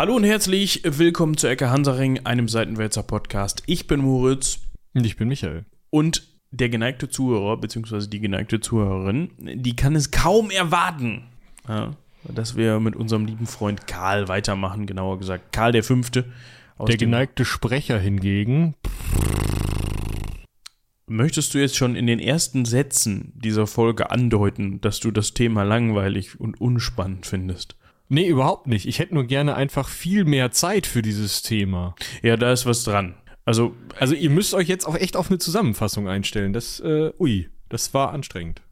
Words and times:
Hallo 0.00 0.16
und 0.16 0.24
herzlich 0.24 0.80
willkommen 0.82 1.36
zu 1.36 1.46
Ecke 1.46 1.68
Hansaring, 1.68 2.20
einem 2.24 2.48
Seitenwälzer 2.48 3.02
Podcast. 3.02 3.62
Ich 3.66 3.86
bin 3.86 4.00
Moritz. 4.00 4.60
Und 4.94 5.04
ich 5.04 5.18
bin 5.18 5.28
Michael. 5.28 5.66
Und 5.90 6.26
der 6.50 6.70
geneigte 6.70 7.10
Zuhörer, 7.10 7.58
beziehungsweise 7.58 8.08
die 8.08 8.18
geneigte 8.18 8.60
Zuhörerin, 8.60 9.30
die 9.36 9.76
kann 9.76 9.94
es 9.94 10.10
kaum 10.10 10.50
erwarten, 10.50 11.24
ja, 11.68 11.90
dass 12.24 12.56
wir 12.56 12.80
mit 12.80 12.96
unserem 12.96 13.26
lieben 13.26 13.46
Freund 13.46 13.86
Karl 13.86 14.26
weitermachen, 14.28 14.86
genauer 14.86 15.18
gesagt 15.18 15.52
Karl 15.52 15.72
der 15.72 15.84
Fünfte. 15.84 16.24
Der 16.88 16.96
geneigte 16.96 17.44
Sprecher 17.44 17.98
hingegen. 17.98 18.76
Möchtest 21.06 21.52
du 21.52 21.58
jetzt 21.58 21.76
schon 21.76 21.94
in 21.94 22.06
den 22.06 22.20
ersten 22.20 22.64
Sätzen 22.64 23.34
dieser 23.36 23.66
Folge 23.66 24.10
andeuten, 24.10 24.80
dass 24.80 24.98
du 24.98 25.10
das 25.10 25.34
Thema 25.34 25.62
langweilig 25.62 26.40
und 26.40 26.58
unspannend 26.58 27.26
findest? 27.26 27.76
Nee, 28.12 28.26
überhaupt 28.26 28.66
nicht. 28.66 28.86
Ich 28.86 28.98
hätte 28.98 29.14
nur 29.14 29.24
gerne 29.24 29.54
einfach 29.54 29.88
viel 29.88 30.24
mehr 30.24 30.50
Zeit 30.50 30.88
für 30.88 31.00
dieses 31.00 31.42
Thema. 31.42 31.94
Ja, 32.22 32.36
da 32.36 32.52
ist 32.52 32.66
was 32.66 32.82
dran. 32.82 33.14
Also, 33.44 33.76
also 34.00 34.16
ihr 34.16 34.30
müsst 34.30 34.52
euch 34.52 34.66
jetzt 34.66 34.84
auch 34.84 34.96
echt 34.96 35.16
auf 35.16 35.30
eine 35.30 35.38
Zusammenfassung 35.38 36.08
einstellen. 36.08 36.52
Das, 36.52 36.80
äh, 36.80 37.12
ui, 37.20 37.48
das 37.68 37.94
war 37.94 38.12
anstrengend. 38.12 38.62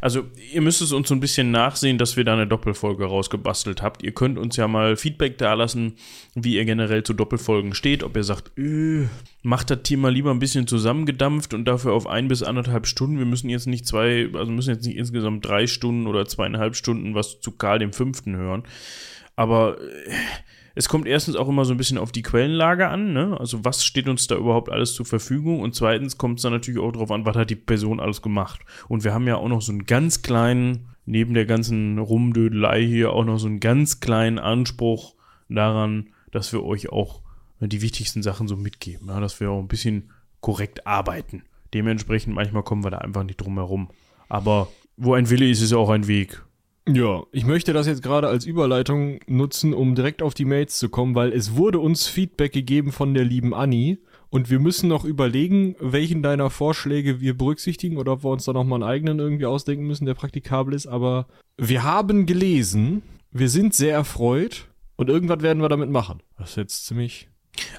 Also, 0.00 0.24
ihr 0.52 0.60
müsst 0.60 0.82
es 0.82 0.92
uns 0.92 1.08
so 1.08 1.14
ein 1.14 1.20
bisschen 1.20 1.50
nachsehen, 1.50 1.98
dass 1.98 2.16
wir 2.16 2.24
da 2.24 2.34
eine 2.34 2.46
Doppelfolge 2.46 3.04
rausgebastelt 3.04 3.82
habt. 3.82 4.02
Ihr 4.02 4.12
könnt 4.12 4.38
uns 4.38 4.56
ja 4.56 4.68
mal 4.68 4.96
Feedback 4.96 5.38
dalassen, 5.38 5.94
wie 6.34 6.56
ihr 6.56 6.64
generell 6.64 7.02
zu 7.02 7.14
Doppelfolgen 7.14 7.74
steht. 7.74 8.02
Ob 8.02 8.16
ihr 8.16 8.24
sagt, 8.24 8.56
äh, 8.58 9.06
macht 9.42 9.70
das 9.70 9.78
mal 9.96 10.12
lieber 10.12 10.30
ein 10.30 10.38
bisschen 10.38 10.66
zusammengedampft 10.66 11.54
und 11.54 11.64
dafür 11.64 11.92
auf 11.92 12.06
ein 12.06 12.28
bis 12.28 12.42
anderthalb 12.42 12.86
Stunden. 12.86 13.18
Wir 13.18 13.26
müssen 13.26 13.48
jetzt 13.48 13.66
nicht 13.66 13.86
zwei, 13.86 14.28
also 14.34 14.50
müssen 14.50 14.74
jetzt 14.74 14.86
nicht 14.86 14.96
insgesamt 14.96 15.46
drei 15.46 15.66
Stunden 15.66 16.06
oder 16.06 16.26
zweieinhalb 16.26 16.76
Stunden 16.76 17.14
was 17.14 17.40
zu 17.40 17.52
Karl 17.52 17.78
dem 17.78 17.92
Fünften 17.92 18.36
hören. 18.36 18.64
Aber 19.36 19.78
äh, 19.80 20.10
es 20.78 20.88
kommt 20.88 21.08
erstens 21.08 21.34
auch 21.34 21.48
immer 21.48 21.64
so 21.64 21.74
ein 21.74 21.76
bisschen 21.76 21.98
auf 21.98 22.12
die 22.12 22.22
Quellenlage 22.22 22.86
an, 22.86 23.12
ne? 23.12 23.36
Also 23.40 23.64
was 23.64 23.84
steht 23.84 24.08
uns 24.08 24.28
da 24.28 24.36
überhaupt 24.36 24.70
alles 24.70 24.94
zur 24.94 25.06
Verfügung? 25.06 25.58
Und 25.58 25.74
zweitens 25.74 26.18
kommt 26.18 26.38
es 26.38 26.44
dann 26.44 26.52
natürlich 26.52 26.80
auch 26.80 26.92
darauf 26.92 27.10
an, 27.10 27.24
was 27.24 27.34
hat 27.34 27.50
die 27.50 27.56
Person 27.56 27.98
alles 27.98 28.22
gemacht. 28.22 28.60
Und 28.86 29.02
wir 29.02 29.12
haben 29.12 29.26
ja 29.26 29.38
auch 29.38 29.48
noch 29.48 29.60
so 29.60 29.72
einen 29.72 29.86
ganz 29.86 30.22
kleinen, 30.22 30.90
neben 31.04 31.34
der 31.34 31.46
ganzen 31.46 31.98
Rumdödelei 31.98 32.86
hier, 32.86 33.12
auch 33.12 33.24
noch 33.24 33.38
so 33.38 33.48
einen 33.48 33.58
ganz 33.58 33.98
kleinen 33.98 34.38
Anspruch 34.38 35.16
daran, 35.48 36.10
dass 36.30 36.52
wir 36.52 36.62
euch 36.62 36.92
auch 36.92 37.22
die 37.58 37.82
wichtigsten 37.82 38.22
Sachen 38.22 38.46
so 38.46 38.56
mitgeben, 38.56 39.08
ja? 39.08 39.18
dass 39.18 39.40
wir 39.40 39.50
auch 39.50 39.58
ein 39.58 39.66
bisschen 39.66 40.10
korrekt 40.40 40.86
arbeiten. 40.86 41.42
Dementsprechend 41.74 42.36
manchmal 42.36 42.62
kommen 42.62 42.84
wir 42.84 42.90
da 42.92 42.98
einfach 42.98 43.24
nicht 43.24 43.40
drum 43.40 43.54
herum. 43.54 43.90
Aber 44.28 44.68
wo 44.96 45.14
ein 45.14 45.28
Wille 45.28 45.50
ist, 45.50 45.60
ist 45.60 45.72
auch 45.72 45.90
ein 45.90 46.06
Weg. 46.06 46.40
Ja, 46.90 47.22
ich 47.32 47.44
möchte 47.44 47.74
das 47.74 47.86
jetzt 47.86 48.02
gerade 48.02 48.28
als 48.28 48.46
Überleitung 48.46 49.20
nutzen, 49.26 49.74
um 49.74 49.94
direkt 49.94 50.22
auf 50.22 50.32
die 50.32 50.46
Mails 50.46 50.78
zu 50.78 50.88
kommen, 50.88 51.14
weil 51.14 51.32
es 51.32 51.54
wurde 51.54 51.80
uns 51.80 52.06
Feedback 52.06 52.52
gegeben 52.52 52.92
von 52.92 53.12
der 53.12 53.24
lieben 53.24 53.52
Anni 53.52 53.98
und 54.30 54.48
wir 54.48 54.58
müssen 54.58 54.88
noch 54.88 55.04
überlegen, 55.04 55.76
welchen 55.80 56.22
deiner 56.22 56.48
Vorschläge 56.48 57.20
wir 57.20 57.36
berücksichtigen 57.36 57.98
oder 57.98 58.12
ob 58.12 58.24
wir 58.24 58.30
uns 58.30 58.46
da 58.46 58.54
nochmal 58.54 58.82
einen 58.82 58.90
eigenen 58.90 59.18
irgendwie 59.18 59.44
ausdenken 59.44 59.86
müssen, 59.86 60.06
der 60.06 60.14
praktikabel 60.14 60.72
ist. 60.72 60.86
Aber 60.86 61.26
wir 61.58 61.82
haben 61.82 62.24
gelesen, 62.24 63.02
wir 63.32 63.50
sind 63.50 63.74
sehr 63.74 63.92
erfreut 63.92 64.68
und 64.96 65.10
irgendwas 65.10 65.42
werden 65.42 65.62
wir 65.62 65.68
damit 65.68 65.90
machen. 65.90 66.22
Das 66.38 66.50
ist 66.50 66.56
jetzt 66.56 66.86
ziemlich 66.86 67.28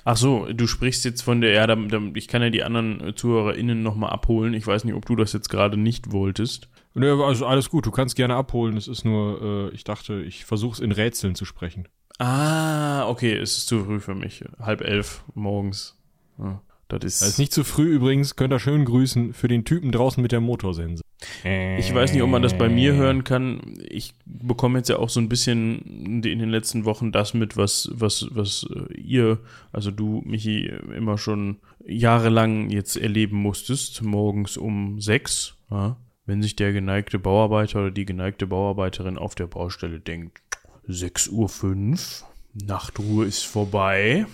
Ach 0.03 0.17
so, 0.17 0.45
du 0.51 0.67
sprichst 0.67 1.05
jetzt 1.05 1.21
von 1.21 1.39
der, 1.39 1.53
ja, 1.53 1.65
da, 1.65 1.75
da, 1.75 2.01
ich 2.13 2.27
kann 2.27 2.41
ja 2.41 2.49
die 2.49 2.63
anderen 2.63 3.13
ZuhörerInnen 3.15 3.81
nochmal 3.81 4.09
abholen. 4.09 4.53
Ich 4.53 4.67
weiß 4.67 4.83
nicht, 4.83 4.93
ob 4.93 5.05
du 5.05 5.15
das 5.15 5.31
jetzt 5.31 5.49
gerade 5.49 5.77
nicht 5.77 6.11
wolltest. 6.11 6.67
Ne, 6.95 7.11
also 7.23 7.45
alles 7.45 7.69
gut, 7.69 7.85
du 7.85 7.91
kannst 7.91 8.15
gerne 8.15 8.35
abholen. 8.35 8.75
Es 8.75 8.87
ist 8.87 9.05
nur, 9.05 9.69
äh, 9.71 9.75
ich 9.75 9.83
dachte, 9.83 10.21
ich 10.21 10.45
versuche 10.45 10.73
es 10.73 10.79
in 10.79 10.91
Rätseln 10.91 11.35
zu 11.35 11.45
sprechen. 11.45 11.87
Ah, 12.17 13.07
okay, 13.07 13.33
es 13.33 13.57
ist 13.57 13.67
zu 13.67 13.85
früh 13.85 13.99
für 13.99 14.15
mich. 14.15 14.43
Halb 14.59 14.81
elf 14.81 15.23
morgens. 15.35 15.97
Ja, 16.37 16.61
das 16.89 17.03
ist. 17.05 17.21
Das 17.21 17.29
ist 17.29 17.39
nicht 17.39 17.53
zu 17.53 17.63
früh 17.63 17.87
übrigens, 17.93 18.35
könnt 18.35 18.53
ihr 18.53 18.59
schön 18.59 18.83
grüßen 18.85 19.33
für 19.33 19.47
den 19.47 19.63
Typen 19.63 19.91
draußen 19.91 20.21
mit 20.21 20.31
der 20.31 20.41
Motorsense. 20.41 21.03
Ich 21.43 21.93
weiß 21.93 22.13
nicht, 22.13 22.23
ob 22.23 22.29
man 22.29 22.41
das 22.41 22.57
bei 22.57 22.69
mir 22.69 22.93
hören 22.95 23.25
kann. 23.25 23.77
Ich 23.89 24.13
bekomme 24.25 24.79
jetzt 24.79 24.89
ja 24.89 24.97
auch 24.97 25.09
so 25.09 25.19
ein 25.19 25.29
bisschen 25.29 26.21
in 26.23 26.39
den 26.39 26.49
letzten 26.49 26.85
Wochen 26.85 27.11
das 27.11 27.33
mit, 27.33 27.57
was, 27.57 27.89
was, 27.93 28.27
was 28.31 28.65
äh, 28.73 28.93
ihr, 28.93 29.39
also 29.73 29.91
du, 29.91 30.21
Michi, 30.25 30.71
immer 30.95 31.17
schon 31.17 31.59
jahrelang 31.85 32.69
jetzt 32.69 32.95
erleben 32.95 33.37
musstest, 33.37 34.01
morgens 34.01 34.57
um 34.57 35.01
sechs. 35.01 35.55
Ja 35.69 35.97
wenn 36.29 36.43
sich 36.43 36.55
der 36.55 36.73
geneigte 36.73 37.17
Bauarbeiter 37.17 37.79
oder 37.79 37.89
die 37.89 38.05
geneigte 38.05 38.45
Bauarbeiterin 38.45 39.17
auf 39.17 39.33
der 39.33 39.47
Baustelle 39.47 39.99
denkt, 39.99 40.39
6.05 40.87 41.31
Uhr, 41.33 42.27
Nachtruhe 42.67 43.25
ist 43.25 43.47
vorbei. 43.47 44.27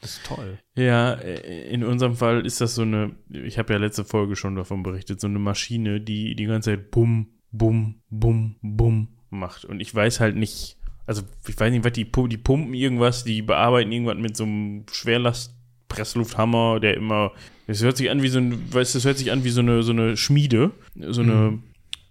Das 0.00 0.10
ist 0.10 0.24
toll. 0.24 0.58
Ja, 0.74 1.12
in 1.12 1.84
unserem 1.84 2.14
Fall 2.16 2.46
ist 2.46 2.62
das 2.62 2.74
so 2.74 2.82
eine, 2.82 3.14
ich 3.28 3.58
habe 3.58 3.74
ja 3.74 3.78
letzte 3.78 4.06
Folge 4.06 4.34
schon 4.34 4.56
davon 4.56 4.82
berichtet, 4.82 5.20
so 5.20 5.26
eine 5.26 5.38
Maschine, 5.38 6.00
die 6.00 6.34
die 6.34 6.46
ganze 6.46 6.70
Zeit 6.70 6.90
bum, 6.90 7.34
bum, 7.52 8.00
bum, 8.08 8.56
bum 8.62 9.08
macht. 9.28 9.66
Und 9.66 9.80
ich 9.80 9.94
weiß 9.94 10.20
halt 10.20 10.36
nicht, 10.36 10.78
also 11.04 11.22
ich 11.46 11.60
weiß 11.60 11.70
nicht, 11.70 11.84
was 11.84 11.92
die, 11.92 12.10
die 12.10 12.38
pumpen 12.38 12.72
irgendwas, 12.72 13.24
die 13.24 13.42
bearbeiten 13.42 13.92
irgendwas 13.92 14.16
mit 14.16 14.38
so 14.38 14.44
einem 14.44 14.86
Schwerlast 14.90 15.57
Presslufthammer, 15.88 16.80
der 16.80 16.96
immer. 16.96 17.32
Es 17.66 17.82
hört 17.82 17.96
sich 17.96 18.10
an 18.10 18.22
wie 18.22 18.28
so 18.28 18.38
ein, 18.38 18.72
weißt 18.72 18.94
das 18.94 19.04
hört 19.04 19.18
sich 19.18 19.30
an 19.32 19.44
wie 19.44 19.50
so 19.50 19.60
eine, 19.60 19.82
so 19.82 19.92
eine 19.92 20.16
Schmiede. 20.16 20.70
So 20.94 21.22
eine. 21.22 21.32
Mhm. 21.32 21.62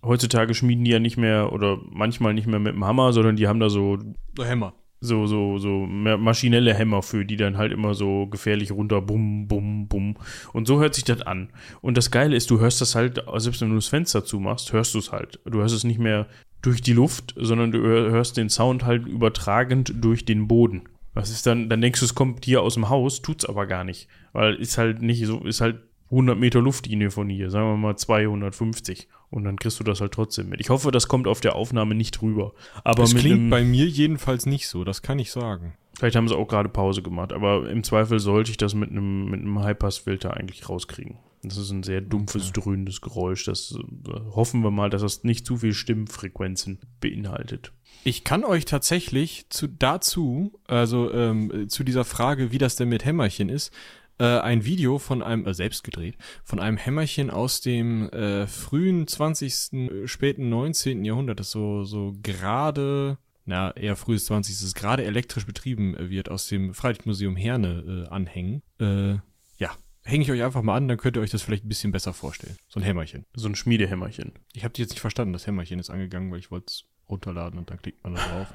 Heutzutage 0.04 0.54
schmieden 0.54 0.86
die 0.86 0.92
ja 0.92 1.00
nicht 1.00 1.18
mehr 1.18 1.52
oder 1.52 1.80
manchmal 1.90 2.34
nicht 2.34 2.48
mehr 2.48 2.60
mit 2.60 2.74
dem 2.74 2.86
Hammer, 2.86 3.14
sondern 3.14 3.36
die 3.36 3.48
haben 3.48 3.60
da 3.60 3.70
so. 3.70 3.98
So 4.36 4.46
Hämmer. 4.46 4.74
So, 5.00 5.28
so, 5.28 5.60
so 5.60 5.86
maschinelle 5.86 6.74
Hämmer 6.74 7.04
für, 7.04 7.24
die 7.24 7.36
dann 7.36 7.58
halt 7.58 7.72
immer 7.72 7.94
so 7.94 8.26
gefährlich 8.26 8.72
runter, 8.72 9.00
bum, 9.00 9.48
bum, 9.48 9.88
bum. 9.88 10.16
Und 10.54 10.66
so 10.66 10.80
hört 10.80 10.96
sich 10.96 11.04
das 11.04 11.22
an. 11.22 11.50
Und 11.82 11.98
das 11.98 12.10
Geile 12.10 12.36
ist, 12.36 12.50
du 12.50 12.60
hörst 12.60 12.82
das 12.82 12.96
halt, 12.96 13.24
selbst 13.36 13.62
wenn 13.62 13.70
du 13.70 13.76
das 13.76 13.88
Fenster 13.88 14.26
zumachst, 14.26 14.74
hörst 14.74 14.96
du 14.96 15.00
es 15.00 15.12
halt. 15.12 15.40
Du 15.46 15.60
hörst 15.60 15.76
es 15.76 15.84
nicht 15.84 16.00
mehr 16.00 16.26
durch 16.64 16.82
die 16.82 16.94
Luft, 16.94 17.36
sondern 17.38 17.72
du 17.72 17.80
hörst 17.80 18.38
den 18.38 18.50
Sound 18.50 18.86
halt 18.86 19.06
übertragend 19.06 19.94
durch 20.04 20.26
den 20.26 20.48
Boden. 20.48 20.84
Was 21.18 21.32
ist 21.32 21.48
dann, 21.48 21.68
dann 21.68 21.82
denkst 21.82 22.00
du, 22.00 22.06
es 22.06 22.14
kommt 22.14 22.46
hier 22.46 22.62
aus 22.62 22.76
dem 22.76 22.90
Haus, 22.90 23.24
tut's 23.24 23.46
aber 23.46 23.66
gar 23.66 23.84
nicht. 23.84 24.08
Weil 24.34 24.54
ist 24.56 24.78
halt 24.78 25.02
nicht 25.02 25.26
so, 25.26 25.40
ist 25.40 25.62
halt 25.62 25.80
100 26.12 26.38
Meter 26.38 26.62
Luftlinie 26.62 27.10
von 27.10 27.28
hier, 27.28 27.50
sagen 27.50 27.70
wir 27.70 27.78
mal 27.78 27.98
250. 27.98 29.08
Und 29.32 29.44
dann 29.44 29.58
kriegst 29.58 29.80
du 29.80 29.84
das 29.84 30.00
halt 30.00 30.14
trotzdem 30.14 30.50
mit. 30.50 30.62
Ich 30.62 30.70
hoffe, 30.70 30.92
das 30.92 31.08
kommt 31.08 31.28
auf 31.28 31.42
der 31.42 31.56
Aufnahme 31.56 31.96
nicht 31.96 32.22
rüber. 32.22 32.54
Aber 32.84 33.02
das 33.02 33.16
klingt 33.16 33.50
bei 33.50 33.64
mir 33.64 33.88
jedenfalls 33.88 34.46
nicht 34.46 34.68
so, 34.68 34.84
das 34.84 35.02
kann 35.02 35.18
ich 35.18 35.32
sagen. 35.32 35.74
Vielleicht 35.98 36.16
haben 36.16 36.28
sie 36.28 36.38
auch 36.38 36.48
gerade 36.48 36.70
Pause 36.70 37.02
gemacht, 37.02 37.34
aber 37.34 37.68
im 37.68 37.84
Zweifel 37.84 38.20
sollte 38.20 38.52
ich 38.52 38.58
das 38.58 38.76
mit 38.76 38.92
einem, 38.92 39.26
mit 39.26 39.42
einem 39.42 39.60
Highpass-Filter 39.60 40.38
eigentlich 40.38 40.70
rauskriegen. 40.70 41.18
Das 41.42 41.58
ist 41.58 41.72
ein 41.72 41.82
sehr 41.82 42.02
dumpfes, 42.02 42.50
okay. 42.50 42.62
dröhnendes 42.62 43.02
Geräusch. 43.02 43.46
Das 43.46 43.76
äh, 44.08 44.12
hoffen 44.36 44.62
wir 44.62 44.72
mal, 44.72 44.92
dass 44.92 45.02
das 45.02 45.24
nicht 45.24 45.48
zu 45.48 45.58
viel 45.58 45.74
Stimmfrequenzen 45.74 46.80
beinhaltet. 47.02 47.74
Ich 48.08 48.24
kann 48.24 48.46
euch 48.46 48.64
tatsächlich 48.64 49.48
zu, 49.50 49.68
dazu, 49.68 50.58
also 50.66 51.12
ähm, 51.12 51.68
zu 51.68 51.84
dieser 51.84 52.06
Frage, 52.06 52.54
wie 52.54 52.58
das 52.58 52.78
denn 52.78 52.88
mit 52.88 53.04
Hämmerchen 53.04 53.50
ist, 53.50 53.74
äh, 54.18 54.24
ein 54.24 54.64
Video 54.64 54.98
von 54.98 55.22
einem, 55.22 55.46
äh, 55.46 55.54
selbst 55.54 55.84
gedreht, 55.84 56.16
von 56.46 56.62
einem 56.62 56.78
Hämmerchen 56.78 57.30
aus 57.30 57.60
dem 57.60 58.10
äh, 58.12 58.48
frühen 58.48 59.08
20., 59.08 59.74
äh, 59.74 60.08
späten 60.08 60.48
19. 60.48 61.04
Jahrhundert, 61.04 61.42
das 61.42 61.52
so, 61.52 61.84
so 61.84 62.16
gerade, 62.24 63.18
na, 63.44 63.76
eher 63.76 63.98
frühes 63.98 64.24
20. 64.28 64.58
das 64.58 64.74
gerade 64.74 65.04
elektrisch 65.04 65.46
betrieben 65.46 65.98
wird, 66.00 66.32
aus 66.32 66.48
dem 66.48 66.74
Freilichtmuseum 66.74 67.36
Herne 67.36 68.06
äh, 68.08 68.10
anhängen. 68.10 68.62
Äh, 68.80 69.16
ja, 69.58 69.76
hänge 70.06 70.24
ich 70.24 70.32
euch 70.32 70.44
einfach 70.44 70.62
mal 70.62 70.78
an, 70.78 70.88
dann 70.88 70.98
könnt 70.98 71.18
ihr 71.18 71.22
euch 71.22 71.32
das 71.32 71.42
vielleicht 71.42 71.66
ein 71.66 71.70
bisschen 71.70 71.92
besser 71.92 72.14
vorstellen. 72.14 72.56
So 72.70 72.80
ein 72.80 72.84
Hämmerchen. 72.84 73.26
So 73.36 73.50
ein 73.50 73.56
Schmiedehämmerchen. 73.56 74.32
Ich 74.54 74.64
habe 74.64 74.74
die 74.74 74.82
jetzt 74.82 74.92
nicht 74.92 75.02
verstanden, 75.02 75.34
das 75.34 75.46
Hämmerchen 75.46 75.78
ist 75.78 75.90
angegangen, 75.90 76.32
weil 76.32 76.40
ich 76.40 76.52
wollte 76.52 76.68
es 76.68 76.86
runterladen 77.10 77.60
und 77.60 77.70
dann 77.70 77.82
klickt 77.82 78.04
man 78.04 78.16
da 78.16 78.22
drauf. 78.22 78.48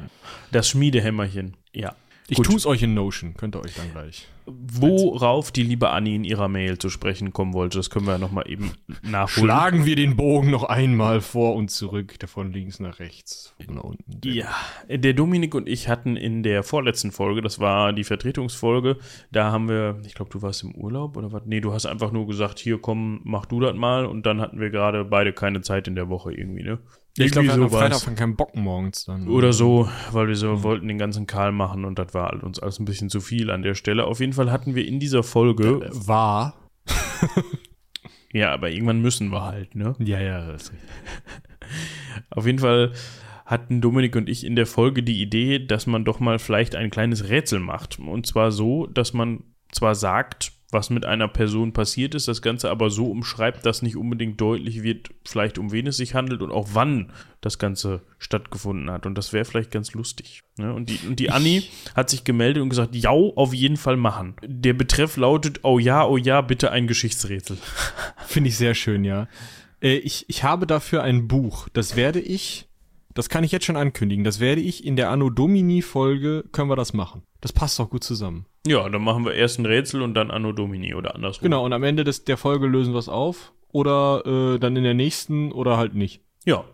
Das 0.51 0.69
Schmiedehämmerchen, 0.69 1.57
ja. 1.73 1.95
Ich 2.29 2.39
tue 2.39 2.57
es 2.57 2.67
euch 2.67 2.83
in 2.83 2.95
Notion, 2.95 3.35
könnt 3.35 3.57
ihr 3.57 3.61
euch 3.61 3.75
dann 3.75 3.91
gleich. 3.93 4.29
Worauf 4.47 5.53
die 5.53 5.63
liebe 5.63 5.91
Annie 5.91 6.17
in 6.17 6.25
ihrer 6.25 6.49
Mail 6.49 6.79
zu 6.79 6.91
sprechen 6.91 7.33
kommen 7.33 7.53
wollte, 7.53 7.79
das 7.79 7.91
können 7.91 8.07
wir 8.07 8.13
ja 8.13 8.19
nochmal 8.19 8.51
eben 8.51 8.73
nachholen. 9.03 9.29
Schlagen 9.29 9.87
wir 9.87 9.95
den 9.95 10.17
Bogen 10.17 10.51
noch 10.51 10.65
einmal 10.65 11.21
vor 11.21 11.55
und 11.55 11.71
zurück, 11.71 12.15
von 12.27 12.53
links 12.53 12.81
nach 12.81 12.99
rechts, 12.99 13.55
von 13.65 13.79
unten. 13.79 14.21
Ja, 14.25 14.55
der 14.89 15.13
Dominik 15.13 15.55
und 15.55 15.69
ich 15.69 15.89
hatten 15.89 16.17
in 16.17 16.43
der 16.43 16.63
vorletzten 16.63 17.13
Folge, 17.13 17.41
das 17.41 17.61
war 17.61 17.93
die 17.93 18.05
Vertretungsfolge, 18.05 18.97
da 19.31 19.53
haben 19.53 19.69
wir, 19.69 20.01
ich 20.05 20.15
glaube, 20.15 20.31
du 20.31 20.43
warst 20.43 20.63
im 20.65 20.75
Urlaub 20.75 21.17
oder 21.17 21.33
was? 21.33 21.43
Nee, 21.47 21.61
du 21.61 21.73
hast 21.73 21.87
einfach 21.87 22.11
nur 22.11 22.27
gesagt, 22.27 22.59
hier 22.59 22.81
komm, 22.81 23.21
mach 23.25 23.47
du 23.47 23.61
das 23.61 23.77
mal 23.77 24.07
und 24.07 24.27
dann 24.27 24.41
hatten 24.41 24.59
wir 24.59 24.71
gerade 24.71 25.05
beide 25.05 25.33
keine 25.33 25.61
Zeit 25.61 25.87
in 25.87 25.95
der 25.95 26.09
Woche 26.09 26.33
irgendwie, 26.33 26.63
ne? 26.63 26.79
Ja, 27.19 27.27
ich 27.27 27.33
glaube, 27.33 27.49
wir 27.49 27.53
hatten 27.53 27.63
am 27.65 27.71
Freitag 27.71 28.01
von 28.01 28.15
keinen 28.15 28.37
Bock 28.37 28.57
morgens 28.57 29.05
dann. 29.05 29.29
Oder 29.29 29.53
so, 29.53 29.87
weil 30.13 30.29
wir 30.29 30.37
so 30.37 30.49
mhm. 30.49 30.63
wollten 30.63 30.89
den 30.89 30.97
ganzen 30.97 31.27
Karl 31.27 31.53
machen 31.53 31.85
und 31.85 31.99
das 31.99 32.15
war 32.15 32.31
halt 32.31 32.43
uns 32.43 32.59
alles 32.59 32.79
ein 32.79 32.87
bisschen 32.87 33.11
zu 33.11 33.21
viel 33.21 33.51
an 33.51 33.63
der 33.63 33.75
Stelle. 33.75 34.07
Auf 34.07 34.21
jeden 34.21 34.32
Fall 34.35 34.51
hatten 34.51 34.75
wir 34.75 34.87
in 34.87 35.01
dieser 35.01 35.23
Folge. 35.23 35.91
Äh, 35.91 36.07
war. 36.07 36.55
ja, 38.33 38.53
aber 38.53 38.71
irgendwann 38.71 39.01
müssen 39.01 39.31
wir 39.31 39.45
halt, 39.45 39.75
ne? 39.75 39.95
Ja, 39.99 40.21
ja. 40.21 40.57
Auf 42.31 42.47
jeden 42.47 42.59
Fall 42.59 42.93
hatten 43.45 43.81
Dominik 43.81 44.17
und 44.17 44.29
ich 44.29 44.45
in 44.45 44.57
der 44.57 44.67
Folge 44.67 45.03
die 45.03 45.21
Idee, 45.21 45.59
dass 45.59 45.87
man 45.87 46.05
doch 46.05 46.21
mal 46.21 46.39
vielleicht 46.39 46.75
ein 46.75 46.91
kleines 46.91 47.29
Rätsel 47.29 47.61
macht. 47.61 47.99
Und 47.99 48.27
zwar 48.27 48.51
so, 48.51 48.87
dass 48.87 49.13
man 49.13 49.45
zwar 49.71 49.95
sagt, 49.95 50.53
was 50.73 50.89
mit 50.89 51.05
einer 51.05 51.29
Person 51.29 51.75
passiert 51.75 52.15
ist, 52.15 52.29
das 52.29 52.41
Ganze 52.41 52.71
aber 52.71 52.89
so 52.89 53.07
umschreibt, 53.11 53.67
dass 53.67 53.83
nicht 53.83 53.97
unbedingt 53.97 54.41
deutlich 54.41 54.83
wird, 54.83 55.11
vielleicht 55.27 55.59
um 55.59 55.71
wen 55.71 55.87
es 55.87 55.99
sich 55.99 56.15
handelt 56.15 56.41
und 56.41 56.51
auch 56.51 56.71
wann 56.73 57.13
das 57.43 57.59
Ganze 57.59 58.01
stattgefunden 58.19 58.91
hat. 58.91 59.05
Und 59.05 59.17
das 59.17 59.35
wäre 59.35 59.45
vielleicht 59.45 59.71
ganz 59.71 59.93
lustig. 59.93 60.41
Ne? 60.57 60.73
Und 60.73 60.89
die, 60.89 60.99
und 61.07 61.21
die 61.21 61.31
Anni 61.31 61.65
hat 61.95 62.09
sich 62.09 62.25
gemeldet 62.25 62.63
und 62.63 62.71
gesagt, 62.71 62.95
ja, 62.95 63.11
auf 63.11 63.53
jeden 63.53 63.77
Fall 63.77 63.99
machen. 63.99 64.35
Der 64.43 64.73
Betreff 64.73 65.19
lautet, 65.19 65.61
oh 65.63 65.79
ja, 65.79 66.07
oh 66.07 66.17
ja, 66.17 66.41
bitte 66.41 66.71
ein 66.71 66.87
Geschichtsrätsel. 66.87 67.59
Finde 68.27 68.49
ich 68.49 68.57
sehr 68.57 68.75
schön, 68.75 69.05
ja. 69.05 69.29
Äh, 69.83 69.97
ich, 69.97 70.25
ich 70.29 70.43
habe 70.43 70.67
dafür 70.67 71.03
ein 71.03 71.29
Buch. 71.29 71.69
Das 71.75 71.97
werde 71.97 72.21
ich, 72.21 72.67
das 73.13 73.29
kann 73.29 73.45
ich 73.45 73.53
jetzt 73.53 73.67
schon 73.67 73.77
ankündigen, 73.77 74.25
das 74.25 74.41
werde 74.41 74.63
ich 74.63 74.87
in 74.87 74.97
der 74.97 75.11
Anno 75.11 75.29
Domini 75.29 75.83
Folge, 75.83 76.45
können 76.51 76.71
wir 76.71 76.77
das 76.77 76.95
machen. 76.95 77.25
Das 77.43 77.53
passt 77.53 77.79
doch 77.79 77.91
gut 77.91 78.03
zusammen. 78.05 78.47
Ja, 78.67 78.89
dann 78.89 79.03
machen 79.03 79.25
wir 79.27 79.35
erst 79.35 79.59
ein 79.59 79.67
Rätsel 79.67 80.01
und 80.01 80.15
dann 80.15 80.31
Anno 80.31 80.53
Domini 80.53 80.95
oder 80.95 81.15
andersrum. 81.15 81.43
Genau, 81.43 81.65
und 81.65 81.73
am 81.75 81.83
Ende 81.83 82.05
des, 82.05 82.25
der 82.25 82.37
Folge 82.39 82.67
lösen 82.67 82.95
wir 82.95 82.99
es 82.99 83.09
auf. 83.11 83.53
Oder 83.73 84.23
äh, 84.55 84.59
dann 84.59 84.77
in 84.77 84.85
der 84.85 84.95
nächsten 84.95 85.51
oder 85.51 85.77
halt 85.77 85.95
nicht. 85.95 86.21
Ja, 86.45 86.65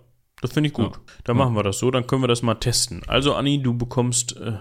das 0.42 0.52
finde 0.52 0.68
ich 0.68 0.74
gut. 0.74 0.92
Ja. 0.96 1.00
Dann 1.24 1.36
Ja. 1.38 1.44
machen 1.44 1.56
wir 1.56 1.62
das 1.62 1.78
so, 1.78 1.90
dann 1.90 2.06
können 2.06 2.22
wir 2.22 2.28
das 2.28 2.42
mal 2.42 2.54
testen. 2.56 3.02
Also, 3.06 3.34
Anni, 3.34 3.62
du 3.62 3.76
bekommst 3.78 4.36
äh, 4.36 4.52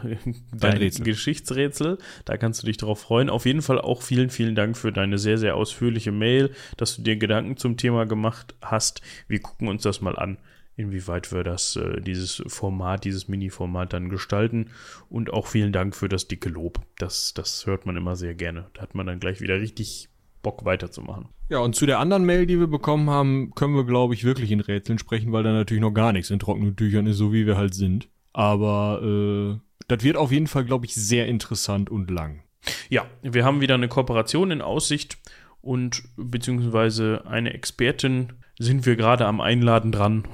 dein 0.54 0.77
Rätsel. 0.77 1.04
Geschichtsrätsel. 1.04 1.98
Da 2.25 2.38
kannst 2.38 2.62
du 2.63 2.68
dich 2.68 2.77
drauf 2.77 3.01
freuen. 3.01 3.30
Auf 3.30 3.45
jeden 3.45 3.62
Fall 3.62 3.80
auch 3.81 4.01
vielen, 4.01 4.30
vielen 4.30 4.56
Dank 4.56 4.77
für 4.77 4.92
deine 4.92 5.18
sehr, 5.18 5.38
sehr 5.38 5.56
ausführliche 5.56 6.12
Mail, 6.12 6.51
dass 6.77 6.95
du 6.95 7.01
dir 7.01 7.18
Gedanken 7.18 7.57
zum 7.57 7.75
Thema 7.77 8.06
gemacht 8.06 8.56
hast. 8.62 9.01
Wir 9.27 9.42
gucken 9.42 9.68
uns 9.68 9.83
das 9.83 10.00
mal 10.01 10.15
an, 10.18 10.38
inwieweit 10.78 11.34
wir 11.34 11.44
das, 11.44 11.76
äh, 11.76 12.00
dieses 12.00 12.44
Format, 12.48 13.04
dieses 13.04 13.28
Mini-Format 13.28 13.92
dann 13.92 14.10
gestalten. 14.10 14.70
Und 15.10 15.34
auch 15.34 15.48
vielen 15.48 15.74
Dank 15.74 15.96
für 15.96 16.08
das 16.08 16.28
dicke 16.28 16.50
Lob. 16.50 16.80
Das, 16.98 17.34
das 17.34 17.66
hört 17.66 17.86
man 17.86 17.98
immer 17.98 18.16
sehr 18.16 18.36
gerne. 18.36 18.68
Da 18.74 18.84
hat 18.84 18.96
man 18.96 19.08
dann 19.08 19.20
gleich 19.20 19.42
wieder 19.42 19.60
richtig 19.60 20.08
Bock 20.44 20.64
weiterzumachen. 20.64 21.26
Ja, 21.50 21.60
und 21.60 21.76
zu 21.76 21.86
der 21.86 22.00
anderen 22.00 22.26
Mail, 22.26 22.46
die 22.46 22.60
wir 22.60 22.68
bekommen 22.68 23.10
haben, 23.10 23.52
können 23.56 23.76
wir, 23.76 23.86
glaube 23.86 24.14
ich, 24.14 24.24
wirklich 24.24 24.52
in 24.52 24.62
Rätseln 24.62 25.00
sprechen, 25.00 25.32
weil 25.32 25.44
da 25.44 25.52
natürlich 25.52 25.82
noch 25.82 25.94
gar 25.94 26.14
nichts 26.14 26.30
in 26.30 26.40
trockenen 26.40 26.76
Tüchern 26.76 27.08
ist, 27.08 27.18
so 27.18 27.34
wie 27.34 27.46
wir 27.46 27.58
halt 27.58 27.74
sind. 27.74 28.08
Aber 28.32 29.02
äh, 29.04 29.60
das 29.88 30.04
wird 30.04 30.16
auf 30.16 30.32
jeden 30.32 30.48
Fall, 30.48 30.64
glaube 30.64 30.86
ich, 30.86 30.94
sehr 30.94 31.28
interessant 31.28 31.90
und 31.90 32.12
lang. 32.12 32.44
Ja, 32.90 33.06
wir 33.24 33.46
haben 33.46 33.62
wieder 33.62 33.76
eine 33.76 33.88
Kooperation 33.88 34.52
in 34.52 34.62
Aussicht 34.62 35.18
und 35.62 36.04
beziehungsweise 36.18 37.24
eine 37.26 37.54
Expertin 37.54 38.34
sind 38.59 38.86
wir 38.86 38.95
gerade 38.95 39.25
am 39.25 39.42
Einladen 39.42 39.92
dran. 39.92 40.27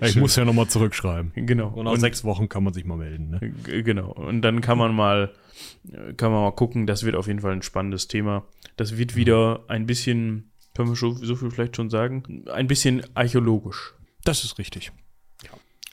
Ich 0.00 0.12
Schön. 0.12 0.20
muss 0.20 0.36
ja 0.36 0.44
nochmal 0.44 0.66
zurückschreiben. 0.66 1.32
Genau. 1.34 1.68
Und 1.68 1.84
nach 1.84 1.96
sechs 1.96 2.24
Wochen 2.24 2.48
kann 2.48 2.64
man 2.64 2.72
sich 2.72 2.84
mal 2.84 2.96
melden. 2.96 3.30
Ne? 3.30 3.82
Genau. 3.82 4.10
Und 4.10 4.42
dann 4.42 4.60
kann 4.60 4.78
man 4.78 4.94
mal, 4.94 5.32
kann 6.16 6.32
man 6.32 6.42
mal 6.42 6.52
gucken. 6.52 6.86
Das 6.86 7.04
wird 7.04 7.14
auf 7.14 7.28
jeden 7.28 7.40
Fall 7.40 7.52
ein 7.52 7.62
spannendes 7.62 8.08
Thema. 8.08 8.44
Das 8.76 8.98
wird 8.98 9.14
wieder 9.14 9.64
ein 9.68 9.86
bisschen, 9.86 10.50
können 10.74 10.88
wir 10.88 10.96
schon, 10.96 11.16
so 11.16 11.36
viel 11.36 11.50
vielleicht 11.50 11.76
schon 11.76 11.90
sagen, 11.90 12.44
ein 12.52 12.66
bisschen 12.66 13.02
archäologisch. 13.14 13.94
Das 14.24 14.42
ist 14.44 14.58
richtig. 14.58 14.92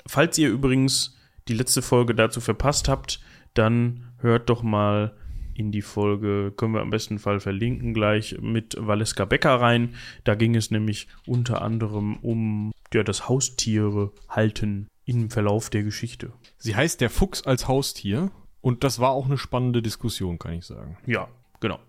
Falls 0.05 0.37
ihr 0.37 0.49
übrigens 0.49 1.15
die 1.47 1.53
letzte 1.53 1.81
Folge 1.81 2.15
dazu 2.15 2.41
verpasst 2.41 2.89
habt, 2.89 3.21
dann 3.53 4.11
hört 4.17 4.49
doch 4.49 4.63
mal 4.63 5.15
in 5.55 5.71
die 5.71 5.81
Folge, 5.81 6.53
können 6.55 6.73
wir 6.73 6.81
am 6.81 6.89
besten 6.89 7.19
Fall 7.19 7.39
verlinken 7.39 7.93
gleich, 7.93 8.37
mit 8.41 8.75
Valeska 8.79 9.25
Becker 9.25 9.61
rein. 9.61 9.95
Da 10.23 10.35
ging 10.35 10.55
es 10.55 10.71
nämlich 10.71 11.07
unter 11.25 11.61
anderem 11.61 12.17
um 12.17 12.71
ja, 12.93 13.03
das 13.03 13.27
Haustiere 13.27 14.11
halten 14.29 14.87
im 15.05 15.29
Verlauf 15.29 15.69
der 15.69 15.83
Geschichte. 15.83 16.33
Sie 16.57 16.75
heißt 16.75 17.01
der 17.01 17.09
Fuchs 17.09 17.43
als 17.43 17.67
Haustier. 17.67 18.31
Und 18.61 18.85
das 18.85 18.99
war 18.99 19.11
auch 19.11 19.25
eine 19.25 19.37
spannende 19.37 19.81
Diskussion, 19.81 20.39
kann 20.39 20.53
ich 20.53 20.65
sagen. 20.65 20.97
Ja, 21.05 21.27
genau. 21.59 21.79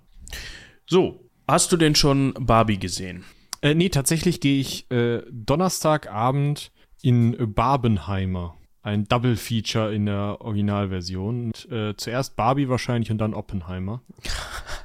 So, 0.87 1.31
hast 1.47 1.71
du 1.71 1.77
denn 1.77 1.95
schon 1.95 2.35
Barbie 2.35 2.79
gesehen? 2.79 3.25
Äh, 3.61 3.75
nee, 3.75 3.91
tatsächlich 3.91 4.41
gehe 4.41 4.61
ich 4.61 4.91
äh, 4.91 5.23
Donnerstagabend 5.31 6.73
in 7.01 7.55
Barbenheimer. 7.55 8.59
Ein 8.85 9.09
Double 9.09 9.35
Feature 9.37 9.93
in 9.95 10.07
der 10.07 10.37
Originalversion. 10.43 11.47
Und, 11.47 11.73
äh, 11.73 11.97
zuerst 11.97 12.37
Barbie 12.37 12.69
wahrscheinlich 12.69 13.11
und 13.11 13.19
dann 13.19 13.35
Oppenheimer. 13.35 14.03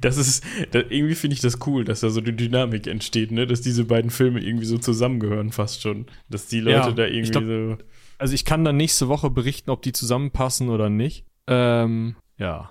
Das 0.00 0.16
ist, 0.16 0.44
da, 0.72 0.80
irgendwie 0.88 1.14
finde 1.14 1.34
ich 1.34 1.40
das 1.40 1.58
cool, 1.66 1.84
dass 1.84 2.00
da 2.00 2.10
so 2.10 2.20
eine 2.20 2.32
Dynamik 2.32 2.86
entsteht, 2.86 3.30
ne? 3.32 3.46
Dass 3.46 3.60
diese 3.60 3.84
beiden 3.84 4.10
Filme 4.10 4.40
irgendwie 4.40 4.64
so 4.66 4.78
zusammengehören 4.78 5.52
fast 5.52 5.82
schon. 5.82 6.06
Dass 6.28 6.46
die 6.46 6.60
Leute 6.60 6.76
Ja, 6.88 6.92
da 6.92 7.06
irgendwie 7.06 7.30
glaub- 7.30 7.44
so. 7.44 7.76
Also 8.18 8.34
ich 8.34 8.44
kann 8.44 8.64
dann 8.64 8.76
nächste 8.76 9.08
Woche 9.08 9.30
berichten, 9.30 9.70
ob 9.70 9.82
die 9.82 9.92
zusammenpassen 9.92 10.68
oder 10.68 10.90
nicht. 10.90 11.24
Ähm, 11.46 12.16
ja. 12.36 12.70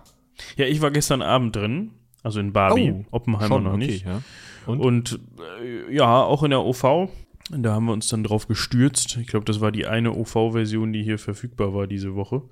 Ja, 0.55 0.65
ich 0.65 0.81
war 0.81 0.91
gestern 0.91 1.21
Abend 1.21 1.55
drin, 1.55 1.91
also 2.23 2.39
in 2.39 2.53
Barbie, 2.53 2.91
Oh, 2.93 3.05
Oppenheimer 3.11 3.47
Schon, 3.47 3.63
noch 3.63 3.73
okay, 3.73 3.85
nicht. 3.85 4.05
ja. 4.05 4.21
Und? 4.65 4.79
Und 4.79 5.19
äh, 5.63 5.93
ja, 5.93 6.23
auch 6.23 6.43
in 6.43 6.51
der 6.51 6.61
OV. 6.61 7.09
Da 7.51 7.73
haben 7.73 7.85
wir 7.85 7.93
uns 7.93 8.07
dann 8.09 8.23
drauf 8.23 8.47
gestürzt. 8.47 9.17
Ich 9.19 9.27
glaube, 9.27 9.45
das 9.45 9.59
war 9.61 9.71
die 9.71 9.87
eine 9.87 10.13
OV-Version, 10.15 10.93
die 10.93 11.03
hier 11.03 11.17
verfügbar 11.17 11.73
war 11.73 11.87
diese 11.87 12.15
Woche. 12.15 12.43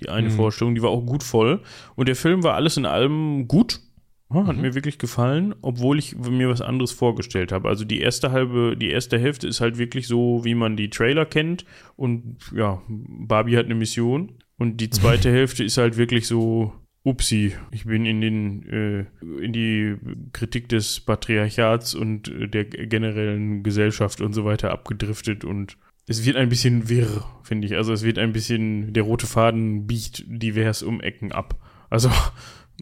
Die 0.00 0.08
eine 0.08 0.28
Mhm. 0.28 0.32
Vorstellung, 0.32 0.74
die 0.74 0.82
war 0.82 0.90
auch 0.90 1.04
gut 1.04 1.22
voll. 1.22 1.60
Und 1.94 2.08
der 2.08 2.16
Film 2.16 2.42
war 2.42 2.54
alles 2.54 2.76
in 2.76 2.86
allem 2.86 3.48
gut. 3.48 3.80
Hat 4.28 4.56
Mhm. 4.56 4.62
mir 4.62 4.74
wirklich 4.74 4.98
gefallen, 4.98 5.54
obwohl 5.62 5.98
ich 6.00 6.16
mir 6.16 6.48
was 6.48 6.60
anderes 6.60 6.90
vorgestellt 6.90 7.52
habe. 7.52 7.68
Also 7.68 7.84
die 7.84 8.00
erste 8.00 8.32
halbe, 8.32 8.76
die 8.76 8.90
erste 8.90 9.18
Hälfte 9.20 9.46
ist 9.46 9.60
halt 9.60 9.78
wirklich 9.78 10.08
so, 10.08 10.40
wie 10.44 10.54
man 10.56 10.76
die 10.76 10.90
Trailer 10.90 11.26
kennt. 11.26 11.64
Und 11.94 12.36
ja, 12.54 12.82
Barbie 12.88 13.56
hat 13.56 13.66
eine 13.66 13.76
Mission. 13.76 14.32
Und 14.58 14.78
die 14.80 14.90
zweite 14.90 15.30
Hälfte 15.32 15.62
ist 15.64 15.76
halt 15.78 15.96
wirklich 15.96 16.26
so, 16.26 16.72
upsi, 17.06 17.54
ich 17.70 17.84
bin 17.84 18.04
in 18.04 18.20
den, 18.20 18.68
äh, 18.68 19.06
in 19.42 19.52
die 19.52 19.96
Kritik 20.32 20.68
des 20.68 21.00
Patriarchats 21.00 21.94
und 21.94 22.28
äh, 22.28 22.48
der 22.48 22.64
generellen 22.64 23.62
Gesellschaft 23.62 24.20
und 24.20 24.32
so 24.32 24.44
weiter 24.44 24.72
abgedriftet 24.72 25.44
und 25.44 25.76
es 26.08 26.24
wird 26.24 26.36
ein 26.36 26.48
bisschen 26.48 26.88
wirr, 26.88 27.24
finde 27.42 27.66
ich. 27.66 27.74
Also 27.74 27.92
es 27.92 28.02
wird 28.02 28.18
ein 28.18 28.32
bisschen, 28.32 28.92
der 28.92 29.02
rote 29.02 29.26
Faden 29.26 29.86
biegt 29.86 30.24
divers 30.26 30.82
um 30.82 31.00
Ecken 31.00 31.32
ab. 31.32 31.58
Also 31.90 32.10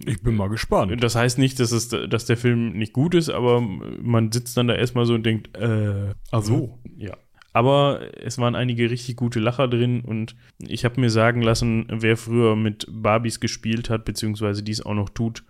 ich 0.04 0.22
bin 0.22 0.34
mal 0.34 0.48
gespannt. 0.48 1.02
das 1.02 1.14
heißt 1.14 1.38
nicht, 1.38 1.60
dass, 1.60 1.72
es, 1.72 1.88
dass 1.88 2.24
der 2.24 2.36
Film 2.36 2.72
nicht 2.72 2.92
gut 2.92 3.14
ist, 3.14 3.30
aber 3.30 3.60
man 3.60 4.32
sitzt 4.32 4.56
dann 4.56 4.68
da 4.68 4.74
erstmal 4.74 5.06
so 5.06 5.14
und 5.14 5.24
denkt, 5.24 5.56
äh, 5.56 6.14
also, 6.30 6.78
ja. 6.96 7.16
Aber 7.54 8.00
es 8.20 8.36
waren 8.38 8.54
einige 8.56 8.90
richtig 8.90 9.16
gute 9.16 9.38
Lacher 9.40 9.68
drin 9.68 10.00
und 10.02 10.34
ich 10.58 10.84
habe 10.84 11.00
mir 11.00 11.08
sagen 11.08 11.40
lassen, 11.40 11.86
wer 11.88 12.16
früher 12.16 12.56
mit 12.56 12.86
Barbies 12.90 13.40
gespielt 13.40 13.88
hat, 13.88 14.04
beziehungsweise 14.04 14.62
dies 14.62 14.82
auch 14.82 14.94
noch 14.94 15.08
tut, 15.08 15.44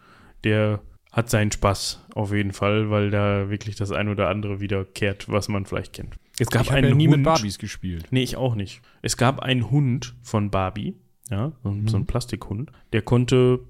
der 0.44 0.80
hat 1.12 1.30
seinen 1.30 1.50
Spaß 1.50 2.06
auf 2.14 2.32
jeden 2.32 2.52
Fall, 2.52 2.90
weil 2.90 3.11
da 3.11 3.49
wirklich 3.49 3.76
das 3.76 3.90
ein 3.90 4.08
oder 4.08 4.28
andere 4.28 4.61
wiederkehrt, 4.61 5.28
was 5.30 5.49
man 5.49 5.64
vielleicht 5.64 5.92
kennt. 5.94 6.14
Es 6.38 6.49
gab 6.50 6.62
ich 6.64 6.73
einen 6.73 6.90
ja 6.90 6.94
nie 6.94 7.06
Hund, 7.08 7.16
mit 7.18 7.25
Barbies 7.25 7.58
gespielt. 7.58 8.06
Nee, 8.11 8.23
ich 8.25 8.37
auch 8.37 8.54
nicht. 8.54 8.82
Es 9.00 9.16
gab 9.16 9.40
einen 9.40 9.70
Hund 9.70 10.14
von 10.23 10.50
Barbie, 10.50 10.94
ja, 11.30 11.52
so, 11.62 11.70
ein- 11.70 11.87
so 11.88 11.96
ein 11.96 12.06
Plastikhund, 12.06 12.70
der 12.92 13.00
konnte 13.02 13.61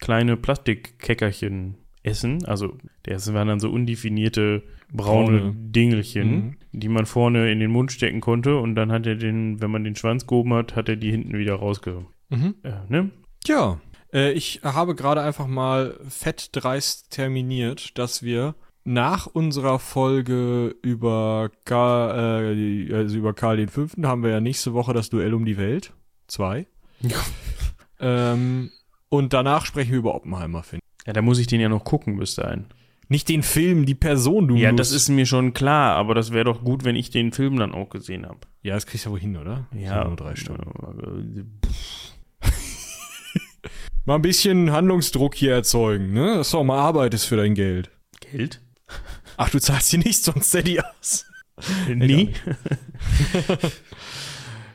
kleine 0.00 0.36
Plastikkeckerchen 0.36 1.74
essen. 2.02 2.44
Also, 2.46 2.76
das 3.04 3.32
waren 3.32 3.48
dann 3.48 3.60
so 3.60 3.70
undefinierte 3.70 4.62
braune, 4.94 5.38
Braune. 5.40 5.54
Dingelchen, 5.56 6.30
Mhm. 6.34 6.56
die 6.72 6.88
man 6.88 7.04
vorne 7.06 7.50
in 7.52 7.60
den 7.60 7.70
Mund 7.70 7.92
stecken 7.92 8.20
konnte 8.20 8.56
und 8.56 8.74
dann 8.74 8.90
hat 8.90 9.06
er 9.06 9.16
den, 9.16 9.60
wenn 9.60 9.70
man 9.70 9.84
den 9.84 9.96
Schwanz 9.96 10.26
gehoben 10.26 10.54
hat, 10.54 10.76
hat 10.76 10.88
er 10.88 10.96
die 10.96 11.10
hinten 11.10 11.36
wieder 11.36 11.56
rausgehoben. 11.56 12.06
Mhm. 12.30 12.54
Äh, 12.62 12.72
ne? 12.88 13.10
Ja, 13.46 13.80
äh, 14.12 14.32
ich 14.32 14.60
habe 14.62 14.94
gerade 14.94 15.20
einfach 15.22 15.46
mal 15.46 15.98
fettdreist 16.08 17.10
terminiert, 17.10 17.98
dass 17.98 18.22
wir 18.22 18.54
nach 18.86 19.26
unserer 19.26 19.78
Folge 19.78 20.74
über 20.82 21.50
Karl, 21.64 22.54
äh, 22.56 22.94
also 22.94 23.16
über 23.18 23.32
Karl 23.34 23.56
den 23.56 23.68
Fünften 23.68 24.06
haben 24.06 24.22
wir 24.22 24.30
ja 24.30 24.40
nächste 24.40 24.74
Woche 24.74 24.92
das 24.92 25.10
Duell 25.10 25.34
um 25.34 25.44
die 25.44 25.56
Welt. 25.56 25.92
Zwei. 26.28 26.66
Ja. 27.00 27.16
Ähm, 28.00 28.70
und 29.08 29.32
danach 29.32 29.64
sprechen 29.66 29.92
wir 29.92 29.98
über 29.98 30.14
Oppenheimer, 30.14 30.62
finde 30.62 30.82
ich. 30.84 31.06
Ja, 31.06 31.12
da 31.12 31.22
muss 31.22 31.38
ich 31.38 31.46
den 31.46 31.60
ja 31.60 31.68
noch 31.68 31.84
gucken 31.84 32.18
bis 32.18 32.34
dahin. 32.34 32.66
Nicht 33.08 33.28
den 33.28 33.42
Film, 33.42 33.86
die 33.86 33.94
Person, 33.94 34.48
du 34.48 34.56
Ja, 34.56 34.70
musst- 34.72 34.80
das 34.80 34.92
ist 34.92 35.08
mir 35.08 35.26
schon 35.26 35.52
klar, 35.52 35.96
aber 35.96 36.14
das 36.14 36.32
wäre 36.32 36.44
doch 36.44 36.62
gut, 36.64 36.84
wenn 36.84 36.96
ich 36.96 37.10
den 37.10 37.32
Film 37.32 37.58
dann 37.58 37.72
auch 37.72 37.90
gesehen 37.90 38.26
habe. 38.26 38.38
Ja, 38.62 38.74
das 38.74 38.86
kriegst 38.86 39.04
du 39.04 39.10
ja 39.10 39.12
wohl 39.12 39.20
hin, 39.20 39.36
oder? 39.36 39.66
Das 39.72 39.82
Ja, 39.82 40.04
nur 40.04 40.16
drei 40.16 40.34
Stunden. 40.36 41.60
Mal 44.06 44.16
ein 44.16 44.22
bisschen 44.22 44.70
Handlungsdruck 44.70 45.34
hier 45.34 45.54
erzeugen, 45.54 46.12
ne? 46.12 46.34
Das 46.36 46.48
ist 46.48 46.54
auch 46.54 46.64
mal 46.64 46.78
Arbeit 46.78 47.14
ist 47.14 47.24
für 47.24 47.36
dein 47.36 47.54
Geld. 47.54 47.90
Geld? 48.30 48.60
Ach, 49.38 49.48
du 49.48 49.58
zahlst 49.58 49.90
hier 49.90 49.98
nicht 49.98 50.22
sonst 50.22 50.48
Steady 50.48 50.78
aus. 50.80 51.24
Nie. 51.88 52.30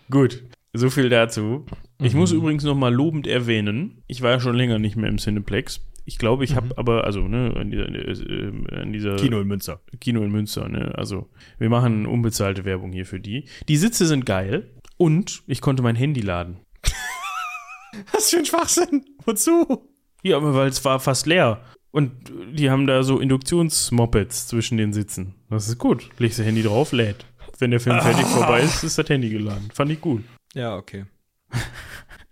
Gut, 0.10 0.44
so 0.74 0.90
viel 0.90 1.10
dazu. 1.10 1.66
Ich 2.02 2.14
muss 2.16 2.32
übrigens 2.32 2.64
noch 2.64 2.76
mal 2.76 2.94
lobend 2.94 3.28
erwähnen, 3.28 4.02
ich 4.08 4.22
war 4.22 4.32
ja 4.32 4.40
schon 4.40 4.56
länger 4.56 4.80
nicht 4.80 4.96
mehr 4.96 5.10
im 5.10 5.18
Cineplex. 5.18 5.82
Ich 6.10 6.18
glaube, 6.18 6.44
ich 6.44 6.56
habe 6.56 6.76
aber, 6.76 7.04
also, 7.04 7.28
ne, 7.28 7.54
an 7.56 7.70
dieser, 7.70 7.88
äh, 7.88 8.82
an 8.82 8.92
dieser 8.92 9.16
Kino 9.18 9.40
in 9.42 9.48
Münster. 9.48 9.80
Kino 10.02 10.24
in 10.24 10.32
Münster, 10.32 10.68
ne? 10.68 10.92
Also, 10.96 11.30
wir 11.60 11.70
machen 11.70 12.08
unbezahlte 12.08 12.66
Werbung 12.66 12.92
hier 12.92 13.06
für 13.06 13.20
die. 13.20 13.46
Die 13.68 13.78
Sitze 13.78 14.08
sind 14.08 14.26
geil 14.26 14.72
und 14.98 15.44
ich 15.46 15.62
konnte 15.62 15.84
mein 15.84 15.96
Handy 15.96 16.22
laden. 16.22 16.58
Was 18.12 18.32
für 18.32 18.38
ein 18.38 18.46
Schwachsinn. 18.46 19.06
Wozu? 19.24 19.88
Ja, 20.24 20.38
aber 20.38 20.56
weil 20.56 20.70
es 20.70 20.84
war 20.84 21.00
fast 21.00 21.28
leer. 21.28 21.64
Und 21.92 22.12
die 22.54 22.72
haben 22.72 22.88
da 22.88 23.04
so 23.04 23.20
Induktionsmopeds 23.20 24.48
zwischen 24.48 24.78
den 24.78 24.94
Sitzen. 24.94 25.36
Das 25.52 25.68
ist 25.68 25.78
gut. 25.78 26.10
Legst 26.18 26.40
das 26.40 26.48
Handy 26.48 26.64
drauf, 26.64 26.92
lädt. 26.92 27.28
Wenn 27.60 27.70
der 27.70 27.80
Film 27.80 28.02
fertig 28.02 28.26
vorbei 28.26 28.62
ist, 28.62 28.84
ist 28.84 28.98
das 28.98 29.08
Handy 29.10 29.30
geladen. 29.30 29.70
Fand 29.72 29.92
ich 29.92 30.02
gut. 30.02 30.24
Ja, 30.56 30.76
okay. 30.76 31.06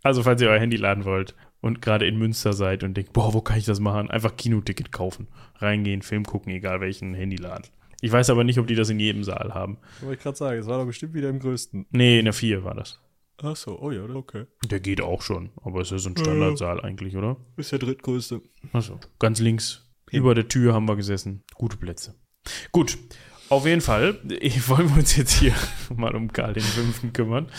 Also, 0.04 0.24
falls 0.24 0.42
ihr 0.42 0.50
euer 0.50 0.60
Handy 0.60 0.78
laden 0.78 1.04
wollt 1.04 1.36
und 1.62 1.82
gerade 1.82 2.08
in 2.08 2.18
Münster 2.18 2.54
seid 2.54 2.84
und 2.84 2.96
denkt, 2.96 3.14
boah, 3.14 3.34
wo 3.34 3.42
kann 3.42 3.58
ich 3.58 3.66
das 3.66 3.80
machen? 3.80 4.10
Einfach 4.10 4.36
Kinoticket 4.36 4.92
kaufen. 4.92 5.28
Reingehen, 5.56 6.02
Film 6.02 6.24
gucken, 6.24 6.52
egal 6.54 6.82
welchen 6.82 7.14
Handy 7.14 7.38
laden. 7.38 7.68
Ich 8.02 8.12
weiß 8.12 8.30
aber 8.30 8.44
nicht, 8.44 8.60
ob 8.60 8.68
die 8.68 8.76
das 8.76 8.90
in 8.90 9.00
jedem 9.00 9.24
Saal 9.24 9.54
haben. 9.54 9.78
Wollte 10.02 10.16
ich 10.16 10.22
gerade 10.22 10.38
sagen, 10.38 10.60
es 10.60 10.68
war 10.68 10.78
doch 10.78 10.86
bestimmt 10.86 11.14
wieder 11.14 11.30
im 11.30 11.40
größten. 11.40 11.88
Nee, 11.92 12.20
in 12.20 12.26
der 12.26 12.34
4 12.34 12.64
war 12.64 12.76
das. 12.76 13.00
Ach 13.42 13.56
so, 13.56 13.80
oh 13.80 13.92
ja, 13.92 14.04
okay. 14.04 14.46
Der 14.66 14.80
geht 14.80 15.02
auch 15.02 15.22
schon, 15.22 15.52
aber 15.64 15.82
es 15.82 15.92
ist 15.92 16.08
ein 16.08 16.18
Standardsaal 16.18 16.82
eigentlich, 16.82 17.16
oder? 17.16 17.38
Ist 17.56 17.72
der 17.72 17.80
drittgrößte. 17.80 18.42
Achso, 18.74 19.00
ganz 19.20 19.40
links. 19.40 19.84
Über 20.12 20.34
der 20.34 20.48
Tür 20.48 20.74
haben 20.74 20.88
wir 20.88 20.96
gesessen. 20.96 21.44
Gute 21.54 21.78
Plätze. 21.78 22.16
Gut, 22.72 22.98
auf 23.50 23.66
jeden 23.66 23.82
Fall 23.82 24.20
ich, 24.40 24.68
wollen 24.70 24.90
wir 24.90 24.98
uns 24.98 25.16
jetzt 25.16 25.34
hier 25.34 25.54
mal 25.96 26.16
um 26.16 26.32
Karl 26.32 26.54
den 26.54 26.64
Fünften 26.64 27.14
kümmern. 27.14 27.52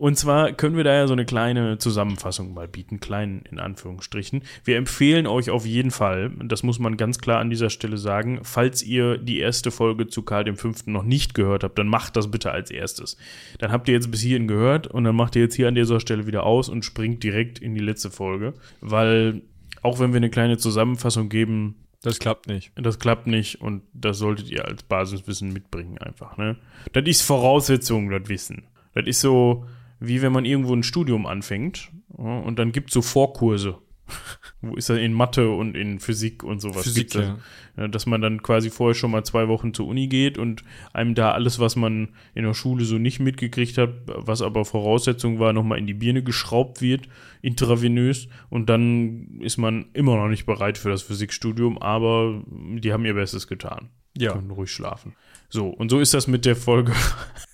Und 0.00 0.16
zwar 0.16 0.52
können 0.52 0.78
wir 0.78 0.84
da 0.84 0.94
ja 0.94 1.06
so 1.06 1.12
eine 1.12 1.26
kleine 1.26 1.76
Zusammenfassung 1.76 2.54
mal 2.54 2.66
bieten, 2.66 3.00
klein 3.00 3.42
in 3.50 3.58
Anführungsstrichen. 3.58 4.44
Wir 4.64 4.78
empfehlen 4.78 5.26
euch 5.26 5.50
auf 5.50 5.66
jeden 5.66 5.90
Fall, 5.90 6.30
das 6.42 6.62
muss 6.62 6.78
man 6.78 6.96
ganz 6.96 7.18
klar 7.18 7.38
an 7.38 7.50
dieser 7.50 7.68
Stelle 7.68 7.98
sagen, 7.98 8.40
falls 8.42 8.82
ihr 8.82 9.18
die 9.18 9.40
erste 9.40 9.70
Folge 9.70 10.06
zu 10.06 10.22
Karl 10.22 10.44
dem 10.44 10.56
Fünften 10.56 10.92
noch 10.92 11.02
nicht 11.02 11.34
gehört 11.34 11.64
habt, 11.64 11.78
dann 11.78 11.86
macht 11.86 12.16
das 12.16 12.30
bitte 12.30 12.50
als 12.50 12.70
erstes. 12.70 13.18
Dann 13.58 13.72
habt 13.72 13.88
ihr 13.88 13.94
jetzt 13.94 14.10
bis 14.10 14.22
hierhin 14.22 14.48
gehört 14.48 14.86
und 14.86 15.04
dann 15.04 15.14
macht 15.14 15.36
ihr 15.36 15.42
jetzt 15.42 15.54
hier 15.56 15.68
an 15.68 15.74
dieser 15.74 16.00
Stelle 16.00 16.26
wieder 16.26 16.44
aus 16.44 16.70
und 16.70 16.82
springt 16.86 17.22
direkt 17.22 17.58
in 17.58 17.74
die 17.74 17.82
letzte 17.82 18.10
Folge, 18.10 18.54
weil 18.80 19.42
auch 19.82 20.00
wenn 20.00 20.14
wir 20.14 20.16
eine 20.16 20.30
kleine 20.30 20.56
Zusammenfassung 20.56 21.28
geben, 21.28 21.74
Das 22.02 22.18
klappt 22.18 22.46
nicht. 22.48 22.72
das 22.74 23.00
klappt 23.00 23.26
nicht 23.26 23.60
und 23.60 23.82
das 23.92 24.16
solltet 24.16 24.50
ihr 24.50 24.64
als 24.64 24.82
Basiswissen 24.82 25.52
mitbringen 25.52 25.98
einfach, 25.98 26.38
ne? 26.38 26.56
Das 26.94 27.04
ist 27.04 27.20
Voraussetzung, 27.20 28.08
das 28.08 28.30
Wissen. 28.30 28.64
Das 28.94 29.06
ist 29.06 29.20
so, 29.20 29.66
wie 30.00 30.22
wenn 30.22 30.32
man 30.32 30.44
irgendwo 30.44 30.74
ein 30.74 30.82
Studium 30.82 31.26
anfängt 31.26 31.90
und 32.08 32.58
dann 32.58 32.72
gibt 32.72 32.90
so 32.90 33.02
Vorkurse. 33.02 33.78
Wo 34.60 34.74
ist 34.74 34.90
das 34.90 34.98
in 34.98 35.12
Mathe 35.12 35.50
und 35.50 35.76
in 35.76 36.00
Physik 36.00 36.42
und 36.42 36.60
sowas? 36.60 36.82
Physik? 36.82 37.14
Ja, 37.14 37.88
dass 37.88 38.06
man 38.06 38.20
dann 38.20 38.42
quasi 38.42 38.70
vorher 38.70 38.94
schon 38.94 39.10
mal 39.10 39.24
zwei 39.24 39.48
Wochen 39.48 39.72
zur 39.72 39.86
Uni 39.86 40.08
geht 40.08 40.36
und 40.36 40.64
einem 40.92 41.14
da 41.14 41.32
alles, 41.32 41.58
was 41.58 41.76
man 41.76 42.10
in 42.34 42.44
der 42.44 42.54
Schule 42.54 42.84
so 42.84 42.98
nicht 42.98 43.20
mitgekriegt 43.20 43.78
hat, 43.78 43.90
was 44.06 44.42
aber 44.42 44.64
Voraussetzung 44.64 45.38
war, 45.38 45.52
nochmal 45.52 45.78
in 45.78 45.86
die 45.86 45.94
Birne 45.94 46.22
geschraubt 46.22 46.82
wird, 46.82 47.08
intravenös. 47.40 48.28
Und 48.48 48.68
dann 48.68 49.38
ist 49.40 49.56
man 49.56 49.86
immer 49.92 50.16
noch 50.16 50.28
nicht 50.28 50.46
bereit 50.46 50.76
für 50.76 50.90
das 50.90 51.02
Physikstudium, 51.02 51.78
aber 51.78 52.42
die 52.48 52.92
haben 52.92 53.04
ihr 53.04 53.14
Bestes 53.14 53.46
getan. 53.46 53.90
Ja. 54.16 54.32
Können 54.32 54.50
ruhig 54.50 54.70
schlafen. 54.70 55.14
So, 55.48 55.68
und 55.68 55.90
so 55.90 56.00
ist 56.00 56.14
das 56.14 56.26
mit 56.26 56.44
der 56.44 56.56
Folge. 56.56 56.92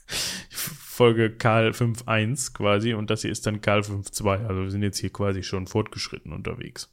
Folge 0.96 1.30
Karl 1.30 1.72
5.1 1.72 2.54
quasi 2.54 2.94
und 2.94 3.10
das 3.10 3.20
hier 3.20 3.30
ist 3.30 3.46
dann 3.46 3.60
Karl 3.60 3.80
5.2. 3.80 4.46
Also 4.46 4.62
wir 4.62 4.70
sind 4.70 4.82
jetzt 4.82 4.98
hier 4.98 5.12
quasi 5.12 5.42
schon 5.42 5.66
fortgeschritten 5.66 6.32
unterwegs. 6.32 6.90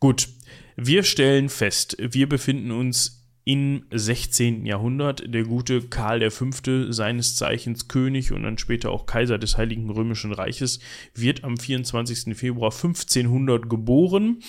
Gut, 0.00 0.28
wir 0.76 1.02
stellen 1.02 1.50
fest, 1.50 1.96
wir 2.00 2.28
befinden 2.28 2.70
uns 2.70 3.26
im 3.44 3.84
16. 3.92 4.66
Jahrhundert. 4.66 5.22
Der 5.32 5.44
gute 5.44 5.82
Karl 5.82 6.28
V., 6.30 6.50
seines 6.90 7.36
Zeichens 7.36 7.88
König 7.88 8.32
und 8.32 8.42
dann 8.42 8.58
später 8.58 8.90
auch 8.90 9.06
Kaiser 9.06 9.38
des 9.38 9.56
Heiligen 9.56 9.88
Römischen 9.88 10.32
Reiches, 10.32 10.80
wird 11.14 11.44
am 11.44 11.56
24. 11.56 12.36
Februar 12.36 12.72
1500 12.72 13.70
geboren. 13.70 14.40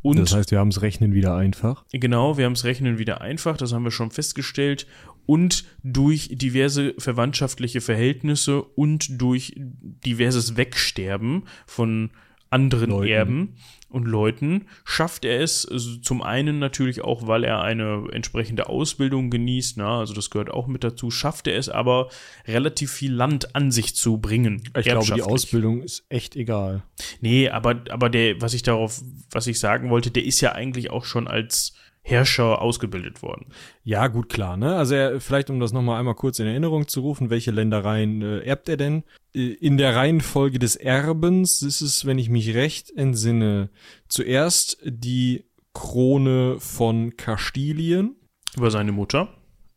Und 0.00 0.18
Das 0.18 0.34
heißt, 0.34 0.50
wir 0.50 0.60
haben 0.60 0.70
das 0.70 0.80
Rechnen 0.80 1.12
wieder 1.12 1.34
einfach. 1.34 1.84
Genau, 1.92 2.38
wir 2.38 2.46
haben 2.46 2.54
das 2.54 2.64
Rechnen 2.64 2.98
wieder 2.98 3.20
einfach, 3.20 3.56
das 3.56 3.72
haben 3.72 3.84
wir 3.84 3.90
schon 3.90 4.10
festgestellt. 4.10 4.86
Und 5.28 5.64
durch 5.82 6.30
diverse 6.32 6.94
verwandtschaftliche 6.96 7.82
Verhältnisse 7.82 8.62
und 8.62 9.20
durch 9.20 9.52
diverses 9.58 10.56
Wegsterben 10.56 11.44
von 11.66 12.10
anderen 12.48 12.90
Leuten. 12.90 13.12
Erben 13.12 13.54
und 13.90 14.06
Leuten 14.06 14.66
schafft 14.86 15.26
er 15.26 15.42
es 15.42 15.66
also 15.66 15.96
zum 15.96 16.22
einen 16.22 16.58
natürlich 16.58 17.02
auch, 17.02 17.26
weil 17.26 17.44
er 17.44 17.60
eine 17.60 18.06
entsprechende 18.10 18.70
Ausbildung 18.70 19.28
genießt, 19.28 19.76
na, 19.76 19.98
also 19.98 20.14
das 20.14 20.30
gehört 20.30 20.50
auch 20.50 20.66
mit 20.66 20.82
dazu, 20.82 21.10
schafft 21.10 21.46
er 21.46 21.58
es 21.58 21.68
aber 21.68 22.08
relativ 22.46 22.90
viel 22.90 23.12
Land 23.12 23.54
an 23.54 23.70
sich 23.70 23.94
zu 23.96 24.16
bringen. 24.16 24.62
Ich 24.78 24.86
glaube, 24.86 25.14
die. 25.14 25.22
Ausbildung 25.22 25.82
ist 25.82 26.06
echt 26.08 26.36
egal. 26.36 26.84
Nee, 27.20 27.50
aber, 27.50 27.82
aber 27.90 28.08
der, 28.08 28.40
was 28.40 28.54
ich 28.54 28.62
darauf, 28.62 29.02
was 29.30 29.46
ich 29.46 29.58
sagen 29.58 29.90
wollte, 29.90 30.10
der 30.10 30.24
ist 30.24 30.40
ja 30.40 30.52
eigentlich 30.52 30.90
auch 30.90 31.04
schon 31.04 31.28
als 31.28 31.74
Herrscher 32.08 32.60
ausgebildet 32.62 33.22
worden. 33.22 33.46
Ja, 33.84 34.06
gut, 34.08 34.28
klar, 34.28 34.56
ne? 34.56 34.76
Also 34.76 34.94
er, 34.94 35.20
vielleicht, 35.20 35.50
um 35.50 35.60
das 35.60 35.72
nochmal 35.72 35.98
einmal 35.98 36.14
kurz 36.14 36.38
in 36.38 36.46
Erinnerung 36.46 36.88
zu 36.88 37.00
rufen, 37.00 37.28
welche 37.30 37.50
Ländereien 37.50 38.22
äh, 38.22 38.38
erbt 38.40 38.68
er 38.68 38.76
denn? 38.76 39.04
Äh, 39.34 39.52
In 39.54 39.76
der 39.76 39.94
Reihenfolge 39.94 40.58
des 40.58 40.76
Erbens 40.76 41.62
ist 41.62 41.80
es, 41.82 42.06
wenn 42.06 42.18
ich 42.18 42.30
mich 42.30 42.54
recht 42.54 42.90
entsinne, 42.96 43.68
zuerst 44.08 44.78
die 44.84 45.44
Krone 45.74 46.56
von 46.58 47.16
Kastilien 47.16 48.16
Über 48.56 48.70
seine 48.70 48.92
Mutter. 48.92 49.28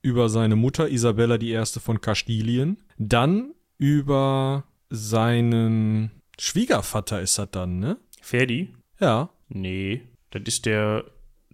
über 0.01 0.29
seine 0.29 0.55
Mutter 0.55 0.89
Isabella 0.89 1.35
I. 1.39 1.61
von 1.65 2.01
Kastilien, 2.01 2.77
dann 2.97 3.53
über 3.77 4.63
seinen 4.89 6.11
Schwiegervater 6.39 7.21
ist 7.21 7.37
das 7.37 7.51
dann, 7.51 7.79
ne? 7.79 7.97
Ferdi? 8.21 8.69
Ja. 8.99 9.29
Nee, 9.49 10.01
das 10.31 10.43
ist 10.45 10.65
der, 10.65 11.03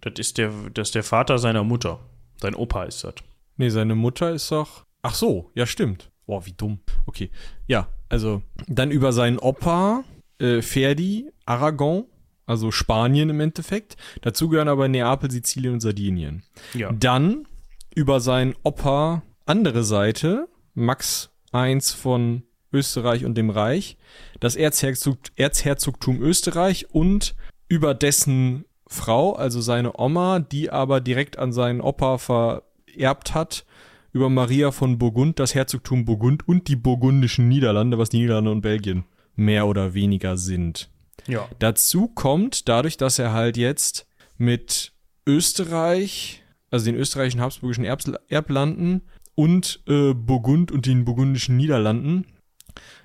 das 0.00 0.14
ist 0.18 0.38
der, 0.38 0.52
das 0.74 0.88
ist 0.88 0.94
der 0.94 1.02
Vater 1.02 1.38
seiner 1.38 1.64
Mutter. 1.64 2.00
Sein 2.40 2.54
Opa 2.54 2.84
ist 2.84 3.04
das. 3.04 3.14
Nee, 3.56 3.70
seine 3.70 3.94
Mutter 3.94 4.32
ist 4.32 4.50
doch. 4.52 4.84
Ach 5.02 5.14
so, 5.14 5.50
ja, 5.54 5.66
stimmt. 5.66 6.10
Boah, 6.26 6.46
wie 6.46 6.52
dumm. 6.52 6.80
Okay. 7.06 7.30
Ja, 7.66 7.88
also 8.08 8.42
dann 8.66 8.90
über 8.90 9.12
seinen 9.12 9.38
Opa, 9.38 10.04
äh, 10.38 10.62
Ferdi, 10.62 11.30
Aragon, 11.46 12.04
also 12.46 12.70
Spanien 12.70 13.30
im 13.30 13.40
Endeffekt. 13.40 13.96
Dazu 14.22 14.48
gehören 14.48 14.68
aber 14.68 14.88
Neapel, 14.88 15.30
Sizilien 15.30 15.74
und 15.74 15.80
Sardinien. 15.80 16.44
Ja. 16.74 16.92
Dann 16.92 17.46
über 17.94 18.20
seinen 18.20 18.54
Opa, 18.62 19.22
andere 19.46 19.84
Seite, 19.84 20.48
Max 20.74 21.30
I 21.54 21.80
von 21.80 22.42
Österreich 22.72 23.24
und 23.24 23.34
dem 23.36 23.50
Reich, 23.50 23.96
das 24.40 24.54
Erzherzog, 24.54 25.18
Erzherzogtum 25.36 26.20
Österreich 26.20 26.90
und 26.90 27.34
über 27.68 27.94
dessen 27.94 28.64
Frau, 28.88 29.32
also 29.34 29.60
seine 29.60 29.98
Oma, 29.98 30.40
die 30.40 30.70
aber 30.70 31.00
direkt 31.00 31.38
an 31.38 31.52
seinen 31.52 31.80
Opa 31.80 32.18
vererbt 32.18 33.34
hat, 33.34 33.64
über 34.12 34.30
Maria 34.30 34.70
von 34.70 34.98
Burgund, 34.98 35.38
das 35.38 35.54
Herzogtum 35.54 36.04
Burgund 36.04 36.48
und 36.48 36.68
die 36.68 36.76
burgundischen 36.76 37.48
Niederlande, 37.48 37.98
was 37.98 38.08
die 38.08 38.18
Niederlande 38.18 38.50
und 38.50 38.62
Belgien 38.62 39.04
mehr 39.36 39.66
oder 39.66 39.94
weniger 39.94 40.36
sind. 40.36 40.90
Ja. 41.26 41.48
Dazu 41.58 42.08
kommt, 42.08 42.68
dadurch, 42.68 42.96
dass 42.96 43.18
er 43.18 43.32
halt 43.32 43.56
jetzt 43.56 44.06
mit 44.38 44.92
Österreich, 45.26 46.42
also 46.70 46.86
den 46.86 46.94
österreichischen 46.94 47.40
habsburgischen 47.40 47.84
Erbs 47.84 48.10
Erblanden 48.28 49.02
und 49.34 49.80
äh, 49.86 50.14
Burgund 50.14 50.72
und 50.72 50.86
den 50.86 51.04
burgundischen 51.04 51.56
Niederlanden 51.56 52.24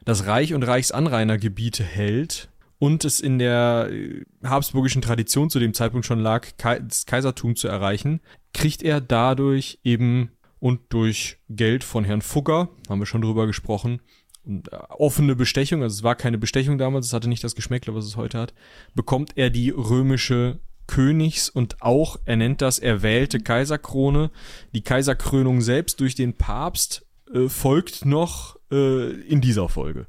das 0.06 0.26
Reich 0.26 0.54
und 0.54 0.64
Reichsanrainergebiete 0.64 1.84
hält 1.84 2.50
und 2.84 3.06
es 3.06 3.22
in 3.22 3.40
der 3.40 3.88
äh, 3.94 4.26
habsburgischen 4.44 5.02
Tradition 5.02 5.50
zu 5.50 5.58
dem 5.58 5.74
Zeitpunkt 5.74 6.06
schon 6.06 6.20
lag, 6.20 6.50
das 6.58 7.06
Kaisertum 7.06 7.56
zu 7.56 7.70
erreichen, 7.70 8.20
kriegt 8.54 8.84
er 8.84 9.00
dadurch 9.00 9.80
eben 9.86 10.32
und 10.60 10.82
durch 10.90 11.38
Geld 11.48 11.86
von 11.86 12.04
Herrn 12.04 12.22
Fugger, 12.22 12.68
haben 12.90 13.00
wir 13.00 13.06
schon 13.06 13.22
drüber 13.22 13.48
gesprochen, 13.48 14.02
äh, 14.46 14.76
offene 14.90 15.34
Bestechung, 15.38 15.82
also 15.82 15.94
es 15.94 16.04
war 16.04 16.16
keine 16.16 16.38
Bestechung 16.38 16.78
damals, 16.78 17.06
es 17.06 17.14
hatte 17.14 17.30
nicht 17.30 17.46
das 17.46 17.56
Geschmäckle, 17.56 17.96
was 17.96 18.04
es 18.04 18.18
heute 18.18 18.38
hat, 18.38 18.54
bekommt 18.96 19.38
er 19.38 19.50
die 19.50 19.70
römische 19.70 20.60
Königs- 20.86 21.50
und 21.50 21.82
auch, 21.82 22.18
er 22.26 22.36
nennt 22.36 22.62
das 22.62 22.80
erwählte 22.80 23.40
Kaiserkrone. 23.40 24.30
Die 24.74 24.84
Kaiserkrönung 24.84 25.62
selbst 25.62 26.02
durch 26.02 26.16
den 26.16 26.34
Papst 26.34 27.06
äh, 27.34 27.48
folgt 27.48 28.04
noch 28.04 28.58
äh, 28.74 29.10
in 29.22 29.40
dieser 29.40 29.70
Folge. 29.70 30.08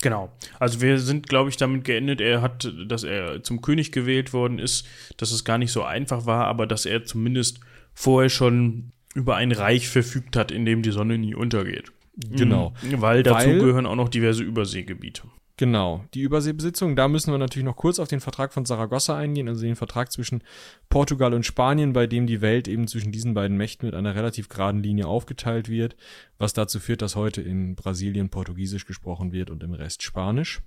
Genau. 0.00 0.30
Also 0.60 0.80
wir 0.80 0.98
sind, 0.98 1.28
glaube 1.28 1.50
ich, 1.50 1.56
damit 1.56 1.84
geendet, 1.84 2.20
er 2.20 2.40
hat, 2.40 2.72
dass 2.86 3.02
er 3.02 3.42
zum 3.42 3.60
König 3.60 3.90
gewählt 3.90 4.32
worden 4.32 4.58
ist, 4.58 4.86
dass 5.16 5.32
es 5.32 5.44
gar 5.44 5.58
nicht 5.58 5.72
so 5.72 5.82
einfach 5.82 6.24
war, 6.26 6.46
aber 6.46 6.66
dass 6.66 6.86
er 6.86 7.04
zumindest 7.04 7.60
vorher 7.94 8.30
schon 8.30 8.92
über 9.14 9.34
ein 9.36 9.50
Reich 9.50 9.88
verfügt 9.88 10.36
hat, 10.36 10.52
in 10.52 10.64
dem 10.64 10.82
die 10.82 10.92
Sonne 10.92 11.18
nie 11.18 11.34
untergeht. 11.34 11.90
Genau. 12.30 12.74
Mhm. 12.82 13.00
Weil 13.00 13.22
dazu 13.22 13.48
Weil- 13.48 13.58
gehören 13.58 13.86
auch 13.86 13.96
noch 13.96 14.08
diverse 14.08 14.42
Überseegebiete. 14.44 15.22
Genau, 15.58 16.04
die 16.14 16.20
Überseebesitzung. 16.20 16.94
Da 16.94 17.08
müssen 17.08 17.32
wir 17.32 17.38
natürlich 17.38 17.66
noch 17.66 17.76
kurz 17.76 17.98
auf 17.98 18.06
den 18.06 18.20
Vertrag 18.20 18.52
von 18.52 18.64
Saragossa 18.64 19.18
eingehen, 19.18 19.48
also 19.48 19.62
den 19.62 19.74
Vertrag 19.74 20.12
zwischen 20.12 20.44
Portugal 20.88 21.34
und 21.34 21.44
Spanien, 21.44 21.92
bei 21.92 22.06
dem 22.06 22.28
die 22.28 22.40
Welt 22.40 22.68
eben 22.68 22.86
zwischen 22.86 23.10
diesen 23.10 23.34
beiden 23.34 23.56
Mächten 23.56 23.86
mit 23.86 23.96
einer 23.96 24.14
relativ 24.14 24.48
geraden 24.48 24.84
Linie 24.84 25.08
aufgeteilt 25.08 25.68
wird, 25.68 25.96
was 26.38 26.52
dazu 26.52 26.78
führt, 26.78 27.02
dass 27.02 27.16
heute 27.16 27.42
in 27.42 27.74
Brasilien 27.74 28.28
Portugiesisch 28.28 28.86
gesprochen 28.86 29.32
wird 29.32 29.50
und 29.50 29.64
im 29.64 29.74
Rest 29.74 30.04
Spanisch. 30.04 30.62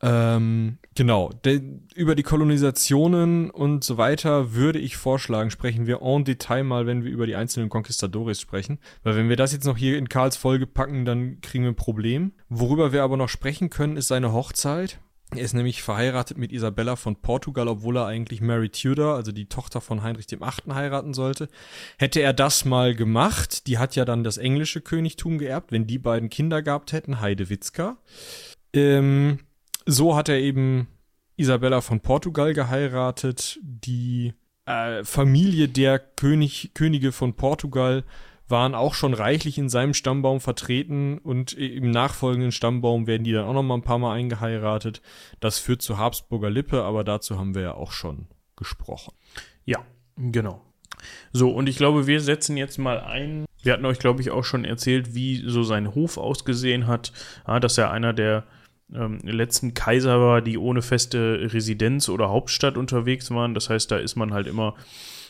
Ähm, 0.00 0.78
genau, 0.94 1.30
de, 1.44 1.60
über 1.94 2.14
die 2.14 2.22
Kolonisationen 2.22 3.50
und 3.50 3.82
so 3.82 3.98
weiter 3.98 4.54
würde 4.54 4.78
ich 4.78 4.96
vorschlagen, 4.96 5.50
sprechen 5.50 5.86
wir 5.86 6.02
en 6.02 6.24
Detail 6.24 6.62
mal, 6.62 6.86
wenn 6.86 7.02
wir 7.02 7.10
über 7.10 7.26
die 7.26 7.34
einzelnen 7.34 7.68
Conquistadores 7.68 8.40
sprechen. 8.40 8.78
Weil 9.02 9.16
wenn 9.16 9.28
wir 9.28 9.36
das 9.36 9.52
jetzt 9.52 9.66
noch 9.66 9.76
hier 9.76 9.98
in 9.98 10.08
Karls 10.08 10.36
Folge 10.36 10.66
packen, 10.66 11.04
dann 11.04 11.40
kriegen 11.40 11.64
wir 11.64 11.72
ein 11.72 11.76
Problem. 11.76 12.32
Worüber 12.48 12.92
wir 12.92 13.02
aber 13.02 13.16
noch 13.16 13.28
sprechen 13.28 13.70
können, 13.70 13.96
ist 13.96 14.08
seine 14.08 14.32
Hochzeit. 14.32 15.00
Er 15.34 15.42
ist 15.42 15.52
nämlich 15.52 15.82
verheiratet 15.82 16.38
mit 16.38 16.52
Isabella 16.52 16.96
von 16.96 17.16
Portugal, 17.16 17.68
obwohl 17.68 17.98
er 17.98 18.06
eigentlich 18.06 18.40
Mary 18.40 18.70
Tudor, 18.70 19.14
also 19.14 19.30
die 19.30 19.46
Tochter 19.46 19.82
von 19.82 20.02
Heinrich 20.02 20.26
VIII., 20.30 20.72
heiraten 20.72 21.12
sollte. 21.12 21.48
Hätte 21.98 22.20
er 22.20 22.32
das 22.32 22.64
mal 22.64 22.94
gemacht, 22.94 23.66
die 23.66 23.76
hat 23.76 23.94
ja 23.94 24.06
dann 24.06 24.24
das 24.24 24.38
englische 24.38 24.80
Königtum 24.80 25.36
geerbt, 25.36 25.70
wenn 25.70 25.86
die 25.86 25.98
beiden 25.98 26.30
Kinder 26.30 26.62
gehabt 26.62 26.92
hätten, 26.92 27.20
Heidewitzka. 27.20 27.98
Ähm, 28.72 29.40
so 29.88 30.14
hat 30.14 30.28
er 30.28 30.38
eben 30.38 30.86
Isabella 31.36 31.80
von 31.80 32.00
Portugal 32.00 32.52
geheiratet. 32.52 33.58
Die 33.62 34.34
äh, 34.66 35.02
Familie 35.02 35.68
der 35.68 35.98
König, 35.98 36.72
Könige 36.74 37.10
von 37.10 37.34
Portugal 37.34 38.04
waren 38.48 38.74
auch 38.74 38.94
schon 38.94 39.14
reichlich 39.14 39.58
in 39.58 39.68
seinem 39.68 39.94
Stammbaum 39.94 40.40
vertreten 40.40 41.18
und 41.18 41.52
im 41.54 41.90
nachfolgenden 41.90 42.52
Stammbaum 42.52 43.06
werden 43.06 43.24
die 43.24 43.32
dann 43.32 43.44
auch 43.44 43.52
noch 43.54 43.62
mal 43.62 43.74
ein 43.74 43.82
paar 43.82 43.98
Mal 43.98 44.14
eingeheiratet. 44.14 45.02
Das 45.40 45.58
führt 45.58 45.82
zu 45.82 45.98
Habsburger 45.98 46.50
Lippe, 46.50 46.82
aber 46.82 47.04
dazu 47.04 47.38
haben 47.38 47.54
wir 47.54 47.62
ja 47.62 47.74
auch 47.74 47.92
schon 47.92 48.26
gesprochen. 48.56 49.14
Ja, 49.64 49.84
genau. 50.16 50.62
So, 51.32 51.50
und 51.50 51.68
ich 51.68 51.76
glaube, 51.76 52.06
wir 52.06 52.20
setzen 52.20 52.56
jetzt 52.56 52.78
mal 52.78 53.00
ein. 53.00 53.46
Wir 53.62 53.72
hatten 53.72 53.86
euch, 53.86 53.98
glaube 53.98 54.20
ich, 54.20 54.30
auch 54.30 54.44
schon 54.44 54.64
erzählt, 54.64 55.14
wie 55.14 55.44
so 55.46 55.62
sein 55.62 55.94
Hof 55.94 56.16
ausgesehen 56.16 56.86
hat. 56.86 57.12
Ja, 57.46 57.60
dass 57.60 57.78
er 57.78 57.90
einer 57.90 58.12
der 58.12 58.44
ähm, 58.94 59.18
letzten 59.22 59.74
Kaiser 59.74 60.20
war, 60.20 60.42
die 60.42 60.58
ohne 60.58 60.82
feste 60.82 61.52
Residenz 61.52 62.08
oder 62.08 62.28
Hauptstadt 62.28 62.76
unterwegs 62.76 63.30
waren. 63.30 63.54
Das 63.54 63.70
heißt, 63.70 63.90
da 63.90 63.98
ist 63.98 64.16
man 64.16 64.32
halt 64.32 64.46
immer 64.46 64.74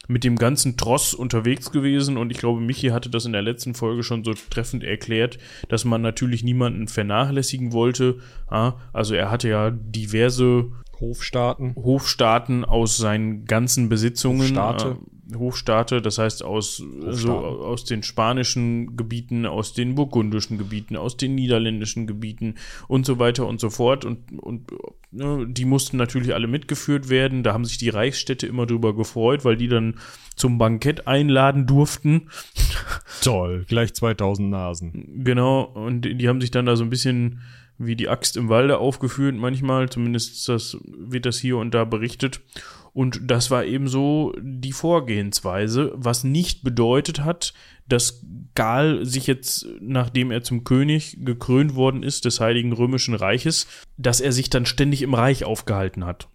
mit 0.06 0.24
dem 0.24 0.36
ganzen 0.36 0.76
Tross 0.76 1.12
unterwegs 1.12 1.70
gewesen 1.70 2.16
und 2.16 2.30
ich 2.30 2.38
glaube, 2.38 2.60
Michi 2.60 2.88
hatte 2.88 3.10
das 3.10 3.26
in 3.26 3.32
der 3.32 3.42
letzten 3.42 3.74
Folge 3.74 4.02
schon 4.02 4.24
so 4.24 4.32
treffend 4.48 4.82
erklärt, 4.82 5.38
dass 5.68 5.84
man 5.84 6.00
natürlich 6.00 6.42
niemanden 6.42 6.88
vernachlässigen 6.88 7.72
wollte. 7.72 8.18
Also 8.46 9.14
er 9.14 9.30
hatte 9.30 9.50
ja 9.50 9.70
diverse 9.70 10.70
Hofstaaten. 10.98 11.74
Hofstaaten 11.76 12.64
aus 12.64 12.96
seinen 12.96 13.44
ganzen 13.44 13.90
Besitzungen. 13.90 14.40
Hofstaate. 14.40 14.96
Hofstaate, 15.36 16.00
das 16.00 16.18
heißt 16.18 16.42
aus, 16.42 16.82
so, 17.08 17.32
aus 17.36 17.84
den 17.84 18.02
spanischen 18.02 18.96
Gebieten, 18.96 19.46
aus 19.46 19.74
den 19.74 19.94
burgundischen 19.94 20.56
Gebieten, 20.58 20.96
aus 20.96 21.16
den 21.16 21.34
niederländischen 21.34 22.06
Gebieten 22.06 22.54
und 22.86 23.04
so 23.04 23.18
weiter 23.18 23.46
und 23.46 23.60
so 23.60 23.70
fort. 23.70 24.04
Und, 24.04 24.32
und 24.40 24.70
ne, 25.10 25.46
die 25.48 25.64
mussten 25.64 25.96
natürlich 25.96 26.34
alle 26.34 26.46
mitgeführt 26.46 27.10
werden. 27.10 27.42
Da 27.42 27.52
haben 27.52 27.64
sich 27.64 27.78
die 27.78 27.90
Reichsstädte 27.90 28.46
immer 28.46 28.66
drüber 28.66 28.94
gefreut, 28.94 29.44
weil 29.44 29.56
die 29.56 29.68
dann 29.68 29.96
zum 30.34 30.56
Bankett 30.56 31.06
einladen 31.06 31.66
durften. 31.66 32.28
Toll, 33.22 33.64
gleich 33.68 33.94
2000 33.94 34.50
Nasen. 34.50 35.24
Genau, 35.24 35.62
und 35.62 36.02
die 36.02 36.28
haben 36.28 36.40
sich 36.40 36.50
dann 36.50 36.66
da 36.66 36.76
so 36.76 36.84
ein 36.84 36.90
bisschen 36.90 37.40
wie 37.78 37.94
die 37.94 38.08
Axt 38.08 38.36
im 38.36 38.48
Walde 38.48 38.78
aufgeführt, 38.78 39.36
manchmal, 39.36 39.88
zumindest 39.88 40.48
das, 40.48 40.76
wird 40.84 41.26
das 41.26 41.38
hier 41.38 41.58
und 41.58 41.74
da 41.74 41.84
berichtet. 41.84 42.40
Und 42.98 43.30
das 43.30 43.52
war 43.52 43.64
eben 43.64 43.86
so 43.86 44.34
die 44.40 44.72
Vorgehensweise, 44.72 45.92
was 45.94 46.24
nicht 46.24 46.64
bedeutet 46.64 47.20
hat, 47.20 47.54
dass 47.86 48.24
Gal 48.56 49.04
sich 49.06 49.28
jetzt, 49.28 49.68
nachdem 49.80 50.32
er 50.32 50.42
zum 50.42 50.64
König 50.64 51.16
gekrönt 51.20 51.76
worden 51.76 52.02
ist 52.02 52.24
des 52.24 52.40
Heiligen 52.40 52.72
Römischen 52.72 53.14
Reiches, 53.14 53.68
dass 53.98 54.20
er 54.20 54.32
sich 54.32 54.50
dann 54.50 54.66
ständig 54.66 55.02
im 55.02 55.14
Reich 55.14 55.44
aufgehalten 55.44 56.04
hat. 56.04 56.26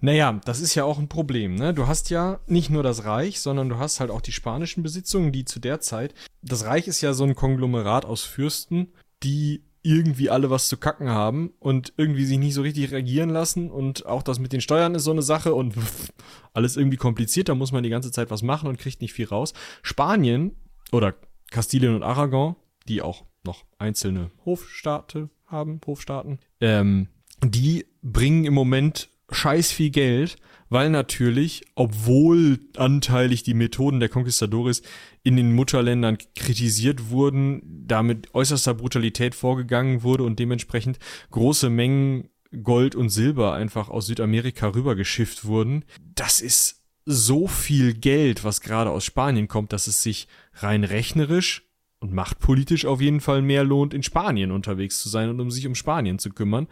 Naja, 0.00 0.40
das 0.46 0.60
ist 0.60 0.74
ja 0.74 0.84
auch 0.84 0.98
ein 0.98 1.10
Problem. 1.10 1.56
Ne? 1.56 1.74
Du 1.74 1.86
hast 1.86 2.08
ja 2.08 2.40
nicht 2.46 2.70
nur 2.70 2.82
das 2.82 3.04
Reich, 3.04 3.40
sondern 3.40 3.68
du 3.68 3.76
hast 3.76 4.00
halt 4.00 4.10
auch 4.10 4.22
die 4.22 4.32
spanischen 4.32 4.82
Besitzungen, 4.82 5.30
die 5.30 5.44
zu 5.44 5.60
der 5.60 5.80
Zeit. 5.80 6.14
Das 6.40 6.64
Reich 6.64 6.88
ist 6.88 7.02
ja 7.02 7.12
so 7.12 7.24
ein 7.24 7.34
Konglomerat 7.34 8.06
aus 8.06 8.22
Fürsten, 8.22 8.94
die 9.22 9.62
irgendwie 9.82 10.30
alle 10.30 10.50
was 10.50 10.68
zu 10.68 10.76
kacken 10.76 11.08
haben 11.08 11.52
und 11.58 11.92
irgendwie 11.96 12.24
sich 12.24 12.38
nicht 12.38 12.54
so 12.54 12.62
richtig 12.62 12.92
reagieren 12.92 13.30
lassen 13.30 13.70
und 13.70 14.06
auch 14.06 14.22
das 14.22 14.38
mit 14.38 14.52
den 14.52 14.60
Steuern 14.60 14.94
ist 14.94 15.04
so 15.04 15.10
eine 15.10 15.22
Sache 15.22 15.54
und 15.54 15.74
alles 16.54 16.76
irgendwie 16.76 16.96
kompliziert, 16.96 17.48
da 17.48 17.54
muss 17.54 17.72
man 17.72 17.82
die 17.82 17.90
ganze 17.90 18.12
Zeit 18.12 18.30
was 18.30 18.42
machen 18.42 18.68
und 18.68 18.78
kriegt 18.78 19.00
nicht 19.00 19.12
viel 19.12 19.26
raus. 19.26 19.54
Spanien 19.82 20.54
oder 20.92 21.14
Kastilien 21.50 21.94
und 21.94 22.02
Aragon, 22.02 22.56
die 22.88 23.02
auch 23.02 23.24
noch 23.44 23.64
einzelne 23.78 24.30
Hofstaate 24.44 25.30
haben, 25.46 25.80
Hofstaaten, 25.86 26.38
ähm, 26.60 27.08
die 27.44 27.86
bringen 28.02 28.44
im 28.44 28.54
Moment 28.54 29.08
scheiß 29.34 29.72
viel 29.72 29.90
Geld, 29.90 30.36
weil 30.68 30.88
natürlich, 30.88 31.64
obwohl 31.74 32.58
anteilig 32.76 33.42
die 33.42 33.54
Methoden 33.54 34.00
der 34.00 34.08
Conquistadores 34.08 34.82
in 35.22 35.36
den 35.36 35.54
Mutterländern 35.54 36.18
kritisiert 36.34 37.10
wurden, 37.10 37.84
damit 37.86 38.34
äußerster 38.34 38.74
Brutalität 38.74 39.34
vorgegangen 39.34 40.02
wurde 40.02 40.24
und 40.24 40.38
dementsprechend 40.38 40.98
große 41.30 41.68
Mengen 41.68 42.30
Gold 42.62 42.94
und 42.94 43.10
Silber 43.10 43.54
einfach 43.54 43.88
aus 43.88 44.06
Südamerika 44.06 44.68
rübergeschifft 44.68 45.44
wurden. 45.44 45.84
Das 46.14 46.40
ist 46.40 46.82
so 47.04 47.48
viel 47.48 47.94
Geld, 47.94 48.44
was 48.44 48.60
gerade 48.60 48.90
aus 48.90 49.04
Spanien 49.04 49.48
kommt, 49.48 49.72
dass 49.72 49.86
es 49.86 50.02
sich 50.02 50.28
rein 50.54 50.84
rechnerisch 50.84 51.66
und 52.02 52.12
machtpolitisch 52.12 52.84
auf 52.84 53.00
jeden 53.00 53.20
Fall 53.20 53.42
mehr 53.42 53.62
lohnt, 53.62 53.94
in 53.94 54.02
Spanien 54.02 54.50
unterwegs 54.50 55.00
zu 55.00 55.08
sein 55.08 55.30
und 55.30 55.40
um 55.40 55.50
sich 55.50 55.66
um 55.66 55.76
Spanien 55.76 56.18
zu 56.18 56.30
kümmern. 56.30 56.66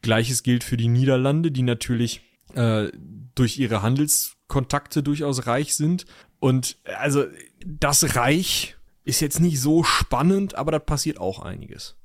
Gleiches 0.00 0.44
gilt 0.44 0.62
für 0.62 0.76
die 0.76 0.88
Niederlande, 0.88 1.50
die 1.50 1.62
natürlich 1.62 2.22
äh, 2.54 2.88
durch 3.34 3.58
ihre 3.58 3.82
Handelskontakte 3.82 5.02
durchaus 5.02 5.46
reich 5.46 5.74
sind. 5.74 6.06
Und 6.38 6.78
also 6.98 7.24
das 7.66 8.14
Reich 8.16 8.76
ist 9.04 9.20
jetzt 9.20 9.40
nicht 9.40 9.60
so 9.60 9.82
spannend, 9.82 10.54
aber 10.54 10.70
da 10.70 10.78
passiert 10.78 11.18
auch 11.18 11.40
einiges. 11.40 11.96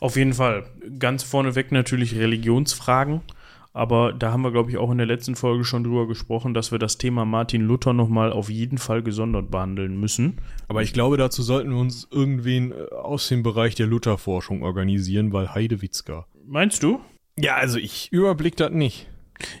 Auf 0.00 0.16
jeden 0.16 0.34
Fall. 0.34 0.66
Ganz 0.98 1.22
vorneweg 1.22 1.72
natürlich 1.72 2.14
Religionsfragen. 2.14 3.22
Aber 3.72 4.12
da 4.12 4.32
haben 4.32 4.42
wir, 4.42 4.50
glaube 4.50 4.70
ich, 4.70 4.78
auch 4.78 4.90
in 4.90 4.98
der 4.98 5.06
letzten 5.06 5.36
Folge 5.36 5.64
schon 5.64 5.84
drüber 5.84 6.08
gesprochen, 6.08 6.54
dass 6.54 6.72
wir 6.72 6.78
das 6.78 6.98
Thema 6.98 7.24
Martin 7.24 7.62
Luther 7.62 7.92
nochmal 7.92 8.32
auf 8.32 8.50
jeden 8.50 8.78
Fall 8.78 9.02
gesondert 9.02 9.50
behandeln 9.50 9.98
müssen. 9.98 10.38
Aber 10.66 10.82
ich 10.82 10.92
glaube, 10.92 11.16
dazu 11.16 11.42
sollten 11.42 11.70
wir 11.70 11.78
uns 11.78 12.08
irgendwen 12.10 12.72
äh, 12.72 12.92
aus 12.94 13.28
dem 13.28 13.42
Bereich 13.42 13.76
der 13.76 13.86
Lutherforschung 13.86 14.62
organisieren, 14.62 15.32
weil 15.32 15.54
Heidewitzka. 15.54 16.26
Meinst 16.46 16.82
du? 16.82 17.00
Ja, 17.38 17.54
also 17.56 17.78
ich 17.78 18.12
überblick 18.12 18.56
das 18.56 18.72
nicht. 18.72 19.06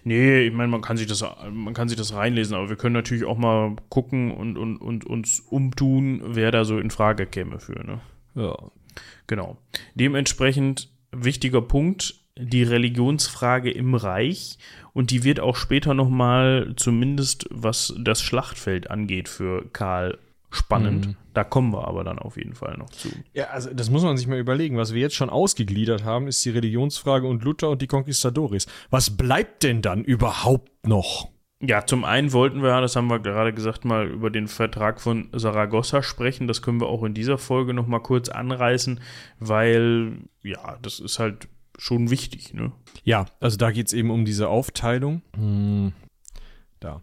Nee, 0.04 0.40
ich 0.40 0.52
meine, 0.52 0.68
man 0.68 0.82
kann 0.82 0.96
sich 0.96 1.06
das, 1.06 1.24
man 1.50 1.72
kann 1.72 1.88
sich 1.88 1.96
das 1.96 2.12
reinlesen, 2.12 2.54
aber 2.54 2.68
wir 2.68 2.76
können 2.76 2.94
natürlich 2.94 3.24
auch 3.24 3.38
mal 3.38 3.76
gucken 3.88 4.30
und, 4.32 4.58
und, 4.58 4.76
und 4.76 5.06
uns 5.06 5.40
umtun, 5.40 6.20
wer 6.24 6.50
da 6.50 6.64
so 6.64 6.78
in 6.78 6.90
Frage 6.90 7.26
käme 7.26 7.60
für, 7.60 7.84
ne? 7.84 8.00
Ja. 8.34 8.56
Genau. 9.26 9.56
Dementsprechend 9.94 10.90
wichtiger 11.12 11.62
Punkt, 11.62 12.19
die 12.40 12.62
Religionsfrage 12.62 13.70
im 13.70 13.94
Reich 13.94 14.58
und 14.92 15.10
die 15.10 15.24
wird 15.24 15.40
auch 15.40 15.56
später 15.56 15.94
nochmal, 15.94 16.72
zumindest 16.76 17.46
was 17.50 17.94
das 17.98 18.22
Schlachtfeld 18.22 18.90
angeht, 18.90 19.28
für 19.28 19.64
Karl 19.72 20.18
spannend. 20.50 21.06
Mhm. 21.08 21.16
Da 21.32 21.44
kommen 21.44 21.72
wir 21.72 21.86
aber 21.86 22.02
dann 22.02 22.18
auf 22.18 22.36
jeden 22.36 22.54
Fall 22.54 22.76
noch 22.76 22.90
zu. 22.90 23.08
Ja, 23.32 23.46
also 23.50 23.72
das 23.72 23.88
muss 23.88 24.02
man 24.02 24.16
sich 24.16 24.26
mal 24.26 24.38
überlegen. 24.38 24.76
Was 24.76 24.92
wir 24.92 25.00
jetzt 25.00 25.14
schon 25.14 25.30
ausgegliedert 25.30 26.04
haben, 26.04 26.26
ist 26.26 26.44
die 26.44 26.50
Religionsfrage 26.50 27.26
und 27.26 27.44
Luther 27.44 27.70
und 27.70 27.82
die 27.82 27.86
Conquistadores. 27.86 28.66
Was 28.90 29.16
bleibt 29.16 29.62
denn 29.62 29.80
dann 29.80 30.02
überhaupt 30.02 30.86
noch? 30.86 31.28
Ja, 31.62 31.84
zum 31.84 32.04
einen 32.04 32.32
wollten 32.32 32.62
wir, 32.62 32.80
das 32.80 32.96
haben 32.96 33.08
wir 33.08 33.20
gerade 33.20 33.52
gesagt, 33.52 33.84
mal 33.84 34.08
über 34.08 34.30
den 34.30 34.48
Vertrag 34.48 35.00
von 35.00 35.28
Saragossa 35.32 36.02
sprechen. 36.02 36.48
Das 36.48 36.62
können 36.62 36.80
wir 36.80 36.88
auch 36.88 37.04
in 37.04 37.12
dieser 37.12 37.36
Folge 37.36 37.74
noch 37.74 37.86
mal 37.86 38.00
kurz 38.00 38.30
anreißen, 38.30 39.00
weil, 39.38 40.16
ja, 40.42 40.78
das 40.80 41.00
ist 41.00 41.18
halt 41.18 41.48
schon 41.80 42.10
wichtig, 42.10 42.52
ne? 42.52 42.72
Ja, 43.04 43.26
also 43.40 43.56
da 43.56 43.70
geht 43.70 43.86
es 43.86 43.92
eben 43.92 44.10
um 44.10 44.24
diese 44.24 44.48
Aufteilung. 44.48 45.22
Hm, 45.34 45.92
da. 46.78 47.02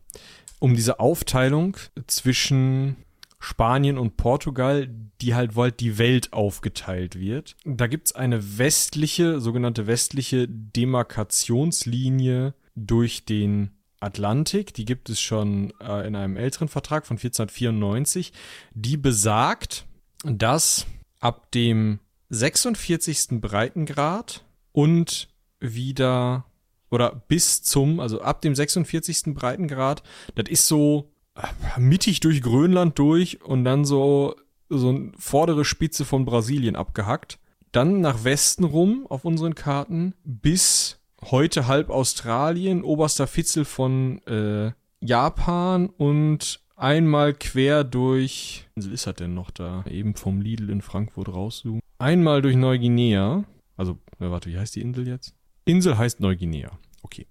Um 0.60 0.76
diese 0.76 1.00
Aufteilung 1.00 1.78
zwischen 2.08 2.98
Spanien 3.40 3.98
und 3.98 4.18
Portugal, 4.18 4.90
die 5.22 5.36
halt 5.36 5.56
wollt 5.56 5.80
die 5.80 5.98
Welt 5.98 6.34
aufgeteilt 6.34 7.20
wird. 7.20 7.56
Da 7.66 7.88
gibt's 7.88 8.14
eine 8.14 8.58
westliche, 8.58 9.40
sogenannte 9.40 9.88
westliche 9.88 10.48
Demarkationslinie 10.48 12.54
durch 12.76 13.26
den 13.26 13.72
Atlantik, 14.00 14.76
die 14.76 14.86
gibt 14.86 15.10
es 15.10 15.20
schon 15.20 15.74
äh, 15.82 16.08
in 16.08 16.16
einem 16.16 16.38
älteren 16.38 16.68
Vertrag 16.68 17.08
von 17.08 17.18
1494, 17.18 18.32
die 18.76 18.96
besagt, 18.96 19.88
dass 20.24 20.86
ab 21.20 21.52
dem 21.52 22.00
46. 22.30 23.42
Breitengrad 23.42 24.44
und 24.78 25.28
wieder 25.60 26.46
oder 26.92 27.24
bis 27.28 27.64
zum, 27.64 28.00
also 28.00 28.22
ab 28.22 28.42
dem 28.42 28.54
46. 28.54 29.34
Breitengrad, 29.34 30.04
das 30.36 30.48
ist 30.50 30.68
so 30.68 31.10
äh, 31.34 31.80
mittig 31.80 32.20
durch 32.20 32.44
Grönland 32.44 33.00
durch 33.00 33.42
und 33.42 33.64
dann 33.66 33.86
so, 33.86 34.36
so 34.70 34.90
eine 34.90 35.14
vordere 35.18 35.66
Spitze 35.66 36.06
von 36.06 36.26
Brasilien 36.26 36.76
abgehackt. 36.76 37.40
Dann 37.72 38.02
nach 38.02 38.24
Westen 38.24 38.66
rum 38.66 39.08
auf 39.10 39.26
unseren 39.26 39.56
Karten 39.56 40.14
bis 40.24 41.00
heute 41.26 41.66
halb 41.66 41.90
Australien, 41.90 42.84
oberster 42.84 43.26
Fitzel 43.26 43.66
von 43.66 44.22
äh, 44.28 44.74
Japan 45.02 45.88
und 45.88 46.60
einmal 46.76 47.34
quer 47.34 47.84
durch, 47.84 48.68
was 48.76 48.86
ist 48.86 49.08
das 49.08 49.16
denn 49.16 49.34
noch 49.34 49.50
da? 49.50 49.84
Eben 49.90 50.14
vom 50.14 50.40
Lidl 50.40 50.70
in 50.70 50.84
Frankfurt 50.84 51.30
rauszoomen. 51.30 51.82
Einmal 51.98 52.44
durch 52.44 52.56
Neuguinea. 52.56 53.44
Also, 53.76 53.98
warte, 54.20 54.50
wie 54.50 54.58
heißt 54.58 54.76
die 54.76 54.82
Insel 54.82 55.08
jetzt? 55.08 55.36
Insel 55.66 55.98
heißt 55.98 56.20
Neuguinea. 56.20 56.72
Okay. 57.02 57.28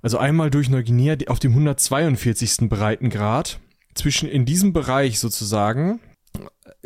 Also 0.00 0.18
einmal 0.18 0.50
durch 0.50 0.68
Neuguinea 0.68 1.16
auf 1.28 1.38
dem 1.38 1.52
142. 1.52 2.68
Breitengrad. 2.68 3.60
Zwischen 3.94 4.28
in 4.28 4.46
diesem 4.46 4.72
Bereich 4.72 5.18
sozusagen, 5.18 6.00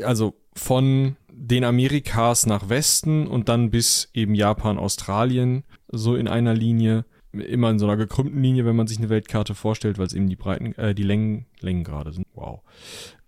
also 0.03 0.35
von 0.55 1.17
den 1.31 1.65
Amerikas 1.65 2.47
nach 2.47 2.69
Westen 2.69 3.27
und 3.27 3.49
dann 3.49 3.71
bis 3.71 4.11
eben 4.13 4.35
Japan, 4.35 4.79
Australien, 4.79 5.65
so 5.89 6.17
in 6.17 6.27
einer 6.27 6.55
Linie, 6.55 7.05
immer 7.33 7.71
in 7.71 7.79
so 7.79 7.87
einer 7.87 7.97
gekrümmten 7.97 8.43
Linie, 8.43 8.65
wenn 8.65 8.77
man 8.77 8.87
sich 8.87 8.99
eine 8.99 9.09
Weltkarte 9.09 9.55
vorstellt, 9.55 9.99
weil 9.99 10.07
es 10.07 10.15
eben 10.15 10.29
die 10.29 10.37
Breiten, 10.37 10.75
äh, 10.75 10.95
die 10.95 11.03
Längen, 11.03 11.47
Längengrade 11.61 12.13
sind. 12.13 12.27
Wow. 12.35 12.63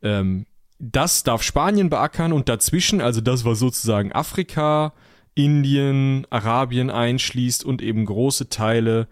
Ähm, 0.03 0.47
das 0.79 1.23
darf 1.23 1.43
Spanien 1.43 1.91
beackern 1.91 2.33
und 2.33 2.49
dazwischen, 2.49 3.01
also 3.01 3.21
das 3.21 3.45
war 3.45 3.55
sozusagen 3.55 4.13
Afrika, 4.13 4.95
Indien, 5.39 6.27
Arabien 6.31 6.91
einschließt 6.91 7.65
und 7.65 7.81
eben 7.81 8.05
große 8.05 8.49
Teile 8.49 9.07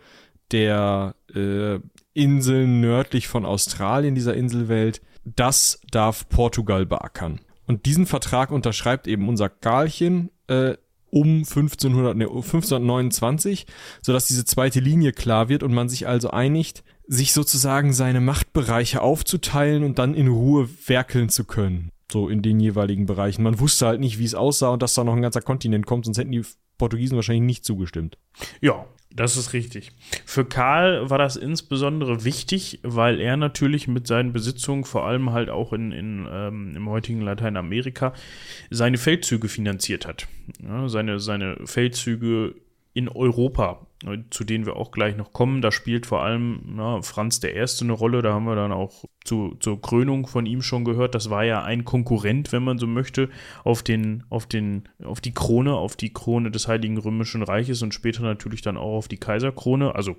der 0.51 1.15
äh, 1.33 1.79
Inseln 2.15 2.81
nördlich 2.81 3.29
von 3.29 3.47
Australien, 3.47 4.17
dieser 4.17 4.35
Inselwelt, 4.35 5.03
das 5.25 5.81
darf 5.93 6.29
Portugal 6.29 6.85
beackern. 6.85 7.41
Und 7.69 7.87
diesen 7.87 8.07
Vertrag 8.07 8.51
unterschreibt 8.51 9.07
eben 9.07 9.29
unser 9.29 9.49
Karlchen 9.49 10.31
äh, 10.49 10.75
um 11.11 11.39
1500, 11.39 12.17
ne, 12.17 12.25
1529, 12.25 13.67
sodass 14.03 14.27
diese 14.27 14.45
zweite 14.45 14.81
Linie 14.81 15.13
klar 15.13 15.49
wird 15.49 15.63
und 15.63 15.73
man 15.73 15.89
sich 15.89 16.09
also 16.09 16.31
einigt, 16.31 16.83
sich 17.07 17.35
sozusagen 17.35 17.93
seine 17.93 18.21
Machtbereiche 18.21 19.01
aufzuteilen 19.01 19.85
und 19.85 20.01
dann 20.01 20.15
in 20.15 20.27
Ruhe 20.27 20.69
werkeln 20.87 21.29
zu 21.29 21.45
können. 21.45 21.93
So 22.11 22.29
in 22.29 22.43
den 22.43 22.61
jeweiligen 22.61 23.07
Bereichen. 23.07 23.43
Man 23.43 23.59
wusste 23.59 23.87
halt 23.87 24.01
nicht, 24.01 24.19
wie 24.19 24.25
es 24.25 24.35
aussah 24.35 24.71
und 24.71 24.83
dass 24.83 24.95
da 24.95 25.05
noch 25.05 25.15
ein 25.15 25.23
ganzer 25.23 25.43
Kontinent 25.43 25.87
kommt, 25.87 26.05
sonst 26.05 26.19
hätten 26.19 26.33
die 26.33 26.45
Portugiesen 26.79 27.17
wahrscheinlich 27.17 27.45
nicht 27.45 27.65
zugestimmt. 27.65 28.19
Ja, 28.61 28.87
das 29.17 29.37
ist 29.37 29.55
richtig. 29.55 29.93
Für 30.27 30.45
Karl 30.45 31.09
war 31.09 31.17
das 31.17 31.37
insbesondere 31.37 32.25
wichtig, 32.25 32.81
weil 32.83 33.19
er 33.19 33.37
natürlich 33.37 33.89
mit 33.89 34.07
seinen 34.07 34.33
Besitzungen, 34.33 34.85
vor 34.85 35.07
allem 35.07 35.33
halt 35.33 35.49
auch 35.49 35.73
in, 35.73 35.91
in 35.91 36.29
ähm, 36.31 36.75
im 36.77 36.89
heutigen 36.89 37.23
Lateinamerika, 37.23 38.13
seine 38.71 38.99
Feldzüge 38.99 39.49
finanziert 39.49 40.07
hat. 40.07 40.29
Ja, 40.63 40.89
seine, 40.89 41.19
seine 41.19 41.57
Feldzüge 41.65 42.57
in 42.93 43.09
Europa, 43.09 43.86
zu 44.31 44.45
denen 44.45 44.67
wir 44.67 44.77
auch 44.77 44.91
gleich 44.91 45.17
noch 45.17 45.33
kommen. 45.33 45.63
Da 45.63 45.73
spielt 45.73 46.07
vor 46.07 46.23
allem 46.23 46.61
na, 46.67 47.03
Franz 47.03 47.41
I. 47.43 47.65
eine 47.83 47.93
Rolle. 47.93 48.23
Da 48.23 48.33
haben 48.33 48.47
wir 48.47 48.55
dann 48.55 48.73
auch 48.73 49.05
zu, 49.25 49.57
zur 49.61 49.81
Krönung 49.81 50.27
von 50.27 50.47
ihm 50.47 50.63
schon 50.63 50.85
gehört. 50.85 51.15
Das 51.15 51.31
war 51.31 51.45
ja 51.45 51.63
ein 51.63 51.85
Konkurrent, 51.85 52.53
wenn 52.53 52.63
man 52.63 52.79
so 52.79 52.87
möchte, 52.87 53.29
auf, 53.65 53.83
den, 53.83 54.25
auf, 54.31 54.47
den, 54.47 54.89
auf 55.05 55.21
die 55.21 55.35
Krone, 55.35 55.75
auf 55.75 55.97
die 55.97 56.13
Krone 56.13 56.51
des 56.51 56.69
Heiligen 56.69 56.99
Römischen 56.99 57.43
Reiches 57.43 57.83
und 57.83 57.95
später 57.95 58.23
natürlich 58.23 58.63
dann 58.63 58.77
auch 58.77 58.97
auf 58.97 59.09
die 59.09 59.19
Kaiserkrone. 59.19 59.95
Also 59.95 60.17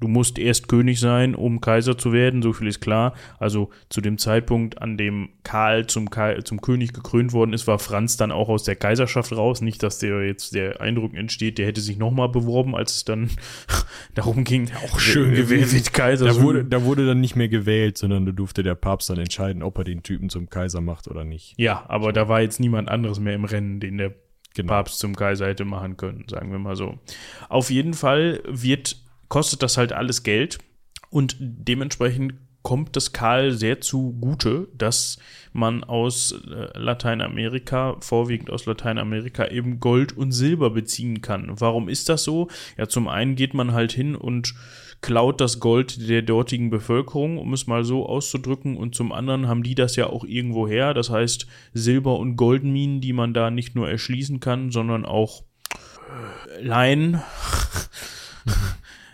Du 0.00 0.08
musst 0.08 0.38
erst 0.38 0.68
König 0.68 1.00
sein, 1.00 1.34
um 1.34 1.60
Kaiser 1.60 1.98
zu 1.98 2.12
werden, 2.12 2.42
so 2.42 2.52
viel 2.52 2.68
ist 2.68 2.80
klar. 2.80 3.14
Also 3.38 3.70
zu 3.88 4.00
dem 4.00 4.18
Zeitpunkt, 4.18 4.80
an 4.80 4.96
dem 4.96 5.30
Karl 5.42 5.86
zum, 5.86 6.10
Ka 6.10 6.44
zum 6.44 6.60
König 6.60 6.92
gekrönt 6.92 7.32
worden 7.32 7.52
ist, 7.52 7.66
war 7.66 7.78
Franz 7.78 8.16
dann 8.16 8.30
auch 8.30 8.48
aus 8.48 8.62
der 8.62 8.76
Kaiserschaft 8.76 9.32
raus. 9.32 9.60
Nicht, 9.60 9.82
dass 9.82 9.98
der 9.98 10.24
jetzt 10.24 10.54
der 10.54 10.80
Eindruck 10.80 11.14
entsteht, 11.14 11.58
der 11.58 11.66
hätte 11.66 11.80
sich 11.80 11.98
nochmal 11.98 12.28
beworben, 12.28 12.76
als 12.76 12.96
es 12.96 13.04
dann 13.04 13.30
darum 14.14 14.44
ging. 14.44 14.70
Auch 14.84 15.00
schön 15.00 15.34
gewählt 15.34 15.72
wird 15.72 15.92
Kaiser. 15.92 16.26
Da 16.26 16.40
wurde, 16.40 16.64
da 16.64 16.84
wurde 16.84 17.06
dann 17.06 17.20
nicht 17.20 17.34
mehr 17.34 17.48
gewählt, 17.48 17.98
sondern 17.98 18.26
da 18.26 18.32
durfte 18.32 18.62
der 18.62 18.74
Papst 18.74 19.10
dann 19.10 19.18
entscheiden, 19.18 19.62
ob 19.62 19.78
er 19.78 19.84
den 19.84 20.02
Typen 20.02 20.30
zum 20.30 20.48
Kaiser 20.48 20.80
macht 20.80 21.08
oder 21.08 21.24
nicht. 21.24 21.54
Ja, 21.56 21.84
aber 21.88 22.12
da 22.12 22.28
war 22.28 22.40
jetzt 22.40 22.60
niemand 22.60 22.88
anderes 22.88 23.18
mehr 23.18 23.34
im 23.34 23.44
Rennen, 23.44 23.80
den 23.80 23.98
der 23.98 24.14
genau. 24.54 24.72
Papst 24.72 24.98
zum 24.98 25.16
Kaiser 25.16 25.46
hätte 25.46 25.64
machen 25.64 25.96
können, 25.96 26.24
sagen 26.28 26.50
wir 26.52 26.58
mal 26.58 26.76
so. 26.76 26.98
Auf 27.48 27.70
jeden 27.70 27.94
Fall 27.94 28.42
wird 28.46 28.96
kostet 29.28 29.62
das 29.62 29.76
halt 29.76 29.92
alles 29.92 30.22
Geld 30.22 30.58
und 31.10 31.36
dementsprechend 31.38 32.34
kommt 32.62 32.96
es 32.96 33.12
Karl 33.12 33.52
sehr 33.52 33.80
zugute, 33.80 34.68
dass 34.76 35.18
man 35.52 35.84
aus 35.84 36.32
äh, 36.32 36.78
Lateinamerika, 36.78 37.96
vorwiegend 38.00 38.50
aus 38.50 38.66
Lateinamerika, 38.66 39.46
eben 39.46 39.80
Gold 39.80 40.16
und 40.16 40.32
Silber 40.32 40.70
beziehen 40.70 41.22
kann. 41.22 41.48
Warum 41.60 41.88
ist 41.88 42.08
das 42.08 42.24
so? 42.24 42.48
Ja, 42.76 42.86
zum 42.86 43.08
einen 43.08 43.36
geht 43.36 43.54
man 43.54 43.72
halt 43.72 43.92
hin 43.92 44.14
und 44.14 44.54
klaut 45.00 45.40
das 45.40 45.60
Gold 45.60 46.08
der 46.08 46.22
dortigen 46.22 46.70
Bevölkerung, 46.70 47.38
um 47.38 47.52
es 47.52 47.66
mal 47.66 47.84
so 47.84 48.04
auszudrücken, 48.06 48.76
und 48.76 48.94
zum 48.94 49.12
anderen 49.12 49.46
haben 49.48 49.62
die 49.62 49.74
das 49.74 49.96
ja 49.96 50.08
auch 50.08 50.24
irgendwo 50.24 50.68
her. 50.68 50.92
Das 50.92 51.08
heißt, 51.08 51.46
Silber- 51.72 52.18
und 52.18 52.36
Goldminen, 52.36 53.00
die 53.00 53.12
man 53.12 53.32
da 53.32 53.50
nicht 53.50 53.76
nur 53.76 53.88
erschließen 53.88 54.40
kann, 54.40 54.72
sondern 54.72 55.06
auch 55.06 55.44
leihen. 56.60 57.22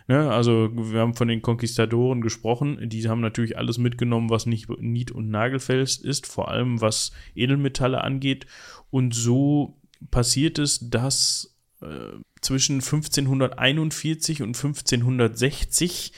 Ne? 0.06 0.30
Also 0.30 0.70
wir 0.72 1.00
haben 1.00 1.14
von 1.14 1.28
den 1.28 1.42
Konquistadoren 1.42 2.20
gesprochen. 2.20 2.88
Die 2.88 3.08
haben 3.08 3.20
natürlich 3.20 3.56
alles 3.56 3.78
mitgenommen, 3.78 4.30
was 4.30 4.46
nicht 4.46 4.68
nied- 4.80 5.12
und 5.12 5.30
nagelfest 5.30 6.04
ist, 6.04 6.26
vor 6.26 6.48
allem 6.48 6.80
was 6.80 7.12
Edelmetalle 7.34 8.02
angeht. 8.02 8.46
Und 8.90 9.14
so 9.14 9.78
passiert 10.10 10.58
es, 10.58 10.90
dass 10.90 11.56
äh, 11.80 12.18
zwischen 12.40 12.76
1541 12.76 14.42
und 14.42 14.56
1560 14.56 16.12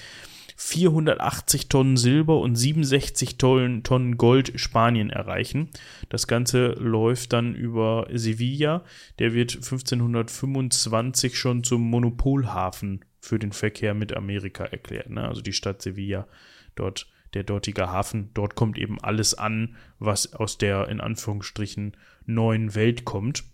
480 0.59 1.69
Tonnen 1.69 1.99
Silber 1.99 2.41
und 2.41 2.57
67 2.57 3.37
Tonnen, 3.37 3.83
Tonnen 3.83 4.17
Gold 4.17 4.59
Spanien 4.59 5.11
erreichen. 5.11 5.69
Das 6.09 6.27
Ganze 6.27 6.69
läuft 6.69 7.35
dann 7.35 7.55
über 7.55 8.09
Sevilla. 8.11 8.83
Der 9.19 9.35
wird 9.35 9.55
1525 9.55 11.39
schon 11.39 11.63
zum 11.63 11.83
Monopolhafen 11.83 13.05
für 13.27 13.39
den 13.39 13.53
Verkehr 13.53 13.95
mit 13.95 14.17
Amerika 14.17 14.65
erklärt. 14.65 15.11
Ne? 15.11 15.27
Also 15.27 15.43
die 15.43 15.53
Stadt 15.53 15.83
Sevilla, 15.83 16.27
dort 16.75 17.07
der 17.35 17.43
dortige 17.43 17.91
Hafen, 17.91 18.31
dort 18.35 18.55
kommt 18.55 18.79
eben 18.79 19.01
alles 19.01 19.35
an, 19.35 19.77
was 19.99 20.33
aus 20.33 20.59
der 20.59 20.89
in 20.89 21.01
Anführungsstrichen 21.01 21.97
neuen 22.25 22.75
Welt 22.75 23.05
kommt. 23.05 23.45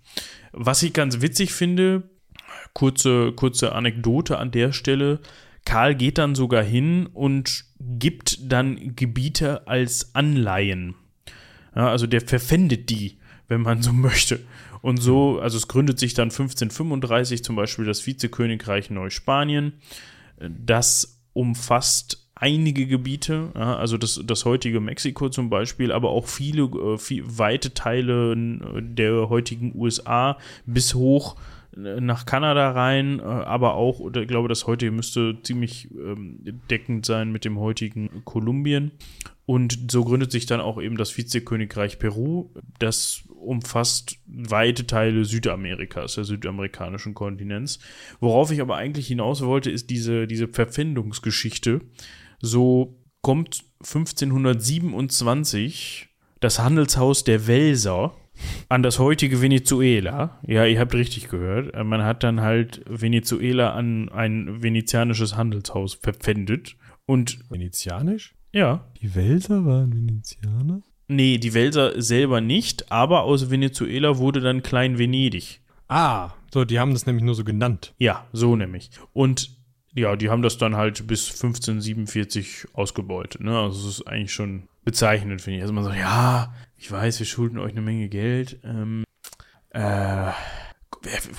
Was 0.52 0.82
ich 0.82 0.92
ganz 0.92 1.20
witzig 1.20 1.52
finde, 1.52 2.04
kurze, 2.74 3.32
kurze 3.32 3.72
Anekdote 3.72 4.38
an 4.38 4.50
der 4.50 4.72
Stelle, 4.72 5.20
Karl 5.64 5.94
geht 5.94 6.18
dann 6.18 6.34
sogar 6.34 6.62
hin 6.62 7.06
und 7.06 7.64
gibt 7.80 8.52
dann 8.52 8.94
Gebiete 8.96 9.66
als 9.66 10.14
Anleihen. 10.14 10.94
Ja, 11.74 11.88
also 11.88 12.06
der 12.06 12.20
verpfändet 12.20 12.90
die, 12.90 13.18
wenn 13.48 13.62
man 13.62 13.82
so 13.82 13.92
möchte. 13.92 14.40
Und 14.82 14.98
so, 14.98 15.38
also 15.38 15.56
es 15.56 15.68
gründet 15.68 15.98
sich 15.98 16.12
dann 16.12 16.28
1535 16.30 17.42
zum 17.42 17.56
Beispiel 17.56 17.84
das 17.84 18.06
Vizekönigreich 18.06 18.90
Neuspanien. 18.90 19.74
Das 20.38 21.20
umfasst 21.32 22.28
einige 22.34 22.88
Gebiete, 22.88 23.50
also 23.54 23.96
das, 23.96 24.20
das 24.24 24.44
heutige 24.44 24.80
Mexiko 24.80 25.28
zum 25.28 25.48
Beispiel, 25.48 25.92
aber 25.92 26.10
auch 26.10 26.26
viele, 26.26 26.64
äh, 26.64 26.98
viel, 26.98 27.22
weite 27.26 27.72
Teile 27.72 28.34
der 28.36 29.28
heutigen 29.28 29.72
USA 29.76 30.36
bis 30.66 30.94
hoch 30.94 31.36
äh, 31.36 31.38
nach 31.74 32.26
Kanada 32.26 32.72
rein, 32.72 33.20
äh, 33.20 33.22
aber 33.22 33.74
auch, 33.74 34.00
ich 34.14 34.28
glaube, 34.28 34.48
das 34.48 34.66
heutige 34.66 34.90
müsste 34.90 35.38
ziemlich 35.42 35.88
ähm, 35.92 36.40
deckend 36.70 37.06
sein 37.06 37.32
mit 37.32 37.44
dem 37.44 37.58
heutigen 37.58 38.24
Kolumbien. 38.24 38.92
Und 39.44 39.90
so 39.90 40.04
gründet 40.04 40.30
sich 40.30 40.46
dann 40.46 40.60
auch 40.60 40.80
eben 40.80 40.96
das 40.96 41.16
Vizekönigreich 41.16 41.98
Peru. 41.98 42.50
Das 42.78 43.24
umfasst 43.28 44.18
weite 44.26 44.86
Teile 44.86 45.24
Südamerikas, 45.24 46.14
der 46.14 46.22
südamerikanischen 46.24 47.14
Kontinents. 47.14 47.80
Worauf 48.20 48.52
ich 48.52 48.60
aber 48.60 48.76
eigentlich 48.76 49.08
hinaus 49.08 49.42
wollte, 49.42 49.70
ist 49.70 49.90
diese, 49.90 50.26
diese 50.26 50.48
Verpfändungsgeschichte. 50.48 51.80
So 52.40 52.98
kommt 53.20 53.64
1527 53.80 56.08
das 56.40 56.58
Handelshaus 56.58 57.24
der 57.24 57.46
Welser 57.46 58.14
an 58.68 58.82
das 58.82 58.98
heutige 58.98 59.40
Venezuela. 59.42 60.38
Ja, 60.46 60.64
ihr 60.64 60.78
habt 60.80 60.94
richtig 60.94 61.28
gehört. 61.28 61.74
Man 61.84 62.02
hat 62.02 62.22
dann 62.22 62.40
halt 62.40 62.82
Venezuela 62.88 63.72
an 63.72 64.08
ein 64.08 64.62
venezianisches 64.62 65.36
Handelshaus 65.36 65.94
verpfändet. 65.94 66.76
Und 67.06 67.38
Venezianisch? 67.50 68.34
Ja. 68.52 68.86
Die 69.00 69.14
Welser 69.14 69.64
waren 69.64 69.92
Venezianer? 69.92 70.82
Nee, 71.08 71.38
die 71.38 71.52
Welser 71.52 72.00
selber 72.00 72.40
nicht, 72.40 72.90
aber 72.92 73.24
aus 73.24 73.50
Venezuela 73.50 74.18
wurde 74.18 74.40
dann 74.40 74.62
Klein 74.62 74.98
Venedig. 74.98 75.60
Ah, 75.88 76.30
So, 76.52 76.64
die 76.64 76.78
haben 76.78 76.92
das 76.92 77.06
nämlich 77.06 77.24
nur 77.24 77.34
so 77.34 77.44
genannt. 77.44 77.94
Ja, 77.98 78.26
so 78.32 78.56
nämlich. 78.56 78.90
Und 79.12 79.50
ja, 79.94 80.16
die 80.16 80.30
haben 80.30 80.42
das 80.42 80.58
dann 80.58 80.76
halt 80.76 81.06
bis 81.06 81.30
1547 81.30 82.66
ausgebeutet. 82.72 83.42
Ne? 83.42 83.58
Also 83.58 83.86
das 83.86 83.98
ist 83.98 84.06
eigentlich 84.06 84.32
schon 84.32 84.68
bezeichnend, 84.84 85.40
finde 85.42 85.58
ich. 85.58 85.62
Also 85.62 85.74
man 85.74 85.84
sagt, 85.84 85.98
ja, 85.98 86.54
ich 86.82 86.90
weiß, 86.90 87.20
wir 87.20 87.26
schulden 87.26 87.58
euch 87.58 87.70
eine 87.70 87.80
Menge 87.80 88.08
Geld. 88.08 88.58
Ähm, 88.64 89.04
äh, 89.70 90.32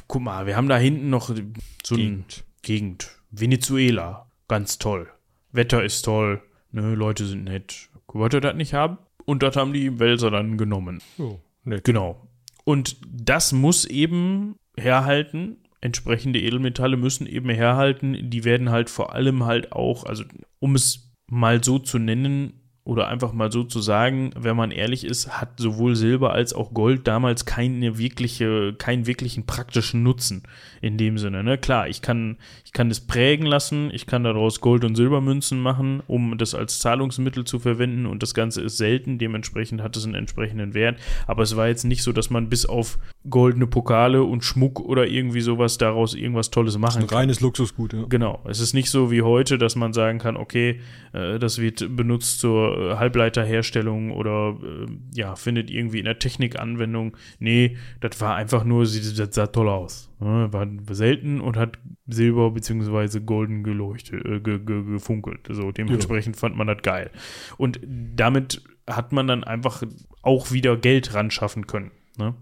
guck 0.07 0.21
mal, 0.21 0.45
wir 0.45 0.55
haben 0.55 0.69
da 0.69 0.77
hinten 0.77 1.09
noch 1.09 1.35
so 1.83 1.95
eine 1.95 2.23
Gegend. 2.61 3.11
Venezuela. 3.29 4.31
Ganz 4.47 4.77
toll. 4.77 5.09
Wetter 5.51 5.83
ist 5.83 6.03
toll. 6.03 6.41
Ne, 6.71 6.95
Leute 6.95 7.25
sind 7.25 7.43
nett. 7.43 7.89
Wollt 8.07 8.33
ihr 8.33 8.39
das 8.39 8.55
nicht 8.55 8.73
haben? 8.73 8.99
Und 9.25 9.43
das 9.43 9.57
haben 9.57 9.73
die 9.73 9.99
Welser 9.99 10.31
dann 10.31 10.57
genommen. 10.57 11.01
Oh, 11.17 11.39
nett. 11.65 11.83
Genau. 11.83 12.25
Und 12.63 12.95
das 13.05 13.51
muss 13.51 13.83
eben 13.83 14.55
herhalten. 14.77 15.57
Entsprechende 15.81 16.39
Edelmetalle 16.39 16.95
müssen 16.95 17.27
eben 17.27 17.49
herhalten. 17.49 18.29
Die 18.29 18.45
werden 18.45 18.69
halt 18.69 18.89
vor 18.89 19.13
allem 19.13 19.43
halt 19.43 19.73
auch, 19.73 20.05
also 20.05 20.23
um 20.59 20.75
es 20.75 21.11
mal 21.27 21.61
so 21.61 21.79
zu 21.79 21.99
nennen, 21.99 22.62
oder 22.85 23.07
einfach 23.07 23.31
mal 23.31 23.49
so 23.49 23.63
zu 23.63 23.79
sagen, 23.79 24.31
wenn 24.37 24.57
man 24.57 24.71
ehrlich 24.71 25.05
ist, 25.05 25.39
hat 25.39 25.57
sowohl 25.57 25.95
Silber 25.95 26.33
als 26.33 26.53
auch 26.53 26.73
Gold 26.73 27.07
damals 27.07 27.45
keine 27.45 27.97
wirkliche, 27.97 28.73
keinen 28.73 29.07
wirklichen 29.07 29.45
praktischen 29.45 30.03
Nutzen 30.03 30.43
in 30.81 30.97
dem 30.97 31.17
Sinne. 31.17 31.45
Ne? 31.45 31.57
Klar, 31.57 31.87
ich 31.87 32.01
kann, 32.01 32.37
ich 32.65 32.73
kann 32.73 32.89
das 32.89 32.99
prägen 32.99 33.45
lassen, 33.45 33.89
ich 33.93 34.05
kann 34.05 34.25
daraus 34.25 34.59
Gold- 34.59 34.83
und 34.83 34.95
Silbermünzen 34.95 35.61
machen, 35.61 36.03
um 36.07 36.37
das 36.37 36.55
als 36.55 36.79
Zahlungsmittel 36.79 37.45
zu 37.45 37.57
verwenden 37.57 38.05
und 38.05 38.21
das 38.21 38.33
Ganze 38.33 38.61
ist 38.61 38.75
selten, 38.75 39.17
dementsprechend 39.17 39.81
hat 39.81 39.95
es 39.95 40.03
einen 40.03 40.15
entsprechenden 40.15 40.73
Wert. 40.73 40.99
Aber 41.25 41.43
es 41.43 41.55
war 41.55 41.69
jetzt 41.69 41.85
nicht 41.85 42.03
so, 42.03 42.11
dass 42.11 42.29
man 42.29 42.49
bis 42.49 42.65
auf 42.65 42.99
goldene 43.29 43.65
Pokale 43.65 44.23
und 44.23 44.43
Schmuck 44.43 44.81
oder 44.81 45.07
irgendwie 45.07 45.39
sowas 45.39 45.77
daraus 45.77 46.13
irgendwas 46.13 46.51
Tolles 46.51 46.77
machen 46.77 47.03
Ein 47.03 47.09
reines 47.09 47.39
Luxusgut, 47.39 47.93
ja. 47.93 48.03
Genau. 48.09 48.41
Es 48.45 48.59
ist 48.59 48.73
nicht 48.73 48.89
so 48.89 49.09
wie 49.09 49.21
heute, 49.21 49.57
dass 49.57 49.77
man 49.77 49.93
sagen 49.93 50.19
kann, 50.19 50.35
okay, 50.35 50.81
äh, 51.13 51.39
das 51.39 51.59
wird 51.59 51.95
benutzt 51.95 52.39
zur 52.39 52.72
äh, 52.73 52.95
Halbleiterherstellung 52.95 54.11
oder 54.11 54.57
äh, 54.61 54.85
ja, 55.13 55.35
findet 55.35 55.69
irgendwie 55.69 55.99
in 55.99 56.05
der 56.05 56.19
Technik 56.19 56.59
Anwendung. 56.59 57.15
Nee, 57.39 57.77
das 57.99 58.19
war 58.21 58.35
einfach 58.35 58.63
nur, 58.63 58.83
das 58.83 59.35
sah 59.35 59.47
toll 59.47 59.69
aus. 59.69 60.09
Ne? 60.19 60.51
War 60.51 60.67
selten 60.91 61.41
und 61.41 61.57
hat 61.57 61.79
Silber 62.07 62.51
bzw. 62.51 63.19
golden 63.19 63.63
geleuchtet, 63.63 64.25
äh, 64.25 64.39
ge, 64.39 64.59
ge, 64.59 64.83
gefunkelt. 64.83 65.47
So, 65.49 65.71
dementsprechend 65.71 66.35
ja. 66.35 66.39
fand 66.39 66.55
man 66.57 66.67
das 66.67 66.81
geil. 66.81 67.11
Und 67.57 67.79
damit 67.85 68.61
hat 68.87 69.11
man 69.11 69.27
dann 69.27 69.43
einfach 69.43 69.83
auch 70.21 70.51
wieder 70.51 70.77
Geld 70.77 71.13
ran 71.13 71.31
schaffen 71.31 71.67
können. 71.67 71.91
Ne? 72.17 72.35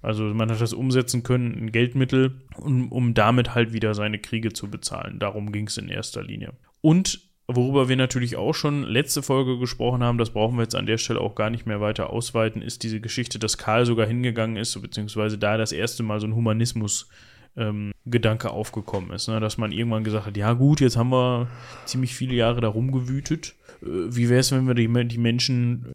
Also 0.00 0.24
man 0.24 0.50
hat 0.50 0.60
das 0.60 0.72
umsetzen 0.72 1.22
können, 1.22 1.54
ein 1.54 1.72
Geldmittel, 1.72 2.40
um, 2.56 2.92
um 2.92 3.14
damit 3.14 3.54
halt 3.54 3.72
wieder 3.72 3.94
seine 3.94 4.18
Kriege 4.18 4.52
zu 4.52 4.70
bezahlen. 4.70 5.18
Darum 5.18 5.50
ging 5.50 5.66
es 5.66 5.76
in 5.76 5.88
erster 5.88 6.22
Linie. 6.22 6.52
Und 6.80 7.27
Worüber 7.50 7.88
wir 7.88 7.96
natürlich 7.96 8.36
auch 8.36 8.52
schon 8.52 8.82
letzte 8.82 9.22
Folge 9.22 9.58
gesprochen 9.58 10.02
haben, 10.02 10.18
das 10.18 10.28
brauchen 10.30 10.56
wir 10.56 10.64
jetzt 10.64 10.74
an 10.74 10.84
der 10.84 10.98
Stelle 10.98 11.20
auch 11.20 11.34
gar 11.34 11.48
nicht 11.48 11.64
mehr 11.64 11.80
weiter 11.80 12.10
ausweiten, 12.10 12.60
ist 12.60 12.82
diese 12.82 13.00
Geschichte, 13.00 13.38
dass 13.38 13.56
Karl 13.56 13.86
sogar 13.86 14.06
hingegangen 14.06 14.58
ist, 14.58 14.78
beziehungsweise 14.82 15.38
da 15.38 15.56
das 15.56 15.72
erste 15.72 16.02
Mal 16.02 16.20
so 16.20 16.26
ein 16.26 16.34
Humanismus-Gedanke 16.34 18.48
ähm, 18.48 18.54
aufgekommen 18.54 19.12
ist. 19.12 19.28
Ne? 19.28 19.40
Dass 19.40 19.56
man 19.56 19.72
irgendwann 19.72 20.04
gesagt 20.04 20.26
hat, 20.26 20.36
ja 20.36 20.52
gut, 20.52 20.82
jetzt 20.82 20.98
haben 20.98 21.08
wir 21.08 21.48
ziemlich 21.86 22.14
viele 22.14 22.34
Jahre 22.34 22.60
da 22.60 22.68
rumgewütet. 22.68 23.54
Äh, 23.80 23.86
wie 23.86 24.28
wäre 24.28 24.40
es, 24.40 24.52
wenn 24.52 24.66
wir 24.66 24.74
die, 24.74 25.08
die 25.08 25.18
Menschen 25.18 25.94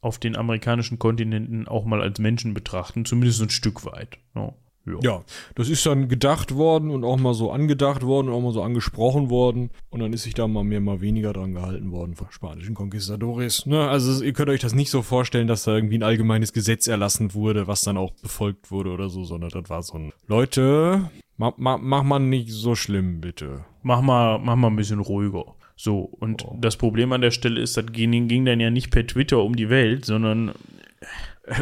auf 0.00 0.18
den 0.18 0.34
amerikanischen 0.34 0.98
Kontinenten 0.98 1.68
auch 1.68 1.84
mal 1.84 2.02
als 2.02 2.18
Menschen 2.18 2.52
betrachten, 2.52 3.04
zumindest 3.04 3.40
ein 3.42 3.50
Stück 3.50 3.84
weit. 3.84 4.18
Ja. 4.34 4.54
Ja. 4.86 4.98
ja. 5.02 5.24
das 5.54 5.68
ist 5.68 5.84
dann 5.84 6.08
gedacht 6.08 6.54
worden 6.54 6.90
und 6.90 7.04
auch 7.04 7.18
mal 7.18 7.34
so 7.34 7.50
angedacht 7.50 8.02
worden 8.02 8.28
und 8.28 8.34
auch 8.34 8.40
mal 8.40 8.52
so 8.52 8.62
angesprochen 8.62 9.30
worden. 9.30 9.70
Und 9.90 10.00
dann 10.00 10.12
ist 10.12 10.22
sich 10.22 10.34
da 10.34 10.48
mal 10.48 10.64
mehr, 10.64 10.80
mal 10.80 11.00
weniger 11.00 11.32
dran 11.32 11.52
gehalten 11.52 11.92
worden 11.92 12.14
von 12.14 12.28
spanischen 12.30 12.74
Conquistadores. 12.74 13.66
Ne? 13.66 13.88
Also 13.88 14.22
ihr 14.22 14.32
könnt 14.32 14.48
euch 14.48 14.60
das 14.60 14.74
nicht 14.74 14.90
so 14.90 15.02
vorstellen, 15.02 15.48
dass 15.48 15.64
da 15.64 15.74
irgendwie 15.74 15.98
ein 15.98 16.02
allgemeines 16.02 16.52
Gesetz 16.52 16.86
erlassen 16.86 17.34
wurde, 17.34 17.66
was 17.66 17.82
dann 17.82 17.96
auch 17.96 18.12
befolgt 18.22 18.70
wurde 18.70 18.90
oder 18.90 19.08
so, 19.08 19.24
sondern 19.24 19.50
das 19.50 19.68
war 19.68 19.82
so 19.82 19.98
ein 19.98 20.12
Leute, 20.26 21.10
mach, 21.36 21.52
mach, 21.56 21.78
mach 21.80 22.02
mal 22.02 22.18
nicht 22.18 22.50
so 22.50 22.74
schlimm, 22.74 23.20
bitte. 23.20 23.64
Mach 23.82 24.00
mal, 24.00 24.38
mach 24.38 24.56
mal 24.56 24.68
ein 24.68 24.76
bisschen 24.76 25.00
ruhiger. 25.00 25.56
So, 25.76 26.00
und 26.00 26.44
oh. 26.44 26.58
das 26.60 26.76
Problem 26.76 27.12
an 27.12 27.22
der 27.22 27.30
Stelle 27.30 27.60
ist, 27.60 27.76
das 27.76 27.86
ging, 27.86 28.28
ging 28.28 28.44
dann 28.44 28.60
ja 28.60 28.70
nicht 28.70 28.90
per 28.90 29.06
Twitter 29.06 29.42
um 29.42 29.56
die 29.56 29.70
Welt, 29.70 30.04
sondern 30.04 30.52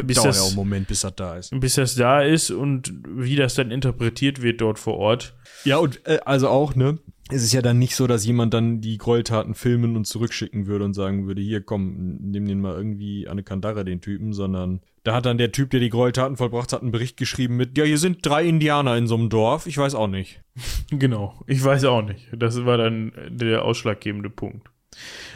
bis 0.03 0.17
Dauert 0.17 0.29
das, 0.29 0.37
ja 0.37 0.43
auch 0.43 0.47
einen 0.47 0.55
Moment, 0.55 0.87
bis 0.87 1.01
das 1.01 1.15
da 1.15 1.37
ist. 1.37 1.59
Bis 1.59 1.75
das 1.75 1.95
da 1.95 2.21
ist 2.21 2.51
und 2.51 2.93
wie 3.07 3.35
das 3.35 3.55
dann 3.55 3.71
interpretiert 3.71 4.41
wird 4.41 4.61
dort 4.61 4.79
vor 4.79 4.97
Ort. 4.97 5.35
Ja, 5.65 5.77
und 5.77 6.05
äh, 6.05 6.19
also 6.25 6.49
auch, 6.49 6.75
ne? 6.75 6.99
Es 7.31 7.43
ist 7.43 7.53
ja 7.53 7.61
dann 7.61 7.77
nicht 7.77 7.95
so, 7.95 8.07
dass 8.07 8.25
jemand 8.25 8.55
dann 8.55 8.81
die 8.81 8.97
Gräueltaten 8.97 9.53
filmen 9.53 9.95
und 9.95 10.05
zurückschicken 10.05 10.65
würde 10.65 10.85
und 10.85 10.95
sagen 10.95 11.27
würde, 11.27 11.41
hier 11.41 11.61
komm, 11.61 12.17
nimm 12.21 12.47
den 12.47 12.59
mal 12.59 12.75
irgendwie 12.75 13.27
an 13.27 13.33
eine 13.33 13.43
Kandare, 13.43 13.85
den 13.85 14.01
Typen, 14.01 14.33
sondern 14.33 14.81
da 15.03 15.13
hat 15.13 15.27
dann 15.27 15.37
der 15.37 15.51
Typ, 15.51 15.69
der 15.69 15.79
die 15.79 15.89
Gräueltaten 15.89 16.37
vollbracht 16.37 16.73
hat, 16.73 16.81
einen 16.81 16.91
Bericht 16.91 17.17
geschrieben 17.17 17.55
mit, 17.55 17.77
ja, 17.77 17.83
hier 17.83 17.99
sind 17.99 18.25
drei 18.25 18.45
Indianer 18.45 18.97
in 18.97 19.07
so 19.07 19.15
einem 19.15 19.29
Dorf, 19.29 19.67
ich 19.67 19.77
weiß 19.77 19.95
auch 19.95 20.07
nicht. 20.07 20.41
Genau, 20.91 21.39
ich 21.45 21.63
weiß 21.63 21.85
auch 21.85 22.01
nicht. 22.01 22.27
Das 22.35 22.65
war 22.65 22.77
dann 22.77 23.13
der 23.29 23.63
ausschlaggebende 23.63 24.29
Punkt. 24.29 24.69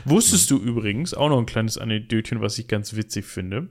Wusstest 0.04 0.50
du 0.52 0.58
übrigens, 0.58 1.14
auch 1.14 1.30
noch 1.30 1.38
ein 1.38 1.46
kleines 1.46 1.78
Anekdötchen, 1.78 2.42
was 2.42 2.58
ich 2.58 2.68
ganz 2.68 2.96
witzig 2.96 3.26
finde, 3.26 3.70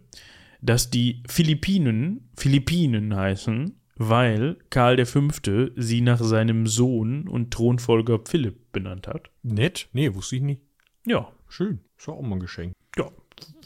dass 0.62 0.90
die 0.90 1.22
Philippinen 1.28 2.30
Philippinen 2.36 3.14
heißen, 3.14 3.78
weil 3.96 4.56
Karl 4.70 5.04
V. 5.04 5.28
sie 5.76 6.00
nach 6.00 6.20
seinem 6.20 6.66
Sohn 6.66 7.28
und 7.28 7.52
Thronfolger 7.52 8.20
Philipp 8.24 8.72
benannt 8.72 9.06
hat. 9.06 9.30
Nett? 9.42 9.88
Nee, 9.92 10.14
wusste 10.14 10.36
ich 10.36 10.42
nicht. 10.42 10.62
Ja. 11.06 11.30
Schön. 11.48 11.80
Ist 11.98 12.08
auch 12.08 12.22
mal 12.22 12.36
ein 12.36 12.40
Geschenk. 12.40 12.74
Ja, 12.96 13.10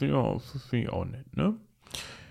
ja 0.01 0.39
finde 0.39 0.83
ich 0.83 0.89
auch 0.89 1.05
nett, 1.05 1.37
ne? 1.37 1.55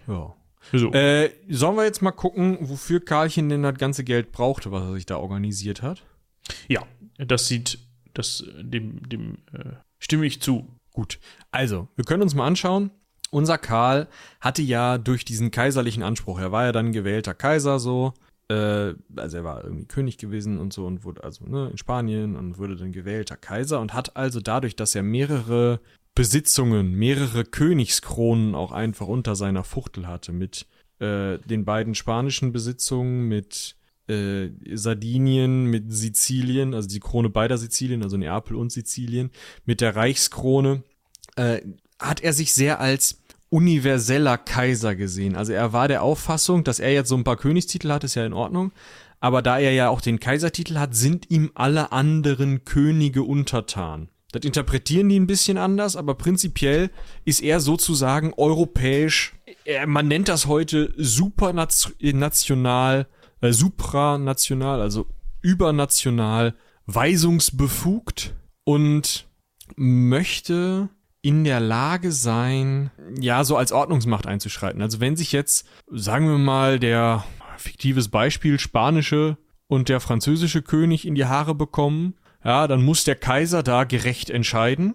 Ja. 0.07 0.35
So. 0.73 0.93
Äh, 0.93 1.31
sollen 1.49 1.77
wir 1.77 1.85
jetzt 1.85 2.03
mal 2.03 2.11
gucken, 2.11 2.59
wofür 2.61 3.01
Karlchen 3.01 3.49
denn 3.49 3.63
das 3.63 3.79
ganze 3.79 4.05
Geld 4.05 4.33
brauchte, 4.33 4.71
was 4.71 4.83
er 4.83 4.93
sich 4.93 5.07
da 5.07 5.17
organisiert 5.17 5.81
hat? 5.81 6.05
Ja, 6.69 6.83
das 7.17 7.47
sieht, 7.47 7.79
das, 8.13 8.45
dem, 8.61 9.09
dem 9.09 9.39
äh, 9.53 9.77
stimme 9.99 10.27
ich 10.27 10.43
zu. 10.43 10.69
Gut. 10.93 11.19
Also, 11.53 11.89
wir 11.97 12.05
können 12.05 12.23
uns 12.23 12.35
mal 12.35 12.47
anschauen, 12.47 12.91
unser 13.37 13.59
Karl 13.59 14.09
hatte 14.41 14.63
ja 14.63 14.97
durch 14.97 15.27
diesen 15.27 15.51
kaiserlichen 15.51 16.03
Anspruch, 16.03 16.41
er 16.41 16.53
war 16.53 16.65
ja 16.65 16.73
dann 16.73 16.93
gewählter 16.93 17.35
Kaiser 17.35 17.79
so, 17.79 18.15
äh, 18.49 18.95
also 19.15 19.37
er 19.37 19.45
war 19.45 19.63
irgendwie 19.63 19.85
König 19.85 20.17
gewesen 20.17 20.59
und 20.59 20.73
so 20.73 20.87
und 20.87 21.05
wurde 21.05 21.23
also 21.23 21.45
ne, 21.45 21.69
in 21.71 21.77
Spanien 21.77 22.35
und 22.35 22.57
wurde 22.57 22.77
dann 22.77 22.93
gewählter 22.93 23.37
Kaiser 23.37 23.81
und 23.81 23.93
hat 23.93 24.17
also 24.17 24.41
dadurch, 24.41 24.75
dass 24.75 24.95
er 24.95 25.03
mehrere 25.03 25.81
Besitzungen, 26.15 26.95
mehrere 26.95 27.45
Königskronen 27.45 28.55
auch 28.55 28.73
einfach 28.73 29.07
unter 29.07 29.37
seiner 29.37 29.65
Fuchtel 29.65 30.07
hatte 30.07 30.33
mit 30.33 30.67
äh, 30.99 31.37
den 31.41 31.67
beiden 31.67 31.95
spanischen 31.95 32.53
Besitzungen, 32.53 33.29
mit 33.29 33.77
äh, 34.09 34.49
Sardinien, 34.73 35.67
mit 35.67 35.93
Sizilien, 35.93 36.73
also 36.73 36.89
die 36.89 37.01
Krone 37.01 37.29
beider 37.29 37.59
Sizilien, 37.59 38.03
also 38.03 38.17
Neapel 38.17 38.57
und 38.57 38.73
Sizilien, 38.73 39.31
mit 39.67 39.83
der 39.83 39.95
Reichskrone, 39.95 40.85
äh, 41.37 41.61
hat 41.99 42.21
er 42.23 42.33
sich 42.33 42.55
sehr 42.55 42.81
als 42.81 43.23
universeller 43.49 44.39
Kaiser 44.39 44.97
gesehen. 44.97 45.37
Also 45.37 45.53
er 45.53 45.73
war 45.73 45.89
der 45.89 46.03
Auffassung, 46.03 46.65
dass 46.65 46.79
er 46.79 46.93
jetzt 46.93 47.09
so 47.09 47.17
ein 47.17 47.25
paar 47.25 47.37
Königstitel 47.37 47.91
hat, 47.91 48.05
ist 48.05 48.15
ja 48.15 48.27
in 48.27 48.33
Ordnung. 48.33 48.73
Aber 49.21 49.43
da 49.43 49.59
er 49.59 49.73
ja 49.73 49.89
auch 49.89 50.01
den 50.01 50.21
Kaisertitel 50.21 50.79
hat, 50.79 50.95
sind 50.95 51.31
ihm 51.31 51.51
alle 51.55 51.93
anderen 51.93 52.65
Könige 52.65 53.23
untertan. 53.23 54.09
Das 54.33 54.45
interpretieren 54.45 55.09
die 55.09 55.19
ein 55.19 55.27
bisschen 55.27 55.57
anders, 55.57 55.97
aber 55.97 56.15
prinzipiell 56.15 56.91
ist 57.25 57.43
er 57.43 57.61
sozusagen 57.61 58.35
europäisch, 58.37 59.35
man 59.87 60.09
nennt 60.09 60.29
das 60.29 60.47
heute 60.47 60.93
supranational, 60.97 63.07
äh, 63.41 63.53
supranational, 63.53 64.81
also 64.81 65.07
übernational, 65.41 66.55
weisungsbefugt 66.87 68.35
und 68.65 69.27
möchte 69.77 70.89
in 71.27 71.43
der 71.43 71.59
Lage 71.59 72.13
sein, 72.13 72.93
ja, 73.19 73.43
so 73.43 73.57
als 73.57 73.73
Ordnungsmacht 73.73 74.29
einzuschreiten. 74.29 74.81
Also 74.81 75.01
wenn 75.01 75.17
sich 75.17 75.33
jetzt, 75.33 75.67
sagen 75.91 76.29
wir 76.29 76.39
mal, 76.39 76.79
der 76.79 77.25
fiktives 77.57 78.11
Beispiel 78.11 78.61
spanische 78.61 79.37
und 79.67 79.89
der 79.89 79.99
französische 79.99 80.63
König 80.63 81.05
in 81.05 81.17
die 81.17 81.25
Haare 81.25 81.57
bekommen, 81.57 82.15
ja, 82.45 82.69
dann 82.69 82.85
muss 82.85 83.03
der 83.03 83.17
Kaiser 83.17 83.65
da 83.65 83.83
gerecht 83.83 84.31
entscheiden. 84.31 84.95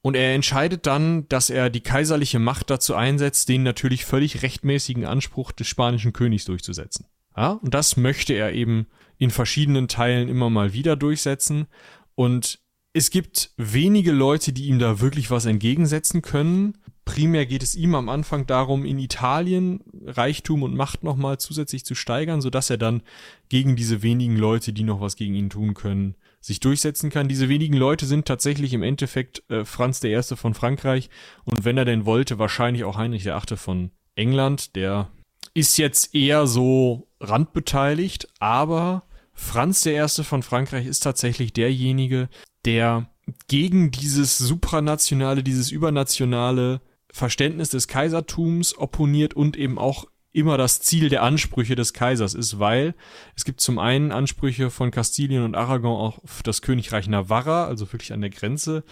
Und 0.00 0.14
er 0.14 0.32
entscheidet 0.32 0.86
dann, 0.86 1.28
dass 1.28 1.50
er 1.50 1.70
die 1.70 1.80
kaiserliche 1.80 2.38
Macht 2.38 2.70
dazu 2.70 2.94
einsetzt, 2.94 3.48
den 3.48 3.64
natürlich 3.64 4.04
völlig 4.04 4.44
rechtmäßigen 4.44 5.04
Anspruch 5.06 5.50
des 5.50 5.66
spanischen 5.66 6.12
Königs 6.12 6.44
durchzusetzen. 6.44 7.06
Ja, 7.36 7.54
und 7.54 7.74
das 7.74 7.96
möchte 7.96 8.32
er 8.34 8.52
eben 8.52 8.86
in 9.18 9.30
verschiedenen 9.30 9.88
Teilen 9.88 10.28
immer 10.28 10.50
mal 10.50 10.72
wieder 10.72 10.94
durchsetzen. 10.94 11.66
Und 12.14 12.60
es 12.92 13.10
gibt 13.10 13.50
wenige 13.56 14.12
Leute, 14.12 14.52
die 14.52 14.66
ihm 14.66 14.78
da 14.78 15.00
wirklich 15.00 15.30
was 15.30 15.46
entgegensetzen 15.46 16.22
können. 16.22 16.78
primär 17.04 17.46
geht 17.46 17.62
es 17.62 17.74
ihm 17.74 17.94
am 17.94 18.08
Anfang 18.08 18.46
darum, 18.46 18.84
in 18.84 18.98
Italien 18.98 19.80
Reichtum 20.04 20.62
und 20.62 20.74
Macht 20.74 21.02
nochmal 21.02 21.38
zusätzlich 21.38 21.84
zu 21.84 21.94
steigern, 21.94 22.40
sodass 22.40 22.70
er 22.70 22.78
dann 22.78 23.02
gegen 23.48 23.76
diese 23.76 24.02
wenigen 24.02 24.36
Leute, 24.36 24.72
die 24.72 24.84
noch 24.84 25.00
was 25.00 25.16
gegen 25.16 25.34
ihn 25.34 25.50
tun 25.50 25.74
können, 25.74 26.16
sich 26.40 26.60
durchsetzen 26.60 27.10
kann. 27.10 27.28
Diese 27.28 27.48
wenigen 27.48 27.76
Leute 27.76 28.06
sind 28.06 28.26
tatsächlich 28.26 28.74
im 28.74 28.82
Endeffekt 28.82 29.42
äh, 29.50 29.64
Franz 29.64 30.02
I. 30.04 30.20
von 30.36 30.54
Frankreich 30.54 31.08
und 31.44 31.64
wenn 31.64 31.78
er 31.78 31.84
denn 31.84 32.04
wollte, 32.04 32.38
wahrscheinlich 32.38 32.84
auch 32.84 32.98
Heinrich 32.98 33.24
VIII. 33.24 33.56
von 33.56 33.90
England. 34.16 34.76
Der 34.76 35.10
ist 35.54 35.78
jetzt 35.78 36.14
eher 36.14 36.46
so 36.46 37.08
randbeteiligt, 37.20 38.28
aber 38.38 39.04
Franz 39.32 39.86
I. 39.86 40.06
von 40.22 40.42
Frankreich 40.42 40.86
ist 40.86 41.00
tatsächlich 41.00 41.52
derjenige, 41.52 42.28
der 42.64 43.08
gegen 43.48 43.90
dieses 43.90 44.38
supranationale, 44.38 45.42
dieses 45.42 45.70
übernationale 45.70 46.80
Verständnis 47.10 47.68
des 47.68 47.88
Kaisertums 47.88 48.76
opponiert 48.76 49.34
und 49.34 49.56
eben 49.56 49.78
auch 49.78 50.06
immer 50.32 50.56
das 50.56 50.80
Ziel 50.80 51.08
der 51.08 51.22
Ansprüche 51.22 51.74
des 51.74 51.92
Kaisers 51.92 52.34
ist, 52.34 52.58
weil 52.58 52.94
es 53.36 53.44
gibt 53.44 53.60
zum 53.60 53.78
einen 53.78 54.12
Ansprüche 54.12 54.70
von 54.70 54.90
Kastilien 54.90 55.44
und 55.44 55.54
Aragon 55.54 55.94
auf 55.94 56.42
das 56.42 56.62
Königreich 56.62 57.06
Navarra, 57.06 57.66
also 57.66 57.92
wirklich 57.92 58.12
an 58.12 58.22
der 58.22 58.30
Grenze, 58.30 58.82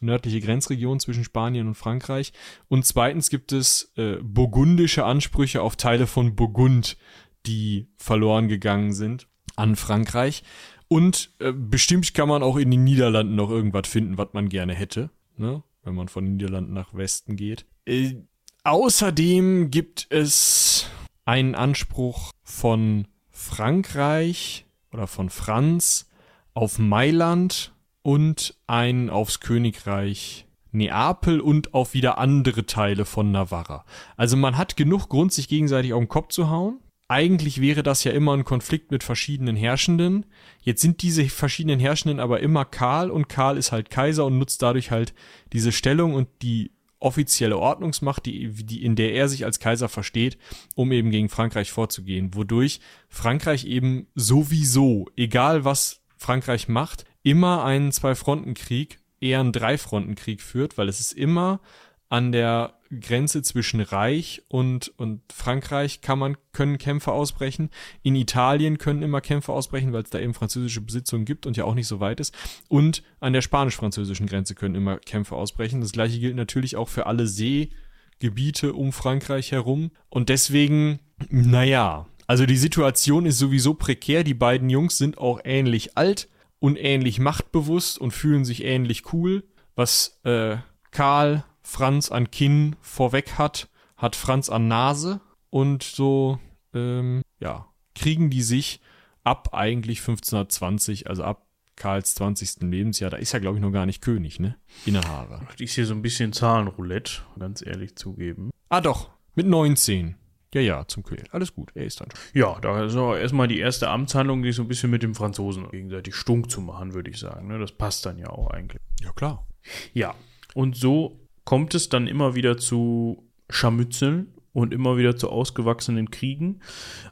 nördliche 0.00 0.40
Grenzregion 0.40 0.98
zwischen 0.98 1.24
Spanien 1.24 1.68
und 1.68 1.74
Frankreich. 1.74 2.32
Und 2.68 2.86
zweitens 2.86 3.28
gibt 3.28 3.52
es 3.52 3.92
äh, 3.96 4.16
burgundische 4.22 5.04
Ansprüche 5.04 5.60
auf 5.60 5.76
Teile 5.76 6.06
von 6.06 6.34
Burgund, 6.34 6.96
die 7.44 7.88
verloren 7.96 8.48
gegangen 8.48 8.92
sind 8.92 9.28
an 9.54 9.76
Frankreich. 9.76 10.42
Und 10.88 11.30
äh, 11.40 11.52
bestimmt 11.52 12.14
kann 12.14 12.28
man 12.28 12.42
auch 12.42 12.56
in 12.56 12.70
den 12.70 12.84
Niederlanden 12.84 13.34
noch 13.34 13.50
irgendwas 13.50 13.88
finden, 13.88 14.18
was 14.18 14.28
man 14.32 14.48
gerne 14.48 14.74
hätte, 14.74 15.10
ne? 15.36 15.62
wenn 15.82 15.94
man 15.94 16.08
von 16.08 16.24
den 16.24 16.36
Niederlanden 16.36 16.72
nach 16.72 16.94
Westen 16.94 17.36
geht. 17.36 17.66
Äh, 17.86 18.16
außerdem 18.64 19.70
gibt 19.70 20.06
es 20.10 20.88
einen 21.24 21.54
Anspruch 21.54 22.30
von 22.44 23.08
Frankreich 23.30 24.66
oder 24.92 25.06
von 25.06 25.28
Franz 25.28 26.08
auf 26.54 26.78
Mailand 26.78 27.72
und 28.02 28.56
einen 28.66 29.10
aufs 29.10 29.40
Königreich 29.40 30.46
Neapel 30.70 31.40
und 31.40 31.74
auf 31.74 31.94
wieder 31.94 32.18
andere 32.18 32.66
Teile 32.66 33.04
von 33.04 33.32
Navarra. 33.32 33.84
Also 34.16 34.36
man 34.36 34.56
hat 34.56 34.76
genug 34.76 35.08
Grund, 35.08 35.32
sich 35.32 35.48
gegenseitig 35.48 35.92
auf 35.92 36.00
den 36.00 36.08
Kopf 36.08 36.28
zu 36.28 36.50
hauen 36.50 36.80
eigentlich 37.08 37.60
wäre 37.60 37.82
das 37.82 38.02
ja 38.04 38.12
immer 38.12 38.34
ein 38.34 38.44
Konflikt 38.44 38.90
mit 38.90 39.04
verschiedenen 39.04 39.56
Herrschenden. 39.56 40.26
Jetzt 40.60 40.82
sind 40.82 41.02
diese 41.02 41.28
verschiedenen 41.28 41.78
Herrschenden 41.78 42.18
aber 42.18 42.40
immer 42.40 42.64
Karl 42.64 43.10
und 43.10 43.28
Karl 43.28 43.56
ist 43.56 43.70
halt 43.70 43.90
Kaiser 43.90 44.24
und 44.24 44.38
nutzt 44.38 44.62
dadurch 44.62 44.90
halt 44.90 45.14
diese 45.52 45.70
Stellung 45.70 46.14
und 46.14 46.28
die 46.42 46.72
offizielle 46.98 47.58
Ordnungsmacht, 47.58 48.26
die, 48.26 48.48
die, 48.52 48.84
in 48.84 48.96
der 48.96 49.12
er 49.12 49.28
sich 49.28 49.44
als 49.44 49.60
Kaiser 49.60 49.88
versteht, 49.88 50.38
um 50.74 50.90
eben 50.92 51.10
gegen 51.10 51.28
Frankreich 51.28 51.70
vorzugehen, 51.70 52.34
wodurch 52.34 52.80
Frankreich 53.08 53.66
eben 53.66 54.08
sowieso, 54.14 55.06
egal 55.16 55.64
was 55.64 56.02
Frankreich 56.16 56.68
macht, 56.68 57.04
immer 57.22 57.64
einen 57.64 57.92
Zwei-Fronten-Krieg, 57.92 58.98
eher 59.20 59.40
einen 59.40 59.52
Drei-Fronten-Krieg 59.52 60.40
führt, 60.40 60.78
weil 60.78 60.88
es 60.88 61.00
ist 61.00 61.12
immer 61.12 61.60
an 62.08 62.32
der 62.32 62.75
Grenze 63.00 63.42
zwischen 63.42 63.80
Reich 63.80 64.42
und, 64.48 64.92
und 64.96 65.20
Frankreich 65.32 66.00
kann 66.00 66.18
man, 66.18 66.36
können 66.52 66.78
Kämpfe 66.78 67.12
ausbrechen. 67.12 67.70
In 68.02 68.14
Italien 68.14 68.78
können 68.78 69.02
immer 69.02 69.20
Kämpfe 69.20 69.52
ausbrechen, 69.52 69.92
weil 69.92 70.02
es 70.02 70.10
da 70.10 70.18
eben 70.18 70.34
französische 70.34 70.80
Besitzungen 70.80 71.24
gibt 71.24 71.46
und 71.46 71.56
ja 71.56 71.64
auch 71.64 71.74
nicht 71.74 71.88
so 71.88 72.00
weit 72.00 72.20
ist. 72.20 72.34
Und 72.68 73.02
an 73.20 73.32
der 73.32 73.42
spanisch-französischen 73.42 74.26
Grenze 74.26 74.54
können 74.54 74.74
immer 74.74 74.98
Kämpfe 74.98 75.36
ausbrechen. 75.36 75.80
Das 75.80 75.92
gleiche 75.92 76.18
gilt 76.18 76.36
natürlich 76.36 76.76
auch 76.76 76.88
für 76.88 77.06
alle 77.06 77.26
Seegebiete 77.26 78.72
um 78.72 78.92
Frankreich 78.92 79.52
herum. 79.52 79.90
Und 80.08 80.28
deswegen, 80.28 81.00
naja, 81.28 82.06
also 82.26 82.46
die 82.46 82.56
Situation 82.56 83.26
ist 83.26 83.38
sowieso 83.38 83.74
prekär. 83.74 84.24
Die 84.24 84.34
beiden 84.34 84.70
Jungs 84.70 84.98
sind 84.98 85.18
auch 85.18 85.40
ähnlich 85.44 85.96
alt 85.96 86.28
und 86.58 86.76
ähnlich 86.76 87.18
machtbewusst 87.18 87.98
und 87.98 88.12
fühlen 88.12 88.44
sich 88.44 88.64
ähnlich 88.64 89.12
cool. 89.12 89.44
Was 89.74 90.20
äh, 90.24 90.56
Karl 90.90 91.44
Franz 91.66 92.12
an 92.12 92.30
Kinn 92.30 92.76
vorweg 92.80 93.32
hat, 93.38 93.68
hat 93.96 94.14
Franz 94.14 94.48
an 94.48 94.68
Nase 94.68 95.20
und 95.50 95.82
so, 95.82 96.38
ähm, 96.72 97.22
ja, 97.40 97.66
kriegen 97.96 98.30
die 98.30 98.42
sich 98.42 98.80
ab 99.24 99.48
eigentlich 99.52 99.98
1520, 99.98 101.10
also 101.10 101.24
ab 101.24 101.44
Karls 101.74 102.14
20. 102.14 102.62
Lebensjahr, 102.62 103.10
da 103.10 103.16
ist 103.16 103.34
er, 103.34 103.40
glaube 103.40 103.58
ich, 103.58 103.62
noch 103.62 103.72
gar 103.72 103.84
nicht 103.84 104.00
König, 104.00 104.38
ne? 104.38 104.56
Innehaber. 104.86 105.42
Das 105.50 105.60
ist 105.60 105.74
hier 105.74 105.86
so 105.86 105.92
ein 105.92 106.02
bisschen 106.02 106.32
Zahlenroulette, 106.32 107.22
ganz 107.36 107.66
ehrlich 107.66 107.96
zugeben. 107.96 108.52
Ah, 108.68 108.80
doch, 108.80 109.10
mit 109.34 109.46
19. 109.46 110.14
Ja, 110.54 110.60
ja, 110.60 110.86
zum 110.86 111.02
König. 111.02 111.34
Alles 111.34 111.52
gut, 111.52 111.72
er 111.74 111.84
ist 111.84 112.00
dann 112.00 112.08
schon. 112.10 112.40
Ja, 112.40 112.58
da 112.60 112.84
ist 112.84 112.94
auch 112.94 113.16
erstmal 113.16 113.48
die 113.48 113.58
erste 113.58 113.90
Amtshandlung, 113.90 114.44
die 114.44 114.52
so 114.52 114.62
ein 114.62 114.68
bisschen 114.68 114.90
mit 114.90 115.02
dem 115.02 115.16
Franzosen 115.16 115.68
gegenseitig 115.70 116.14
stunk 116.14 116.48
zu 116.48 116.60
machen, 116.60 116.94
würde 116.94 117.10
ich 117.10 117.18
sagen. 117.18 117.48
Ne? 117.48 117.58
Das 117.58 117.72
passt 117.72 118.06
dann 118.06 118.18
ja 118.18 118.30
auch 118.30 118.50
eigentlich. 118.52 118.80
Ja, 119.02 119.10
klar. 119.12 119.46
Ja, 119.92 120.14
und 120.54 120.76
so 120.76 121.25
kommt 121.46 121.74
es 121.74 121.88
dann 121.88 122.06
immer 122.06 122.34
wieder 122.34 122.58
zu 122.58 123.24
Scharmützeln 123.48 124.34
und 124.52 124.74
immer 124.74 124.98
wieder 124.98 125.16
zu 125.16 125.30
ausgewachsenen 125.30 126.10
Kriegen. 126.10 126.60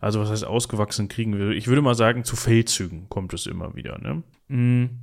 Also 0.01 0.21
was 0.21 0.29
heißt 0.29 0.45
ausgewachsenen 0.45 1.09
Kriegen? 1.09 1.53
Ich 1.53 1.69
würde 1.69 1.81
mal 1.81 1.95
sagen, 1.95 2.25
zu 2.25 2.37
Feldzügen 2.37 3.09
kommt 3.09 3.33
es 3.33 3.47
immer 3.47 3.75
wieder. 3.75 3.99
Ne? 3.99 4.23
Mm. 4.49 5.03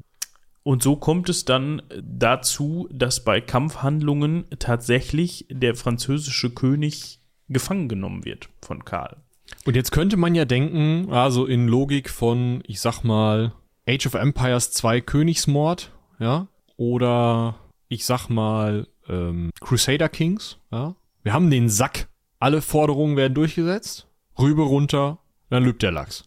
Und 0.64 0.84
so 0.84 0.96
kommt 0.96 1.30
es 1.30 1.46
dann 1.46 1.82
dazu, 2.04 2.88
dass 2.92 3.24
bei 3.24 3.42
Kampfhandlungen 3.42 4.46
tatsächlich 4.60 5.48
der 5.50 5.76
französische 5.76 6.52
König 6.52 7.20
gefangen 7.50 7.90
genommen 7.90 8.26
wird 8.26 8.50
von 8.62 8.86
Karl. 8.86 9.18
Und 9.66 9.76
jetzt 9.76 9.92
könnte 9.92 10.18
man 10.18 10.36
ja 10.36 10.46
denken, 10.46 11.12
also 11.12 11.46
in 11.46 11.68
Logik 11.68 12.10
von, 12.10 12.64
ich 12.68 12.80
sag 12.80 13.04
mal, 13.04 13.54
Age 13.88 14.06
of 14.08 14.14
Empires 14.14 14.72
2 14.72 15.02
Königsmord, 15.02 15.92
ja, 16.20 16.48
oder 16.78 17.56
ich 17.88 18.06
sag 18.06 18.30
mal 18.30 18.88
ähm, 19.12 19.52
Crusader 19.60 20.10
Kings. 20.10 20.58
Ja? 20.72 20.96
Wir 21.24 21.34
haben 21.34 21.52
den 21.52 21.70
Sack. 21.70 22.08
Alle 22.40 22.62
Forderungen 22.62 23.18
werden 23.18 23.36
durchgesetzt. 23.36 24.08
Rübe 24.40 24.64
runter, 24.64 25.20
dann 25.50 25.64
lübt 25.64 25.84
der 25.84 25.92
Lachs. 25.92 26.24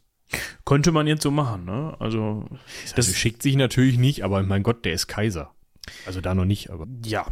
Könnte 0.65 0.93
man 0.93 1.07
jetzt 1.07 1.23
so 1.23 1.31
machen, 1.31 1.65
ne? 1.65 1.97
Also, 1.99 2.45
das 2.83 3.09
also 3.09 3.13
schickt 3.13 3.43
sich 3.43 3.57
natürlich 3.57 3.99
nicht, 3.99 4.25
aber 4.25 4.43
mein 4.43 4.63
Gott, 4.63 4.85
der 4.85 4.93
ist 4.93 5.07
Kaiser. 5.07 5.55
Also 6.07 6.21
da 6.21 6.35
noch 6.35 6.45
nicht, 6.45 6.71
aber. 6.71 6.87
Ja, 7.05 7.27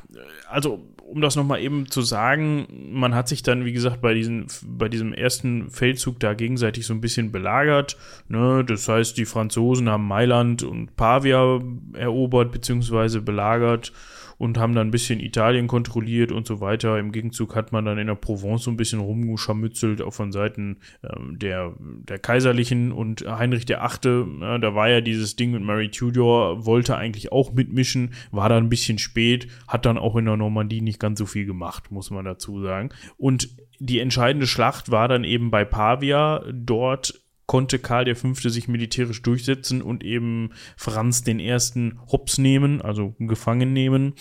also 0.49 0.81
um 1.03 1.21
das 1.21 1.37
nochmal 1.37 1.61
eben 1.61 1.91
zu 1.91 2.03
sagen, 2.03 2.67
man 2.93 3.15
hat 3.15 3.29
sich 3.29 3.43
dann, 3.43 3.65
wie 3.65 3.73
gesagt, 3.73 4.01
bei, 4.01 4.15
diesen, 4.15 4.47
bei 4.67 4.89
diesem 4.89 5.15
ersten 5.15 5.71
Feldzug 5.71 6.21
da 6.21 6.35
gegenseitig 6.35 6.87
so 6.87 6.93
ein 6.93 7.01
bisschen 7.01 7.33
belagert. 7.33 7.97
Ne? 8.29 8.65
Das 8.65 8.89
heißt, 8.89 9.17
die 9.17 9.25
Franzosen 9.25 9.89
haben 9.89 10.07
Mailand 10.07 10.63
und 10.63 10.97
Pavia 10.97 11.61
erobert 11.95 12.53
bzw. 12.53 13.21
belagert 13.21 13.93
und 14.43 14.59
haben 14.59 14.75
dann 14.75 14.89
ein 14.89 14.91
bisschen 14.91 15.21
Italien 15.21 15.69
kontrolliert 15.69 16.33
und 16.33 16.49
so 16.49 16.61
weiter. 16.61 16.99
Im 16.99 17.13
Gegenzug 17.13 17.55
hat 17.55 17.71
man 17.71 17.85
dann 17.85 17.97
in 17.99 18.09
der 18.09 18.17
Provence 18.17 18.65
so 18.65 18.73
ein 18.73 18.77
bisschen 18.77 18.99
rumgescharmützelt, 18.99 20.03
auch 20.03 20.15
von 20.15 20.33
Seiten 20.33 20.79
ähm, 21.05 21.39
der, 21.39 21.75
der 21.79 22.19
Kaiserlichen 22.19 22.91
und 22.91 23.25
Heinrich 23.25 23.67
der 23.67 23.85
Achte, 23.85 24.27
äh, 24.41 24.59
da 24.59 24.75
war 24.75 24.89
ja 24.89 25.01
dieses 25.01 25.37
Ding 25.37 25.53
mit 25.53 25.63
Mary 25.63 25.93
Tudor, 25.93 26.67
wollte 26.67 26.97
eigentlich 26.97 27.31
auch 27.31 27.53
mitmischen, 27.53 28.15
war 28.33 28.49
dann 28.49 28.65
ein 28.65 28.69
bisschen 28.69 28.99
spät, 28.99 29.47
hat 29.69 29.87
dann 29.87 29.97
auch 29.97 30.17
in 30.17 30.25
der 30.25 30.37
Normandie 30.37 30.81
nicht 30.81 30.99
ganz 30.99 31.21
so 31.21 31.27
viel 31.27 31.47
gemacht, 31.47 31.93
muss 31.93 32.11
man 32.11 32.25
dazu 32.25 32.61
sagen. 32.61 32.89
Und 33.19 33.49
die 33.79 34.01
entscheidende 34.01 34.49
Schlacht 34.49 34.91
war 34.91 35.07
dann 35.07 35.23
eben 35.23 35.53
bei 35.53 35.65
Pavia. 35.65 36.43
Dort 36.53 37.22
konnte 37.53 37.79
Karl 37.79 38.15
V. 38.15 38.33
sich 38.33 38.67
militärisch 38.67 39.21
durchsetzen 39.21 39.83
und 39.83 40.03
eben 40.03 40.55
Franz 40.75 41.23
den 41.23 41.39
ersten 41.39 42.01
Hops 42.11 42.39
nehmen, 42.39 42.81
also 42.81 43.15
gefangen 43.19 43.75
nehmen 43.75 44.15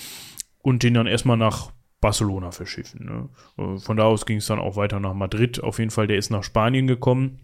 und 0.61 0.83
den 0.83 0.95
dann 0.95 1.07
erstmal 1.07 1.37
nach 1.37 1.71
Barcelona 2.01 2.51
verschiffen. 2.51 3.05
Ne? 3.05 3.29
Äh, 3.57 3.77
von 3.77 3.95
da 3.95 4.03
aus 4.03 4.25
ging 4.25 4.39
es 4.39 4.47
dann 4.47 4.59
auch 4.59 4.75
weiter 4.75 4.99
nach 4.99 5.13
Madrid. 5.13 5.63
Auf 5.63 5.79
jeden 5.79 5.91
Fall, 5.91 6.07
der 6.07 6.17
ist 6.17 6.29
nach 6.29 6.43
Spanien 6.43 6.87
gekommen. 6.87 7.39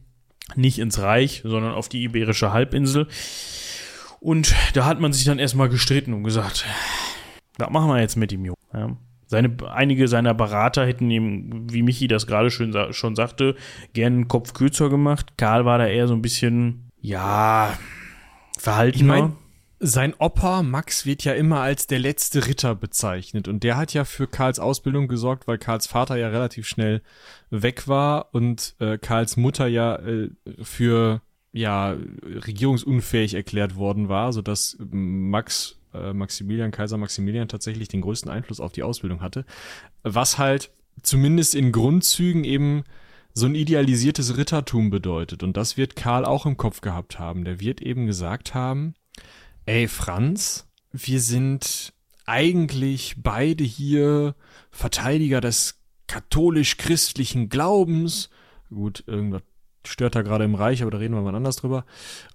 Nicht 0.58 0.80
ins 0.80 1.00
Reich, 1.00 1.42
sondern 1.46 1.72
auf 1.72 1.88
die 1.88 2.04
Iberische 2.04 2.52
Halbinsel. 2.52 3.08
Und 4.20 4.54
da 4.74 4.84
hat 4.84 5.00
man 5.00 5.14
sich 5.14 5.24
dann 5.24 5.40
erstmal 5.40 5.70
gestritten 5.70 6.14
und 6.14 6.26
gesagt, 6.26 6.66
was 7.58 7.70
machen 7.70 7.88
wir 7.88 8.02
jetzt 8.02 8.18
mit 8.18 8.34
ihm, 8.34 8.44
Junge? 8.44 8.58
Ja? 8.74 8.98
Seine, 9.28 9.56
einige 9.70 10.08
seiner 10.08 10.34
Berater 10.34 10.86
hätten 10.86 11.12
ihm, 11.12 11.68
wie 11.72 11.84
Michi 11.84 12.08
das 12.08 12.28
gerade 12.28 12.50
schön 12.50 12.74
schon 12.92 13.16
sagte, 13.16 13.56
gerne 13.94 14.16
einen 14.16 14.28
Kopf 14.28 14.54
kürzer 14.54 14.90
gemacht. 14.90 15.34
Karl 15.38 15.66
war 15.66 15.78
da 15.78 15.88
eher 15.88 16.08
so 16.08 16.14
ein 16.14 16.22
bisschen, 16.22 16.90
ja, 17.02 17.78
verhaltener. 18.58 19.16
Ich 19.16 19.22
mein, 19.22 19.36
sein 19.80 20.16
Opa 20.18 20.64
Max 20.64 21.06
wird 21.06 21.24
ja 21.24 21.34
immer 21.34 21.62
als 21.62 21.88
der 21.88 22.00
letzte 22.00 22.48
Ritter 22.48 22.74
bezeichnet 22.74 23.48
und 23.48 23.64
der 23.64 23.78
hat 23.78 23.94
ja 23.94 24.06
für 24.06 24.28
Karls 24.28 24.60
Ausbildung 24.60 25.08
gesorgt, 25.08 25.48
weil 25.48 25.58
Karls 25.58 25.88
Vater 25.88 26.16
ja 26.16 26.30
relativ 26.30 26.68
schnell 26.68 27.02
weg 27.52 27.88
war 27.88 28.34
und 28.34 28.76
äh, 28.80 28.98
Karls 28.98 29.38
Mutter 29.38 29.68
ja 29.68 29.98
äh, 29.98 30.30
für 30.62 31.22
ja 31.52 31.96
regierungsunfähig 32.24 33.36
erklärt 33.36 33.76
worden 33.76 34.10
war, 34.10 34.34
sodass 34.34 34.78
Max 34.80 35.77
äh, 35.94 36.14
Maximilian, 36.14 36.72
Kaiser 36.72 36.98
Maximilian 36.98 37.48
tatsächlich 37.48 37.88
den 37.88 38.02
größten 38.02 38.32
Einfluss 38.32 38.60
auf 38.60 38.72
die 38.72 38.84
Ausbildung 38.84 39.22
hatte. 39.22 39.46
Was 40.04 40.38
halt 40.38 40.72
zumindest 41.04 41.56
in 41.56 41.72
Grundzügen 41.72 42.44
eben 42.44 42.84
so 43.34 43.46
ein 43.46 43.56
idealisiertes 43.56 44.36
Rittertum 44.36 44.90
bedeutet. 44.90 45.44
Und 45.44 45.58
das 45.58 45.78
wird 45.78 45.96
Karl 45.96 46.26
auch 46.26 46.46
im 46.46 46.58
Kopf 46.58 46.82
gehabt 46.82 47.20
haben. 47.20 47.46
Der 47.46 47.60
wird 47.60 47.82
eben 47.82 48.08
gesagt 48.08 48.56
haben, 48.56 48.96
ey 49.66 49.88
Franz, 49.88 50.68
wir 50.92 51.22
sind 51.22 51.94
eigentlich 52.26 53.16
beide 53.22 53.64
hier 53.64 54.36
Verteidiger 54.72 55.40
des 55.40 55.80
katholisch-christlichen 56.08 57.50
Glaubens. 57.50 58.30
Gut, 58.70 59.04
irgendwas 59.06 59.44
stört 59.88 60.16
da 60.16 60.22
gerade 60.22 60.44
im 60.44 60.56
Reich, 60.56 60.82
aber 60.82 60.92
da 60.92 60.98
reden 60.98 61.16
wir 61.16 61.22
mal 61.22 61.36
anders 61.36 61.58
drüber. 61.58 61.86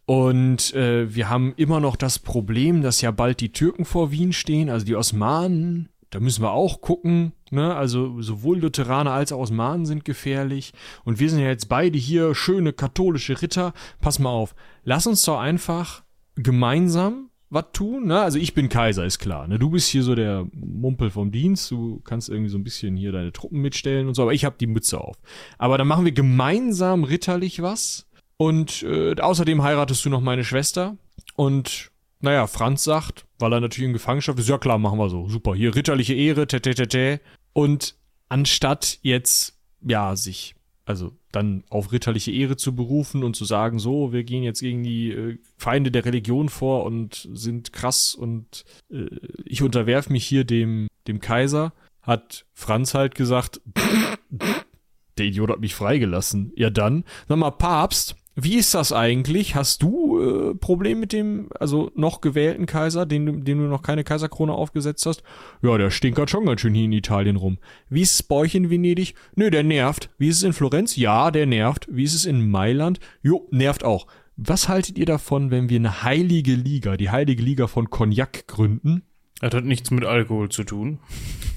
Und 0.07 0.75
äh, 0.75 1.15
wir 1.15 1.29
haben 1.29 1.55
immer 1.57 1.81
noch 1.81 1.97
das 1.97 2.19
Problem, 2.19 2.83
dass 2.83 3.01
ja 3.01 3.11
bald 3.11 3.41
die 3.41 3.53
Türken 3.53 3.85
vor 3.85 4.11
Wien 4.11 4.33
stehen, 4.33 4.71
also 4.71 4.85
die 4.85 4.97
Osmanen. 4.97 5.89
Da 6.11 6.21
müssen 6.21 6.43
wir 6.43 6.53
auch 6.53 6.83
gucken, 6.83 7.33
ne? 7.51 7.75
Also 7.75 8.21
sowohl 8.21 8.59
Lutheraner 8.59 9.13
als 9.13 9.33
auch 9.33 9.39
Osmanen 9.39 9.87
sind 9.87 10.05
gefährlich. 10.05 10.75
Und 11.05 11.21
wir 11.21 11.31
sind 11.31 11.41
ja 11.41 11.47
jetzt 11.47 11.71
beide 11.71 11.97
hier 11.97 12.35
schöne 12.35 12.75
katholische 12.75 13.41
Ritter. 13.41 13.73
Pass 14.01 14.19
mal 14.19 14.29
auf, 14.29 14.55
lass 14.85 15.07
uns 15.07 15.23
doch 15.23 15.39
einfach 15.39 16.03
gemeinsam 16.37 17.31
was 17.53 17.67
tun. 17.73 18.07
Ne? 18.07 18.21
Also 18.21 18.39
ich 18.39 18.55
bin 18.55 18.69
Kaiser, 18.69 19.05
ist 19.05 19.19
klar. 19.19 19.47
Ne? 19.47 19.59
Du 19.59 19.71
bist 19.71 19.89
hier 19.89 20.03
so 20.03 20.15
der 20.15 20.47
Mumpel 20.53 21.11
vom 21.11 21.31
Dienst. 21.31 21.71
Du 21.71 22.01
kannst 22.05 22.29
irgendwie 22.29 22.49
so 22.49 22.59
ein 22.59 22.65
bisschen 22.65 22.97
hier 22.97 23.13
deine 23.13 23.33
Truppen 23.33 23.61
mitstellen 23.61 24.09
und 24.09 24.15
so, 24.15 24.23
aber 24.23 24.33
ich 24.33 24.45
habe 24.45 24.57
die 24.59 24.67
Mütze 24.67 25.01
auf. 25.01 25.17
Aber 25.59 25.79
dann 25.79 25.87
machen 25.87 26.05
wir 26.05 26.13
gemeinsam 26.13 27.05
ritterlich 27.05 27.63
was. 27.63 28.09
Und 28.39 28.83
äh, 28.83 29.15
außerdem 29.21 29.63
heiratest 29.63 30.05
du 30.05 30.11
noch 30.11 30.21
meine 30.21 30.45
Schwester. 30.45 30.97
Und 31.37 31.91
naja, 32.21 32.47
Franz 32.47 32.85
sagt, 32.85 33.27
weil 33.39 33.53
er 33.53 33.61
natürlich 33.61 33.89
in 33.89 33.93
Gefangenschaft 33.93 34.39
ist, 34.39 34.49
ja 34.49 34.59
klar, 34.59 34.79
machen 34.79 34.99
wir 34.99 35.11
so. 35.11 35.29
Super, 35.29 35.55
hier 35.55 35.75
ritterliche 35.75 36.15
Ehre, 36.15 36.47
tete. 36.47 37.21
Und 37.53 37.97
anstatt 38.29 38.99
jetzt, 39.03 39.59
ja, 39.83 40.17
sich 40.17 40.55
also 40.85 41.13
dann 41.31 41.65
auf 41.69 41.93
ritterliche 41.93 42.33
Ehre 42.33 42.57
zu 42.57 42.75
berufen 42.75 43.23
und 43.23 43.37
zu 43.37 43.45
sagen, 43.45 43.79
so, 43.79 44.13
wir 44.13 44.25
gehen 44.25 44.43
jetzt 44.43 44.61
gegen 44.61 44.83
die 44.83 45.11
äh, 45.11 45.39
Feinde 45.57 45.91
der 45.91 46.05
Religion 46.05 46.49
vor 46.49 46.85
und 46.85 47.29
sind 47.33 47.73
krass 47.73 48.15
und 48.15 48.65
äh, 48.91 49.07
ich 49.45 49.63
unterwerfe 49.63 50.13
mich 50.13 50.27
hier 50.27 50.45
dem, 50.45 50.89
dem 51.07 51.21
Kaiser, 51.21 51.73
hat 52.03 52.47
Franz 52.53 52.95
halt 52.95 53.15
gesagt, 53.15 53.61
der 55.19 55.27
Idiot 55.27 55.51
hat 55.51 55.61
mich 55.61 55.75
freigelassen. 55.75 56.53
Ja 56.57 56.71
dann, 56.71 57.05
sag 57.29 57.39
mal, 57.39 57.51
Papst, 57.51 58.17
wie 58.35 58.57
ist 58.57 58.75
das 58.75 58.93
eigentlich? 58.93 59.55
Hast 59.55 59.83
du 59.83 60.21
äh, 60.21 60.55
Problem 60.55 61.01
mit 61.01 61.13
dem, 61.13 61.51
also 61.61 61.91
noch 61.95 62.23
gewählten 62.23 62.65
Kaiser, 62.65 63.05
den, 63.05 63.45
dem 63.45 63.59
du 63.59 63.65
noch 63.67 63.83
keine 63.83 64.05
Kaiserkrone 64.05 64.53
aufgesetzt 64.53 65.05
hast? 65.05 65.23
Ja, 65.61 65.77
der 65.77 65.91
stinkert 65.91 66.31
schon 66.31 66.47
ganz 66.47 66.63
schön 66.63 66.75
hier 66.75 66.87
in 66.87 66.93
Italien 66.93 67.37
rum. 67.37 67.59
Wie 67.91 68.01
ist 68.01 68.15
es 68.15 68.23
bei 68.23 68.37
euch 68.37 68.55
in 68.55 68.71
Venedig? 68.71 69.15
Nö, 69.35 69.51
der 69.51 69.65
nervt. 69.65 70.09
Wie 70.17 70.29
ist 70.29 70.39
es 70.39 70.43
in 70.45 70.55
Florenz? 70.55 70.97
Ja, 70.97 71.31
der 71.31 71.47
nervt. 71.47 71.89
Wie 71.91 72.05
ist 72.05 72.15
es 72.15 72.25
in 72.25 72.51
Mailand? 72.51 73.01
Jo, 73.23 73.47
nervt 73.51 73.85
auch. 73.85 74.07
Was 74.37 74.69
haltet 74.69 74.97
ihr 74.97 75.07
davon, 75.07 75.51
wenn 75.51 75.69
wir 75.69 75.79
eine 75.79 76.03
heilige 76.03 76.55
Liga, 76.55 76.97
die 76.97 77.11
heilige 77.11 77.43
Liga 77.43 77.67
von 77.67 77.91
Cognac 77.91 78.47
gründen? 78.47 79.03
Das 79.41 79.53
hat 79.53 79.65
nichts 79.65 79.91
mit 79.91 80.05
Alkohol 80.05 80.49
zu 80.49 80.65
tun. 80.65 80.99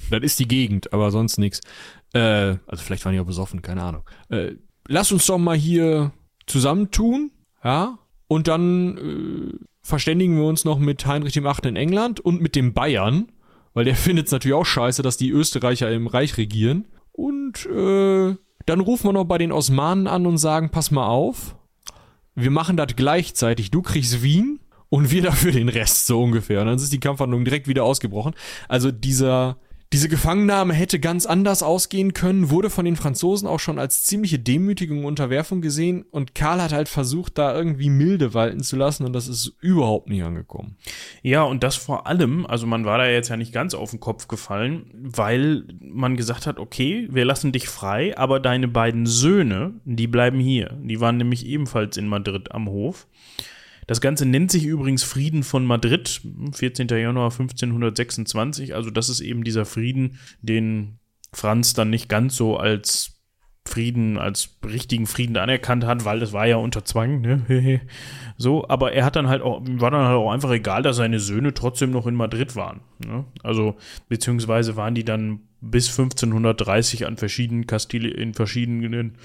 Das 0.08 0.22
ist 0.22 0.38
die 0.38 0.46
Gegend, 0.46 0.92
aber 0.92 1.10
sonst 1.10 1.36
nichts. 1.36 1.60
Äh, 2.12 2.58
also 2.68 2.84
vielleicht 2.84 3.04
waren 3.04 3.12
die 3.12 3.18
auch 3.18 3.26
besoffen, 3.26 3.60
keine 3.60 3.82
Ahnung. 3.82 4.08
Äh, 4.28 4.52
lass 4.86 5.10
uns 5.10 5.26
doch 5.26 5.36
mal 5.36 5.56
hier 5.56 6.12
zusammentun, 6.46 7.30
ja, 7.64 7.98
und 8.28 8.48
dann 8.48 8.98
äh, 8.98 9.66
verständigen 9.82 10.36
wir 10.36 10.44
uns 10.44 10.64
noch 10.64 10.78
mit 10.78 11.06
Heinrich 11.06 11.34
dem 11.34 11.46
Achten 11.46 11.68
in 11.68 11.76
England 11.76 12.20
und 12.20 12.40
mit 12.40 12.56
dem 12.56 12.74
Bayern, 12.74 13.30
weil 13.74 13.84
der 13.84 13.94
findet 13.96 14.26
es 14.26 14.32
natürlich 14.32 14.54
auch 14.54 14.66
scheiße, 14.66 15.02
dass 15.02 15.16
die 15.16 15.30
Österreicher 15.30 15.90
im 15.90 16.06
Reich 16.06 16.36
regieren. 16.36 16.86
Und 17.12 17.66
äh, 17.66 18.34
dann 18.66 18.80
rufen 18.80 19.08
wir 19.08 19.12
noch 19.12 19.24
bei 19.24 19.38
den 19.38 19.52
Osmanen 19.52 20.06
an 20.06 20.26
und 20.26 20.38
sagen, 20.38 20.70
pass 20.70 20.90
mal 20.90 21.06
auf, 21.06 21.56
wir 22.34 22.50
machen 22.50 22.76
das 22.76 22.94
gleichzeitig. 22.96 23.70
Du 23.70 23.80
kriegst 23.80 24.22
Wien 24.22 24.60
und 24.88 25.10
wir 25.10 25.22
dafür 25.22 25.52
den 25.52 25.68
Rest, 25.68 26.06
so 26.06 26.22
ungefähr. 26.22 26.60
Und 26.60 26.66
dann 26.66 26.76
ist 26.76 26.92
die 26.92 27.00
Kampfhandlung 27.00 27.44
direkt 27.44 27.68
wieder 27.68 27.84
ausgebrochen. 27.84 28.34
Also 28.68 28.90
dieser 28.90 29.58
diese 29.92 30.08
Gefangennahme 30.08 30.74
hätte 30.74 30.98
ganz 30.98 31.26
anders 31.26 31.62
ausgehen 31.62 32.12
können, 32.12 32.50
wurde 32.50 32.70
von 32.70 32.84
den 32.84 32.96
Franzosen 32.96 33.46
auch 33.46 33.60
schon 33.60 33.78
als 33.78 34.04
ziemliche 34.04 34.38
Demütigung 34.38 35.00
und 35.00 35.16
Unterwerfung 35.16 35.62
gesehen 35.62 36.04
und 36.10 36.34
Karl 36.34 36.60
hat 36.60 36.72
halt 36.72 36.88
versucht, 36.88 37.38
da 37.38 37.56
irgendwie 37.56 37.88
milde 37.88 38.34
walten 38.34 38.62
zu 38.62 38.76
lassen 38.76 39.04
und 39.04 39.12
das 39.14 39.28
ist 39.28 39.54
überhaupt 39.60 40.10
nicht 40.10 40.22
angekommen. 40.22 40.76
Ja, 41.22 41.42
und 41.44 41.62
das 41.62 41.76
vor 41.76 42.06
allem, 42.06 42.44
also 42.44 42.66
man 42.66 42.84
war 42.84 42.98
da 42.98 43.06
jetzt 43.06 43.30
ja 43.30 43.36
nicht 43.36 43.52
ganz 43.52 43.72
auf 43.74 43.92
den 43.92 44.00
Kopf 44.00 44.28
gefallen, 44.28 44.90
weil 44.92 45.64
man 45.80 46.16
gesagt 46.16 46.46
hat, 46.46 46.58
okay, 46.58 47.08
wir 47.10 47.24
lassen 47.24 47.52
dich 47.52 47.68
frei, 47.68 48.16
aber 48.18 48.40
deine 48.40 48.68
beiden 48.68 49.06
Söhne, 49.06 49.74
die 49.84 50.06
bleiben 50.06 50.38
hier. 50.38 50.76
Die 50.82 51.00
waren 51.00 51.16
nämlich 51.16 51.46
ebenfalls 51.46 51.96
in 51.96 52.08
Madrid 52.08 52.52
am 52.52 52.68
Hof. 52.68 53.06
Das 53.86 54.00
Ganze 54.00 54.26
nennt 54.26 54.50
sich 54.50 54.64
übrigens 54.64 55.04
Frieden 55.04 55.42
von 55.42 55.64
Madrid, 55.64 56.20
14. 56.52 56.88
Januar 56.88 57.30
1526. 57.30 58.74
Also 58.74 58.90
das 58.90 59.08
ist 59.08 59.20
eben 59.20 59.44
dieser 59.44 59.64
Frieden, 59.64 60.18
den 60.42 60.98
Franz 61.32 61.74
dann 61.74 61.90
nicht 61.90 62.08
ganz 62.08 62.36
so 62.36 62.56
als 62.56 63.16
Frieden, 63.68 64.16
als 64.16 64.58
richtigen 64.64 65.06
Frieden 65.06 65.36
anerkannt 65.36 65.84
hat, 65.84 66.04
weil 66.04 66.20
das 66.20 66.32
war 66.32 66.46
ja 66.46 66.56
unter 66.56 66.84
Zwang, 66.84 67.20
ne? 67.20 67.80
so, 68.36 68.68
aber 68.68 68.92
er 68.92 69.04
hat 69.04 69.16
dann 69.16 69.28
halt 69.28 69.42
auch, 69.42 69.60
war 69.64 69.90
dann 69.90 70.06
halt 70.06 70.16
auch 70.16 70.30
einfach 70.30 70.52
egal, 70.52 70.82
dass 70.82 70.96
seine 70.96 71.18
Söhne 71.18 71.52
trotzdem 71.52 71.90
noch 71.90 72.06
in 72.06 72.14
Madrid 72.14 72.54
waren. 72.56 72.80
Ne? 73.04 73.24
Also, 73.42 73.76
beziehungsweise 74.08 74.76
waren 74.76 74.94
die 74.94 75.04
dann 75.04 75.40
bis 75.60 75.88
1530 75.88 77.06
an 77.06 77.16
verschiedenen 77.16 77.66
Kastili 77.66 78.08
in 78.08 78.34
verschiedenen 78.34 79.18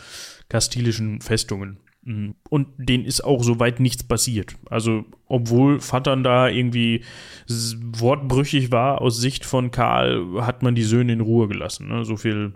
kastilischen 0.49 1.21
Festungen. 1.21 1.77
Mhm. 2.03 2.35
Und 2.49 2.67
denen 2.77 3.05
ist 3.05 3.23
auch 3.23 3.43
soweit 3.43 3.79
nichts 3.79 4.03
passiert. 4.03 4.55
Also, 4.69 5.05
obwohl 5.27 5.79
Vattern 5.79 6.23
da 6.23 6.47
irgendwie 6.47 7.03
wortbrüchig 7.47 8.71
war 8.71 9.01
aus 9.01 9.17
Sicht 9.17 9.45
von 9.45 9.71
Karl, 9.71 10.41
hat 10.41 10.63
man 10.63 10.75
die 10.75 10.83
Söhne 10.83 11.13
in 11.13 11.21
Ruhe 11.21 11.47
gelassen. 11.47 11.87
Ne? 11.87 12.05
So 12.05 12.17
viel 12.17 12.53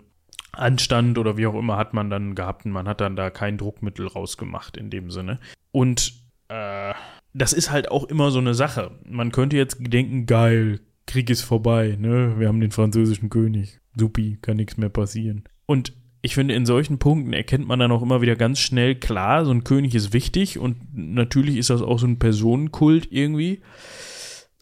Anstand 0.52 1.18
oder 1.18 1.36
wie 1.36 1.46
auch 1.46 1.54
immer 1.54 1.76
hat 1.76 1.94
man 1.94 2.10
dann 2.10 2.34
gehabt 2.34 2.64
und 2.64 2.72
man 2.72 2.88
hat 2.88 3.00
dann 3.00 3.16
da 3.16 3.30
kein 3.30 3.58
Druckmittel 3.58 4.06
rausgemacht 4.06 4.76
in 4.76 4.90
dem 4.90 5.10
Sinne. 5.10 5.38
Und 5.70 6.14
äh, 6.48 6.94
das 7.34 7.52
ist 7.52 7.70
halt 7.70 7.90
auch 7.90 8.04
immer 8.04 8.30
so 8.30 8.38
eine 8.38 8.54
Sache. 8.54 8.98
Man 9.04 9.30
könnte 9.30 9.56
jetzt 9.56 9.76
denken, 9.80 10.26
geil, 10.26 10.80
Krieg 11.06 11.30
ist 11.30 11.42
vorbei, 11.42 11.96
ne? 12.00 12.38
Wir 12.38 12.48
haben 12.48 12.60
den 12.60 12.72
französischen 12.72 13.28
König. 13.30 13.80
Supi, 13.94 14.38
kann 14.42 14.56
nichts 14.56 14.76
mehr 14.76 14.88
passieren. 14.88 15.44
Und 15.66 15.92
ich 16.26 16.34
finde, 16.34 16.54
in 16.54 16.66
solchen 16.66 16.98
Punkten 16.98 17.32
erkennt 17.32 17.66
man 17.66 17.78
dann 17.78 17.92
auch 17.92 18.02
immer 18.02 18.20
wieder 18.20 18.34
ganz 18.34 18.58
schnell 18.58 18.96
klar, 18.96 19.44
so 19.44 19.52
ein 19.52 19.64
König 19.64 19.94
ist 19.94 20.12
wichtig 20.12 20.58
und 20.58 20.76
natürlich 20.92 21.56
ist 21.56 21.70
das 21.70 21.82
auch 21.82 21.98
so 21.98 22.06
ein 22.06 22.18
Personenkult 22.18 23.08
irgendwie. 23.10 23.62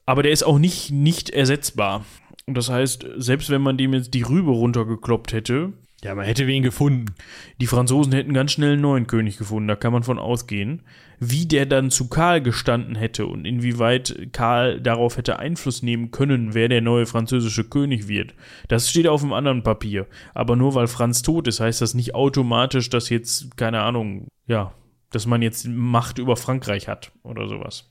Aber 0.07 0.23
der 0.23 0.33
ist 0.33 0.45
auch 0.45 0.59
nicht, 0.59 0.91
nicht 0.93 1.31
ersetzbar. 1.31 2.05
Und 2.47 2.57
das 2.59 2.69
heißt, 2.69 3.07
selbst 3.17 3.49
wenn 3.49 3.63
man 3.63 3.79
dem 3.79 3.95
jetzt 3.95 4.13
die 4.13 4.23
Rübe 4.23 4.51
runtergekloppt 4.51 5.33
hätte, 5.33 5.73
ja, 6.05 6.15
man 6.15 6.27
hätte 6.27 6.47
wen 6.47 6.63
gefunden. 6.63 7.15
Die 7.63 7.67
Franzosen 7.67 8.13
hätten 8.13 8.35
ganz 8.35 8.53
schnell 8.53 8.75
einen 8.75 8.83
neuen 8.83 9.07
König 9.07 9.39
gefunden, 9.39 9.69
da 9.69 9.75
kann 9.75 9.93
man 9.93 10.03
von 10.03 10.19
ausgehen. 10.19 10.83
Wie 11.19 11.47
der 11.47 11.65
dann 11.65 11.91
zu 11.91 12.11
Karl 12.11 12.43
gestanden 12.43 12.95
hätte 12.95 13.25
und 13.27 13.47
inwieweit 13.47 14.29
Karl 14.33 14.83
darauf 14.83 15.17
hätte 15.17 15.39
Einfluss 15.39 15.83
nehmen 15.83 16.11
können, 16.11 16.53
wer 16.53 16.69
der 16.69 16.83
neue 16.83 17.07
französische 17.07 17.65
König 17.65 18.07
wird, 18.07 18.35
das 18.69 18.91
steht 18.91 19.09
auf 19.09 19.23
einem 19.23 19.33
anderen 19.33 19.63
Papier. 19.63 20.07
Aber 20.35 20.57
nur 20.57 20.75
weil 20.75 20.89
Franz 20.89 21.23
tot 21.23 21.49
ist, 21.49 21.61
heißt 21.61 21.81
das 21.81 21.95
nicht 21.95 22.15
automatisch, 22.15 22.91
dass 22.91 23.09
jetzt, 23.09 23.57
keine 23.57 23.81
Ahnung, 23.81 24.29
ja, 24.47 24.75
dass 25.11 25.25
man 25.25 25.41
jetzt 25.41 25.67
Macht 25.67 26.19
über 26.19 26.37
Frankreich 26.37 26.87
hat 26.87 27.13
oder 27.23 27.49
sowas. 27.49 27.91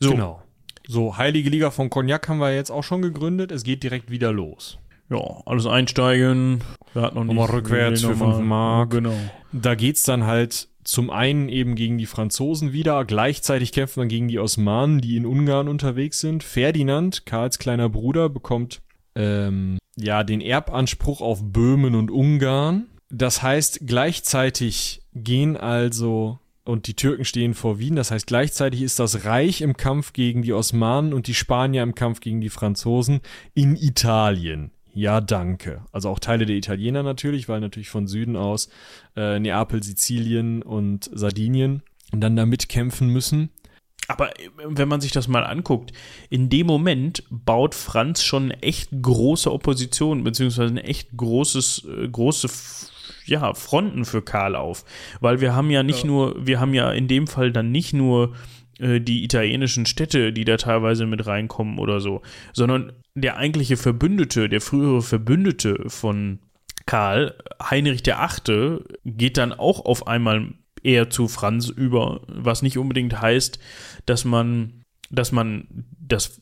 So. 0.00 0.10
Genau. 0.10 0.42
So, 0.86 1.16
Heilige 1.16 1.48
Liga 1.48 1.70
von 1.70 1.88
Cognac 1.88 2.28
haben 2.28 2.40
wir 2.40 2.54
jetzt 2.54 2.70
auch 2.70 2.82
schon 2.84 3.00
gegründet. 3.00 3.52
Es 3.52 3.62
geht 3.62 3.84
direkt 3.84 4.10
wieder 4.10 4.32
los 4.32 4.78
ja, 5.12 5.42
alles 5.46 5.66
einsteigen. 5.66 6.64
Wir 6.92 7.02
hatten 7.02 7.16
noch 7.16 7.24
nicht. 7.24 7.34
Nochmal 7.34 7.54
rückwärts 7.54 8.02
für 8.02 8.16
5 8.16 8.38
Mark. 8.40 8.90
Genau. 8.90 9.14
Da 9.52 9.74
geht's 9.74 10.02
dann 10.02 10.26
halt 10.26 10.68
zum 10.84 11.10
einen 11.10 11.48
eben 11.48 11.74
gegen 11.74 11.98
die 11.98 12.06
Franzosen 12.06 12.72
wieder, 12.72 13.04
gleichzeitig 13.04 13.72
kämpft 13.72 13.96
man 13.96 14.08
gegen 14.08 14.28
die 14.28 14.40
Osmanen, 14.40 15.00
die 15.00 15.16
in 15.16 15.26
Ungarn 15.26 15.68
unterwegs 15.68 16.20
sind. 16.20 16.42
Ferdinand, 16.42 17.24
Karls 17.24 17.58
kleiner 17.58 17.88
Bruder, 17.88 18.28
bekommt 18.28 18.82
ähm, 19.14 19.78
ja 19.96 20.24
den 20.24 20.40
Erbanspruch 20.40 21.20
auf 21.20 21.40
Böhmen 21.42 21.94
und 21.94 22.10
Ungarn. 22.10 22.86
Das 23.10 23.42
heißt, 23.42 23.86
gleichzeitig 23.86 25.02
gehen 25.14 25.56
also 25.56 26.38
und 26.64 26.86
die 26.86 26.94
Türken 26.94 27.24
stehen 27.24 27.54
vor 27.54 27.78
Wien. 27.78 27.96
Das 27.96 28.10
heißt, 28.10 28.26
gleichzeitig 28.26 28.82
ist 28.82 28.98
das 28.98 29.24
Reich 29.24 29.60
im 29.60 29.76
Kampf 29.76 30.12
gegen 30.12 30.42
die 30.42 30.52
Osmanen 30.52 31.12
und 31.12 31.26
die 31.26 31.34
Spanier 31.34 31.82
im 31.82 31.94
Kampf 31.94 32.20
gegen 32.20 32.40
die 32.40 32.48
Franzosen 32.48 33.20
in 33.54 33.76
Italien. 33.76 34.70
Ja, 34.94 35.20
danke. 35.20 35.82
Also 35.90 36.10
auch 36.10 36.18
Teile 36.18 36.46
der 36.46 36.56
Italiener 36.56 37.02
natürlich, 37.02 37.48
weil 37.48 37.60
natürlich 37.60 37.88
von 37.88 38.06
Süden 38.06 38.36
aus 38.36 38.68
äh, 39.16 39.38
Neapel, 39.38 39.82
Sizilien 39.82 40.62
und 40.62 41.10
Sardinien 41.12 41.82
dann 42.12 42.36
da 42.36 42.44
mitkämpfen 42.44 43.08
müssen. 43.08 43.50
Aber 44.08 44.38
äh, 44.38 44.50
wenn 44.66 44.88
man 44.88 45.00
sich 45.00 45.12
das 45.12 45.28
mal 45.28 45.44
anguckt, 45.44 45.92
in 46.28 46.50
dem 46.50 46.66
Moment 46.66 47.24
baut 47.30 47.74
Franz 47.74 48.22
schon 48.22 48.50
echt 48.50 48.90
große 49.00 49.50
Opposition, 49.50 50.24
beziehungsweise 50.24 50.74
ein 50.74 50.78
echt 50.78 51.16
großes, 51.16 51.86
äh, 51.86 52.08
große 52.08 52.48
ja, 53.24 53.54
Fronten 53.54 54.04
für 54.04 54.22
Karl 54.22 54.56
auf. 54.56 54.84
Weil 55.20 55.40
wir 55.40 55.54
haben 55.54 55.70
ja 55.70 55.82
nicht 55.82 56.02
ja. 56.02 56.06
nur, 56.06 56.46
wir 56.46 56.60
haben 56.60 56.74
ja 56.74 56.92
in 56.92 57.08
dem 57.08 57.26
Fall 57.26 57.52
dann 57.52 57.70
nicht 57.70 57.92
nur 57.94 58.34
die 58.78 59.24
italienischen 59.24 59.86
Städte, 59.86 60.32
die 60.32 60.44
da 60.44 60.56
teilweise 60.56 61.06
mit 61.06 61.26
reinkommen 61.26 61.78
oder 61.78 62.00
so, 62.00 62.22
sondern 62.52 62.92
der 63.14 63.36
eigentliche 63.36 63.76
Verbündete, 63.76 64.48
der 64.48 64.60
frühere 64.60 65.02
Verbündete 65.02 65.84
von 65.88 66.40
Karl, 66.86 67.34
Heinrich 67.62 68.02
der 68.02 68.20
Achte, 68.20 68.84
geht 69.04 69.36
dann 69.36 69.52
auch 69.52 69.84
auf 69.84 70.06
einmal 70.06 70.54
eher 70.82 71.10
zu 71.10 71.28
Franz 71.28 71.68
über, 71.68 72.22
was 72.26 72.62
nicht 72.62 72.78
unbedingt 72.78 73.20
heißt, 73.20 73.58
dass 74.06 74.24
man, 74.24 74.84
dass 75.10 75.32
man 75.32 75.86
das 76.00 76.40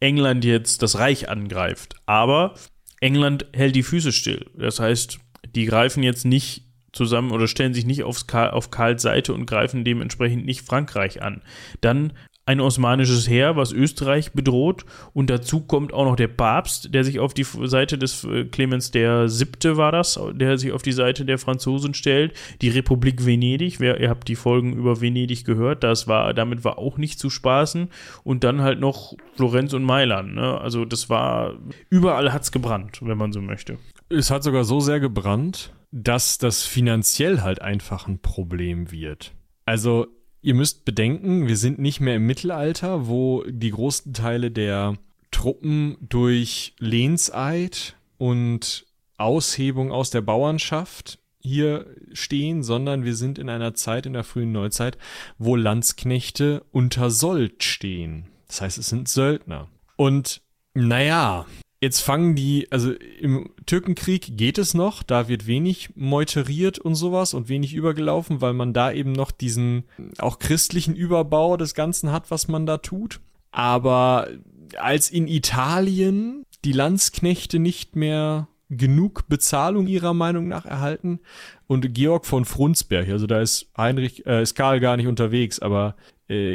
England 0.00 0.44
jetzt 0.44 0.82
das 0.82 0.98
Reich 0.98 1.28
angreift. 1.28 1.94
Aber 2.06 2.54
England 3.00 3.46
hält 3.52 3.76
die 3.76 3.82
Füße 3.82 4.12
still. 4.12 4.46
Das 4.56 4.80
heißt, 4.80 5.18
die 5.54 5.66
greifen 5.66 6.02
jetzt 6.02 6.24
nicht 6.24 6.69
zusammen 6.92 7.30
oder 7.30 7.48
stellen 7.48 7.74
sich 7.74 7.86
nicht 7.86 8.04
aufs 8.04 8.26
Karl, 8.26 8.50
auf 8.50 8.70
Karls 8.70 9.02
Seite 9.02 9.34
und 9.34 9.46
greifen 9.46 9.84
dementsprechend 9.84 10.44
nicht 10.44 10.62
Frankreich 10.62 11.22
an. 11.22 11.42
Dann 11.80 12.12
ein 12.50 12.60
osmanisches 12.60 13.28
Heer, 13.28 13.54
was 13.54 13.70
Österreich 13.70 14.32
bedroht 14.32 14.84
und 15.12 15.30
dazu 15.30 15.60
kommt 15.60 15.92
auch 15.92 16.04
noch 16.04 16.16
der 16.16 16.26
Papst, 16.26 16.92
der 16.92 17.04
sich 17.04 17.20
auf 17.20 17.32
die 17.32 17.44
Seite 17.44 17.96
des 17.96 18.24
äh, 18.24 18.44
Clemens 18.44 18.90
der 18.90 19.28
Siebte 19.28 19.76
war 19.76 19.92
das, 19.92 20.18
der 20.32 20.58
sich 20.58 20.72
auf 20.72 20.82
die 20.82 20.90
Seite 20.90 21.24
der 21.24 21.38
Franzosen 21.38 21.94
stellt. 21.94 22.32
Die 22.60 22.70
Republik 22.70 23.24
Venedig, 23.24 23.78
wer, 23.78 24.00
ihr 24.00 24.10
habt 24.10 24.26
die 24.26 24.34
Folgen 24.34 24.72
über 24.72 25.00
Venedig 25.00 25.44
gehört, 25.44 25.84
das 25.84 26.08
war, 26.08 26.34
damit 26.34 26.64
war 26.64 26.78
auch 26.78 26.98
nicht 26.98 27.20
zu 27.20 27.30
spaßen 27.30 27.88
und 28.24 28.42
dann 28.42 28.62
halt 28.62 28.80
noch 28.80 29.14
Florenz 29.36 29.72
und 29.72 29.84
Mailand. 29.84 30.34
Ne? 30.34 30.60
Also 30.60 30.84
das 30.84 31.08
war, 31.08 31.54
überall 31.88 32.32
hat 32.32 32.42
es 32.42 32.50
gebrannt, 32.50 32.98
wenn 33.02 33.18
man 33.18 33.32
so 33.32 33.40
möchte. 33.40 33.78
Es 34.08 34.32
hat 34.32 34.42
sogar 34.42 34.64
so 34.64 34.80
sehr 34.80 34.98
gebrannt, 34.98 35.72
dass 35.92 36.38
das 36.38 36.62
finanziell 36.62 37.40
halt 37.40 37.62
einfach 37.62 38.06
ein 38.06 38.20
Problem 38.20 38.90
wird. 38.90 39.32
Also 39.64 40.06
ihr 40.42 40.54
müsst 40.54 40.84
bedenken, 40.84 41.48
wir 41.48 41.56
sind 41.56 41.78
nicht 41.78 42.00
mehr 42.00 42.16
im 42.16 42.26
Mittelalter, 42.26 43.08
wo 43.08 43.44
die 43.48 43.70
großen 43.70 44.12
Teile 44.12 44.50
der 44.50 44.94
Truppen 45.30 45.96
durch 46.00 46.74
Lehnseid 46.78 47.96
und 48.18 48.86
Aushebung 49.16 49.92
aus 49.92 50.10
der 50.10 50.22
Bauernschaft 50.22 51.18
hier 51.42 51.86
stehen, 52.12 52.62
sondern 52.62 53.04
wir 53.04 53.14
sind 53.14 53.38
in 53.38 53.48
einer 53.48 53.74
Zeit 53.74 54.06
in 54.06 54.12
der 54.12 54.24
frühen 54.24 54.52
Neuzeit, 54.52 54.98
wo 55.38 55.56
Landsknechte 55.56 56.64
unter 56.70 57.10
Sold 57.10 57.64
stehen. 57.64 58.26
Das 58.46 58.60
heißt, 58.60 58.78
es 58.78 58.88
sind 58.88 59.08
Söldner. 59.08 59.68
Und 59.96 60.42
naja, 60.74 61.46
Jetzt 61.82 62.00
fangen 62.00 62.34
die, 62.36 62.70
also 62.70 62.92
im 62.92 63.50
Türkenkrieg 63.64 64.36
geht 64.36 64.58
es 64.58 64.74
noch, 64.74 65.02
da 65.02 65.28
wird 65.28 65.46
wenig 65.46 65.90
meuteriert 65.94 66.78
und 66.78 66.94
sowas 66.94 67.32
und 67.32 67.48
wenig 67.48 67.72
übergelaufen, 67.72 68.42
weil 68.42 68.52
man 68.52 68.74
da 68.74 68.92
eben 68.92 69.12
noch 69.12 69.30
diesen 69.30 69.84
auch 70.18 70.38
christlichen 70.38 70.94
Überbau 70.94 71.56
des 71.56 71.74
Ganzen 71.74 72.12
hat, 72.12 72.30
was 72.30 72.48
man 72.48 72.66
da 72.66 72.76
tut. 72.76 73.20
Aber 73.50 74.28
als 74.76 75.10
in 75.10 75.26
Italien 75.26 76.44
die 76.66 76.72
Landsknechte 76.72 77.58
nicht 77.58 77.96
mehr 77.96 78.48
genug 78.68 79.28
Bezahlung 79.28 79.86
ihrer 79.86 80.12
Meinung 80.12 80.48
nach 80.48 80.66
erhalten 80.66 81.20
und 81.66 81.94
Georg 81.94 82.26
von 82.26 82.44
Frunsberg, 82.44 83.08
also 83.08 83.26
da 83.26 83.40
ist 83.40 83.70
Heinrich, 83.76 84.26
äh, 84.26 84.42
ist 84.42 84.54
Karl 84.54 84.80
gar 84.80 84.98
nicht 84.98 85.06
unterwegs, 85.06 85.58
aber 85.58 85.96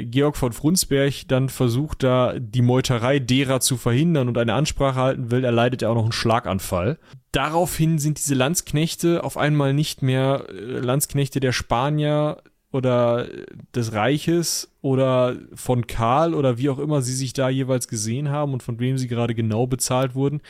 Georg 0.06 0.38
von 0.38 0.54
Frunsberg 0.54 1.28
dann 1.28 1.50
versucht 1.50 2.04
da 2.04 2.40
die 2.40 2.62
Meuterei 2.62 3.20
derer 3.20 3.60
zu 3.60 3.76
verhindern 3.76 4.30
und 4.30 4.38
eine 4.38 4.54
Ansprache 4.54 5.00
halten 5.00 5.32
will, 5.32 5.44
erleidet 5.44 5.82
er 5.82 5.90
auch 5.90 5.96
noch 5.96 6.04
einen 6.04 6.14
Schlaganfall. 6.14 6.98
Daraufhin 7.34 8.00
sind 8.00 8.18
diese 8.18 8.36
Landsknechte 8.36 9.26
auf 9.26 9.36
einmal 9.36 9.74
nicht 9.74 10.02
mehr 10.02 10.46
äh, 10.50 10.80
Landsknechte 10.80 11.42
der 11.42 11.52
Spanier 11.52 12.38
oder 12.76 13.28
des 13.74 13.94
Reiches 13.94 14.70
oder 14.82 15.38
von 15.54 15.88
Karl 15.88 16.34
oder 16.34 16.58
wie 16.58 16.70
auch 16.70 16.78
immer 16.78 17.02
sie 17.02 17.14
sich 17.14 17.34
da 17.34 17.50
jeweils 17.50 17.88
gesehen 17.88 18.30
haben 18.30 18.54
und 18.54 18.62
von 18.62 18.80
wem 18.80 18.98
sie 18.98 19.08
gerade 19.08 19.34
genau 19.34 19.66
bezahlt 19.66 20.14
wurden, 20.14 20.42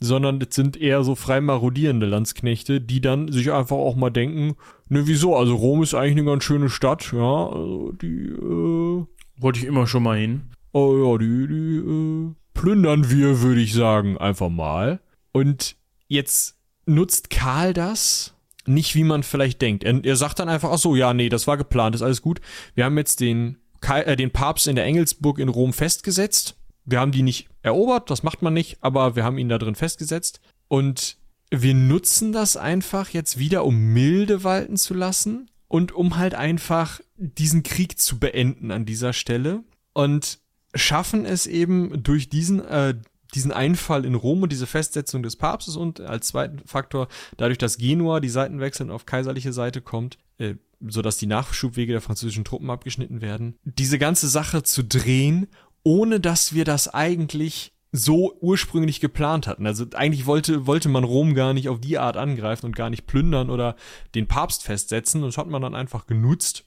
sondern 0.00 0.40
es 0.40 0.54
sind 0.54 0.76
eher 0.76 1.04
so 1.04 1.14
frei 1.14 1.40
marodierende 1.40 2.06
Landsknechte, 2.06 2.80
die 2.80 3.00
dann 3.00 3.30
sich 3.30 3.52
einfach 3.52 3.76
auch 3.76 3.96
mal 3.96 4.10
denken, 4.10 4.56
ne, 4.88 5.06
wieso, 5.06 5.36
also 5.36 5.54
Rom 5.54 5.82
ist 5.82 5.94
eigentlich 5.94 6.12
eine 6.12 6.24
ganz 6.24 6.44
schöne 6.44 6.70
Stadt, 6.70 7.12
ja, 7.12 7.46
also 7.46 7.92
die, 7.92 8.28
äh, 8.28 9.06
wollte 9.36 9.58
ich 9.58 9.66
immer 9.66 9.86
schon 9.86 10.04
mal 10.04 10.18
hin. 10.18 10.42
Oh 10.72 11.12
ja, 11.12 11.18
die, 11.18 11.46
die, 11.46 11.76
äh, 11.76 12.34
plündern 12.54 13.10
wir, 13.10 13.42
würde 13.42 13.60
ich 13.60 13.74
sagen, 13.74 14.16
einfach 14.16 14.48
mal. 14.48 15.00
Und 15.32 15.76
jetzt 16.08 16.56
nutzt 16.86 17.28
Karl 17.30 17.74
das 17.74 18.33
nicht, 18.66 18.94
wie 18.94 19.04
man 19.04 19.22
vielleicht 19.22 19.60
denkt. 19.62 19.84
Er, 19.84 20.04
er 20.04 20.16
sagt 20.16 20.38
dann 20.38 20.48
einfach, 20.48 20.70
ach 20.70 20.78
so, 20.78 20.96
ja, 20.96 21.14
nee, 21.14 21.28
das 21.28 21.46
war 21.46 21.56
geplant, 21.56 21.94
ist 21.94 22.02
alles 22.02 22.22
gut. 22.22 22.40
Wir 22.74 22.84
haben 22.84 22.98
jetzt 22.98 23.20
den, 23.20 23.58
äh, 23.82 24.16
den 24.16 24.30
Papst 24.30 24.66
in 24.66 24.76
der 24.76 24.84
Engelsburg 24.84 25.38
in 25.38 25.48
Rom 25.48 25.72
festgesetzt. 25.72 26.56
Wir 26.84 27.00
haben 27.00 27.12
die 27.12 27.22
nicht 27.22 27.48
erobert, 27.62 28.10
das 28.10 28.22
macht 28.22 28.42
man 28.42 28.54
nicht, 28.54 28.78
aber 28.82 29.16
wir 29.16 29.24
haben 29.24 29.38
ihn 29.38 29.48
da 29.48 29.58
drin 29.58 29.74
festgesetzt. 29.74 30.40
Und 30.68 31.16
wir 31.50 31.74
nutzen 31.74 32.32
das 32.32 32.56
einfach 32.56 33.10
jetzt 33.10 33.38
wieder, 33.38 33.64
um 33.64 33.76
milde 33.92 34.44
walten 34.44 34.76
zu 34.76 34.94
lassen 34.94 35.50
und 35.68 35.92
um 35.92 36.16
halt 36.16 36.34
einfach 36.34 37.00
diesen 37.16 37.62
Krieg 37.62 37.98
zu 37.98 38.18
beenden 38.18 38.70
an 38.70 38.84
dieser 38.84 39.12
Stelle. 39.12 39.62
Und 39.92 40.40
schaffen 40.74 41.24
es 41.24 41.46
eben 41.46 42.02
durch 42.02 42.28
diesen, 42.28 42.64
äh, 42.64 42.94
diesen 43.34 43.52
Einfall 43.52 44.04
in 44.04 44.14
Rom 44.14 44.42
und 44.42 44.52
diese 44.52 44.66
Festsetzung 44.66 45.22
des 45.22 45.36
Papstes 45.36 45.76
und 45.76 46.00
als 46.00 46.28
zweiten 46.28 46.60
Faktor 46.66 47.08
dadurch, 47.36 47.58
dass 47.58 47.78
Genua 47.78 48.20
die 48.20 48.28
Seiten 48.28 48.60
wechseln 48.60 48.90
und 48.90 48.96
auf 48.96 49.06
kaiserliche 49.06 49.52
Seite 49.52 49.80
kommt, 49.80 50.18
äh, 50.38 50.54
sodass 50.80 51.18
die 51.18 51.26
Nachschubwege 51.26 51.92
der 51.92 52.00
französischen 52.00 52.44
Truppen 52.44 52.70
abgeschnitten 52.70 53.20
werden, 53.20 53.56
diese 53.64 53.98
ganze 53.98 54.28
Sache 54.28 54.62
zu 54.62 54.84
drehen, 54.84 55.48
ohne 55.82 56.20
dass 56.20 56.54
wir 56.54 56.64
das 56.64 56.88
eigentlich 56.92 57.72
so 57.92 58.36
ursprünglich 58.40 59.00
geplant 59.00 59.46
hatten. 59.46 59.66
Also 59.66 59.86
eigentlich 59.94 60.26
wollte, 60.26 60.66
wollte 60.66 60.88
man 60.88 61.04
Rom 61.04 61.34
gar 61.34 61.54
nicht 61.54 61.68
auf 61.68 61.80
die 61.80 61.96
Art 61.98 62.16
angreifen 62.16 62.66
und 62.66 62.74
gar 62.74 62.90
nicht 62.90 63.06
plündern 63.06 63.50
oder 63.50 63.76
den 64.16 64.26
Papst 64.26 64.64
festsetzen. 64.64 65.22
Das 65.22 65.38
hat 65.38 65.46
man 65.46 65.62
dann 65.62 65.76
einfach 65.76 66.06
genutzt 66.06 66.64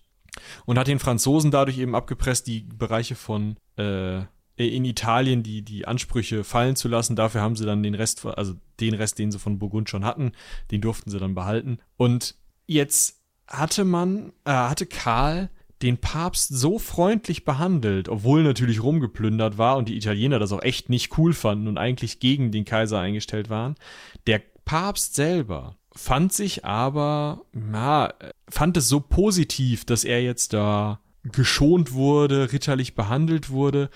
und 0.66 0.80
hat 0.80 0.88
den 0.88 1.00
Franzosen 1.00 1.52
dadurch 1.52 1.80
eben 1.80 1.96
abgepresst, 1.96 2.48
die 2.48 2.62
Bereiche 2.62 3.16
von 3.16 3.58
äh, 3.76 4.22
in 4.66 4.86
Italien 4.86 5.44
die, 5.44 5.62
die 5.62 5.88
Ansprüche 5.88 6.44
fallen 6.44 6.76
zu 6.76 6.88
lassen. 6.88 7.16
Dafür 7.16 7.42
haben 7.42 7.56
sie 7.56 7.66
dann 7.66 7.84
den 7.84 7.94
Rest, 7.94 8.26
also 8.26 8.56
den 8.80 8.96
Rest, 8.96 9.20
den 9.20 9.32
sie 9.32 9.40
von 9.40 9.60
Burgund 9.60 9.90
schon 9.90 10.04
hatten, 10.04 10.32
den 10.72 10.82
durften 10.82 11.12
sie 11.12 11.20
dann 11.20 11.36
behalten. 11.36 11.80
Und 11.96 12.36
jetzt 12.66 13.22
hatte 13.48 13.86
man, 13.86 14.34
äh, 14.46 14.52
hatte 14.52 14.86
Karl 14.86 15.50
den 15.84 15.98
Papst 15.98 16.50
so 16.50 16.80
freundlich 16.80 17.46
behandelt, 17.46 18.10
obwohl 18.10 18.42
natürlich 18.42 18.82
rumgeplündert 18.82 19.60
war 19.60 19.78
und 19.78 19.90
die 19.90 19.98
Italiener 19.98 20.40
das 20.40 20.52
auch 20.52 20.64
echt 20.64 20.90
nicht 20.90 21.18
cool 21.20 21.34
fanden 21.34 21.68
und 21.68 21.78
eigentlich 21.78 22.20
gegen 22.20 22.52
den 22.52 22.66
Kaiser 22.66 23.00
eingestellt 23.00 23.50
waren. 23.52 23.76
Der 24.26 24.42
Papst 24.66 25.14
selber 25.14 25.78
fand 25.92 26.34
sich 26.34 26.66
aber, 26.66 27.42
ja, 27.54 28.12
fand 28.50 28.76
es 28.78 28.88
so 28.88 29.00
positiv, 29.00 29.86
dass 29.86 30.04
er 30.04 30.24
jetzt 30.24 30.54
da 30.54 31.00
geschont 31.24 31.92
wurde, 31.94 32.52
ritterlich 32.52 32.96
behandelt 32.96 33.50
wurde 33.50 33.90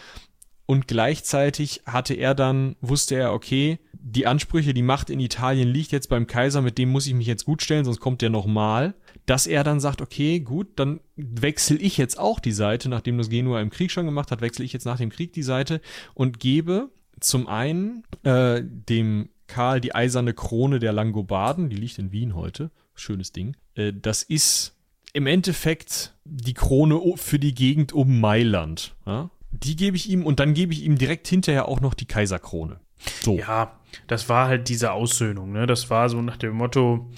und 0.65 0.87
gleichzeitig 0.87 1.81
hatte 1.85 2.13
er 2.13 2.33
dann, 2.33 2.75
wusste 2.81 3.15
er, 3.15 3.33
okay, 3.33 3.79
die 3.93 4.25
Ansprüche, 4.25 4.73
die 4.73 4.81
Macht 4.81 5.09
in 5.09 5.19
Italien 5.19 5.67
liegt 5.67 5.91
jetzt 5.91 6.09
beim 6.09 6.27
Kaiser, 6.27 6.61
mit 6.61 6.77
dem 6.77 6.89
muss 6.89 7.07
ich 7.07 7.13
mich 7.13 7.27
jetzt 7.27 7.45
gut 7.45 7.61
stellen, 7.61 7.85
sonst 7.85 7.99
kommt 7.99 8.21
der 8.21 8.29
nochmal. 8.29 8.95
Dass 9.25 9.45
er 9.45 9.63
dann 9.63 9.79
sagt, 9.79 10.01
okay, 10.01 10.39
gut, 10.39 10.67
dann 10.77 10.99
wechsle 11.15 11.77
ich 11.77 11.97
jetzt 11.97 12.17
auch 12.17 12.39
die 12.39 12.51
Seite, 12.51 12.89
nachdem 12.89 13.17
das 13.17 13.29
Genua 13.29 13.61
im 13.61 13.69
Krieg 13.69 13.91
schon 13.91 14.05
gemacht 14.05 14.31
hat, 14.31 14.41
wechsle 14.41 14.65
ich 14.65 14.73
jetzt 14.73 14.85
nach 14.85 14.97
dem 14.97 15.09
Krieg 15.09 15.33
die 15.33 15.43
Seite 15.43 15.81
und 16.15 16.39
gebe 16.39 16.89
zum 17.19 17.47
einen 17.47 18.03
äh, 18.23 18.61
dem 18.63 19.29
Karl 19.45 19.81
die 19.81 19.93
eiserne 19.93 20.33
Krone 20.33 20.79
der 20.79 20.93
Langobarden, 20.93 21.69
die 21.69 21.75
liegt 21.75 21.99
in 21.99 22.11
Wien 22.11 22.35
heute, 22.35 22.71
schönes 22.95 23.31
Ding. 23.31 23.55
Äh, 23.75 23.93
das 23.93 24.23
ist 24.23 24.75
im 25.13 25.27
Endeffekt 25.27 26.15
die 26.23 26.53
Krone 26.53 26.99
für 27.15 27.37
die 27.37 27.53
Gegend 27.53 27.93
um 27.93 28.19
Mailand. 28.19 28.95
Ja? 29.05 29.29
Die 29.51 29.75
gebe 29.75 29.97
ich 29.97 30.09
ihm 30.09 30.25
und 30.25 30.39
dann 30.39 30.53
gebe 30.53 30.73
ich 30.73 30.83
ihm 30.83 30.97
direkt 30.97 31.27
hinterher 31.27 31.67
auch 31.67 31.81
noch 31.81 31.93
die 31.93 32.05
Kaiserkrone. 32.05 32.79
So. 33.21 33.37
Ja, 33.37 33.79
das 34.07 34.29
war 34.29 34.47
halt 34.47 34.69
diese 34.69 34.91
Aussöhnung, 34.91 35.51
ne? 35.51 35.65
Das 35.65 35.89
war 35.89 36.09
so 36.09 36.21
nach 36.21 36.37
dem 36.37 36.55
Motto, 36.55 37.09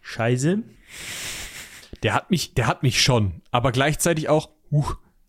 Scheiße. 0.00 0.62
Der 2.02 2.14
hat 2.14 2.30
mich, 2.30 2.54
der 2.54 2.66
hat 2.66 2.82
mich 2.82 3.02
schon, 3.02 3.42
aber 3.50 3.72
gleichzeitig 3.72 4.28
auch, 4.28 4.50
uh, 4.70 4.84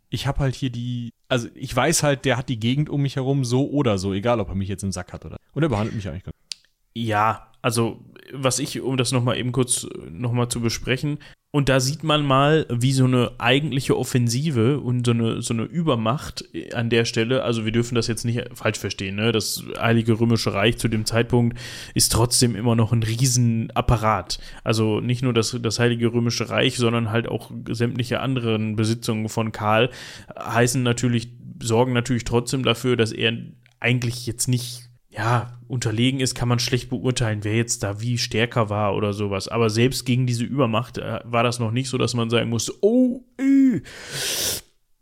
ich 0.09 0.27
habe 0.27 0.39
halt 0.39 0.55
hier 0.55 0.69
die, 0.69 1.11
also 1.27 1.47
ich 1.55 1.75
weiß 1.75 2.03
halt, 2.03 2.25
der 2.25 2.37
hat 2.37 2.49
die 2.49 2.59
Gegend 2.59 2.89
um 2.89 3.01
mich 3.01 3.15
herum 3.15 3.45
so 3.45 3.69
oder 3.69 3.97
so, 3.97 4.13
egal 4.13 4.39
ob 4.39 4.49
er 4.49 4.55
mich 4.55 4.69
jetzt 4.69 4.83
im 4.83 4.91
Sack 4.91 5.13
hat 5.13 5.25
oder. 5.25 5.37
Und 5.53 5.63
er 5.63 5.69
behandelt 5.69 5.95
mich 5.95 6.07
eigentlich 6.07 6.23
ganz. 6.23 6.35
Ja, 6.93 7.51
also 7.61 8.03
was 8.31 8.59
ich, 8.59 8.81
um 8.81 8.97
das 8.97 9.11
nochmal 9.11 9.37
eben 9.37 9.51
kurz 9.51 9.87
nochmal 10.09 10.49
zu 10.49 10.61
besprechen, 10.61 11.19
Und 11.55 11.69
da 11.69 11.79
sieht 11.79 12.03
man 12.03 12.25
mal, 12.25 12.65
wie 12.71 12.93
so 12.93 13.05
eine 13.05 13.33
eigentliche 13.37 13.95
Offensive 13.95 14.79
und 14.79 15.05
so 15.05 15.11
eine, 15.11 15.43
so 15.43 15.53
eine 15.53 15.65
Übermacht 15.65 16.45
an 16.73 16.89
der 16.89 17.05
Stelle, 17.05 17.43
also 17.43 17.63
wir 17.63 17.71
dürfen 17.71 17.93
das 17.93 18.07
jetzt 18.07 18.25
nicht 18.25 18.43
falsch 18.55 18.79
verstehen, 18.79 19.17
ne? 19.17 19.31
Das 19.31 19.63
Heilige 19.77 20.19
Römische 20.19 20.51
Reich 20.55 20.79
zu 20.79 20.87
dem 20.87 21.05
Zeitpunkt 21.05 21.59
ist 21.93 22.11
trotzdem 22.11 22.55
immer 22.55 22.75
noch 22.75 22.91
ein 22.91 23.03
Riesenapparat. 23.03 24.39
Also 24.63 24.99
nicht 24.99 25.21
nur 25.21 25.31
das, 25.31 25.55
das 25.61 25.77
Heilige 25.77 26.11
Römische 26.11 26.49
Reich, 26.49 26.77
sondern 26.77 27.11
halt 27.11 27.27
auch 27.27 27.51
sämtliche 27.69 28.19
anderen 28.19 28.75
Besitzungen 28.75 29.29
von 29.29 29.51
Karl 29.51 29.91
heißen 30.35 30.81
natürlich, 30.81 31.29
sorgen 31.61 31.93
natürlich 31.93 32.23
trotzdem 32.23 32.63
dafür, 32.63 32.97
dass 32.97 33.11
er 33.11 33.31
eigentlich 33.79 34.25
jetzt 34.25 34.47
nicht 34.47 34.89
ja, 35.15 35.59
unterlegen 35.67 36.19
ist, 36.19 36.35
kann 36.35 36.49
man 36.49 36.59
schlecht 36.59 36.89
beurteilen, 36.89 37.43
wer 37.43 37.55
jetzt 37.55 37.83
da 37.83 38.01
wie 38.01 38.17
stärker 38.17 38.69
war 38.69 38.95
oder 38.95 39.13
sowas. 39.13 39.47
Aber 39.47 39.69
selbst 39.69 40.05
gegen 40.05 40.25
diese 40.25 40.43
Übermacht 40.43 40.97
äh, 40.97 41.19
war 41.23 41.43
das 41.43 41.59
noch 41.59 41.71
nicht 41.71 41.89
so, 41.89 41.97
dass 41.97 42.13
man 42.13 42.29
sagen 42.29 42.49
musste, 42.49 42.73
oh, 42.81 43.23
äh, 43.39 43.81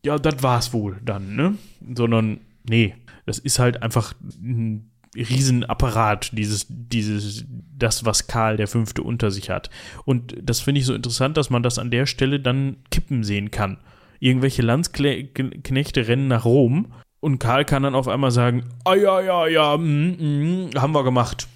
ja, 0.06 0.18
das 0.18 0.44
war's 0.44 0.74
wohl 0.74 1.00
dann, 1.04 1.36
ne? 1.36 1.56
Sondern, 1.96 2.42
nee, 2.68 2.96
das 3.26 3.40
ist 3.40 3.60
halt 3.60 3.84
einfach 3.84 4.14
ein 4.22 4.92
Riesenapparat, 5.16 6.32
dieses, 6.38 6.66
dieses, 6.70 7.46
das, 7.78 8.06
was 8.06 8.28
Karl 8.28 8.58
der 8.58 8.68
Fünfte 8.68 9.04
unter 9.04 9.30
sich 9.30 9.50
hat. 9.50 9.70
Und 10.06 10.36
das 10.42 10.62
finde 10.62 10.80
ich 10.80 10.86
so 10.86 10.94
interessant, 10.94 11.38
dass 11.38 11.50
man 11.50 11.64
das 11.64 11.80
an 11.80 11.92
der 11.92 12.06
Stelle 12.06 12.40
dann 12.40 12.78
kippen 12.92 13.24
sehen 13.24 13.52
kann. 13.52 13.78
Irgendwelche 14.20 14.62
Landsknechte 14.62 16.08
rennen 16.08 16.28
nach 16.28 16.46
Rom 16.46 16.94
und 17.22 17.40
Karl 17.40 17.64
kann 17.64 17.84
dann 17.84 17.96
auf 17.96 18.10
einmal 18.10 18.32
sagen, 18.32 18.66
ah 18.84 18.96
ja, 18.96 19.22
ja, 19.22 19.48
ja, 19.48 19.78
mm, 19.78 20.70
mm, 20.70 20.70
haben 20.76 20.94
wir 20.94 21.04
gemacht. 21.04 21.48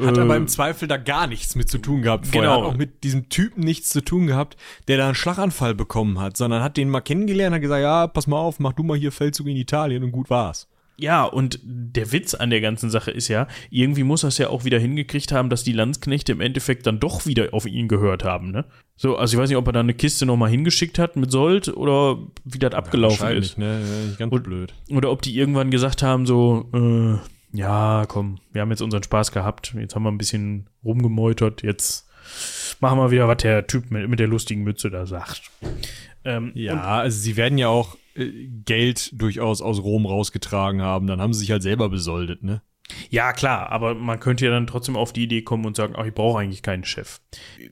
Hat 0.00 0.16
äh, 0.16 0.20
aber 0.20 0.36
im 0.36 0.48
Zweifel 0.48 0.88
da 0.88 0.96
gar 0.96 1.26
nichts 1.26 1.54
mit 1.54 1.70
zu 1.70 1.78
tun 1.78 2.02
gehabt. 2.02 2.26
Vorher 2.26 2.50
genau. 2.50 2.62
Hat 2.62 2.72
auch 2.72 2.76
mit 2.76 3.04
diesem 3.04 3.28
Typen 3.28 3.62
nichts 3.62 3.90
zu 3.90 4.00
tun 4.02 4.26
gehabt, 4.26 4.56
der 4.86 4.96
da 4.96 5.06
einen 5.06 5.14
Schlaganfall 5.14 5.74
bekommen 5.74 6.20
hat, 6.20 6.36
sondern 6.36 6.62
hat 6.62 6.76
den 6.76 6.88
mal 6.88 7.00
kennengelernt, 7.00 7.54
hat 7.54 7.62
gesagt, 7.62 7.82
ja, 7.82 8.06
pass 8.06 8.26
mal 8.26 8.38
auf, 8.38 8.60
mach 8.60 8.72
du 8.72 8.82
mal 8.82 8.96
hier 8.96 9.12
Feldzug 9.12 9.46
in 9.46 9.56
Italien 9.56 10.02
und 10.04 10.12
gut 10.12 10.30
war's. 10.30 10.68
Ja, 11.00 11.24
und 11.24 11.60
der 11.62 12.10
Witz 12.10 12.34
an 12.34 12.50
der 12.50 12.60
ganzen 12.60 12.90
Sache 12.90 13.12
ist 13.12 13.28
ja, 13.28 13.46
irgendwie 13.70 14.02
muss 14.02 14.24
er 14.24 14.28
es 14.28 14.38
ja 14.38 14.48
auch 14.48 14.64
wieder 14.64 14.80
hingekriegt 14.80 15.30
haben, 15.30 15.48
dass 15.48 15.62
die 15.62 15.72
Landsknechte 15.72 16.32
im 16.32 16.40
Endeffekt 16.40 16.86
dann 16.86 16.98
doch 16.98 17.24
wieder 17.24 17.54
auf 17.54 17.66
ihn 17.66 17.86
gehört 17.86 18.24
haben, 18.24 18.50
ne? 18.50 18.64
So, 18.96 19.16
also 19.16 19.36
ich 19.36 19.40
weiß 19.40 19.48
nicht, 19.48 19.56
ob 19.56 19.66
er 19.68 19.72
da 19.72 19.80
eine 19.80 19.94
Kiste 19.94 20.26
nochmal 20.26 20.50
hingeschickt 20.50 20.98
hat 20.98 21.14
mit 21.14 21.30
Sold 21.30 21.68
oder 21.68 22.18
wie 22.44 22.58
das 22.58 22.74
abgelaufen 22.74 23.28
ja, 23.28 23.32
ist. 23.32 23.56
Ne? 23.56 23.80
Ja, 23.80 24.16
ganz 24.16 24.32
und, 24.32 24.42
blöd. 24.42 24.74
Oder 24.90 25.12
ob 25.12 25.22
die 25.22 25.38
irgendwann 25.38 25.70
gesagt 25.70 26.02
haben, 26.02 26.26
so, 26.26 26.68
äh, 26.74 27.56
ja, 27.56 28.04
komm, 28.08 28.40
wir 28.52 28.60
haben 28.60 28.70
jetzt 28.70 28.82
unseren 28.82 29.04
Spaß 29.04 29.30
gehabt, 29.30 29.74
jetzt 29.78 29.94
haben 29.94 30.02
wir 30.02 30.10
ein 30.10 30.18
bisschen 30.18 30.68
rumgemeutert, 30.84 31.62
jetzt 31.62 32.08
machen 32.80 32.98
wir 32.98 33.12
wieder, 33.12 33.28
was 33.28 33.36
der 33.38 33.68
Typ 33.68 33.92
mit, 33.92 34.08
mit 34.08 34.18
der 34.18 34.26
lustigen 34.26 34.64
Mütze 34.64 34.90
da 34.90 35.06
sagt. 35.06 35.52
Ähm, 36.24 36.50
ja, 36.54 36.82
also 36.82 37.18
sie 37.18 37.36
werden 37.36 37.56
ja 37.56 37.68
auch 37.68 37.96
Geld 38.64 39.10
durchaus 39.20 39.62
aus 39.62 39.82
Rom 39.82 40.06
rausgetragen 40.06 40.82
haben, 40.82 41.06
dann 41.06 41.20
haben 41.20 41.32
sie 41.32 41.40
sich 41.40 41.50
halt 41.50 41.62
selber 41.62 41.88
besoldet, 41.88 42.42
ne? 42.42 42.62
Ja, 43.10 43.32
klar, 43.32 43.70
aber 43.70 43.94
man 43.94 44.18
könnte 44.18 44.46
ja 44.46 44.50
dann 44.50 44.66
trotzdem 44.66 44.96
auf 44.96 45.12
die 45.12 45.24
Idee 45.24 45.42
kommen 45.42 45.66
und 45.66 45.76
sagen, 45.76 45.94
ach, 45.96 46.06
ich 46.06 46.14
brauche 46.14 46.38
eigentlich 46.40 46.62
keinen 46.62 46.84
Chef. 46.84 47.20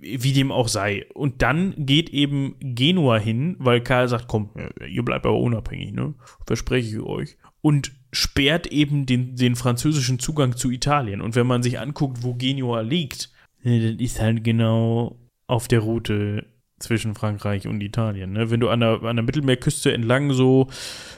Wie 0.00 0.32
dem 0.32 0.52
auch 0.52 0.68
sei. 0.68 1.06
Und 1.14 1.42
dann 1.42 1.74
geht 1.78 2.10
eben 2.10 2.56
Genua 2.60 3.16
hin, 3.16 3.56
weil 3.58 3.80
Karl 3.80 4.08
sagt, 4.08 4.28
komm, 4.28 4.50
ihr 4.86 5.02
bleibt 5.02 5.26
aber 5.26 5.38
unabhängig, 5.38 5.92
ne? 5.92 6.14
Verspreche 6.46 6.96
ich 6.96 7.02
euch. 7.02 7.38
Und 7.62 7.92
sperrt 8.12 8.66
eben 8.68 9.06
den, 9.06 9.36
den 9.36 9.56
französischen 9.56 10.18
Zugang 10.18 10.56
zu 10.56 10.70
Italien. 10.70 11.20
Und 11.20 11.34
wenn 11.34 11.46
man 11.46 11.62
sich 11.62 11.80
anguckt, 11.80 12.22
wo 12.22 12.34
Genua 12.34 12.80
liegt, 12.80 13.30
dann 13.64 13.98
ist 13.98 14.20
halt 14.20 14.44
genau 14.44 15.18
auf 15.46 15.68
der 15.68 15.80
Route 15.80 16.46
zwischen 16.78 17.14
Frankreich 17.14 17.66
und 17.66 17.80
Italien. 17.80 18.32
Ne? 18.32 18.50
Wenn 18.50 18.60
du 18.60 18.68
an 18.68 18.80
der, 18.80 19.02
an 19.02 19.16
der 19.16 19.24
Mittelmeerküste 19.24 19.92
entlang 19.92 20.32
so 20.32 20.68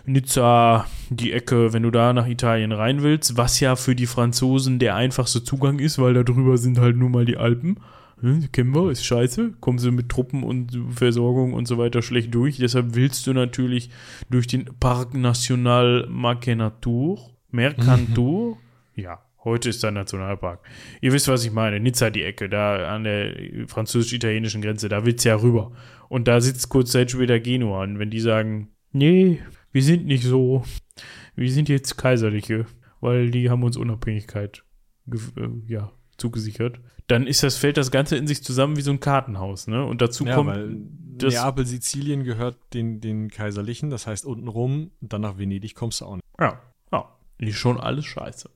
Nizza, 0.07 0.87
die 1.11 1.33
Ecke, 1.33 1.73
wenn 1.73 1.83
du 1.83 1.91
da 1.91 2.13
nach 2.13 2.29
Italien 2.29 2.73
rein 2.73 3.03
willst, 3.03 3.37
was 3.37 3.59
ja 3.59 3.75
für 3.75 3.97
die 3.97 4.07
Franzosen 4.07 4.79
der 4.79 4.95
einfachste 4.95 5.43
Zugang 5.43 5.81
ist, 5.81 5.99
weil 5.99 6.15
da 6.15 6.23
drüber 6.23 6.59
sind 6.59 6.79
halt 6.79 6.97
nur 6.97 7.11
mal 7.11 7.25
die 7.25 7.37
Alpen. 7.37 7.81
Ne? 8.21 8.49
Kennen 8.53 8.75
wir, 8.75 8.91
ist 8.91 9.05
scheiße. 9.05 9.55
Kommen 9.61 9.79
sie 9.79 9.91
mit 9.91 10.09
Truppen 10.09 10.45
und 10.45 10.79
Versorgung 10.91 11.55
und 11.55 11.67
so 11.67 11.77
weiter 11.77 12.03
schlecht 12.03 12.35
durch. 12.35 12.59
Deshalb 12.59 12.95
willst 12.95 13.27
du 13.27 13.33
natürlich 13.33 13.91
durch 14.31 14.47
den 14.47 14.67
Parc 14.79 15.15
National 15.15 16.07
Mercantour, 16.09 17.31
Mercantour, 17.51 18.57
mhm. 18.97 19.03
ja, 19.03 19.21
Heute 19.49 19.71
ist 19.71 19.83
der 19.83 19.93
Nationalpark. 19.93 20.61
Ihr 21.01 21.13
wisst, 21.13 21.29
was 21.29 21.43
ich 21.45 21.53
meine. 21.53 21.81
Nizza 21.81 22.11
die 22.11 22.23
Ecke, 22.23 22.51
da 22.51 22.95
an 22.95 23.05
der 23.05 23.35
französisch-italienischen 23.67 24.61
Grenze, 24.61 24.91
da 24.91 25.07
will's 25.07 25.25
ja 25.25 25.37
rüber. 25.37 25.73
Und 26.11 26.29
da 26.29 26.43
sitzt 26.43 26.69
kurz 26.69 26.93
Zeit 26.93 27.11
später 27.11 27.41
Genua. 27.41 27.83
Und 27.83 27.99
wenn 27.99 28.11
die 28.11 28.21
sagen, 28.21 28.69
nee, 28.93 29.41
wir 29.73 29.83
sind 29.83 30.05
nicht 30.05 30.25
so, 30.25 30.65
wir 31.35 31.51
sind 31.51 31.71
jetzt 31.71 31.97
Kaiserliche, 31.97 32.67
weil 33.01 33.31
die 33.31 33.49
haben 33.49 33.63
uns 33.63 33.79
Unabhängigkeit 33.79 34.65
äh, 35.11 35.17
ja, 35.67 35.93
zugesichert, 36.19 36.81
dann 37.07 37.27
ist 37.27 37.43
das, 37.43 37.57
fällt 37.57 37.79
das 37.79 37.91
Ganze 37.91 38.17
in 38.17 38.27
sich 38.27 38.45
zusammen 38.45 38.77
wie 38.77 38.83
so 38.83 38.91
ein 38.91 39.01
Kartenhaus, 39.01 39.67
ne? 39.67 39.83
Und 39.83 40.03
dazu 40.03 40.27
ja, 40.27 40.35
kommt. 40.35 40.53
Das 41.17 41.35
Neapel, 41.35 41.67
Sizilien 41.67 42.23
gehört 42.23 42.59
den, 42.75 43.01
den 43.01 43.29
Kaiserlichen, 43.31 43.89
das 43.89 44.07
heißt 44.07 44.27
unten 44.27 44.47
rum, 44.47 44.91
und 45.01 45.13
dann 45.13 45.23
nach 45.23 45.39
Venedig 45.39 45.75
kommst 45.75 46.01
du 46.01 46.05
auch 46.05 46.17
nicht. 46.17 46.25
Ja, 46.39 46.61
ja. 46.93 47.09
Ist 47.39 47.57
schon 47.57 47.81
alles 47.81 48.05
scheiße. 48.05 48.51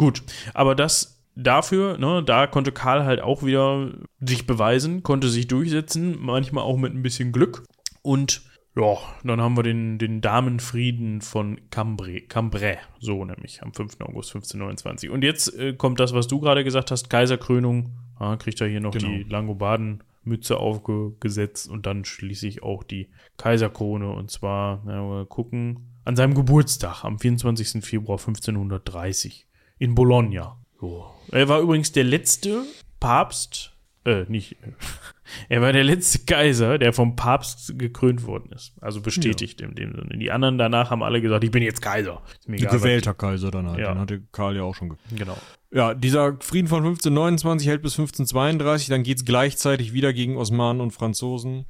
Gut, 0.00 0.22
aber 0.54 0.74
das 0.74 1.20
dafür, 1.36 1.98
ne, 1.98 2.22
da 2.24 2.46
konnte 2.46 2.72
Karl 2.72 3.04
halt 3.04 3.20
auch 3.20 3.42
wieder 3.42 3.90
sich 4.18 4.46
beweisen, 4.46 5.02
konnte 5.02 5.28
sich 5.28 5.46
durchsetzen, 5.46 6.16
manchmal 6.18 6.64
auch 6.64 6.78
mit 6.78 6.94
ein 6.94 7.02
bisschen 7.02 7.32
Glück. 7.32 7.64
Und 8.00 8.40
ja, 8.74 8.96
dann 9.24 9.42
haben 9.42 9.58
wir 9.58 9.62
den, 9.62 9.98
den 9.98 10.22
Damenfrieden 10.22 11.20
von 11.20 11.60
Cambrai, 11.68 12.24
Cambrai, 12.26 12.78
so 12.98 13.26
nämlich 13.26 13.62
am 13.62 13.74
5. 13.74 14.00
August 14.00 14.30
1529. 14.30 15.10
Und 15.10 15.22
jetzt 15.22 15.54
äh, 15.58 15.74
kommt 15.74 16.00
das, 16.00 16.14
was 16.14 16.28
du 16.28 16.40
gerade 16.40 16.64
gesagt 16.64 16.90
hast, 16.90 17.10
Kaiserkrönung. 17.10 17.90
Ja, 18.18 18.36
kriegt 18.36 18.58
er 18.62 18.68
hier 18.68 18.80
noch 18.80 18.92
genau. 18.92 19.06
die 19.08 19.24
Langobarden-Mütze 19.24 20.56
aufgesetzt 20.56 21.68
und 21.68 21.84
dann 21.84 22.06
schließlich 22.06 22.62
auch 22.62 22.84
die 22.84 23.10
Kaiserkrone. 23.36 24.08
Und 24.10 24.30
zwar, 24.30 24.80
na, 24.86 25.02
mal 25.02 25.26
gucken, 25.26 26.00
an 26.06 26.16
seinem 26.16 26.32
Geburtstag 26.32 27.04
am 27.04 27.18
24. 27.18 27.84
Februar 27.84 28.18
1530 28.18 29.46
in 29.80 29.96
Bologna. 29.96 30.56
So. 30.80 31.10
Er 31.32 31.48
war 31.48 31.60
übrigens 31.60 31.90
der 31.90 32.04
letzte 32.04 32.62
Papst, 33.00 33.72
äh, 34.04 34.24
nicht, 34.28 34.56
er 35.48 35.62
war 35.62 35.72
der 35.72 35.84
letzte 35.84 36.20
Kaiser, 36.20 36.78
der 36.78 36.92
vom 36.92 37.16
Papst 37.16 37.78
gekrönt 37.78 38.24
worden 38.26 38.52
ist. 38.52 38.74
Also 38.80 39.00
bestätigt 39.00 39.60
ja. 39.60 39.68
in 39.68 39.74
dem 39.74 39.94
Sinne. 39.94 40.18
Die 40.18 40.30
anderen 40.30 40.58
danach 40.58 40.90
haben 40.90 41.02
alle 41.02 41.20
gesagt, 41.20 41.42
ich 41.44 41.50
bin 41.50 41.62
jetzt 41.62 41.82
Kaiser. 41.82 42.22
Egal, 42.46 42.70
gewählter 42.70 43.14
Kaiser 43.14 43.50
dann 43.50 43.68
halt. 43.68 43.80
Ja. 43.80 43.92
Den 43.94 43.98
hatte 43.98 44.22
Karl 44.32 44.56
ja 44.56 44.62
auch 44.62 44.74
schon. 44.74 44.96
Genau. 45.16 45.36
Ja, 45.72 45.94
dieser 45.94 46.36
Frieden 46.40 46.68
von 46.68 46.78
1529 46.78 47.68
hält 47.68 47.82
bis 47.82 47.92
1532, 47.92 48.88
dann 48.88 49.02
geht 49.02 49.18
es 49.18 49.24
gleichzeitig 49.24 49.92
wieder 49.92 50.12
gegen 50.12 50.36
Osmanen 50.36 50.82
und 50.82 50.90
Franzosen. 50.90 51.66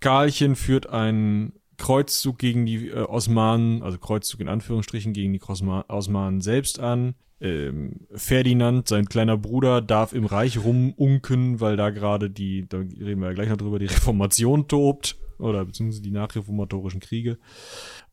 Karlchen 0.00 0.54
führt 0.54 0.88
einen 0.88 1.54
Kreuzzug 1.76 2.38
gegen 2.38 2.66
die 2.66 2.88
äh, 2.88 3.02
Osmanen, 3.02 3.82
also 3.82 3.98
Kreuzzug 3.98 4.40
in 4.40 4.48
Anführungsstrichen 4.48 5.12
gegen 5.12 5.32
die 5.32 5.40
Osmanen 5.40 6.40
selbst 6.40 6.80
an 6.80 7.14
ähm, 7.44 8.00
Ferdinand, 8.14 8.88
sein 8.88 9.06
kleiner 9.06 9.36
Bruder, 9.36 9.82
darf 9.82 10.12
im 10.12 10.24
Reich 10.24 10.58
rumunken, 10.58 11.60
weil 11.60 11.76
da 11.76 11.90
gerade 11.90 12.30
die, 12.30 12.66
da 12.68 12.78
reden 12.78 13.20
wir 13.20 13.28
ja 13.28 13.34
gleich 13.34 13.48
noch 13.48 13.56
drüber, 13.56 13.78
die 13.78 13.86
Reformation 13.86 14.66
tobt 14.66 15.16
oder 15.38 15.64
beziehungsweise 15.64 16.02
die 16.02 16.10
nachreformatorischen 16.10 17.00
Kriege. 17.00 17.38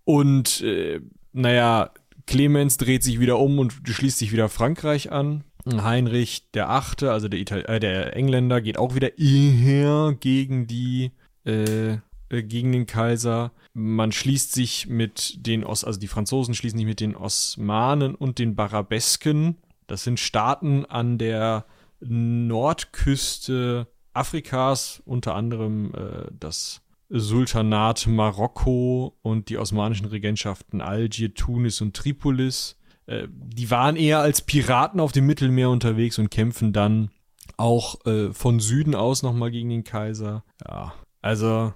Und 0.04 0.62
äh, 0.62 1.00
naja, 1.34 1.92
Clemens 2.28 2.78
dreht 2.78 3.04
sich 3.04 3.20
wieder 3.20 3.40
um 3.40 3.60
und 3.60 3.74
schließt 3.86 4.18
sich 4.18 4.32
wieder 4.32 4.50
Frankreich 4.50 5.12
an. 5.12 5.44
Heinrich 5.66 6.50
der 6.52 6.72
Achte, 6.72 7.12
also 7.12 7.28
der, 7.28 7.40
Ital 7.40 7.64
äh, 7.68 7.80
der 7.80 8.16
Engländer, 8.16 8.62
geht 8.62 8.80
auch 8.80 8.96
wieder 8.96 9.12
her 9.18 10.16
gegen 10.20 10.66
die 10.66 11.12
äh, 11.46 11.98
äh, 12.32 12.44
gegen 12.44 12.72
den 12.72 12.86
Kaiser. 12.86 13.52
Man 13.74 14.12
schließt 14.12 14.54
sich 14.54 14.88
mit 14.88 15.46
den 15.46 15.64
Os, 15.64 15.84
also 15.84 16.00
die 16.00 16.08
Franzosen 16.08 16.54
schließen 16.54 16.78
sich 16.80 16.88
mit 16.88 17.00
den 17.00 17.16
Osmanen 17.16 18.16
und 18.16 18.40
den 18.40 18.56
Barabesken. 18.56 19.58
Das 19.88 20.04
sind 20.04 20.20
Staaten 20.20 20.86
an 20.86 21.18
der 21.18 21.66
Nordküste 22.00 23.88
Afrikas, 24.14 25.02
unter 25.06 25.36
anderem 25.36 25.94
äh, 25.94 26.32
das 26.40 26.82
Sultanat 27.10 28.08
Marokko 28.08 29.18
und 29.22 29.50
die 29.50 29.58
osmanischen 29.58 30.06
Regentschaften 30.06 30.82
Algier, 30.82 31.34
Tunis 31.34 31.82
und 31.82 31.96
Tripolis. 31.96 32.78
Äh, 33.06 33.28
die 33.30 33.70
waren 33.70 33.98
eher 33.98 34.20
als 34.20 34.42
Piraten 34.42 35.02
auf 35.02 35.12
dem 35.12 35.26
Mittelmeer 35.26 35.70
unterwegs 35.70 36.18
und 36.18 36.32
kämpfen 36.32 36.72
dann 36.72 37.12
auch 37.58 38.06
äh, 38.06 38.32
von 38.32 38.60
Süden 38.62 38.96
aus 38.96 39.22
nochmal 39.22 39.52
gegen 39.52 39.70
den 39.70 39.84
Kaiser. 39.84 40.44
Ja, 40.66 40.94
also 41.22 41.74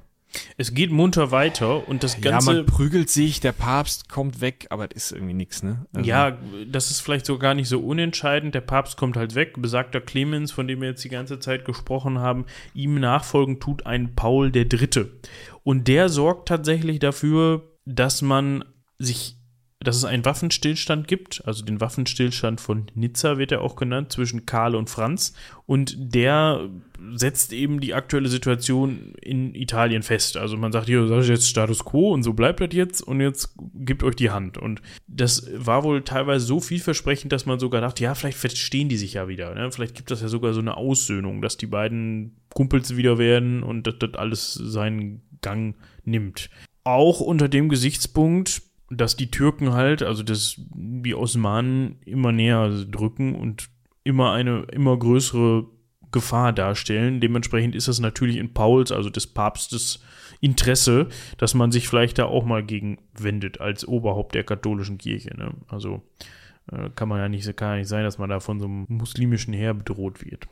Es 0.57 0.73
geht 0.73 0.91
munter 0.91 1.31
weiter 1.31 1.88
und 1.88 2.03
das 2.03 2.21
Ganze. 2.21 2.51
Ja, 2.51 2.57
man 2.57 2.65
prügelt 2.65 3.09
sich, 3.09 3.39
der 3.39 3.51
Papst 3.51 4.09
kommt 4.09 4.41
weg, 4.41 4.67
aber 4.69 4.88
das 4.88 5.05
ist 5.05 5.11
irgendwie 5.13 5.33
nichts, 5.33 5.63
ne? 5.63 5.86
Also 5.93 6.09
ja, 6.09 6.38
das 6.67 6.91
ist 6.91 7.01
vielleicht 7.01 7.25
so 7.25 7.38
gar 7.38 7.53
nicht 7.53 7.67
so 7.67 7.79
unentscheidend. 7.79 8.55
Der 8.55 8.61
Papst 8.61 8.97
kommt 8.97 9.17
halt 9.17 9.36
weg. 9.36 9.53
Besagter 9.61 10.01
Clemens, 10.01 10.51
von 10.51 10.67
dem 10.67 10.81
wir 10.81 10.89
jetzt 10.89 11.03
die 11.03 11.09
ganze 11.09 11.39
Zeit 11.39 11.65
gesprochen 11.65 12.19
haben, 12.19 12.45
ihm 12.73 12.99
nachfolgen 12.99 13.59
tut 13.59 13.86
ein 13.86 14.15
Paul 14.15 14.51
der 14.51 14.65
Dritte. 14.65 15.11
Und 15.63 15.88
der 15.88 16.09
sorgt 16.09 16.47
tatsächlich 16.47 16.99
dafür, 16.99 17.71
dass 17.86 18.21
man 18.21 18.63
sich 18.97 19.38
dass 19.86 19.97
es 19.97 20.05
einen 20.05 20.25
Waffenstillstand 20.25 21.07
gibt, 21.07 21.43
also 21.45 21.63
den 21.63 21.79
Waffenstillstand 21.79 22.59
von 22.59 22.88
Nizza 22.95 23.38
wird 23.38 23.51
er 23.51 23.61
auch 23.61 23.75
genannt, 23.75 24.11
zwischen 24.11 24.45
Karl 24.45 24.75
und 24.75 24.89
Franz. 24.89 25.33
Und 25.65 25.95
der 25.97 26.69
setzt 27.13 27.53
eben 27.53 27.79
die 27.79 27.93
aktuelle 27.93 28.29
Situation 28.29 29.13
in 29.21 29.55
Italien 29.55 30.03
fest. 30.03 30.38
Also 30.38 30.57
man 30.57 30.71
sagt, 30.71 30.88
hier, 30.88 31.05
das 31.07 31.25
ist 31.25 31.29
jetzt 31.29 31.49
Status 31.49 31.86
quo 31.86 32.13
und 32.13 32.23
so 32.23 32.33
bleibt 32.33 32.59
das 32.59 32.69
jetzt 32.71 33.01
und 33.01 33.21
jetzt 33.21 33.55
gebt 33.73 34.03
euch 34.03 34.15
die 34.15 34.29
Hand. 34.29 34.57
Und 34.57 34.81
das 35.07 35.49
war 35.55 35.83
wohl 35.83 36.01
teilweise 36.01 36.45
so 36.45 36.59
vielversprechend, 36.59 37.31
dass 37.31 37.45
man 37.45 37.59
sogar 37.59 37.81
dachte, 37.81 38.03
ja, 38.03 38.15
vielleicht 38.15 38.38
verstehen 38.38 38.89
die 38.89 38.97
sich 38.97 39.13
ja 39.13 39.27
wieder. 39.27 39.53
Ne? 39.55 39.71
Vielleicht 39.71 39.95
gibt 39.95 40.11
das 40.11 40.21
ja 40.21 40.27
sogar 40.27 40.53
so 40.53 40.59
eine 40.59 40.77
Aussöhnung, 40.77 41.41
dass 41.41 41.57
die 41.57 41.67
beiden 41.67 42.36
Kumpels 42.53 42.95
wieder 42.95 43.17
werden 43.17 43.63
und 43.63 43.88
dass 43.88 43.99
das 43.99 44.13
alles 44.15 44.53
seinen 44.53 45.21
Gang 45.41 45.75
nimmt. 46.03 46.49
Auch 46.83 47.19
unter 47.19 47.49
dem 47.49 47.69
Gesichtspunkt, 47.69 48.61
dass 48.95 49.15
die 49.15 49.31
Türken 49.31 49.73
halt, 49.73 50.03
also 50.03 50.23
dass 50.23 50.55
die 50.73 51.15
Osmanen 51.15 51.99
immer 52.05 52.31
näher 52.31 52.69
drücken 52.89 53.35
und 53.35 53.69
immer 54.03 54.31
eine 54.33 54.63
immer 54.71 54.97
größere 54.97 55.65
Gefahr 56.11 56.53
darstellen. 56.53 57.19
Dementsprechend 57.19 57.75
ist 57.75 57.87
das 57.87 57.99
natürlich 57.99 58.37
in 58.37 58.53
Pauls, 58.53 58.91
also 58.91 59.09
des 59.09 59.27
Papstes, 59.27 60.01
Interesse, 60.41 61.07
dass 61.37 61.53
man 61.53 61.71
sich 61.71 61.87
vielleicht 61.87 62.19
da 62.19 62.25
auch 62.25 62.45
mal 62.45 62.63
gegen 62.63 62.99
wendet 63.17 63.61
als 63.61 63.87
Oberhaupt 63.87 64.35
der 64.35 64.43
katholischen 64.43 64.97
Kirche. 64.97 65.35
Ne? 65.35 65.53
Also 65.67 66.03
äh, 66.71 66.89
kann 66.95 67.09
man 67.09 67.19
ja 67.19 67.29
nicht, 67.29 67.57
kann 67.57 67.69
ja 67.69 67.75
nicht 67.77 67.87
sein, 67.87 68.03
dass 68.03 68.17
man 68.17 68.29
da 68.29 68.39
von 68.39 68.59
so 68.59 68.65
einem 68.65 68.85
muslimischen 68.87 69.53
Heer 69.53 69.73
bedroht 69.73 70.23
wird. 70.23 70.47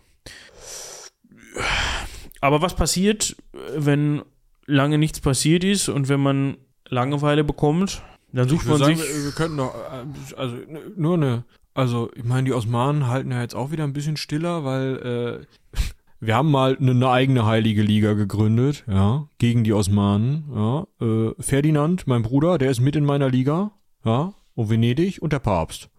Aber 2.41 2.61
was 2.61 2.75
passiert, 2.75 3.35
wenn 3.75 4.23
lange 4.65 4.97
nichts 4.97 5.19
passiert 5.19 5.63
ist 5.63 5.89
und 5.89 6.09
wenn 6.09 6.19
man 6.19 6.57
Langeweile 6.87 7.43
bekommt? 7.43 8.01
Dann 8.33 8.49
sucht 8.49 8.67
man 8.67 8.79
sagen, 8.79 8.95
sich. 8.97 9.25
Wir 9.25 9.31
könnten 9.31 9.57
doch, 9.57 9.73
äh, 9.75 10.35
also 10.35 10.57
nur 10.97 11.13
eine, 11.13 11.43
also 11.73 12.09
ich 12.15 12.23
meine, 12.23 12.45
die 12.45 12.53
Osmanen 12.53 13.07
halten 13.07 13.31
ja 13.31 13.41
jetzt 13.41 13.55
auch 13.55 13.71
wieder 13.71 13.83
ein 13.83 13.93
bisschen 13.93 14.17
stiller, 14.17 14.65
weil 14.65 15.45
äh, 15.73 15.79
wir 16.19 16.35
haben 16.35 16.49
mal 16.49 16.75
eine, 16.75 16.91
eine, 16.91 17.09
eigene 17.09 17.45
heilige 17.45 17.83
Liga 17.83 18.13
gegründet, 18.13 18.85
ja, 18.87 19.27
gegen 19.37 19.63
die 19.63 19.73
Osmanen, 19.73 20.45
ja. 20.53 20.87
Äh, 20.99 21.33
Ferdinand, 21.39 22.07
mein 22.07 22.23
Bruder, 22.23 22.57
der 22.57 22.71
ist 22.71 22.79
mit 22.79 22.95
in 22.95 23.05
meiner 23.05 23.29
Liga, 23.29 23.71
ja, 24.03 24.33
und 24.55 24.69
Venedig 24.69 25.21
und 25.21 25.31
der 25.31 25.39
Papst. 25.39 25.89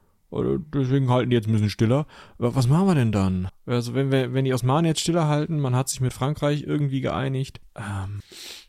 Deswegen 0.72 1.10
halten 1.10 1.30
die 1.30 1.36
jetzt 1.36 1.46
ein 1.46 1.52
bisschen 1.52 1.70
stiller. 1.70 2.06
Was 2.38 2.66
machen 2.66 2.86
wir 2.86 2.94
denn 2.94 3.12
dann? 3.12 3.48
Also 3.66 3.94
wenn 3.94 4.10
wir, 4.10 4.32
wenn 4.32 4.44
die 4.44 4.52
Osmanen 4.52 4.86
jetzt 4.86 5.00
stiller 5.00 5.28
halten, 5.28 5.60
man 5.60 5.74
hat 5.74 5.88
sich 5.88 6.00
mit 6.00 6.12
Frankreich 6.12 6.64
irgendwie 6.66 7.00
geeinigt. 7.00 7.60
Ähm, 7.76 8.20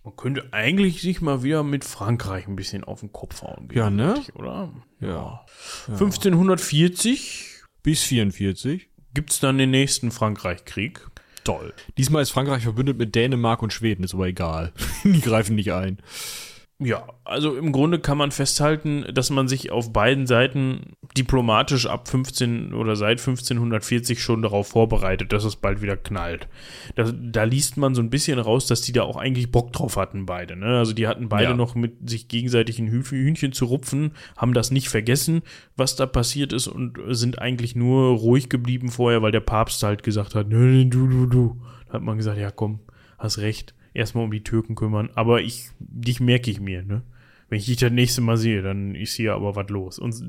man 0.03 0.15
könnte 0.15 0.49
eigentlich 0.51 1.01
sich 1.01 1.21
mal 1.21 1.43
wieder 1.43 1.63
mit 1.63 1.83
Frankreich 1.83 2.47
ein 2.47 2.55
bisschen 2.55 2.83
auf 2.83 2.99
den 2.99 3.11
Kopf 3.11 3.41
hauen. 3.41 3.69
Ja, 3.73 3.89
ne? 3.89 4.21
Oder? 4.35 4.71
Ja. 4.99 5.07
ja. 5.07 5.45
1540 5.87 7.63
bis 7.83 8.03
44 8.03 8.89
gibt 9.13 9.31
es 9.31 9.39
dann 9.39 9.57
den 9.57 9.71
nächsten 9.71 10.11
Frankreich-Krieg. 10.11 11.07
Toll. 11.43 11.73
Diesmal 11.97 12.23
ist 12.23 12.31
Frankreich 12.31 12.63
verbündet 12.63 12.97
mit 12.97 13.15
Dänemark 13.15 13.61
und 13.61 13.71
Schweden, 13.71 14.03
ist 14.03 14.13
aber 14.13 14.27
egal. 14.27 14.73
die 15.03 15.21
greifen 15.21 15.55
nicht 15.55 15.73
ein. 15.73 15.99
Ja, 16.77 17.07
also 17.23 17.55
im 17.55 17.71
Grunde 17.71 17.99
kann 17.99 18.17
man 18.17 18.31
festhalten, 18.31 19.05
dass 19.13 19.29
man 19.29 19.47
sich 19.47 19.71
auf 19.71 19.93
beiden 19.93 20.27
Seiten 20.27 20.97
diplomatisch 21.17 21.85
ab 21.85 22.09
15 22.09 22.73
oder 22.73 22.97
seit 22.97 23.19
1540 23.19 24.21
schon 24.21 24.41
darauf 24.41 24.67
vorbereitet, 24.67 25.31
dass 25.31 25.45
es 25.45 25.55
bald 25.55 25.81
wieder 25.81 25.95
knallt. 25.95 26.49
Da, 26.95 27.09
da 27.13 27.43
liest 27.45 27.77
man 27.77 27.95
so 27.95 28.01
ein 28.01 28.09
bisschen 28.09 28.39
raus, 28.39 28.67
dass 28.67 28.81
die 28.81 28.91
da 28.91 29.03
auch 29.03 29.15
eigentlich 29.15 29.51
Bock 29.51 29.71
drauf 29.71 29.95
hatten, 29.95 30.25
beide. 30.25 30.57
Ne? 30.57 30.77
Also 30.77 30.91
die 30.91 31.07
hatten 31.07 31.29
beide 31.29 31.51
ja. 31.51 31.55
noch 31.55 31.75
mit 31.75 32.09
sich 32.09 32.27
gegenseitig 32.27 32.77
ein 32.77 32.89
Hühnchen 32.89 33.53
zu 33.53 33.65
rupfen, 33.65 34.11
haben 34.35 34.53
das 34.53 34.69
nicht 34.69 34.89
vergessen, 34.89 35.43
was 35.77 35.95
da 35.95 36.05
passiert 36.05 36.51
ist 36.51 36.67
und 36.67 36.99
sind 37.07 37.39
eigentlich 37.39 37.77
nur 37.77 38.17
ruhig 38.17 38.49
geblieben 38.49 38.89
vorher, 38.89 39.21
weil 39.21 39.31
der 39.31 39.39
Papst 39.39 39.81
halt 39.81 40.03
gesagt 40.03 40.35
hat, 40.35 40.51
du, 40.51 40.85
du, 40.89 41.25
du. 41.25 41.61
Da 41.87 41.93
hat 41.93 42.01
man 42.01 42.17
gesagt, 42.17 42.37
ja 42.37 42.51
komm, 42.51 42.79
hast 43.17 43.37
recht 43.37 43.73
erstmal 43.95 44.23
um 44.23 44.31
die 44.31 44.43
Türken 44.43 44.75
kümmern. 44.75 45.09
Aber 45.15 45.41
ich, 45.41 45.69
dich 45.79 46.19
merke 46.19 46.51
ich 46.51 46.59
mir, 46.59 46.83
ne? 46.83 47.03
Wenn 47.47 47.59
ich 47.59 47.67
dich 47.67 47.77
das 47.77 47.91
nächste 47.91 48.21
Mal 48.21 48.37
sehe, 48.37 48.63
dann 48.63 48.95
ist 48.95 49.13
hier 49.13 49.35
aber 49.35 49.55
was 49.55 49.69
los. 49.69 49.99
Und 49.99 50.19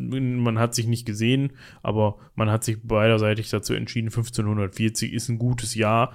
man 0.42 0.58
hat 0.58 0.74
sich 0.74 0.86
nicht 0.86 1.06
gesehen, 1.06 1.52
aber 1.82 2.18
man 2.34 2.50
hat 2.50 2.62
sich 2.62 2.76
beiderseitig 2.82 3.48
dazu 3.48 3.72
entschieden, 3.72 4.08
1540 4.08 5.14
ist 5.14 5.30
ein 5.30 5.38
gutes 5.38 5.74
Jahr. 5.74 6.12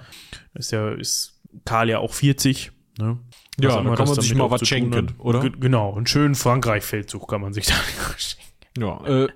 Ist 0.54 0.70
ja, 0.70 0.92
ist 0.92 1.40
Karl 1.64 1.88
ja 1.90 1.98
auch 1.98 2.12
40, 2.12 2.70
ne? 2.98 3.18
Ja, 3.58 3.82
da 3.82 3.94
kann 3.96 4.06
man 4.06 4.20
sich 4.20 4.34
mal 4.34 4.50
was 4.50 4.66
schenken, 4.66 5.08
oder? 5.18 5.50
genau, 5.50 5.94
einen 5.94 6.06
schönen 6.06 6.36
Frankreich-Feldzug 6.36 7.28
kann 7.28 7.40
man 7.40 7.52
sich 7.52 7.66
da 7.66 7.74
schenken. 8.16 8.52
Ja, 8.78 9.04
äh, 9.04 9.28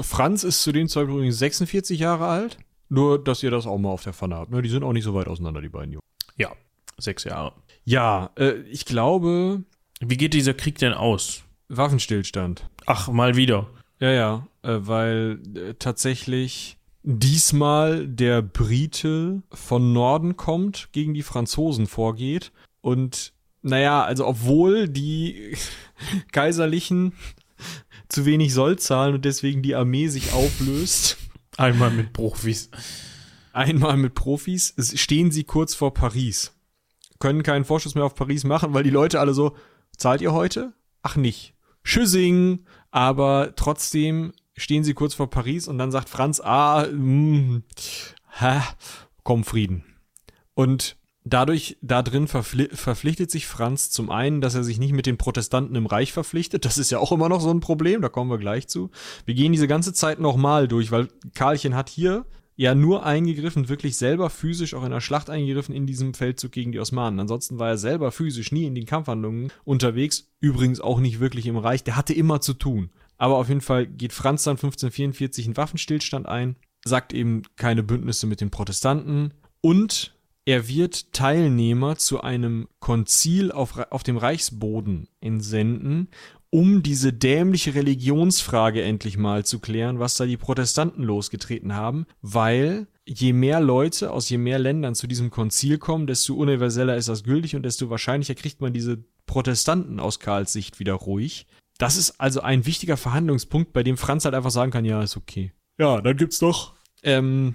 Franz 0.00 0.44
ist 0.44 0.62
zu 0.62 0.72
dem 0.72 0.88
Zeitpunkt 0.88 1.18
übrigens 1.18 1.38
46 1.38 1.98
Jahre 1.98 2.26
alt. 2.26 2.58
Nur, 2.88 3.22
dass 3.22 3.42
ihr 3.42 3.50
das 3.50 3.66
auch 3.66 3.78
mal 3.78 3.88
auf 3.88 4.02
der 4.02 4.12
Pfanne 4.12 4.36
habt. 4.36 4.50
Ne? 4.50 4.60
Die 4.62 4.68
sind 4.68 4.82
auch 4.84 4.92
nicht 4.92 5.04
so 5.04 5.14
weit 5.14 5.26
auseinander, 5.26 5.62
die 5.62 5.70
beiden 5.70 5.92
Jungs. 5.92 6.04
Ja, 6.36 6.52
Sechs 6.98 7.24
Jahre. 7.24 7.52
Ja, 7.84 8.30
äh, 8.36 8.60
ich 8.70 8.84
glaube. 8.84 9.62
Wie 10.00 10.16
geht 10.16 10.34
dieser 10.34 10.54
Krieg 10.54 10.78
denn 10.78 10.94
aus? 10.94 11.42
Waffenstillstand. 11.68 12.68
Ach, 12.86 13.08
mal 13.08 13.36
wieder. 13.36 13.68
Ja, 14.00 14.10
ja, 14.10 14.46
äh, 14.62 14.78
weil 14.80 15.38
äh, 15.54 15.74
tatsächlich 15.74 16.76
diesmal 17.04 18.06
der 18.06 18.42
Brite 18.42 19.42
von 19.52 19.92
Norden 19.92 20.36
kommt, 20.36 20.88
gegen 20.92 21.14
die 21.14 21.22
Franzosen 21.22 21.86
vorgeht. 21.86 22.52
Und 22.80 23.32
naja, 23.62 24.02
also 24.04 24.26
obwohl 24.26 24.88
die 24.88 25.56
Kaiserlichen 26.32 27.12
zu 28.08 28.26
wenig 28.26 28.52
Soll 28.52 28.78
zahlen 28.78 29.14
und 29.14 29.24
deswegen 29.24 29.62
die 29.62 29.74
Armee 29.74 30.08
sich 30.08 30.32
auflöst. 30.32 31.16
Einmal 31.56 31.90
mit 31.90 32.12
Profis. 32.12 32.70
Einmal 33.52 33.96
mit 33.96 34.14
Profis 34.14 34.74
stehen 34.96 35.30
sie 35.30 35.44
kurz 35.44 35.74
vor 35.74 35.94
Paris 35.94 36.52
können 37.22 37.44
keinen 37.44 37.64
Vorschuss 37.64 37.94
mehr 37.94 38.04
auf 38.04 38.16
Paris 38.16 38.42
machen, 38.42 38.74
weil 38.74 38.82
die 38.82 38.90
Leute 38.90 39.20
alle 39.20 39.32
so, 39.32 39.54
zahlt 39.96 40.20
ihr 40.22 40.32
heute? 40.32 40.72
Ach 41.02 41.14
nicht. 41.14 41.54
Schüssing, 41.84 42.64
aber 42.90 43.52
trotzdem 43.54 44.32
stehen 44.56 44.82
sie 44.82 44.92
kurz 44.92 45.14
vor 45.14 45.30
Paris 45.30 45.68
und 45.68 45.78
dann 45.78 45.92
sagt 45.92 46.08
Franz, 46.08 46.40
ah, 46.40 46.84
mh, 46.90 46.96
mm, 46.96 47.62
ha, 48.40 48.64
komm 49.22 49.44
Frieden. 49.44 49.84
Und 50.54 50.96
dadurch, 51.22 51.78
da 51.80 52.02
drin 52.02 52.26
verpflichtet 52.26 53.30
sich 53.30 53.46
Franz 53.46 53.90
zum 53.90 54.10
einen, 54.10 54.40
dass 54.40 54.56
er 54.56 54.64
sich 54.64 54.80
nicht 54.80 54.92
mit 54.92 55.06
den 55.06 55.16
Protestanten 55.16 55.76
im 55.76 55.86
Reich 55.86 56.12
verpflichtet. 56.12 56.64
Das 56.64 56.76
ist 56.76 56.90
ja 56.90 56.98
auch 56.98 57.12
immer 57.12 57.28
noch 57.28 57.40
so 57.40 57.50
ein 57.50 57.60
Problem, 57.60 58.02
da 58.02 58.08
kommen 58.08 58.32
wir 58.32 58.38
gleich 58.38 58.66
zu. 58.66 58.90
Wir 59.26 59.36
gehen 59.36 59.52
diese 59.52 59.68
ganze 59.68 59.92
Zeit 59.92 60.18
nochmal 60.18 60.66
durch, 60.66 60.90
weil 60.90 61.06
Karlchen 61.34 61.76
hat 61.76 61.88
hier 61.88 62.26
ja 62.56 62.74
nur 62.74 63.04
eingegriffen, 63.04 63.68
wirklich 63.68 63.96
selber 63.96 64.30
physisch 64.30 64.74
auch 64.74 64.84
in 64.84 64.90
der 64.90 65.00
Schlacht 65.00 65.30
eingegriffen 65.30 65.74
in 65.74 65.86
diesem 65.86 66.14
Feldzug 66.14 66.52
gegen 66.52 66.72
die 66.72 66.80
Osmanen. 66.80 67.20
Ansonsten 67.20 67.58
war 67.58 67.68
er 67.68 67.78
selber 67.78 68.12
physisch 68.12 68.52
nie 68.52 68.64
in 68.64 68.74
den 68.74 68.86
Kampfhandlungen 68.86 69.52
unterwegs, 69.64 70.30
übrigens 70.40 70.80
auch 70.80 71.00
nicht 71.00 71.20
wirklich 71.20 71.46
im 71.46 71.56
Reich, 71.56 71.84
der 71.84 71.96
hatte 71.96 72.12
immer 72.12 72.40
zu 72.40 72.54
tun. 72.54 72.90
Aber 73.16 73.36
auf 73.36 73.48
jeden 73.48 73.60
Fall 73.60 73.86
geht 73.86 74.12
Franz 74.12 74.44
dann 74.44 74.56
1544 74.56 75.46
einen 75.46 75.56
Waffenstillstand 75.56 76.26
ein, 76.26 76.56
sagt 76.84 77.12
eben 77.12 77.42
keine 77.56 77.82
Bündnisse 77.82 78.26
mit 78.26 78.40
den 78.40 78.50
Protestanten 78.50 79.32
und 79.60 80.14
er 80.44 80.66
wird 80.66 81.12
Teilnehmer 81.12 81.96
zu 81.96 82.20
einem 82.20 82.66
Konzil 82.80 83.52
auf, 83.52 83.78
auf 83.90 84.02
dem 84.02 84.16
Reichsboden 84.16 85.08
entsenden 85.20 86.08
um 86.54 86.82
diese 86.82 87.14
dämliche 87.14 87.74
Religionsfrage 87.74 88.82
endlich 88.82 89.16
mal 89.16 89.42
zu 89.44 89.58
klären, 89.58 89.98
was 89.98 90.16
da 90.16 90.26
die 90.26 90.36
Protestanten 90.36 91.02
losgetreten 91.02 91.74
haben, 91.74 92.06
weil 92.20 92.86
je 93.06 93.32
mehr 93.32 93.58
Leute 93.58 94.10
aus 94.10 94.28
je 94.28 94.36
mehr 94.36 94.58
Ländern 94.58 94.94
zu 94.94 95.06
diesem 95.06 95.30
Konzil 95.30 95.78
kommen, 95.78 96.06
desto 96.06 96.34
universeller 96.34 96.96
ist 96.96 97.08
das 97.08 97.24
gültig 97.24 97.56
und 97.56 97.62
desto 97.62 97.88
wahrscheinlicher 97.88 98.34
kriegt 98.34 98.60
man 98.60 98.74
diese 98.74 99.02
Protestanten 99.24 99.98
aus 99.98 100.20
Karls 100.20 100.52
Sicht 100.52 100.78
wieder 100.78 100.92
ruhig. 100.92 101.46
Das 101.78 101.96
ist 101.96 102.20
also 102.20 102.42
ein 102.42 102.66
wichtiger 102.66 102.98
Verhandlungspunkt, 102.98 103.72
bei 103.72 103.82
dem 103.82 103.96
Franz 103.96 104.26
halt 104.26 104.34
einfach 104.34 104.50
sagen 104.50 104.70
kann, 104.70 104.84
ja, 104.84 105.02
ist 105.02 105.16
okay. 105.16 105.52
Ja, 105.78 106.02
dann 106.02 106.18
gibt's 106.18 106.38
doch. 106.38 106.74
Ähm, 107.02 107.54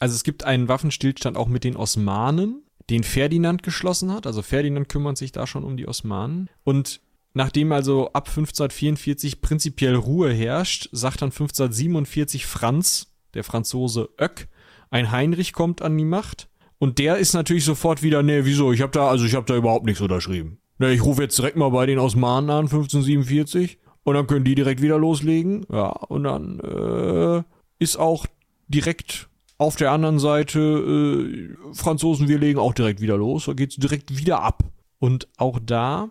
also 0.00 0.16
es 0.16 0.24
gibt 0.24 0.42
einen 0.42 0.66
Waffenstillstand 0.66 1.36
auch 1.36 1.46
mit 1.46 1.62
den 1.62 1.76
Osmanen, 1.76 2.64
den 2.90 3.04
Ferdinand 3.04 3.62
geschlossen 3.62 4.12
hat. 4.12 4.26
Also 4.26 4.42
Ferdinand 4.42 4.88
kümmert 4.88 5.16
sich 5.16 5.30
da 5.30 5.46
schon 5.46 5.62
um 5.62 5.76
die 5.76 5.86
Osmanen. 5.86 6.50
Und 6.64 7.00
Nachdem 7.32 7.72
also 7.72 8.12
ab 8.12 8.28
1544 8.28 9.40
prinzipiell 9.40 9.94
Ruhe 9.94 10.32
herrscht, 10.32 10.88
sagt 10.92 11.22
dann 11.22 11.30
1547 11.30 12.46
Franz, 12.46 13.14
der 13.34 13.44
Franzose 13.44 14.08
Oeck, 14.18 14.48
ein 14.90 15.12
Heinrich 15.12 15.52
kommt 15.52 15.82
an 15.82 15.96
die 15.96 16.04
Macht 16.04 16.48
Und 16.78 16.98
der 16.98 17.18
ist 17.18 17.34
natürlich 17.34 17.64
sofort 17.64 18.02
wieder, 18.02 18.22
nee, 18.22 18.40
wieso? 18.44 18.72
Ich 18.72 18.80
habe 18.80 18.92
da, 18.92 19.08
also 19.08 19.24
ich 19.24 19.34
habe 19.34 19.46
da 19.46 19.54
überhaupt 19.54 19.84
nichts 19.84 20.00
unterschrieben. 20.00 20.58
Ne, 20.78 20.92
ich 20.92 21.04
rufe 21.04 21.22
jetzt 21.22 21.38
direkt 21.38 21.56
mal 21.56 21.68
bei 21.68 21.86
den 21.86 21.98
Osmanen 21.98 22.50
an, 22.50 22.64
1547, 22.64 23.78
und 24.02 24.14
dann 24.14 24.26
können 24.26 24.46
die 24.46 24.54
direkt 24.54 24.80
wieder 24.80 24.98
loslegen. 24.98 25.66
Ja, 25.70 25.88
und 25.88 26.24
dann 26.24 26.58
äh, 26.60 27.42
ist 27.78 27.98
auch 27.98 28.26
direkt 28.68 29.28
auf 29.58 29.76
der 29.76 29.92
anderen 29.92 30.18
Seite 30.18 30.58
äh, 30.58 31.74
Franzosen, 31.74 32.28
wir 32.28 32.38
legen 32.38 32.58
auch 32.58 32.72
direkt 32.72 33.02
wieder 33.02 33.18
los, 33.18 33.44
da 33.44 33.52
geht's 33.52 33.76
direkt 33.76 34.16
wieder 34.16 34.42
ab. 34.42 34.64
Und 34.98 35.28
auch 35.36 35.58
da, 35.62 36.08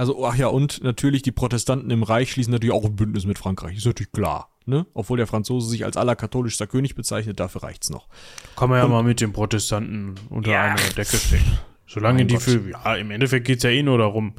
also 0.00 0.26
ach 0.26 0.34
ja, 0.34 0.46
und 0.46 0.82
natürlich 0.82 1.20
die 1.20 1.30
Protestanten 1.30 1.90
im 1.90 2.02
Reich 2.02 2.32
schließen 2.32 2.50
natürlich 2.52 2.74
auch 2.74 2.86
ein 2.86 2.96
Bündnis 2.96 3.26
mit 3.26 3.38
Frankreich, 3.38 3.76
ist 3.76 3.84
natürlich 3.84 4.12
klar. 4.12 4.48
Ne? 4.64 4.86
Obwohl 4.94 5.18
der 5.18 5.26
Franzose 5.26 5.68
sich 5.68 5.84
als 5.84 5.98
allerkatholischster 5.98 6.66
König 6.66 6.94
bezeichnet, 6.94 7.38
dafür 7.38 7.64
reicht's 7.64 7.90
noch. 7.90 8.08
Kann 8.56 8.70
man 8.70 8.78
ja 8.78 8.84
und, 8.84 8.92
mal 8.92 9.02
mit 9.02 9.20
den 9.20 9.34
Protestanten 9.34 10.14
unter 10.30 10.52
ja. 10.52 10.62
einer 10.62 10.76
Decke 10.96 11.18
stecken. 11.18 11.58
Solange 11.86 12.24
die 12.24 12.34
Gott. 12.34 12.42
für, 12.44 12.70
ja, 12.70 12.94
im 12.94 13.10
Endeffekt 13.10 13.46
geht's 13.46 13.62
ja 13.62 13.68
eh 13.68 13.82
nur 13.82 13.98
darum, 13.98 14.36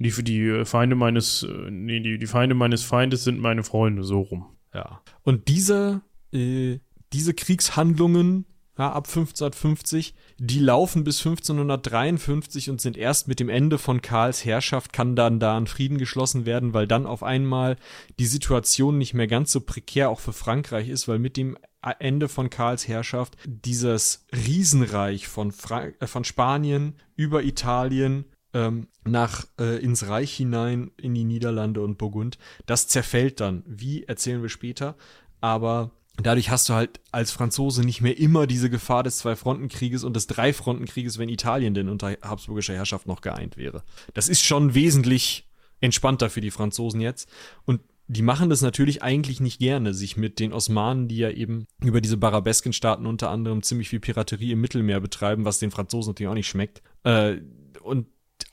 die 0.00 0.10
für 0.10 0.24
die 0.24 0.64
Feinde 0.64 0.96
meines, 0.96 1.44
äh, 1.44 1.70
nee, 1.70 2.00
die, 2.00 2.18
die 2.18 2.26
Feinde 2.26 2.56
meines 2.56 2.82
Feindes 2.82 3.22
sind 3.22 3.38
meine 3.38 3.62
Freunde, 3.62 4.02
so 4.02 4.22
rum. 4.22 4.46
Ja. 4.74 5.02
Und 5.22 5.46
diese, 5.46 6.00
äh, 6.32 6.80
diese 7.12 7.32
Kriegshandlungen 7.32 8.46
ja, 8.78 8.92
ab 8.92 9.06
1550, 9.06 10.14
die 10.38 10.58
laufen 10.58 11.02
bis 11.02 11.18
1553 11.18 12.68
und 12.68 12.80
sind 12.80 12.96
erst 12.96 13.26
mit 13.26 13.40
dem 13.40 13.48
Ende 13.48 13.78
von 13.78 14.02
Karls 14.02 14.44
Herrschaft 14.44 14.92
kann 14.92 15.16
dann 15.16 15.40
da 15.40 15.56
ein 15.56 15.66
Frieden 15.66 15.96
geschlossen 15.96 16.44
werden, 16.44 16.74
weil 16.74 16.86
dann 16.86 17.06
auf 17.06 17.22
einmal 17.22 17.76
die 18.18 18.26
Situation 18.26 18.98
nicht 18.98 19.14
mehr 19.14 19.26
ganz 19.26 19.50
so 19.52 19.60
prekär 19.60 20.10
auch 20.10 20.20
für 20.20 20.34
Frankreich 20.34 20.88
ist, 20.88 21.08
weil 21.08 21.18
mit 21.18 21.36
dem 21.36 21.56
Ende 21.98 22.28
von 22.28 22.50
Karls 22.50 22.88
Herrschaft 22.88 23.36
dieses 23.46 24.26
Riesenreich 24.32 25.28
von, 25.28 25.52
Fra 25.52 25.86
äh, 26.00 26.06
von 26.06 26.24
Spanien 26.24 26.96
über 27.14 27.44
Italien 27.44 28.26
ähm, 28.52 28.88
nach 29.04 29.46
äh, 29.58 29.78
ins 29.82 30.08
Reich 30.08 30.34
hinein 30.34 30.90
in 30.96 31.14
die 31.14 31.24
Niederlande 31.24 31.80
und 31.80 31.96
Burgund, 31.96 32.38
das 32.66 32.88
zerfällt 32.88 33.40
dann. 33.40 33.62
Wie 33.66 34.04
erzählen 34.04 34.42
wir 34.42 34.48
später, 34.48 34.96
aber 35.40 35.92
Dadurch 36.22 36.50
hast 36.50 36.68
du 36.68 36.74
halt 36.74 37.00
als 37.12 37.30
Franzose 37.30 37.82
nicht 37.84 38.00
mehr 38.00 38.18
immer 38.18 38.46
diese 38.46 38.70
Gefahr 38.70 39.02
des 39.02 39.18
Zwei-Fronten-Krieges 39.18 40.02
und 40.02 40.14
des 40.14 40.26
Drei-Fronten-Krieges, 40.26 41.18
wenn 41.18 41.28
Italien 41.28 41.74
denn 41.74 41.88
unter 41.88 42.16
habsburgischer 42.22 42.74
Herrschaft 42.74 43.06
noch 43.06 43.20
geeint 43.20 43.56
wäre. 43.56 43.82
Das 44.14 44.28
ist 44.28 44.44
schon 44.44 44.74
wesentlich 44.74 45.46
entspannter 45.80 46.30
für 46.30 46.40
die 46.40 46.50
Franzosen 46.50 47.00
jetzt. 47.00 47.28
Und 47.64 47.80
die 48.08 48.22
machen 48.22 48.50
das 48.50 48.62
natürlich 48.62 49.02
eigentlich 49.02 49.40
nicht 49.40 49.58
gerne, 49.58 49.92
sich 49.92 50.16
mit 50.16 50.38
den 50.38 50.52
Osmanen, 50.52 51.08
die 51.08 51.16
ja 51.16 51.30
eben 51.30 51.66
über 51.82 52.00
diese 52.00 52.16
Barabesken-Staaten 52.16 53.04
unter 53.04 53.30
anderem 53.30 53.62
ziemlich 53.62 53.88
viel 53.88 54.00
Piraterie 54.00 54.52
im 54.52 54.60
Mittelmeer 54.60 55.00
betreiben, 55.00 55.44
was 55.44 55.58
den 55.58 55.72
Franzosen 55.72 56.10
natürlich 56.10 56.30
auch 56.30 56.34
nicht 56.34 56.48
schmeckt. 56.48 56.82
Äh, 57.02 57.38
und 57.82 58.06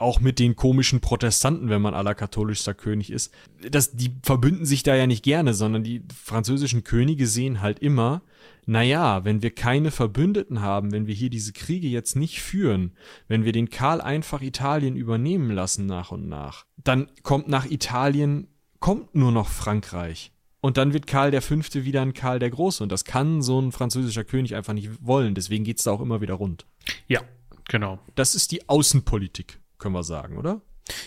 auch 0.03 0.19
mit 0.19 0.37
den 0.37 0.55
komischen 0.55 0.99
Protestanten, 0.99 1.69
wenn 1.69 1.81
man 1.81 1.93
aller 1.93 2.13
katholischster 2.13 2.73
König 2.73 3.11
ist. 3.11 3.33
Das, 3.71 3.91
die 3.91 4.11
verbünden 4.21 4.65
sich 4.65 4.83
da 4.83 4.95
ja 4.95 5.07
nicht 5.07 5.23
gerne, 5.23 5.53
sondern 5.53 5.83
die 5.83 6.03
französischen 6.13 6.83
Könige 6.83 7.25
sehen 7.25 7.61
halt 7.61 7.79
immer, 7.79 8.21
naja, 8.65 9.25
wenn 9.25 9.41
wir 9.41 9.51
keine 9.51 9.91
Verbündeten 9.91 10.61
haben, 10.61 10.91
wenn 10.91 11.07
wir 11.07 11.15
hier 11.15 11.29
diese 11.29 11.53
Kriege 11.53 11.87
jetzt 11.87 12.15
nicht 12.15 12.41
führen, 12.41 12.91
wenn 13.27 13.45
wir 13.45 13.51
den 13.51 13.69
Karl 13.69 14.01
einfach 14.01 14.41
Italien 14.41 14.95
übernehmen 14.95 15.51
lassen 15.51 15.85
nach 15.85 16.11
und 16.11 16.27
nach, 16.27 16.65
dann 16.77 17.07
kommt 17.23 17.47
nach 17.47 17.65
Italien, 17.65 18.47
kommt 18.79 19.15
nur 19.15 19.31
noch 19.31 19.47
Frankreich. 19.47 20.31
Und 20.61 20.77
dann 20.77 20.93
wird 20.93 21.07
Karl 21.07 21.31
der 21.31 21.41
Fünfte 21.41 21.83
wieder 21.83 22.01
ein 22.01 22.13
Karl 22.13 22.39
der 22.39 22.49
Große. 22.49 22.83
Und 22.83 22.89
das 22.89 23.03
kann 23.03 23.41
so 23.41 23.59
ein 23.59 23.73
französischer 23.73 24.23
König 24.23 24.55
einfach 24.55 24.71
nicht 24.71 24.89
wollen. 25.01 25.35
Deswegen 25.35 25.65
geht's 25.65 25.83
da 25.83 25.91
auch 25.91 25.99
immer 25.99 26.21
wieder 26.21 26.35
rund. 26.35 26.65
Ja, 27.07 27.19
genau. 27.67 27.99
Das 28.15 28.33
ist 28.33 28.53
die 28.53 28.69
Außenpolitik 28.69 29.59
können 29.77 29.95
wir 29.95 30.03
sagen, 30.03 30.37
oder? 30.37 30.61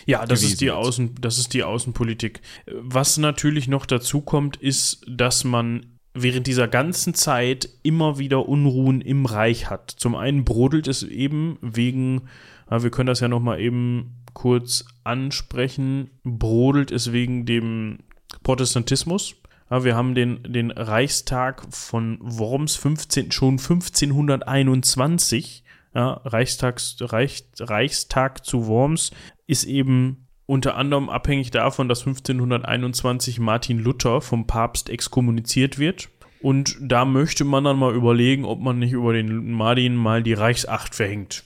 Ja, 0.05 0.25
das 0.25 0.43
ist 0.43 0.61
die 0.61 0.71
Außen, 0.71 1.15
das 1.21 1.37
ist 1.37 1.53
die 1.53 1.63
Außenpolitik. 1.63 2.41
Was 2.71 3.17
natürlich 3.17 3.67
noch 3.67 3.85
dazu 3.85 4.21
kommt, 4.21 4.57
ist, 4.57 5.05
dass 5.07 5.43
man 5.43 5.97
während 6.13 6.47
dieser 6.47 6.67
ganzen 6.67 7.13
Zeit 7.13 7.69
immer 7.83 8.17
wieder 8.17 8.49
Unruhen 8.49 9.01
im 9.01 9.25
Reich 9.25 9.69
hat. 9.69 9.91
Zum 9.91 10.15
einen 10.15 10.45
brodelt 10.45 10.87
es 10.87 11.03
eben 11.03 11.59
wegen, 11.61 12.23
wir 12.69 12.89
können 12.89 13.07
das 13.07 13.19
ja 13.19 13.27
noch 13.27 13.39
mal 13.39 13.59
eben 13.59 14.23
kurz 14.33 14.85
ansprechen, 15.03 16.09
brodelt 16.23 16.91
es 16.91 17.11
wegen 17.11 17.45
dem 17.45 17.99
Protestantismus. 18.43 19.35
wir 19.69 19.95
haben 19.95 20.15
den, 20.15 20.41
den 20.43 20.71
Reichstag 20.71 21.71
von 21.73 22.17
Worms 22.21 22.75
15, 22.75 23.31
schon 23.31 23.59
1521 23.59 25.63
ja, 25.93 26.21
Reichstags, 26.25 26.97
Reich, 26.99 27.45
Reichstag 27.59 28.45
zu 28.45 28.67
Worms 28.67 29.11
ist 29.47 29.63
eben 29.63 30.27
unter 30.45 30.75
anderem 30.75 31.09
abhängig 31.09 31.51
davon, 31.51 31.89
dass 31.89 32.07
1521 32.07 33.39
Martin 33.39 33.79
Luther 33.79 34.21
vom 34.21 34.47
Papst 34.47 34.89
exkommuniziert 34.89 35.77
wird. 35.77 36.09
Und 36.41 36.77
da 36.79 37.03
möchte 37.03 37.43
man 37.43 37.63
dann 37.63 37.77
mal 37.77 37.93
überlegen, 37.93 38.45
ob 38.45 38.59
man 38.59 38.79
nicht 38.79 38.93
über 38.93 39.13
den 39.13 39.51
Martin 39.51 39.95
mal 39.95 40.23
die 40.23 40.33
Reichsacht 40.33 40.95
verhängt. 40.95 41.43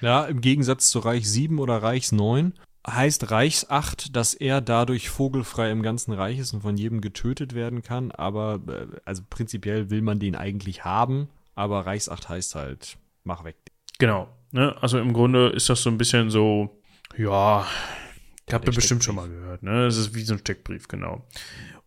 Ja, 0.00 0.24
im 0.24 0.40
Gegensatz 0.40 0.90
zu 0.90 1.00
Reich 1.00 1.28
7 1.28 1.58
oder 1.58 1.82
Reichs 1.82 2.12
9 2.12 2.54
heißt 2.86 3.30
Reichsacht, 3.30 4.16
dass 4.16 4.34
er 4.34 4.60
dadurch 4.60 5.08
vogelfrei 5.08 5.70
im 5.70 5.82
ganzen 5.82 6.12
Reich 6.12 6.38
ist 6.38 6.52
und 6.52 6.62
von 6.62 6.76
jedem 6.76 7.00
getötet 7.00 7.54
werden 7.54 7.82
kann. 7.82 8.10
Aber 8.10 8.60
äh, 8.66 8.86
also 9.04 9.22
prinzipiell 9.28 9.90
will 9.90 10.02
man 10.02 10.18
den 10.18 10.34
eigentlich 10.34 10.84
haben, 10.84 11.28
aber 11.54 11.86
Reichsacht 11.86 12.28
heißt 12.28 12.54
halt, 12.54 12.96
mach 13.24 13.44
weg. 13.44 13.56
Genau. 13.98 14.28
Ne? 14.50 14.76
Also 14.80 14.98
im 14.98 15.12
Grunde 15.12 15.48
ist 15.48 15.68
das 15.68 15.82
so 15.82 15.90
ein 15.90 15.98
bisschen 15.98 16.30
so, 16.30 16.82
ja, 17.16 17.66
habt 18.50 18.66
ihr 18.66 18.72
bestimmt 18.72 19.04
schon 19.04 19.16
mal 19.16 19.28
gehört. 19.28 19.62
Ne? 19.62 19.84
Das 19.84 19.96
ist 19.96 20.14
wie 20.14 20.22
so 20.22 20.34
ein 20.34 20.40
Steckbrief, 20.40 20.88
genau. 20.88 21.26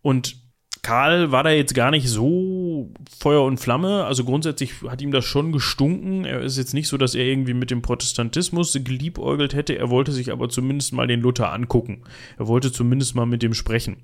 Und 0.02 0.36
Karl 0.82 1.32
war 1.32 1.42
da 1.42 1.50
jetzt 1.50 1.74
gar 1.74 1.90
nicht 1.90 2.08
so 2.08 2.92
Feuer 3.18 3.42
und 3.42 3.58
Flamme. 3.58 4.04
Also 4.04 4.24
grundsätzlich 4.24 4.82
hat 4.82 5.02
ihm 5.02 5.10
das 5.10 5.24
schon 5.24 5.50
gestunken. 5.50 6.24
Er 6.24 6.40
ist 6.42 6.58
jetzt 6.58 6.74
nicht 6.74 6.86
so, 6.86 6.96
dass 6.96 7.16
er 7.16 7.24
irgendwie 7.24 7.54
mit 7.54 7.72
dem 7.72 7.82
Protestantismus 7.82 8.72
geliebäugelt 8.72 9.52
hätte. 9.52 9.76
Er 9.76 9.90
wollte 9.90 10.12
sich 10.12 10.30
aber 10.30 10.48
zumindest 10.48 10.92
mal 10.92 11.08
den 11.08 11.22
Luther 11.22 11.52
angucken. 11.52 12.04
Er 12.38 12.46
wollte 12.46 12.70
zumindest 12.70 13.16
mal 13.16 13.26
mit 13.26 13.42
dem 13.42 13.52
sprechen 13.52 13.96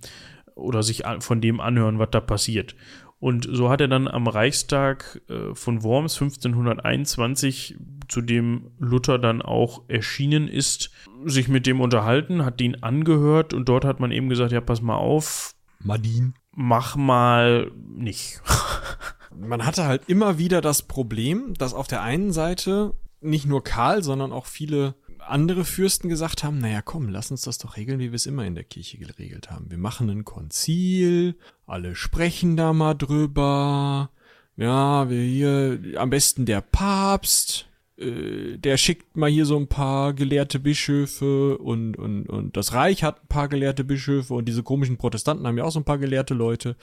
oder 0.56 0.82
sich 0.82 1.04
von 1.20 1.40
dem 1.40 1.60
anhören, 1.60 2.00
was 2.00 2.10
da 2.10 2.20
passiert. 2.20 2.74
Und 3.22 3.46
so 3.48 3.70
hat 3.70 3.80
er 3.80 3.86
dann 3.86 4.08
am 4.08 4.26
Reichstag 4.26 5.22
äh, 5.28 5.54
von 5.54 5.84
Worms 5.84 6.20
1521, 6.20 7.76
zu 8.08 8.20
dem 8.20 8.72
Luther 8.80 9.16
dann 9.16 9.42
auch 9.42 9.82
erschienen 9.86 10.48
ist, 10.48 10.90
sich 11.24 11.46
mit 11.46 11.64
dem 11.68 11.80
unterhalten, 11.80 12.44
hat 12.44 12.60
ihn 12.60 12.82
angehört 12.82 13.54
und 13.54 13.68
dort 13.68 13.84
hat 13.84 14.00
man 14.00 14.10
eben 14.10 14.28
gesagt, 14.28 14.50
ja, 14.50 14.60
pass 14.60 14.82
mal 14.82 14.96
auf. 14.96 15.54
Madin. 15.78 16.34
Mach 16.50 16.96
mal 16.96 17.70
nicht. 17.76 18.42
man 19.38 19.64
hatte 19.64 19.84
halt 19.84 20.08
immer 20.08 20.38
wieder 20.38 20.60
das 20.60 20.82
Problem, 20.82 21.54
dass 21.54 21.74
auf 21.74 21.86
der 21.86 22.02
einen 22.02 22.32
Seite 22.32 22.92
nicht 23.20 23.46
nur 23.46 23.62
Karl, 23.62 24.02
sondern 24.02 24.32
auch 24.32 24.46
viele 24.46 24.96
andere 25.32 25.64
Fürsten 25.64 26.08
gesagt 26.08 26.44
haben, 26.44 26.58
naja, 26.58 26.82
komm, 26.82 27.08
lass 27.08 27.30
uns 27.30 27.42
das 27.42 27.58
doch 27.58 27.76
regeln, 27.76 27.98
wie 27.98 28.12
wir 28.12 28.16
es 28.16 28.26
immer 28.26 28.44
in 28.44 28.54
der 28.54 28.64
Kirche 28.64 28.98
geregelt 28.98 29.50
haben. 29.50 29.70
Wir 29.70 29.78
machen 29.78 30.10
ein 30.10 30.24
Konzil, 30.24 31.36
alle 31.66 31.94
sprechen 31.94 32.56
da 32.56 32.72
mal 32.72 32.94
drüber. 32.94 34.10
Ja, 34.56 35.08
wir 35.08 35.22
hier, 35.22 35.98
am 35.98 36.10
besten 36.10 36.44
der 36.44 36.60
Papst, 36.60 37.66
äh, 38.02 38.58
der 38.58 38.76
schickt 38.76 39.16
mal 39.16 39.30
hier 39.30 39.46
so 39.46 39.56
ein 39.56 39.68
paar 39.68 40.12
gelehrte 40.12 40.58
Bischöfe 40.58 41.58
und, 41.58 41.96
und, 41.96 42.28
und 42.28 42.56
das 42.56 42.72
Reich 42.72 43.04
hat 43.04 43.22
ein 43.22 43.28
paar 43.28 43.48
gelehrte 43.48 43.84
Bischöfe 43.84 44.34
und 44.34 44.46
diese 44.46 44.62
komischen 44.62 44.96
Protestanten 44.96 45.46
haben 45.46 45.56
ja 45.56 45.64
auch 45.64 45.70
so 45.70 45.80
ein 45.80 45.84
paar 45.84 45.98
gelehrte 45.98 46.34
Leute. 46.34 46.76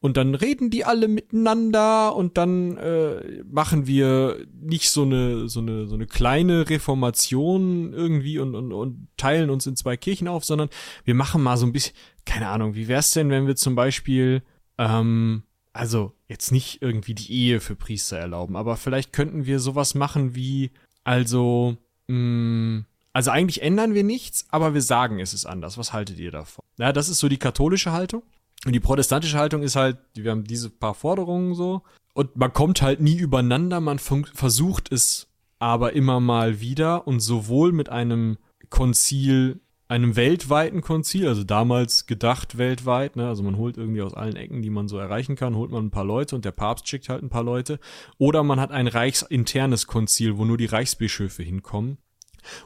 Und 0.00 0.16
dann 0.16 0.34
reden 0.34 0.70
die 0.70 0.84
alle 0.84 1.08
miteinander 1.08 2.14
und 2.14 2.36
dann 2.38 2.76
äh, 2.76 3.42
machen 3.50 3.86
wir 3.86 4.46
nicht 4.60 4.90
so 4.90 5.02
eine, 5.02 5.48
so 5.48 5.60
eine, 5.60 5.86
so 5.86 5.94
eine 5.94 6.06
kleine 6.06 6.68
Reformation 6.68 7.92
irgendwie 7.92 8.38
und, 8.38 8.54
und, 8.54 8.72
und 8.72 9.08
teilen 9.16 9.50
uns 9.50 9.66
in 9.66 9.76
zwei 9.76 9.96
Kirchen 9.96 10.28
auf, 10.28 10.44
sondern 10.44 10.68
wir 11.04 11.14
machen 11.14 11.42
mal 11.42 11.56
so 11.56 11.66
ein 11.66 11.72
bisschen, 11.72 11.94
keine 12.24 12.48
Ahnung, 12.48 12.74
wie 12.74 12.88
wär's 12.88 13.12
denn, 13.12 13.30
wenn 13.30 13.46
wir 13.46 13.56
zum 13.56 13.74
Beispiel 13.74 14.42
ähm, 14.78 15.42
also 15.76 16.12
jetzt 16.28 16.52
nicht 16.52 16.82
irgendwie 16.82 17.14
die 17.14 17.32
Ehe 17.32 17.60
für 17.60 17.76
Priester 17.76 18.18
erlauben, 18.18 18.56
aber 18.56 18.76
vielleicht 18.76 19.12
könnten 19.12 19.46
wir 19.46 19.60
sowas 19.60 19.94
machen 19.94 20.34
wie, 20.34 20.70
also, 21.04 21.76
mh, 22.08 22.16
mm, 22.16 22.86
also 23.12 23.30
eigentlich 23.30 23.62
ändern 23.62 23.94
wir 23.94 24.04
nichts, 24.04 24.44
aber 24.50 24.74
wir 24.74 24.82
sagen, 24.82 25.20
es 25.20 25.32
ist 25.32 25.46
anders. 25.46 25.78
Was 25.78 25.94
haltet 25.94 26.18
ihr 26.18 26.30
davon? 26.30 26.62
Ja, 26.78 26.92
das 26.92 27.08
ist 27.08 27.18
so 27.18 27.30
die 27.30 27.38
katholische 27.38 27.92
Haltung. 27.92 28.22
Und 28.66 28.72
die 28.74 28.80
protestantische 28.80 29.38
Haltung 29.38 29.62
ist 29.62 29.74
halt, 29.74 29.96
wir 30.14 30.30
haben 30.30 30.44
diese 30.44 30.68
paar 30.68 30.94
Forderungen 30.94 31.54
so. 31.54 31.82
Und 32.12 32.36
man 32.36 32.52
kommt 32.52 32.82
halt 32.82 33.00
nie 33.00 33.16
übereinander, 33.16 33.80
man 33.80 33.98
versucht 33.98 34.92
es 34.92 35.28
aber 35.58 35.94
immer 35.94 36.20
mal 36.20 36.60
wieder 36.60 37.06
und 37.06 37.20
sowohl 37.20 37.72
mit 37.72 37.88
einem 37.88 38.36
Konzil 38.68 39.60
einem 39.88 40.16
weltweiten 40.16 40.80
Konzil, 40.80 41.28
also 41.28 41.44
damals 41.44 42.06
gedacht 42.06 42.58
weltweit, 42.58 43.16
ne? 43.16 43.28
also 43.28 43.42
man 43.42 43.56
holt 43.56 43.76
irgendwie 43.76 44.02
aus 44.02 44.14
allen 44.14 44.36
Ecken, 44.36 44.62
die 44.62 44.70
man 44.70 44.88
so 44.88 44.98
erreichen 44.98 45.36
kann, 45.36 45.54
holt 45.54 45.70
man 45.70 45.86
ein 45.86 45.90
paar 45.90 46.04
Leute 46.04 46.34
und 46.34 46.44
der 46.44 46.52
Papst 46.52 46.88
schickt 46.88 47.08
halt 47.08 47.22
ein 47.22 47.28
paar 47.28 47.44
Leute. 47.44 47.78
Oder 48.18 48.42
man 48.42 48.58
hat 48.58 48.72
ein 48.72 48.88
reichsinternes 48.88 49.86
Konzil, 49.86 50.38
wo 50.38 50.44
nur 50.44 50.58
die 50.58 50.66
Reichsbischöfe 50.66 51.42
hinkommen 51.42 51.98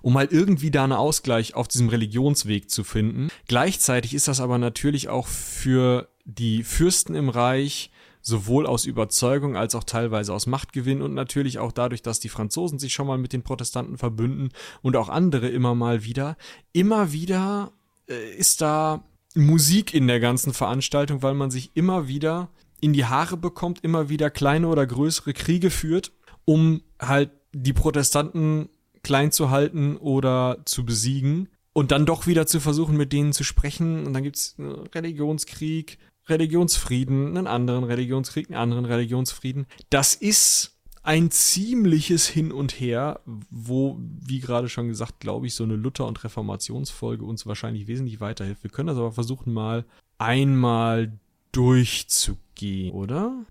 um 0.03 0.19
halt 0.19 0.31
irgendwie 0.31 0.71
da 0.71 0.85
einen 0.85 0.93
Ausgleich 0.93 1.55
auf 1.55 1.67
diesem 1.67 1.89
Religionsweg 1.89 2.71
zu 2.71 2.85
finden. 2.85 3.29
Gleichzeitig 3.49 4.13
ist 4.13 4.29
das 4.29 4.41
aber 4.41 4.59
natürlich 4.59 5.09
auch 5.09 5.27
für 5.27 6.09
die 6.27 6.65
Fürsten 6.65 7.15
im 7.15 7.31
Reich 7.31 7.91
sowohl 8.23 8.67
aus 8.67 8.85
Überzeugung 8.85 9.57
als 9.57 9.75
auch 9.75 9.85
teilweise 9.85 10.33
aus 10.35 10.47
Machtgewinn 10.47 11.03
und 11.03 11.15
natürlich 11.15 11.59
auch 11.59 11.73
dadurch, 11.73 12.03
dass 12.03 12.21
die 12.21 12.29
Franzosen 12.29 12.79
sich 12.79 12.93
schon 12.93 13.07
mal 13.07 13.19
mit 13.19 13.33
den 13.33 13.43
Protestanten 13.43 13.99
verbünden 13.99 14.51
und 14.83 14.97
auch 14.97 15.09
andere 15.09 15.49
immer 15.49 15.75
mal 15.75 16.05
wieder. 16.05 16.37
Immer 16.73 17.13
wieder 17.13 17.73
äh, 18.09 18.35
ist 18.37 18.61
da 18.61 19.05
Musik 19.35 19.95
in 19.95 20.07
der 20.07 20.21
ganzen 20.21 20.53
Veranstaltung, 20.53 21.23
weil 21.23 21.35
man 21.35 21.51
sich 21.51 21.71
immer 21.75 22.09
wieder 22.09 22.49
in 22.81 22.93
die 22.93 23.05
Haare 23.05 23.37
bekommt, 23.37 23.85
immer 23.85 24.09
wieder 24.09 24.31
kleine 24.31 24.69
oder 24.69 24.87
größere 24.87 25.33
Kriege 25.33 25.71
führt, 25.71 26.13
um 26.45 26.83
halt 26.99 27.31
die 27.53 27.73
Protestanten 27.73 28.69
klein 29.03 29.33
zu 29.33 29.51
halten 29.51 29.97
oder 29.97 30.59
zu 30.65 30.85
besiegen 30.85 31.49
und 31.73 31.93
dann 31.93 32.07
doch 32.07 32.27
wieder 32.27 32.47
zu 32.47 32.61
versuchen, 32.61 32.97
mit 32.97 33.13
denen 33.13 33.33
zu 33.33 33.45
sprechen. 33.45 34.07
Und 34.07 34.13
dann 34.13 34.23
gibt's 34.23 34.57
Religionskrieg, 34.59 35.99
Religionsfrieden, 36.31 37.37
einen 37.37 37.47
anderen 37.47 37.85
Religionskrieg, 37.85 38.49
einen 38.49 38.59
anderen 38.59 38.85
Religionsfrieden. 38.85 39.67
Das 39.91 40.15
ist 40.15 40.77
ein 41.03 41.31
ziemliches 41.31 42.29
Hin 42.29 42.53
und 42.53 42.79
Her, 42.79 43.21
wo, 43.51 43.99
wie 43.99 44.41
gerade 44.41 44.69
schon 44.69 44.89
gesagt, 44.89 45.21
glaube 45.21 45.47
ich, 45.47 45.55
so 45.55 45.65
eine 45.65 45.77
Luther- 45.77 46.07
und 46.07 46.23
Reformationsfolge 46.23 47.25
uns 47.25 47.47
wahrscheinlich 47.47 47.87
wesentlich 47.87 48.21
weiterhilft. 48.21 48.63
Wir 48.63 48.71
können 48.71 48.89
das 48.89 48.99
aber 48.99 49.13
versuchen, 49.13 49.53
mal 49.53 49.85
einmal 50.19 51.13
durchzugehen, 51.53 52.93
oder? 52.93 53.47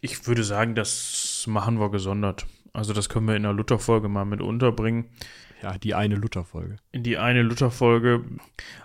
Ich 0.00 0.26
würde 0.26 0.44
sagen, 0.44 0.74
das 0.74 1.44
machen 1.46 1.80
wir 1.80 1.90
gesondert. 1.90 2.46
Also 2.72 2.92
das 2.92 3.08
können 3.08 3.26
wir 3.26 3.36
in 3.36 3.44
der 3.44 3.52
Luther-Folge 3.52 4.08
mal 4.08 4.24
mit 4.24 4.42
unterbringen. 4.42 5.06
Ja, 5.62 5.78
die 5.78 5.94
eine 5.94 6.14
Luther-Folge. 6.14 6.76
In 6.92 7.02
die 7.02 7.18
eine 7.18 7.42
Luther-Folge. 7.42 8.24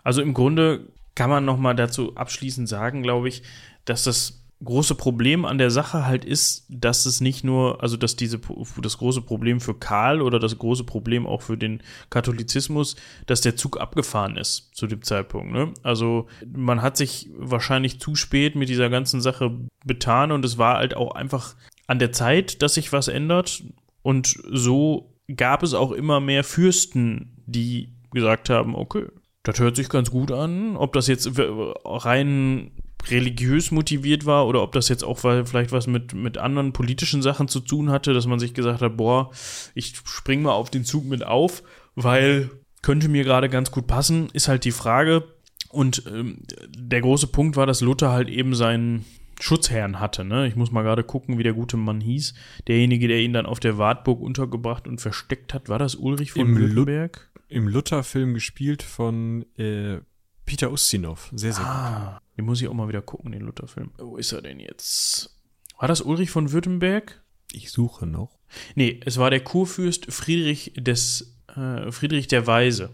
Also 0.03 0.21
im 0.21 0.33
Grunde 0.33 0.92
kann 1.15 1.29
man 1.29 1.45
noch 1.45 1.57
mal 1.57 1.73
dazu 1.73 2.15
abschließend 2.15 2.67
sagen, 2.67 3.03
glaube 3.03 3.29
ich, 3.29 3.43
dass 3.85 4.03
das 4.03 4.43
große 4.63 4.95
Problem 4.95 5.45
an 5.45 5.57
der 5.57 5.71
Sache 5.71 6.05
halt 6.05 6.25
ist, 6.25 6.65
dass 6.69 7.05
es 7.05 7.21
nicht 7.21 7.43
nur, 7.43 7.81
also 7.81 7.97
dass 7.97 8.15
diese 8.15 8.39
das 8.81 8.97
große 8.97 9.21
Problem 9.21 9.59
für 9.59 9.73
Karl 9.73 10.21
oder 10.21 10.39
das 10.39 10.57
große 10.57 10.83
Problem 10.83 11.27
auch 11.27 11.41
für 11.41 11.57
den 11.57 11.81
Katholizismus, 12.09 12.95
dass 13.25 13.41
der 13.41 13.55
Zug 13.55 13.79
abgefahren 13.79 14.37
ist 14.37 14.71
zu 14.73 14.87
dem 14.87 15.01
Zeitpunkt. 15.01 15.51
Ne? 15.51 15.73
Also 15.83 16.27
man 16.45 16.81
hat 16.81 16.97
sich 16.97 17.29
wahrscheinlich 17.37 17.99
zu 17.99 18.15
spät 18.15 18.55
mit 18.55 18.69
dieser 18.69 18.89
ganzen 18.89 19.21
Sache 19.21 19.51
betan 19.85 20.31
und 20.31 20.45
es 20.45 20.57
war 20.57 20.77
halt 20.77 20.95
auch 20.95 21.13
einfach 21.13 21.55
an 21.87 21.99
der 21.99 22.11
Zeit, 22.11 22.61
dass 22.61 22.75
sich 22.75 22.93
was 22.93 23.07
ändert 23.07 23.63
und 24.01 24.39
so 24.49 25.13
gab 25.35 25.63
es 25.63 25.73
auch 25.73 25.91
immer 25.91 26.19
mehr 26.19 26.43
Fürsten, 26.43 27.33
die 27.45 27.93
gesagt 28.11 28.49
haben, 28.49 28.75
okay, 28.75 29.07
das 29.43 29.59
hört 29.59 29.75
sich 29.75 29.89
ganz 29.89 30.09
gut 30.09 30.31
an. 30.31 30.75
Ob 30.77 30.93
das 30.93 31.07
jetzt 31.07 31.29
rein 31.37 32.71
religiös 33.09 33.71
motiviert 33.71 34.25
war 34.25 34.47
oder 34.47 34.63
ob 34.63 34.71
das 34.71 34.87
jetzt 34.87 35.03
auch 35.03 35.19
vielleicht 35.19 35.71
was 35.71 35.87
mit, 35.87 36.13
mit 36.13 36.37
anderen 36.37 36.71
politischen 36.71 37.21
Sachen 37.21 37.49
zu 37.49 37.59
tun 37.59 37.89
hatte, 37.89 38.13
dass 38.13 38.27
man 38.27 38.39
sich 38.39 38.53
gesagt 38.53 38.81
hat, 38.81 38.95
boah, 38.95 39.31
ich 39.75 39.95
spring 40.05 40.41
mal 40.41 40.53
auf 40.53 40.69
den 40.69 40.85
Zug 40.85 41.05
mit 41.05 41.25
auf, 41.25 41.63
weil 41.95 42.49
könnte 42.81 43.09
mir 43.09 43.23
gerade 43.23 43.49
ganz 43.49 43.71
gut 43.71 43.87
passen, 43.87 44.29
ist 44.33 44.47
halt 44.47 44.63
die 44.65 44.71
Frage. 44.71 45.23
Und 45.69 46.03
ähm, 46.07 46.37
der 46.69 47.01
große 47.01 47.27
Punkt 47.27 47.55
war, 47.57 47.65
dass 47.65 47.81
Luther 47.81 48.11
halt 48.11 48.29
eben 48.29 48.55
seinen 48.55 49.05
Schutzherrn 49.39 49.99
hatte. 49.99 50.23
Ne? 50.23 50.47
Ich 50.47 50.55
muss 50.55 50.71
mal 50.71 50.83
gerade 50.83 51.03
gucken, 51.03 51.37
wie 51.37 51.43
der 51.43 51.53
gute 51.53 51.75
Mann 51.75 51.99
hieß. 51.99 52.33
Derjenige, 52.67 53.07
der 53.07 53.19
ihn 53.19 53.33
dann 53.33 53.45
auf 53.45 53.59
der 53.59 53.77
Wartburg 53.77 54.21
untergebracht 54.21 54.87
und 54.87 55.01
versteckt 55.01 55.53
hat, 55.53 55.69
war 55.69 55.79
das 55.79 55.95
Ulrich 55.95 56.31
von 56.31 56.55
Württemberg? 56.55 57.29
Im 57.53 57.67
Luther-Film 57.67 58.33
gespielt 58.33 58.83
von 58.83 59.45
äh, 59.57 59.99
Peter 60.45 60.71
Ustinov. 60.71 61.29
Sehr, 61.33 61.53
sehr 61.53 61.65
ah, 61.65 62.13
gut. 62.13 62.37
Den 62.37 62.45
muss 62.45 62.61
ich 62.61 62.67
auch 62.67 62.73
mal 62.73 62.87
wieder 62.87 63.01
gucken, 63.01 63.31
den 63.31 63.41
Luther-Film. 63.41 63.91
Wo 63.97 64.17
ist 64.17 64.31
er 64.31 64.41
denn 64.41 64.59
jetzt? 64.59 65.39
War 65.77 65.87
das 65.87 66.01
Ulrich 66.01 66.31
von 66.31 66.51
Württemberg? 66.51 67.23
Ich 67.51 67.71
suche 67.71 68.05
noch. 68.05 68.39
Nee, 68.75 68.99
es 69.05 69.17
war 69.17 69.29
der 69.29 69.41
Kurfürst 69.41 70.11
Friedrich 70.11 70.73
des 70.75 71.37
äh, 71.55 71.91
Friedrich 71.91 72.27
der 72.27 72.47
Weise. 72.47 72.89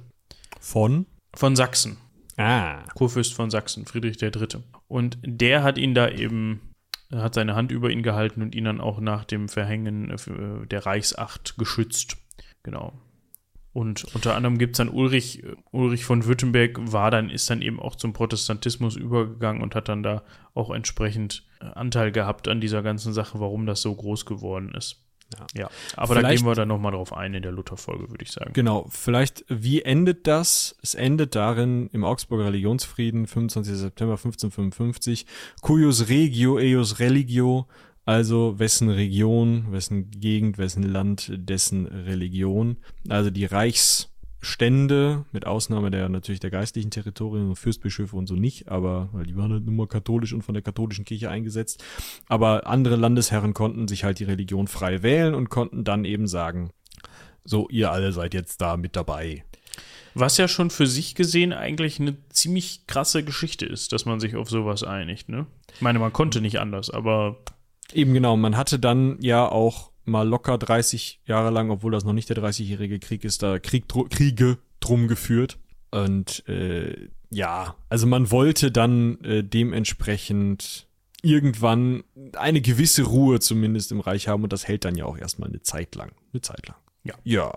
Von? 0.60 1.05
Von 1.34 1.55
Sachsen. 1.55 1.97
Ah. 2.38 2.84
Kurfürst 2.93 3.34
von 3.34 3.49
Sachsen, 3.49 3.86
Friedrich 3.86 4.18
der 4.18 4.32
Dritte. 4.32 4.64
Und 4.88 5.18
der 5.24 5.64
hat 5.64 5.78
ihn 5.78 5.93
da 5.93 6.10
eben, 6.10 6.74
hat 7.14 7.36
seine 7.36 7.55
Hand 7.55 7.72
über 7.72 7.89
ihn 7.89 8.03
gehalten 8.03 8.41
und 8.41 8.55
ihn 8.55 8.66
dann 8.66 8.82
auch 8.82 8.99
nach 8.99 9.26
dem 9.26 9.49
Verhängen 9.49 10.10
äh, 10.10 10.68
der 10.68 10.86
Reichsacht 10.86 11.57
geschützt. 11.57 12.18
Genau. 12.64 12.93
Und 13.72 14.03
unter 14.15 14.36
anderem 14.36 14.57
gibt 14.57 14.76
es 14.76 14.78
dann 14.78 14.89
Ulrich, 14.89 15.43
Ulrich 15.72 16.03
von 16.03 16.26
Württemberg 16.26 16.80
war 16.91 17.11
dann, 17.11 17.30
ist 17.30 17.49
dann 17.49 17.61
eben 17.61 17.80
auch 17.80 17.95
zum 17.95 18.13
Protestantismus 18.13 18.95
übergegangen 18.95 19.61
und 19.61 19.76
hat 19.76 19.89
dann 19.89 20.01
da 20.01 20.24
auch 20.55 20.72
entsprechend 20.72 21.45
äh, 21.61 21.65
Anteil 21.65 22.11
gehabt 22.11 22.47
an 22.47 22.61
dieser 22.61 22.82
ganzen 22.82 23.13
Sache, 23.13 23.39
warum 23.39 23.65
das 23.65 23.82
so 23.82 23.93
groß 23.93 24.26
geworden 24.26 24.74
ist. 24.76 25.03
Ja, 25.38 25.61
ja. 25.61 25.70
aber 25.95 26.15
vielleicht, 26.15 26.26
da 26.26 26.36
gehen 26.36 26.45
wir 26.45 26.55
dann 26.55 26.67
nochmal 26.70 26.91
drauf 26.91 27.13
ein 27.13 27.36
in 27.36 27.43
der 27.43 27.51
Luther-Folge, 27.51 28.09
würde 28.09 28.24
ich 28.24 28.32
sagen. 28.32 28.51
Genau, 28.53 28.88
vielleicht, 28.89 29.45
wie 29.47 29.84
endet 29.84 30.26
das? 30.26 30.76
Es 30.82 30.95
endet 30.95 31.36
darin 31.36 31.88
im 31.93 32.03
Augsburger 32.03 32.45
Religionsfrieden, 32.45 33.28
25. 33.28 33.76
September 33.76 34.13
1555, 34.13 35.28
cuius 35.61 36.09
regio 36.09 36.57
eius 36.57 36.99
religio, 36.99 37.67
also 38.10 38.57
wessen 38.57 38.89
Region, 38.89 39.68
wessen 39.70 40.10
Gegend, 40.10 40.57
wessen 40.57 40.82
Land, 40.82 41.32
dessen 41.32 41.86
Religion. 41.86 42.78
Also 43.07 43.30
die 43.30 43.45
Reichsstände, 43.45 45.26
mit 45.32 45.45
Ausnahme 45.45 45.91
der 45.91 46.10
natürlich 46.10 46.39
der 46.39 46.49
geistlichen 46.49 46.89
Territorien 46.89 47.49
und 47.49 47.55
Fürstbischöfe 47.55 48.16
und 48.16 48.26
so 48.26 48.34
nicht, 48.34 48.68
aber 48.68 49.10
weil 49.12 49.28
die 49.28 49.38
waren 49.38 49.51
halt 49.51 49.68
immer 49.68 49.86
katholisch 49.86 50.34
und 50.34 50.41
von 50.41 50.55
der 50.55 50.64
katholischen 50.64 51.05
Kirche 51.05 51.30
eingesetzt. 51.30 51.84
Aber 52.28 52.66
andere 52.66 52.95
Landesherren 52.95 53.53
konnten 53.53 53.88
sich 53.88 54.03
halt 54.03 54.18
die 54.18 54.24
Religion 54.24 54.68
frei 54.68 55.03
wählen 55.03 55.36
und 55.36 55.51
konnten 55.51 55.84
dann 55.84 56.03
eben 56.03 56.26
sagen, 56.26 56.72
so, 57.43 57.70
ihr 57.70 57.91
alle 57.91 58.12
seid 58.12 58.34
jetzt 58.34 58.60
da 58.60 58.76
mit 58.76 58.95
dabei. 58.95 59.43
Was 60.16 60.38
ja 60.38 60.47
schon 60.47 60.72
für 60.72 60.88
sich 60.88 61.14
gesehen 61.14 61.53
eigentlich 61.53 61.99
eine 61.99 62.18
ziemlich 62.30 62.88
krasse 62.88 63.24
Geschichte 63.24 63.68
ist, 63.68 63.93
dass 63.93 64.05
man 64.05 64.20
sich 64.20 64.36
auf 64.36 64.49
sowas 64.49 64.84
einigt, 64.84 65.30
ne? 65.30 65.45
Ich 65.76 65.82
meine, 65.82 65.99
man 65.99 66.12
konnte 66.12 66.41
nicht 66.41 66.60
anders, 66.60 66.89
aber 66.89 67.38
Eben 67.94 68.14
genau, 68.14 68.38
man 68.38 68.56
hatte 68.56 68.80
dann 68.80 69.18
ja 69.22 69.48
auch 69.48 69.92
mal 70.06 70.28
locker 70.28 70.58
30 70.58 71.22
Jahre 71.26 71.50
lang, 71.52 71.70
obwohl 71.70 71.92
das 71.92 72.04
noch 72.04 72.14
nicht 72.14 72.30
der 72.30 72.38
30-jährige 72.38 73.00
Krieg 73.00 73.24
ist, 73.24 73.44
da 73.44 73.60
Krieg, 73.60 73.86
Kriege 74.10 74.58
drum 74.80 75.08
geführt. 75.08 75.58
Und 75.92 76.48
äh, 76.48 77.10
ja, 77.30 77.76
also 77.90 78.08
man 78.08 78.32
wollte 78.32 78.72
dann 78.72 79.20
äh, 79.24 79.44
dementsprechend 79.44 80.88
irgendwann 81.22 82.04
eine 82.34 82.62
gewisse 82.62 83.04
Ruhe 83.04 83.40
zumindest 83.40 83.92
im 83.92 84.00
Reich 84.00 84.28
haben 84.28 84.44
und 84.44 84.54
das 84.54 84.68
hält 84.68 84.86
dann 84.86 84.96
ja 84.96 85.06
auch 85.06 85.18
erstmal 85.18 85.50
eine 85.50 85.62
Zeit 85.62 85.96
lang. 85.96 86.12
Eine 86.32 86.42
Zeit 86.42 86.68
lang. 86.68 86.78
Ja. 87.04 87.16
Ja. 87.24 87.54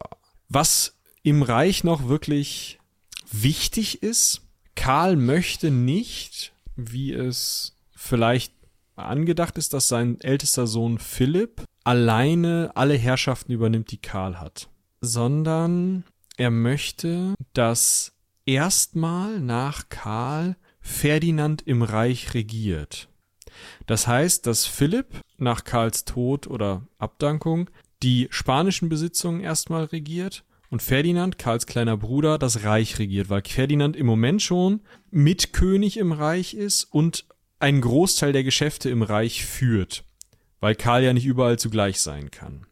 Was 0.49 0.99
im 1.23 1.43
Reich 1.43 1.85
noch 1.85 2.09
wirklich 2.09 2.79
wichtig 3.31 4.03
ist, 4.03 4.43
Karl 4.75 5.17
möchte 5.17 5.71
nicht, 5.71 6.53
wie 6.77 7.13
es 7.13 7.77
vielleicht 7.95 8.53
angedacht 9.07 9.59
ist, 9.59 9.73
dass 9.73 9.89
sein 9.89 10.21
ältester 10.21 10.67
Sohn 10.67 10.99
Philipp 10.99 11.65
alleine 11.85 12.71
alle 12.75 12.95
Herrschaften 12.95 13.53
übernimmt, 13.53 13.91
die 13.91 14.01
Karl 14.01 14.41
hat, 14.41 14.69
sondern 15.01 16.05
er 16.37 16.51
möchte, 16.51 17.35
dass 17.53 18.13
erstmal 18.47 19.41
nach 19.41 19.89
Karl 19.89 20.57
Ferdinand 20.81 21.63
im 21.63 21.83
Reich 21.83 22.35
regiert. 22.35 23.09
Das 23.87 24.07
heißt, 24.07 24.47
dass 24.47 24.67
Philipp 24.67 25.21
nach 25.39 25.65
Karls 25.65 26.05
Tod 26.05 26.47
oder 26.47 26.87
Abdankung 26.99 27.71
die 28.03 28.29
spanischen 28.31 28.89
Besitzungen 28.89 29.41
erstmal 29.41 29.85
regiert 29.85 30.45
und 30.71 30.83
Ferdinand, 30.83 31.39
Karls 31.39 31.67
kleiner 31.67 31.97
Bruder, 31.97 32.39
das 32.39 32.65
Reich 32.65 32.99
regiert, 32.99 33.29
weil 33.29 33.43
Ferdinand 33.47 33.95
im 33.95 34.07
Moment 34.07 34.43
schon 34.43 34.81
Mitkönig 35.11 35.99
im 35.99 36.13
Reich 36.13 36.55
ist 36.55 36.85
und 36.85 37.27
einen 37.63 37.81
Großteil 37.81 38.33
der 38.33 38.45
Geschäfte 38.45 38.91
im 38.91 39.03
Reich 39.03 39.45
führt, 39.45 40.05
weil 40.61 40.75
Karl 40.75 41.05
ja 41.05 41.13
nicht 41.13 41.27
überall 41.27 41.59
zugleich 41.59 42.01
sein 42.01 42.31
kann. 42.31 42.67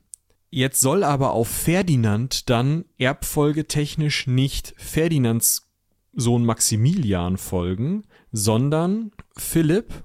Jetzt 0.51 0.81
soll 0.81 1.05
aber 1.05 1.31
auf 1.31 1.49
Ferdinand 1.49 2.51
dann 2.51 2.85
erbfolgetechnisch 2.99 4.27
nicht 4.27 4.75
Ferdinands 4.77 5.71
Sohn 6.13 6.45
Maximilian 6.45 7.37
folgen, 7.37 8.03
sondern 8.33 9.13
Philipp, 9.37 10.03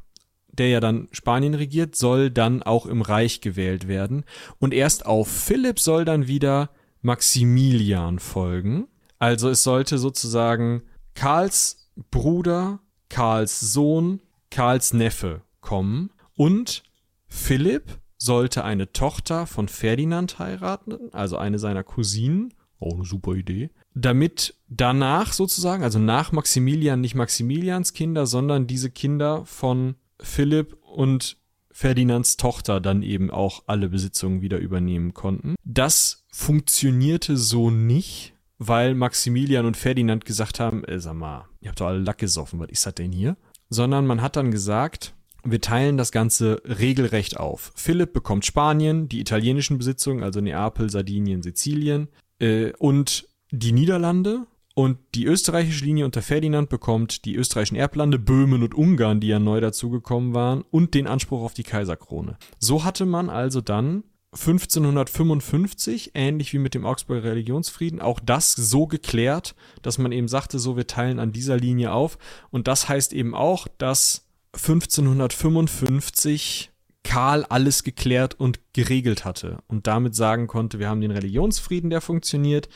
der 0.51 0.69
ja 0.69 0.79
dann 0.79 1.07
Spanien 1.11 1.55
regiert, 1.55 1.95
soll 1.95 2.29
dann 2.29 2.61
auch 2.61 2.86
im 2.86 3.01
Reich 3.01 3.41
gewählt 3.41 3.88
werden. 3.88 4.23
Und 4.59 4.71
erst 4.73 5.07
auf 5.07 5.27
Philipp 5.27 5.79
soll 5.79 6.05
dann 6.05 6.27
wieder 6.27 6.69
Maximilian 7.01 8.19
folgen. 8.19 8.88
Also 9.17 9.49
es 9.49 9.63
sollte 9.63 9.97
sozusagen 9.97 10.83
Karls 11.15 11.89
Bruder, 12.11 12.79
Karls 13.09 13.59
Sohn, 13.59 14.21
Karls 14.56 14.93
Neffe 14.93 15.41
kommen 15.60 16.12
und 16.34 16.84
Philipp 17.28 17.99
sollte 18.18 18.64
eine 18.64 18.93
Tochter 18.93 19.47
von 19.47 19.68
Ferdinand 19.68 20.39
heiraten, 20.39 21.12
also 21.12 21.36
eine 21.36 21.60
seiner 21.60 21.84
Cousinen. 21.84 22.53
Auch 22.80 22.93
eine 22.93 23.03
super 23.03 23.34
Idee. 23.34 23.72
Damit 23.95 24.56
danach 24.70 25.34
sozusagen, 25.34 25.84
also 25.84 25.99
nach 25.99 26.32
Maximilian, 26.32 27.01
nicht 27.01 27.16
Maximilians 27.16 27.91
Kinder, 27.91 28.26
sondern 28.26 28.66
diese 28.66 28.89
Kinder 28.89 29.43
von 29.45 29.95
Philipp 30.22 30.78
und 30.84 31.36
Ferdinands 31.70 32.38
Tochter 32.38 32.80
dann 32.80 33.03
eben 33.03 33.32
auch 33.32 33.64
alle 33.68 33.89
Besitzungen 33.89 34.39
wieder 34.41 34.60
übernehmen 34.60 35.14
konnten. 35.14 35.56
Das 35.66 36.24
funktionierte 36.32 37.36
so 37.36 37.72
nicht, 37.72 38.36
weil 38.58 38.95
Maximilian 38.95 39.66
und 39.66 39.76
Ferdinand 39.76 40.24
gesagt 40.24 40.62
haben, 40.62 40.86
äh, 40.86 41.01
sag 41.01 41.16
mal, 41.16 41.49
ihr 41.60 41.68
habt 41.68 41.82
doch 41.82 41.88
alle 41.88 41.99
Lack 41.99 42.20
gesoffen, 42.20 42.62
was 42.62 42.70
ist 42.70 42.86
das 42.86 42.95
denn 42.95 43.12
hier? 43.12 43.36
Sondern 43.70 44.05
man 44.05 44.22
hat 44.22 44.36
dann 44.36 44.51
gesagt, 44.51 45.13
wir 45.43 45.61
teilen 45.61 45.97
das 45.97 46.11
Ganze 46.11 46.61
regelrecht 46.66 47.38
auf. 47.38 47.72
Philipp 47.76 48.13
bekommt 48.13 48.45
Spanien, 48.45 49.07
die 49.07 49.20
italienischen 49.20 49.78
Besitzungen, 49.78 50.24
also 50.24 50.41
Neapel, 50.41 50.89
Sardinien, 50.89 51.43
Sizilien 51.43 52.07
äh, 52.39 52.72
und 52.80 53.28
die 53.51 53.72
Niederlande 53.72 54.47
und 54.74 54.97
die 55.16 55.26
österreichische 55.26 55.86
Linie 55.86 56.03
unter 56.03 56.22
Ferdinand 56.22 56.68
bekommt 56.68 57.24
die 57.24 57.36
österreichischen 57.36 57.78
Erblande, 57.78 58.20
Böhmen 58.20 58.61
und 58.61 58.76
Ungarn, 58.76 59.22
die 59.22 59.28
ja 59.28 59.39
neu 59.39 59.61
dazugekommen 59.61 60.34
waren, 60.34 60.63
und 60.70 60.93
den 60.93 61.07
Anspruch 61.07 61.43
auf 61.43 61.53
die 61.53 61.63
Kaiserkrone. 61.63 62.38
So 62.59 62.84
hatte 62.84 63.05
man 63.05 63.30
also 63.30 63.61
dann 63.61 64.03
1555, 64.36 66.11
ähnlich 66.13 66.53
wie 66.53 66.59
mit 66.59 66.73
dem 66.73 66.86
Augsburger 66.86 67.31
Religionsfrieden, 67.31 68.01
auch 68.01 68.19
das 68.19 68.51
so 68.51 68.86
geklärt, 68.86 69.55
dass 69.81 69.97
man 69.97 70.11
eben 70.11 70.27
sagte, 70.27 70.59
so 70.59 70.75
wir 70.75 70.88
teilen 70.88 71.19
an 71.19 71.31
dieser 71.31 71.55
Linie 71.57 71.93
auf. 71.93 72.17
Und 72.51 72.67
das 72.67 72.89
heißt 72.89 73.13
eben 73.13 73.33
auch, 73.33 73.69
dass 73.77 74.27
1555 74.53 76.71
Karl 77.03 77.45
alles 77.45 77.83
geklärt 77.83 78.38
und 78.39 78.59
geregelt 78.73 79.25
hatte 79.25 79.59
und 79.67 79.88
damit 79.88 80.15
sagen 80.15 80.47
konnte, 80.47 80.79
wir 80.79 80.89
haben 80.89 81.01
den 81.01 81.11
Religionsfrieden, 81.11 81.89
der 81.89 82.01
funktioniert. 82.01 82.69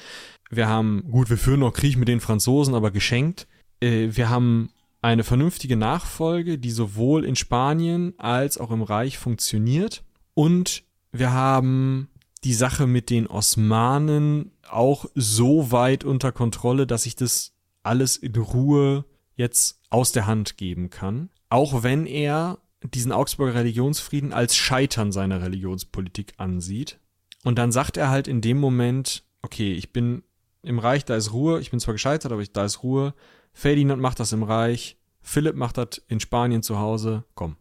Wir 0.49 0.67
haben, 0.67 1.03
gut, 1.09 1.29
wir 1.29 1.37
führen 1.37 1.61
noch 1.61 1.73
Krieg 1.73 1.97
mit 1.97 2.07
den 2.07 2.21
Franzosen, 2.21 2.75
aber 2.75 2.91
geschenkt. 2.91 3.47
Äh, 3.81 4.09
wir 4.11 4.29
haben 4.29 4.69
eine 5.01 5.23
vernünftige 5.23 5.77
Nachfolge, 5.77 6.57
die 6.57 6.71
sowohl 6.71 7.25
in 7.25 7.35
Spanien 7.35 8.13
als 8.17 8.57
auch 8.57 8.71
im 8.71 8.81
Reich 8.81 9.17
funktioniert. 9.17 10.03
Und 10.33 10.83
wir 11.11 11.31
haben 11.31 12.09
die 12.43 12.53
Sache 12.53 12.87
mit 12.87 13.09
den 13.09 13.27
Osmanen 13.27 14.51
auch 14.69 15.05
so 15.15 15.71
weit 15.71 16.03
unter 16.03 16.31
Kontrolle, 16.31 16.87
dass 16.87 17.05
ich 17.05 17.15
das 17.15 17.53
alles 17.83 18.17
in 18.17 18.35
Ruhe 18.35 19.05
jetzt 19.35 19.79
aus 19.89 20.11
der 20.11 20.27
Hand 20.27 20.57
geben 20.57 20.89
kann. 20.89 21.29
Auch 21.49 21.83
wenn 21.83 22.05
er 22.05 22.59
diesen 22.83 23.11
Augsburger 23.11 23.55
Religionsfrieden 23.55 24.31
als 24.31 24.55
Scheitern 24.55 25.11
seiner 25.11 25.41
Religionspolitik 25.41 26.33
ansieht. 26.37 26.99
Und 27.43 27.57
dann 27.57 27.71
sagt 27.71 27.97
er 27.97 28.09
halt 28.09 28.27
in 28.27 28.41
dem 28.41 28.59
Moment, 28.59 29.23
okay, 29.41 29.73
ich 29.73 29.91
bin 29.91 30.23
im 30.61 30.79
Reich, 30.79 31.05
da 31.05 31.15
ist 31.15 31.33
Ruhe. 31.33 31.59
Ich 31.59 31.71
bin 31.71 31.79
zwar 31.79 31.93
gescheitert, 31.93 32.31
aber 32.31 32.41
ich, 32.41 32.51
da 32.51 32.65
ist 32.65 32.83
Ruhe. 32.83 33.13
Ferdinand 33.53 34.01
macht 34.01 34.19
das 34.19 34.33
im 34.33 34.43
Reich. 34.43 34.97
Philipp 35.21 35.55
macht 35.55 35.77
das 35.77 36.01
in 36.07 36.19
Spanien 36.19 36.63
zu 36.63 36.79
Hause. 36.79 37.23
Komm. 37.35 37.55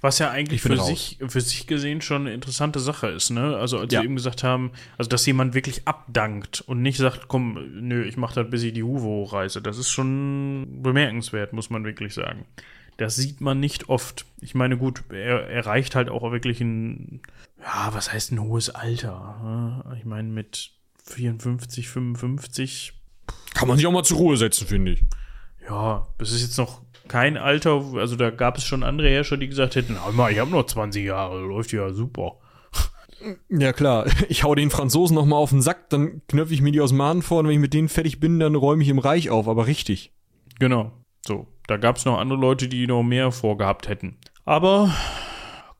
Was 0.00 0.18
ja 0.18 0.30
eigentlich 0.30 0.60
für 0.62 0.76
sich, 0.76 1.18
für 1.28 1.40
sich 1.40 1.66
gesehen 1.66 2.00
schon 2.00 2.22
eine 2.22 2.34
interessante 2.34 2.80
Sache 2.80 3.08
ist, 3.08 3.30
ne? 3.30 3.56
Also 3.56 3.78
als 3.78 3.92
ja. 3.92 4.00
wir 4.00 4.04
eben 4.04 4.16
gesagt 4.16 4.42
haben, 4.42 4.72
also 4.98 5.08
dass 5.08 5.24
jemand 5.26 5.54
wirklich 5.54 5.86
abdankt 5.86 6.60
und 6.62 6.82
nicht 6.82 6.98
sagt, 6.98 7.28
komm, 7.28 7.58
nö, 7.74 8.04
ich 8.04 8.16
mach 8.16 8.32
das 8.32 8.50
bis 8.50 8.62
ich 8.62 8.72
die 8.72 8.82
Huve 8.82 9.04
hochreiße. 9.04 9.62
Das 9.62 9.78
ist 9.78 9.90
schon 9.90 10.82
bemerkenswert, 10.82 11.52
muss 11.52 11.70
man 11.70 11.84
wirklich 11.84 12.14
sagen. 12.14 12.46
Das 12.96 13.16
sieht 13.16 13.40
man 13.40 13.60
nicht 13.60 13.88
oft. 13.88 14.26
Ich 14.40 14.54
meine, 14.54 14.76
gut, 14.76 15.04
er 15.10 15.48
erreicht 15.48 15.94
halt 15.94 16.10
auch 16.10 16.30
wirklich 16.32 16.60
ein, 16.60 17.22
ja, 17.58 17.90
was 17.92 18.12
heißt 18.12 18.32
ein 18.32 18.42
hohes 18.42 18.70
Alter? 18.70 19.40
Ne? 19.42 19.96
Ich 19.98 20.04
meine, 20.04 20.28
mit 20.28 20.72
54, 21.04 21.88
55. 21.88 22.92
Kann 23.54 23.68
man 23.68 23.76
sich 23.76 23.86
auch 23.86 23.92
mal 23.92 24.04
zur 24.04 24.18
Ruhe 24.18 24.36
setzen, 24.36 24.66
finde 24.66 24.92
ich. 24.92 25.04
Ja, 25.66 26.06
das 26.18 26.32
ist 26.32 26.42
jetzt 26.42 26.58
noch 26.58 26.82
kein 27.10 27.36
Alter, 27.36 27.82
also 27.96 28.14
da 28.14 28.30
gab 28.30 28.56
es 28.56 28.64
schon 28.64 28.84
andere 28.84 29.10
Herrscher, 29.10 29.36
die 29.36 29.48
gesagt 29.48 29.74
hätten, 29.74 29.96
ich 30.30 30.38
habe 30.38 30.50
noch 30.50 30.64
20 30.64 31.04
Jahre, 31.04 31.40
läuft 31.40 31.72
ja 31.72 31.92
super. 31.92 32.36
Ja 33.48 33.72
klar, 33.72 34.06
ich 34.28 34.44
hau 34.44 34.54
den 34.54 34.70
Franzosen 34.70 35.16
noch 35.16 35.26
mal 35.26 35.36
auf 35.36 35.50
den 35.50 35.60
Sack, 35.60 35.90
dann 35.90 36.22
knöpfe 36.28 36.54
ich 36.54 36.62
mir 36.62 36.70
die 36.70 36.80
Osmanen 36.80 37.22
vor 37.22 37.40
und 37.40 37.46
wenn 37.46 37.54
ich 37.54 37.60
mit 37.60 37.74
denen 37.74 37.88
fertig 37.88 38.20
bin, 38.20 38.38
dann 38.38 38.54
räume 38.54 38.84
ich 38.84 38.88
im 38.88 39.00
Reich 39.00 39.28
auf, 39.28 39.48
aber 39.48 39.66
richtig. 39.66 40.12
Genau, 40.60 40.92
so. 41.26 41.48
Da 41.66 41.78
gab 41.78 41.96
es 41.96 42.04
noch 42.04 42.16
andere 42.16 42.38
Leute, 42.38 42.68
die 42.68 42.86
noch 42.86 43.02
mehr 43.02 43.32
vorgehabt 43.32 43.88
hätten. 43.88 44.16
Aber 44.44 44.94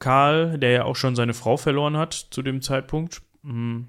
Karl, 0.00 0.58
der 0.58 0.70
ja 0.70 0.84
auch 0.84 0.96
schon 0.96 1.14
seine 1.14 1.34
Frau 1.34 1.56
verloren 1.56 1.96
hat 1.96 2.12
zu 2.12 2.42
dem 2.42 2.60
Zeitpunkt, 2.60 3.22
hm, 3.44 3.86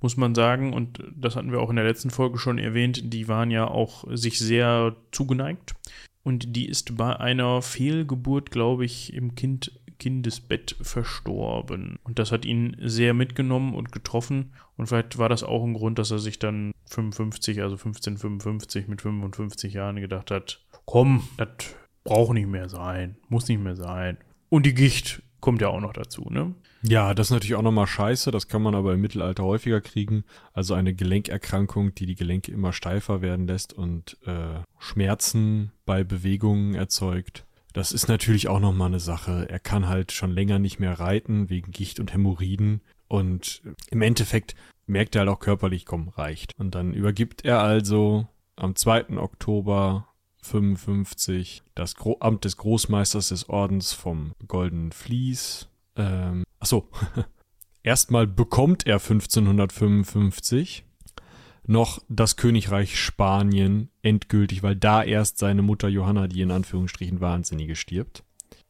muss 0.00 0.16
man 0.16 0.34
sagen, 0.34 0.72
und 0.72 1.00
das 1.14 1.36
hatten 1.36 1.52
wir 1.52 1.60
auch 1.60 1.70
in 1.70 1.76
der 1.76 1.84
letzten 1.84 2.10
Folge 2.10 2.38
schon 2.38 2.58
erwähnt, 2.58 3.12
die 3.12 3.28
waren 3.28 3.52
ja 3.52 3.68
auch 3.68 4.04
sich 4.10 4.40
sehr 4.40 4.96
zugeneigt. 5.12 5.76
Und 6.26 6.56
die 6.56 6.66
ist 6.66 6.96
bei 6.96 7.14
einer 7.20 7.62
Fehlgeburt, 7.62 8.50
glaube 8.50 8.84
ich, 8.84 9.14
im 9.14 9.36
kind, 9.36 9.70
Kindesbett 10.00 10.74
verstorben. 10.80 12.00
Und 12.02 12.18
das 12.18 12.32
hat 12.32 12.44
ihn 12.44 12.76
sehr 12.80 13.14
mitgenommen 13.14 13.76
und 13.76 13.92
getroffen. 13.92 14.52
Und 14.76 14.88
vielleicht 14.88 15.18
war 15.18 15.28
das 15.28 15.44
auch 15.44 15.62
ein 15.62 15.74
Grund, 15.74 16.00
dass 16.00 16.10
er 16.10 16.18
sich 16.18 16.40
dann 16.40 16.72
55, 16.86 17.62
also 17.62 17.76
1555 17.76 18.88
mit 18.88 19.02
55 19.02 19.74
Jahren 19.74 20.00
gedacht 20.00 20.32
hat, 20.32 20.66
komm, 20.84 21.22
das 21.36 21.76
braucht 22.02 22.34
nicht 22.34 22.48
mehr 22.48 22.68
sein, 22.68 23.14
muss 23.28 23.46
nicht 23.46 23.62
mehr 23.62 23.76
sein. 23.76 24.18
Und 24.48 24.66
die 24.66 24.74
Gicht 24.74 25.22
kommt 25.46 25.60
ja 25.60 25.68
auch 25.68 25.80
noch 25.80 25.92
dazu, 25.92 26.26
ne? 26.28 26.56
Ja, 26.82 27.14
das 27.14 27.28
ist 27.28 27.30
natürlich 27.30 27.54
auch 27.54 27.62
nochmal 27.62 27.86
scheiße. 27.86 28.32
Das 28.32 28.48
kann 28.48 28.62
man 28.62 28.74
aber 28.74 28.94
im 28.94 29.00
Mittelalter 29.00 29.44
häufiger 29.44 29.80
kriegen. 29.80 30.24
Also 30.52 30.74
eine 30.74 30.92
Gelenkerkrankung, 30.92 31.94
die 31.94 32.04
die 32.06 32.16
Gelenke 32.16 32.50
immer 32.50 32.72
steifer 32.72 33.22
werden 33.22 33.46
lässt 33.46 33.72
und 33.72 34.18
äh, 34.26 34.58
Schmerzen 34.80 35.70
bei 35.84 36.02
Bewegungen 36.02 36.74
erzeugt. 36.74 37.46
Das 37.72 37.92
ist 37.92 38.08
natürlich 38.08 38.48
auch 38.48 38.58
nochmal 38.58 38.88
eine 38.88 38.98
Sache. 38.98 39.46
Er 39.48 39.60
kann 39.60 39.86
halt 39.86 40.10
schon 40.10 40.32
länger 40.32 40.58
nicht 40.58 40.80
mehr 40.80 40.98
reiten 40.98 41.48
wegen 41.48 41.70
Gicht 41.70 42.00
und 42.00 42.12
Hämorrhoiden. 42.12 42.80
Und 43.06 43.62
im 43.92 44.02
Endeffekt 44.02 44.56
merkt 44.86 45.14
er 45.14 45.20
halt 45.20 45.30
auch 45.30 45.38
körperlich, 45.38 45.86
komm, 45.86 46.08
reicht. 46.08 46.54
Und 46.58 46.74
dann 46.74 46.92
übergibt 46.92 47.44
er 47.44 47.60
also 47.60 48.26
am 48.56 48.74
2. 48.74 49.16
Oktober 49.16 50.08
55 50.46 51.62
das 51.74 51.94
Gro 51.94 52.16
Amt 52.20 52.44
des 52.44 52.56
Großmeisters 52.56 53.28
des 53.28 53.48
Ordens 53.48 53.92
vom 53.92 54.32
Goldenen 54.46 54.92
Vlies 54.92 55.68
ähm, 55.96 56.44
achso, 56.58 56.88
erstmal 57.82 58.26
bekommt 58.26 58.86
er 58.86 58.96
1555 58.96 60.84
noch 61.68 62.00
das 62.08 62.36
Königreich 62.36 62.98
Spanien 62.98 63.90
endgültig, 64.02 64.62
weil 64.62 64.76
da 64.76 65.02
erst 65.02 65.38
seine 65.38 65.62
Mutter 65.62 65.88
Johanna, 65.88 66.28
die 66.28 66.42
in 66.42 66.52
Anführungsstrichen 66.52 67.20
Wahnsinnige, 67.20 67.74
stirbt. 67.74 68.22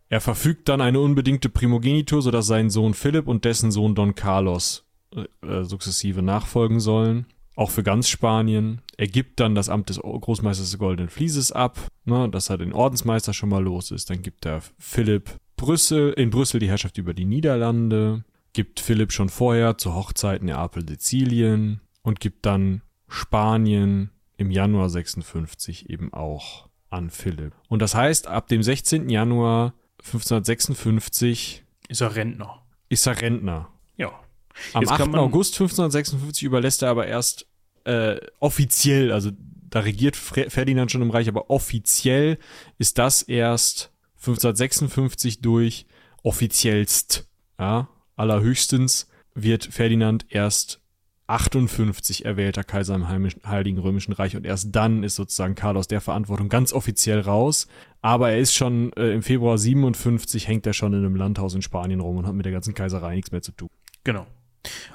Er 0.08 0.20
verfügt 0.20 0.68
dann 0.68 0.80
eine 0.80 1.00
unbedingte 1.00 1.48
Primogenitur, 1.48 2.22
sodass 2.22 2.46
sein 2.46 2.70
Sohn 2.70 2.94
Philipp 2.94 3.26
und 3.26 3.44
dessen 3.44 3.70
Sohn 3.70 3.94
Don 3.94 4.14
Carlos 4.14 4.86
äh, 5.14 5.46
äh, 5.46 5.64
sukzessive 5.64 6.22
nachfolgen 6.22 6.80
sollen. 6.80 7.26
Auch 7.56 7.70
für 7.70 7.82
ganz 7.82 8.08
Spanien. 8.08 8.82
Er 8.96 9.08
gibt 9.08 9.40
dann 9.40 9.54
das 9.54 9.68
Amt 9.68 9.88
des 9.88 9.98
Großmeisters 9.98 10.70
des 10.70 10.78
Goldenen 10.78 11.08
Flieses 11.08 11.50
ab, 11.50 11.78
ne, 12.04 12.28
dass 12.28 12.50
er 12.50 12.58
den 12.58 12.72
Ordensmeister 12.72 13.32
schon 13.32 13.48
mal 13.48 13.62
los 13.62 13.90
ist. 13.90 14.10
Dann 14.10 14.22
gibt 14.22 14.46
er 14.46 14.62
Philipp 14.78 15.38
Brüssel, 15.56 16.12
in 16.12 16.30
Brüssel 16.30 16.60
die 16.60 16.68
Herrschaft 16.68 16.98
über 16.98 17.14
die 17.14 17.24
Niederlande, 17.24 18.24
gibt 18.52 18.78
Philipp 18.78 19.12
schon 19.12 19.30
vorher 19.30 19.78
zur 19.78 19.94
Hochzeit 19.94 20.42
Neapel 20.42 20.86
Sizilien 20.86 21.80
und 22.02 22.20
gibt 22.20 22.44
dann 22.46 22.82
Spanien 23.08 24.10
im 24.36 24.50
Januar 24.50 24.90
56 24.90 25.88
eben 25.88 26.12
auch 26.12 26.68
an 26.90 27.10
Philipp. 27.10 27.54
Und 27.68 27.80
das 27.80 27.94
heißt, 27.94 28.26
ab 28.26 28.48
dem 28.48 28.62
16. 28.62 29.08
Januar 29.08 29.72
1556 30.04 31.64
ist 31.88 32.00
er 32.00 32.14
Rentner. 32.14 32.62
Ist 32.88 33.06
er 33.06 33.20
Rentner. 33.20 33.68
Ja. 33.96 34.12
Am 34.72 34.82
Jetzt 34.82 34.92
8. 34.92 35.14
August 35.14 35.54
1556 35.54 36.44
überlässt 36.44 36.82
er 36.82 36.90
aber 36.90 37.06
erst 37.06 37.46
äh, 37.86 38.20
offiziell, 38.40 39.12
also 39.12 39.30
da 39.70 39.80
regiert 39.80 40.16
Ferdinand 40.16 40.90
schon 40.90 41.02
im 41.02 41.10
Reich, 41.10 41.28
aber 41.28 41.50
offiziell 41.50 42.38
ist 42.78 42.98
das 42.98 43.22
erst 43.22 43.92
1556 44.16 45.40
durch, 45.40 45.86
offiziellst, 46.22 47.28
ja, 47.58 47.88
allerhöchstens 48.16 49.08
wird 49.34 49.64
Ferdinand 49.64 50.26
erst 50.30 50.80
58 51.28 52.24
erwählter 52.24 52.62
Kaiser 52.62 52.94
im 52.94 53.08
Heiligen 53.08 53.78
Römischen 53.78 54.12
Reich 54.12 54.36
und 54.36 54.46
erst 54.46 54.74
dann 54.74 55.02
ist 55.02 55.16
sozusagen 55.16 55.56
Karl 55.56 55.76
aus 55.76 55.88
der 55.88 56.00
Verantwortung 56.00 56.48
ganz 56.48 56.72
offiziell 56.72 57.20
raus. 57.20 57.66
Aber 58.00 58.30
er 58.30 58.38
ist 58.38 58.54
schon 58.54 58.92
äh, 58.92 59.10
im 59.10 59.22
Februar 59.22 59.58
57 59.58 60.46
hängt 60.46 60.66
er 60.66 60.72
schon 60.72 60.92
in 60.92 61.00
einem 61.00 61.16
Landhaus 61.16 61.54
in 61.54 61.62
Spanien 61.62 62.00
rum 62.00 62.18
und 62.18 62.26
hat 62.26 62.34
mit 62.34 62.46
der 62.46 62.52
ganzen 62.52 62.74
Kaiserei 62.74 63.16
nichts 63.16 63.32
mehr 63.32 63.42
zu 63.42 63.52
tun. 63.52 63.68
Genau. 64.04 64.26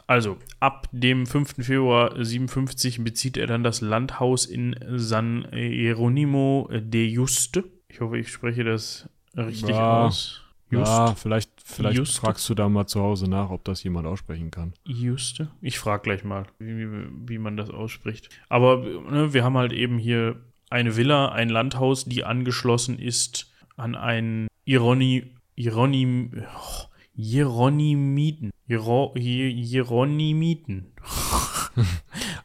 Also, 0.07 0.38
ab 0.60 0.88
dem 0.91 1.26
5. 1.26 1.65
Februar 1.65 2.23
57 2.23 3.03
bezieht 3.03 3.38
er 3.38 3.48
dann 3.48 3.64
das 3.64 3.81
Landhaus 3.81 4.45
in 4.45 4.76
San 4.95 5.48
Jeronimo 5.53 6.69
de 6.72 7.07
Juste. 7.07 7.64
Ich 7.89 8.02
hoffe, 8.02 8.18
ich 8.18 8.30
spreche 8.30 8.64
das 8.64 9.10
richtig 9.35 9.69
Ja. 9.69 10.06
aus. 10.06 10.41
Ja, 10.72 11.15
vielleicht, 11.15 11.52
vielleicht 11.64 11.98
Just. 11.98 12.19
fragst 12.19 12.48
du 12.49 12.56
da 12.56 12.69
mal 12.69 12.88
zu 12.88 13.02
Hause 13.02 13.30
nach, 13.30 13.49
ob 13.49 13.65
das 13.65 13.84
jemand 13.84 14.07
aussprechen 14.07 14.52
kann. 14.52 14.73
Juste? 14.85 15.52
Ich 15.61 15.77
frage 15.77 16.03
gleich 16.03 16.23
mal, 16.23 16.45
wie, 16.60 16.88
wie, 17.27 17.38
man 17.38 17.57
das 17.57 17.69
ausspricht. 17.69 18.30
Aber 18.48 18.77
ne, 18.77 19.34
wir 19.34 19.43
haben 19.43 19.57
halt 19.57 19.73
eben 19.73 19.98
hier 19.98 20.38
eine 20.69 20.95
Villa, 20.95 21.30
ein 21.30 21.49
Landhaus, 21.49 22.06
die 22.06 22.23
angeschlossen 22.23 22.98
ist 22.98 23.52
an 23.76 23.95
einen 23.95 24.48
Ironi, 24.64 25.31
Ironim, 25.56 26.43
oh, 26.56 26.85
Hieronymiten. 27.15 28.52
Hiero, 28.72 29.14
Hier- 29.18 29.49
Hieronymiten. 29.49 30.88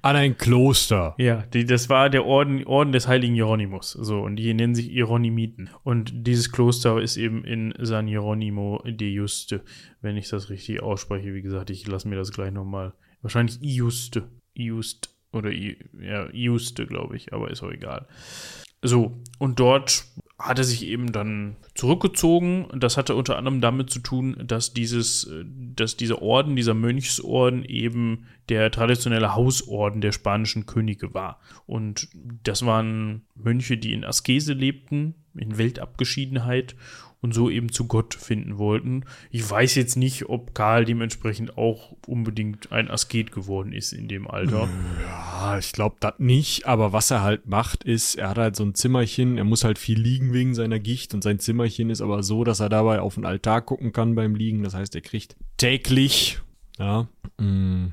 An 0.03 0.17
ein 0.17 0.37
Kloster. 0.37 1.15
Ja, 1.19 1.45
die, 1.53 1.65
das 1.65 1.89
war 1.89 2.11
der 2.11 2.25
Orden, 2.27 2.65
Orden 2.65 2.91
des 2.93 3.07
heiligen 3.07 3.35
Hieronymus. 3.35 3.93
So, 3.93 4.21
und 4.21 4.37
die 4.37 4.53
nennen 4.53 4.75
sich 4.75 4.87
Hieronymiten. 4.89 5.71
Und 5.85 6.13
dieses 6.27 6.51
Kloster 6.51 7.01
ist 7.01 7.17
eben 7.17 7.45
in 7.45 7.73
San 7.79 8.07
Hieronimo 8.09 8.83
de 8.85 9.09
Juste, 9.09 9.63
wenn 10.01 10.17
ich 10.17 10.29
das 10.29 10.51
richtig 10.51 10.83
ausspreche. 10.83 11.33
Wie 11.33 11.43
gesagt, 11.43 11.71
ich 11.71 11.87
lasse 11.87 12.09
mir 12.09 12.17
das 12.17 12.33
gleich 12.33 12.53
nochmal. 12.53 12.93
Wahrscheinlich 13.23 13.63
Iuste. 13.63 14.29
Iust 14.59 15.15
oder 15.33 15.51
I, 15.51 15.77
ja, 16.01 16.29
Iuste, 16.33 16.87
glaube 16.87 17.17
ich, 17.17 17.33
aber 17.33 17.51
ist 17.51 17.63
auch 17.63 17.71
egal. 17.71 18.07
So, 18.87 19.13
und 19.39 19.61
dort 19.61 20.05
hat 20.39 20.59
er 20.59 20.65
sich 20.65 20.87
eben 20.87 21.13
dann 21.13 21.57
zurückgezogen. 21.75 22.67
Das 22.79 22.97
hatte 22.97 23.15
unter 23.15 23.39
anderem 23.39 23.61
damit 23.61 23.89
zu 23.91 24.01
tun, 24.01 24.37
dass 24.47 24.75
dieses, 24.75 25.25
äh, 25.25 25.45
dass 25.75 25.97
dieser 25.97 26.21
Orden, 26.21 26.57
dieser 26.57 26.75
Mönchsorden 26.75 27.65
eben 27.65 28.27
der 28.49 28.71
traditionelle 28.71 29.35
Hausorden 29.35 30.01
der 30.01 30.13
spanischen 30.13 30.67
Könige 30.67 31.15
war. 31.15 31.41
Und 31.67 32.09
das 32.45 32.67
waren 32.67 33.23
Mönche, 33.35 33.79
die 33.79 33.93
in 33.93 34.05
Askese 34.05 34.53
lebten, 34.53 35.15
in 35.35 35.59
Weltabgeschiedenheit 35.59 36.77
und 37.27 37.33
so 37.33 37.51
eben 37.51 37.73
zu 37.73 37.89
Gott 37.89 38.15
finden 38.15 38.57
wollten. 38.57 39.05
Ich 39.33 39.49
weiß 39.51 39.75
jetzt 39.75 39.97
nicht, 39.97 40.29
ob 40.29 40.55
Karl 40.55 40.85
dementsprechend 40.85 41.59
auch 41.59 41.97
unbedingt 42.07 42.71
ein 42.71 42.89
Asket 42.89 43.33
geworden 43.33 43.73
ist 43.73 43.93
in 43.93 44.07
dem 44.07 44.29
Alter. 44.29 44.69
Ja, 45.03 45.59
ich 45.59 45.73
glaube 45.73 45.97
das 45.99 46.15
nicht, 46.19 46.67
aber 46.67 46.93
was 46.93 47.11
er 47.11 47.23
halt 47.23 47.49
macht, 47.49 47.83
ist, 47.83 48.15
er 48.15 48.29
hat 48.29 48.39
halt 48.39 48.55
so 48.55 48.63
ein 48.63 48.77
Zimmerchen, 48.77 49.39
er 49.39 49.45
muss 49.45 49.65
halt 49.65 49.79
viel 49.79 49.99
liegen 49.99 50.33
wegen 50.33 50.55
seiner 50.55 50.79
Gicht 50.79 51.15
und 51.15 51.25
sein 51.25 51.41
Zimmerchen 51.41 51.91
ist 51.91 52.01
aber 52.01 52.23
so, 52.23 52.45
dass 52.45 52.61
er 52.61 52.69
dabei 52.69 53.01
auf 53.01 53.17
den 53.17 53.25
Altar 53.25 53.61
gucken 53.61 53.93
kann 53.93 54.15
beim 54.15 54.37
Liegen. 54.37 54.63
Das 54.63 54.75
heißt, 54.75 54.95
er 54.95 55.01
kriegt 55.01 55.35
täglich, 55.57 56.39
ja, 56.79 57.09
mm, 57.39 57.87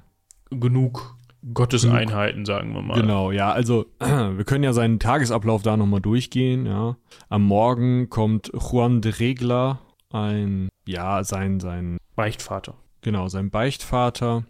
Genug 0.52 1.18
Gotteseinheiten, 1.54 2.46
sagen 2.46 2.74
wir 2.74 2.82
mal. 2.82 3.00
Genau, 3.00 3.32
ja, 3.32 3.52
also 3.52 3.86
wir 4.00 4.44
können 4.46 4.64
ja 4.64 4.74
seinen 4.74 5.00
Tagesablauf 5.00 5.62
da 5.62 5.76
nochmal 5.76 6.02
durchgehen, 6.02 6.66
ja. 6.66 6.98
Am 7.30 7.44
Morgen 7.44 8.10
kommt 8.10 8.52
Juan 8.54 9.02
de 9.02 9.14
Regla, 9.14 9.80
ein, 10.12 10.70
ja, 10.86 11.24
sein, 11.24 11.60
sein, 11.60 11.98
Beichtvater. 12.16 12.76
genau, 13.02 13.28
sein 13.28 13.50
Beichtvater, 13.50 14.46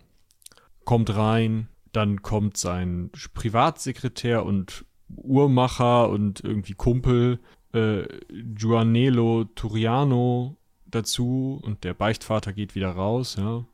kommt 0.83 1.15
rein, 1.15 1.67
dann 1.93 2.21
kommt 2.21 2.57
sein 2.57 3.11
Privatsekretär 3.33 4.45
und 4.45 4.85
Uhrmacher 5.09 6.09
und 6.09 6.43
irgendwie 6.43 6.73
Kumpel, 6.73 7.39
äh, 7.73 8.03
Giuanello 8.29 9.45
Turiano 9.55 10.57
dazu 10.85 11.59
und 11.63 11.83
der 11.83 11.93
Beichtvater 11.93 12.53
geht 12.53 12.75
wieder 12.75 12.91
raus, 12.91 13.35
ja. 13.37 13.65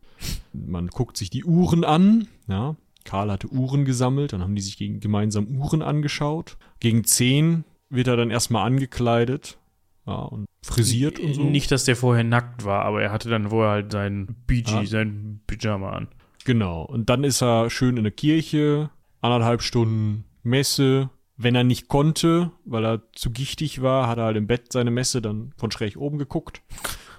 Man 0.53 0.87
guckt 0.87 1.17
sich 1.17 1.29
die 1.29 1.43
Uhren 1.43 1.83
an, 1.83 2.27
ja. 2.47 2.75
Karl 3.09 3.31
hatte 3.31 3.47
Uhren 3.47 3.85
gesammelt, 3.85 4.33
dann 4.33 4.41
haben 4.41 4.53
die 4.53 4.61
sich 4.61 4.77
gegen, 4.77 4.99
gemeinsam 4.99 5.47
Uhren 5.47 5.81
angeschaut. 5.81 6.57
Gegen 6.79 7.03
10 7.03 7.63
wird 7.89 8.07
er 8.07 8.15
dann 8.17 8.29
erstmal 8.29 8.67
angekleidet, 8.67 9.57
ja, 10.05 10.13
und 10.13 10.45
frisiert 10.61 11.19
und 11.19 11.33
so. 11.33 11.43
Nicht, 11.43 11.71
dass 11.71 11.85
der 11.85 11.95
vorher 11.95 12.23
nackt 12.23 12.65
war, 12.65 12.85
aber 12.85 13.01
er 13.01 13.11
hatte 13.11 13.29
dann 13.29 13.49
vorher 13.49 13.71
halt 13.71 13.91
sein 13.91 14.35
BG, 14.45 14.71
Ah. 14.71 14.85
sein 14.85 15.41
Pyjama 15.47 15.89
an. 15.91 16.07
Genau. 16.45 16.83
Und 16.83 17.09
dann 17.09 17.23
ist 17.23 17.41
er 17.41 17.71
schön 17.71 17.97
in 17.97 18.03
der 18.03 18.11
Kirche, 18.11 18.91
anderthalb 19.21 19.63
Stunden 19.63 20.25
Messe. 20.43 21.09
Wenn 21.35 21.55
er 21.55 21.63
nicht 21.63 21.87
konnte, 21.87 22.51
weil 22.65 22.85
er 22.85 23.01
zu 23.13 23.31
gichtig 23.31 23.81
war, 23.81 24.07
hat 24.07 24.17
er 24.19 24.25
halt 24.25 24.37
im 24.37 24.45
Bett 24.45 24.71
seine 24.71 24.91
Messe 24.91 25.21
dann 25.21 25.53
von 25.57 25.71
schräg 25.71 25.97
oben 25.97 26.17
geguckt. 26.19 26.61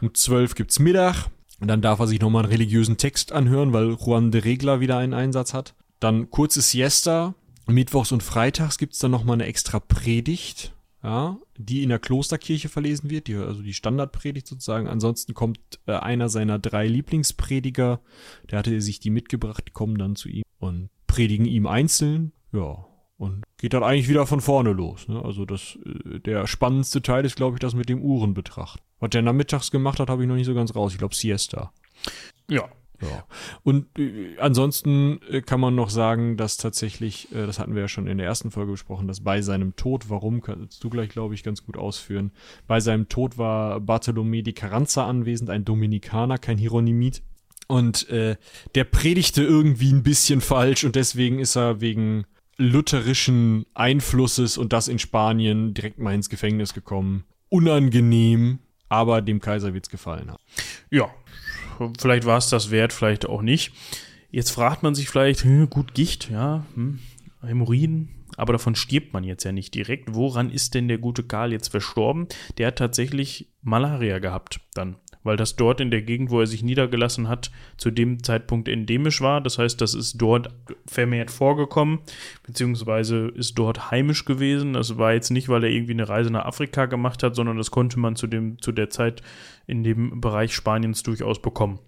Um 0.01 0.15
zwölf 0.15 0.55
gibt's 0.55 0.79
Mittag. 0.79 1.27
Und 1.61 1.69
dann 1.69 1.83
darf 1.83 1.99
er 2.01 2.07
sich 2.07 2.21
nochmal 2.21 2.45
einen 2.45 2.53
religiösen 2.53 2.97
Text 2.97 3.33
anhören, 3.33 3.73
weil 3.75 3.91
Juan 3.95 4.31
de 4.31 4.43
Regla 4.43 4.81
wieder 4.81 4.97
einen 4.97 5.13
Einsatz 5.15 5.53
hat. 5.53 5.75
Dann 6.01 6.31
kurze 6.31 6.61
Siesta. 6.61 7.35
Mittwochs 7.67 8.11
und 8.11 8.23
Freitags 8.23 8.79
gibt's 8.79 8.99
dann 8.99 9.13
nochmal 9.13 9.35
eine 9.35 9.47
extra 9.47 9.79
Predigt, 9.79 10.75
ja, 11.05 11.39
die 11.57 11.83
in 11.83 11.89
der 11.89 12.01
Klosterkirche 12.01 12.69
verlesen 12.69 13.11
wird, 13.11 13.29
die, 13.29 13.37
also 13.37 13.63
die 13.63 13.75
Standardpredigt 13.75 14.47
sozusagen. 14.47 14.89
Ansonsten 14.89 15.35
kommt 15.35 15.61
äh, 15.87 15.93
einer 15.93 16.29
seiner 16.29 16.59
drei 16.59 16.89
Lieblingsprediger, 16.89 18.01
der 18.51 18.59
hatte 18.59 18.81
sich 18.81 18.99
die 18.99 19.11
mitgebracht, 19.11 19.65
die 19.69 19.73
kommen 19.73 19.99
dann 19.99 20.17
zu 20.17 20.29
ihm 20.29 20.43
und 20.59 20.91
predigen 21.07 21.47
ihm 21.47 21.67
einzeln. 21.67 22.33
Ja, 22.53 22.87
und 23.21 23.45
geht 23.59 23.75
dann 23.75 23.83
eigentlich 23.83 24.09
wieder 24.09 24.27
von 24.27 24.41
vorne 24.41 24.73
los. 24.73 25.07
Ne? 25.07 25.23
Also 25.23 25.45
das, 25.45 25.79
äh, 25.85 26.21
der 26.21 26.47
spannendste 26.47 27.03
Teil 27.03 27.25
ist, 27.27 27.37
glaube 27.37 27.57
ich, 27.57 27.61
das 27.61 27.75
mit 27.75 27.91
dem 27.91 28.03
Uhrenbetracht. 28.03 28.83
Was 28.99 29.11
der 29.11 29.23
nachmittags 29.23 29.71
gemacht 29.71 30.01
hat, 30.01 30.09
habe 30.09 30.23
ich 30.23 30.29
noch 30.29 30.37
nicht 30.37 30.47
so 30.47 30.55
ganz 30.55 30.75
raus. 30.75 30.93
Ich 30.93 30.99
glaube 30.99 31.15
Siesta. 31.15 31.73
Ja. 32.49 32.69
Ja. 33.01 33.25
Und 33.63 33.87
äh, 33.99 34.37
ansonsten 34.39 35.21
äh, 35.31 35.41
kann 35.41 35.61
man 35.61 35.75
noch 35.75 35.91
sagen, 35.91 36.37
dass 36.37 36.57
tatsächlich, 36.57 37.33
äh, 37.33 37.47
das 37.47 37.59
hatten 37.59 37.75
wir 37.75 37.83
ja 37.83 37.89
schon 37.89 38.07
in 38.07 38.19
der 38.19 38.27
ersten 38.27 38.51
Folge 38.51 38.73
besprochen, 38.73 39.09
dass 39.09 39.21
bei 39.21 39.43
seinem 39.43 39.77
Tod, 39.77 40.11
warum 40.11 40.43
kannst 40.43 40.83
du 40.85 40.91
gleich, 40.91 41.09
glaube 41.09 41.35
ich, 41.35 41.43
ganz 41.43 41.65
gut 41.65 41.77
ausführen, 41.77 42.33
bei 42.67 42.81
seinem 42.81 43.09
Tod 43.09 43.39
war 43.39 43.79
Bartolomé 43.79 44.43
di 44.43 44.53
Carranza 44.53 45.07
anwesend, 45.07 45.51
ein 45.51 45.65
Dominikaner, 45.65 46.39
kein 46.39 46.59
Hieronymit. 46.59 47.23
Und 47.69 48.09
äh, 48.09 48.37
der 48.75 48.85
predigte 48.85 49.45
irgendwie 49.45 49.93
ein 49.93 50.03
bisschen 50.03 50.41
falsch 50.41 50.85
und 50.85 50.97
deswegen 50.97 51.39
ist 51.39 51.57
er 51.57 51.81
wegen 51.81 52.25
lutherischen 52.57 53.65
Einflusses 53.75 54.59
und 54.59 54.73
das 54.73 54.89
in 54.89 54.99
Spanien 54.99 55.73
direkt 55.73 55.99
mal 55.99 56.15
ins 56.15 56.29
Gefängnis 56.29 56.75
gekommen. 56.75 57.25
Unangenehm, 57.49 58.59
aber 58.89 59.23
dem 59.23 59.41
Kaiser 59.41 59.73
wird's 59.73 59.89
gefallen 59.89 60.31
haben. 60.31 60.43
Ja. 60.91 61.11
Vielleicht 61.99 62.25
war 62.25 62.39
es 62.39 62.49
das 62.49 62.71
wert, 62.71 62.93
vielleicht 62.93 63.27
auch 63.27 63.43
nicht. 63.43 63.73
Jetzt 64.31 64.51
fragt 64.51 64.83
man 64.83 64.95
sich 64.95 65.09
vielleicht, 65.09 65.45
hm, 65.45 65.71
gut, 65.71 65.95
Gicht, 65.95 66.31
ja, 66.31 66.65
hm, 66.75 67.01
Hämorrhoiden, 67.43 68.09
aber 68.37 68.53
davon 68.53 68.75
stirbt 68.75 69.13
man 69.13 69.25
jetzt 69.25 69.45
ja 69.45 69.53
nicht 69.53 69.75
direkt. 69.75 70.15
Woran 70.15 70.51
ist 70.51 70.75
denn 70.75 70.89
der 70.89 70.99
gute 70.99 71.23
Karl 71.23 71.53
jetzt 71.53 71.69
verstorben? 71.69 72.29
Der 72.59 72.69
hat 72.69 72.77
tatsächlich 72.77 73.49
Malaria 73.63 74.19
gehabt 74.19 74.61
dann, 74.75 74.97
weil 75.23 75.37
das 75.37 75.57
dort 75.57 75.81
in 75.81 75.91
der 75.91 76.03
Gegend, 76.03 76.31
wo 76.31 76.41
er 76.41 76.47
sich 76.47 76.63
niedergelassen 76.63 77.29
hat, 77.29 77.51
zu 77.77 77.91
dem 77.91 78.23
Zeitpunkt 78.23 78.69
endemisch 78.69 79.21
war. 79.21 79.41
Das 79.41 79.59
heißt, 79.59 79.81
das 79.81 79.95
ist 79.95 80.17
dort 80.19 80.49
vermehrt 80.87 81.31
vorgekommen, 81.31 82.01
beziehungsweise 82.43 83.29
ist 83.29 83.59
dort 83.59 83.91
heimisch 83.91 84.25
gewesen. 84.25 84.73
Das 84.73 84.99
war 84.99 85.13
jetzt 85.13 85.31
nicht, 85.31 85.49
weil 85.49 85.65
er 85.65 85.71
irgendwie 85.71 85.93
eine 85.93 86.09
Reise 86.09 86.31
nach 86.31 86.47
Afrika 86.47 86.87
gemacht 86.87 87.23
hat, 87.23 87.35
sondern 87.35 87.57
das 87.57 87.71
konnte 87.71 87.99
man 87.99 88.17
zu, 88.17 88.27
dem, 88.27 88.61
zu 88.61 88.73
der 88.73 88.91
Zeit 88.91 89.23
in 89.67 89.85
dem 89.85 90.21
Bereich 90.21 90.55
Spaniens 90.55 91.03
durchaus 91.03 91.41
bekommen. 91.41 91.79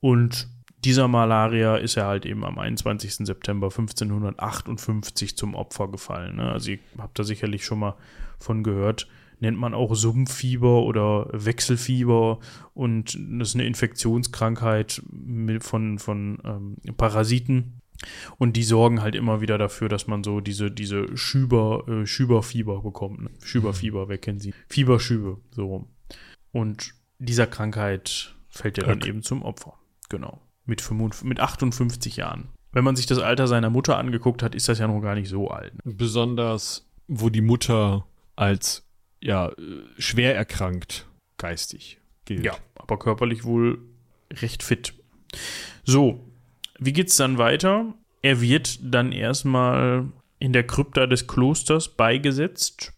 Und 0.00 0.48
dieser 0.84 1.08
Malaria 1.08 1.76
ist 1.76 1.96
er 1.96 2.06
halt 2.06 2.24
eben 2.24 2.44
am 2.44 2.58
21. 2.58 3.26
September 3.26 3.66
1558 3.66 5.36
zum 5.36 5.54
Opfer 5.54 5.88
gefallen. 5.88 6.36
Ne? 6.36 6.50
Also 6.50 6.72
ihr 6.72 6.78
habt 6.96 7.18
da 7.18 7.24
sicherlich 7.24 7.64
schon 7.64 7.80
mal 7.80 7.96
von 8.38 8.62
gehört. 8.62 9.06
Nennt 9.40 9.58
man 9.58 9.74
auch 9.74 9.94
Sumpffieber 9.94 10.82
oder 10.82 11.28
Wechselfieber 11.32 12.38
und 12.74 13.18
das 13.38 13.48
ist 13.48 13.54
eine 13.54 13.66
Infektionskrankheit 13.66 15.02
von, 15.60 15.98
von 15.98 16.38
ähm, 16.44 16.76
Parasiten. 16.96 17.80
Und 18.38 18.56
die 18.56 18.62
sorgen 18.62 19.02
halt 19.02 19.14
immer 19.14 19.40
wieder 19.40 19.58
dafür, 19.58 19.88
dass 19.88 20.06
man 20.06 20.24
so 20.24 20.40
diese, 20.40 20.70
diese 20.70 21.16
Schüber, 21.16 21.84
äh, 21.88 22.06
Schüberfieber 22.06 22.82
bekommt. 22.82 23.22
Ne? 23.22 23.30
Schüberfieber, 23.42 24.08
wer 24.08 24.18
kennt 24.18 24.42
sie? 24.42 24.54
Fieberschübe, 24.68 25.38
so 25.50 25.66
rum. 25.66 25.86
Und 26.52 26.94
dieser 27.18 27.46
Krankheit 27.46 28.34
fällt 28.48 28.78
er 28.78 28.84
dann 28.84 28.98
Okay. 28.98 29.08
eben 29.10 29.22
zum 29.22 29.42
Opfer. 29.42 29.74
Genau. 30.08 30.40
Mit, 30.64 30.80
55, 30.80 31.28
mit 31.28 31.40
58 31.40 32.16
Jahren. 32.16 32.48
Wenn 32.72 32.84
man 32.84 32.96
sich 32.96 33.06
das 33.06 33.18
Alter 33.18 33.46
seiner 33.48 33.70
Mutter 33.70 33.98
angeguckt 33.98 34.42
hat, 34.42 34.54
ist 34.54 34.68
das 34.68 34.78
ja 34.78 34.86
noch 34.86 35.00
gar 35.00 35.14
nicht 35.14 35.28
so 35.28 35.48
alt. 35.48 35.74
Ne? 35.84 35.92
Besonders, 35.94 36.88
wo 37.08 37.28
die 37.28 37.40
Mutter 37.40 38.06
als 38.36 38.86
ja, 39.20 39.48
äh, 39.48 39.54
schwer 39.98 40.34
erkrankt 40.34 41.06
geistig 41.36 41.98
gilt. 42.24 42.44
Ja, 42.44 42.56
aber 42.74 42.98
körperlich 42.98 43.44
wohl 43.44 43.78
recht 44.32 44.62
fit. 44.62 44.94
So, 45.84 46.24
wie 46.78 46.92
geht's 46.92 47.16
dann 47.16 47.38
weiter? 47.38 47.94
Er 48.22 48.40
wird 48.40 48.78
dann 48.82 49.12
erstmal 49.12 50.06
in 50.38 50.52
der 50.52 50.66
Krypta 50.66 51.06
des 51.06 51.26
Klosters 51.26 51.88
beigesetzt. 51.88 52.92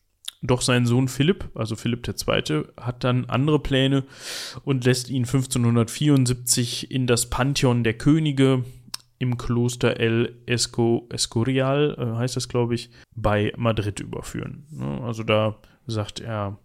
Doch 0.45 0.61
sein 0.61 0.87
Sohn 0.87 1.07
Philipp, 1.07 1.51
also 1.55 1.77
Philipp 1.77 2.07
II., 2.09 2.65
hat 2.77 3.05
dann 3.05 3.27
andere 3.27 3.61
Pläne 3.61 4.05
und 4.65 4.85
lässt 4.85 5.09
ihn 5.09 5.25
1574 5.25 6.91
in 6.91 7.07
das 7.07 7.31
Pantheon 7.31 7.85
der 7.85 7.95
Könige 7.95 8.65
im 9.21 9.39
Kloster 9.39 10.01
El 10.01 10.35
Esco, 10.47 11.07
Escorial, 11.11 11.97
äh, 11.97 12.19
heißt 12.19 12.35
das, 12.35 12.49
glaube 12.49 12.75
ich, 12.75 12.91
bei 13.15 13.53
Madrid 13.57 14.01
überführen. 14.01 14.67
Ne? 14.71 15.01
Also 15.05 15.23
da 15.23 15.61
sagt 15.87 16.21
er, 16.21 16.59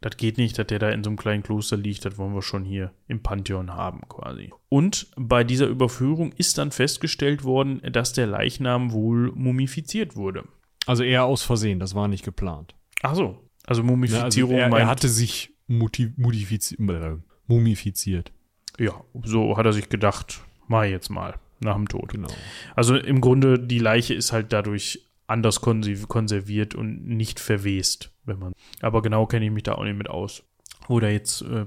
das 0.00 0.16
geht 0.16 0.38
nicht, 0.38 0.56
dass 0.58 0.68
der 0.68 0.78
da 0.78 0.90
in 0.90 1.02
so 1.02 1.10
einem 1.10 1.16
kleinen 1.16 1.42
Kloster 1.42 1.76
liegt, 1.76 2.04
das 2.04 2.18
wollen 2.18 2.34
wir 2.34 2.42
schon 2.42 2.64
hier 2.64 2.92
im 3.08 3.20
Pantheon 3.22 3.72
haben 3.74 4.02
quasi. 4.08 4.50
Und 4.68 5.08
bei 5.16 5.42
dieser 5.42 5.66
Überführung 5.66 6.32
ist 6.32 6.56
dann 6.58 6.70
festgestellt 6.70 7.42
worden, 7.42 7.80
dass 7.92 8.12
der 8.12 8.26
Leichnam 8.28 8.92
wohl 8.92 9.32
mumifiziert 9.32 10.14
wurde. 10.14 10.44
Also 10.86 11.02
eher 11.02 11.24
aus 11.24 11.42
Versehen, 11.42 11.80
das 11.80 11.94
war 11.96 12.06
nicht 12.08 12.24
geplant. 12.24 12.74
Ach 13.02 13.14
so, 13.16 13.42
also 13.66 13.82
Ne, 13.82 13.88
Mumifizierung 13.90 14.54
also 14.60 14.76
er, 14.76 14.82
er 14.82 14.86
hatte 14.86 15.08
sich 15.08 15.50
äh, 15.68 17.16
mumifiziert. 17.46 18.32
ja, 18.78 18.92
so 19.24 19.56
hat 19.56 19.66
er 19.66 19.72
sich 19.72 19.88
gedacht, 19.88 20.40
mach 20.68 20.84
jetzt 20.84 21.08
mal 21.10 21.34
nach 21.60 21.74
dem 21.74 21.88
Tod. 21.88 22.12
Genau. 22.12 22.28
Also 22.76 22.96
im 22.96 23.20
Grunde, 23.20 23.58
die 23.58 23.78
Leiche 23.80 24.14
ist 24.14 24.32
halt 24.32 24.52
dadurch 24.52 25.04
anders 25.26 25.60
konserv- 25.60 26.06
konserviert 26.06 26.74
und 26.74 27.06
nicht 27.06 27.40
verwest, 27.40 28.12
wenn 28.28 28.38
man. 28.38 28.52
Aber 28.80 29.02
genau 29.02 29.26
kenne 29.26 29.46
ich 29.46 29.50
mich 29.50 29.64
da 29.64 29.74
auch 29.74 29.84
nicht 29.84 29.98
mit 29.98 30.08
aus. 30.08 30.44
Oder 30.88 31.10
jetzt, 31.10 31.42
äh, 31.42 31.66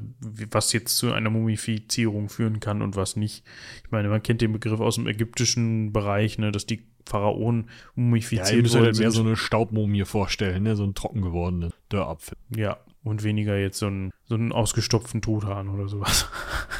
was 0.49 0.73
jetzt 0.73 0.97
zu 0.97 1.11
einer 1.11 1.29
Mumifizierung 1.29 2.29
führen 2.29 2.59
kann 2.59 2.81
und 2.81 2.95
was 2.95 3.15
nicht. 3.15 3.43
Ich 3.83 3.91
meine, 3.91 4.07
man 4.07 4.23
kennt 4.23 4.41
den 4.41 4.53
Begriff 4.53 4.79
aus 4.79 4.95
dem 4.95 5.05
ägyptischen 5.05 5.93
Bereich, 5.93 6.38
ne, 6.39 6.51
dass 6.51 6.65
die 6.65 6.88
Pharaonen 7.05 7.65
Ja, 7.65 7.71
mumifiziert 7.95 8.51
ihr 8.51 8.61
müsst 8.61 8.75
euch 8.75 8.81
worden 8.81 8.97
mehr 8.97 9.11
so 9.11 9.21
eine 9.21 9.35
Staubmumie 9.35 10.05
vorstellen, 10.05 10.63
ne? 10.63 10.75
so 10.75 10.83
einen 10.83 10.95
trocken 10.95 11.21
gewordenen 11.21 11.71
Dörrapfel. 11.89 12.38
Ja, 12.55 12.77
und 13.03 13.23
weniger 13.23 13.57
jetzt 13.57 13.79
so 13.79 13.88
einen, 13.88 14.11
so 14.25 14.35
einen 14.35 14.51
ausgestopften 14.51 15.21
Truthahn 15.21 15.69
oder 15.69 15.88
sowas. 15.88 16.27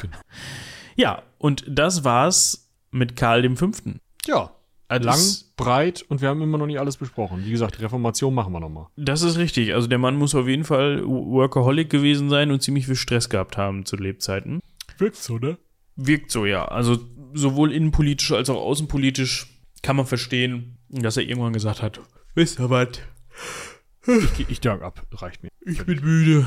Genau. 0.00 0.16
Ja, 0.94 1.22
und 1.38 1.64
das 1.66 2.04
war's 2.04 2.70
mit 2.90 3.16
Karl 3.16 3.40
dem 3.40 3.56
Fünften. 3.56 4.02
Ja, 4.26 4.50
lang, 4.90 5.18
breit 5.64 6.04
und 6.08 6.20
wir 6.20 6.28
haben 6.28 6.42
immer 6.42 6.58
noch 6.58 6.66
nicht 6.66 6.78
alles 6.80 6.96
besprochen. 6.96 7.44
Wie 7.44 7.50
gesagt, 7.50 7.80
Reformation 7.80 8.34
machen 8.34 8.52
wir 8.52 8.60
nochmal. 8.60 8.86
Das 8.96 9.22
ist 9.22 9.38
richtig. 9.38 9.74
Also 9.74 9.86
der 9.88 9.98
Mann 9.98 10.16
muss 10.16 10.34
auf 10.34 10.48
jeden 10.48 10.64
Fall 10.64 11.02
Workaholic 11.04 11.90
gewesen 11.90 12.28
sein 12.30 12.50
und 12.50 12.62
ziemlich 12.62 12.86
viel 12.86 12.96
Stress 12.96 13.28
gehabt 13.28 13.56
haben 13.56 13.84
zu 13.84 13.96
Lebzeiten. 13.96 14.60
Wirkt 14.98 15.16
so, 15.16 15.38
ne? 15.38 15.58
Wirkt 15.96 16.30
so, 16.30 16.46
ja. 16.46 16.64
Also 16.66 16.98
sowohl 17.34 17.72
innenpolitisch 17.72 18.32
als 18.32 18.50
auch 18.50 18.60
außenpolitisch 18.60 19.46
kann 19.82 19.96
man 19.96 20.06
verstehen, 20.06 20.78
dass 20.88 21.16
er 21.16 21.24
irgendwann 21.24 21.52
gesagt 21.52 21.82
hat, 21.82 22.00
wisst 22.34 22.60
ihr 22.60 22.70
was, 22.70 22.88
Ich, 24.06 24.48
ich 24.50 24.60
dank 24.60 24.82
ab, 24.82 25.06
reicht 25.12 25.42
mir. 25.42 25.48
ich 25.60 25.84
bin 25.84 26.00
müde, 26.00 26.46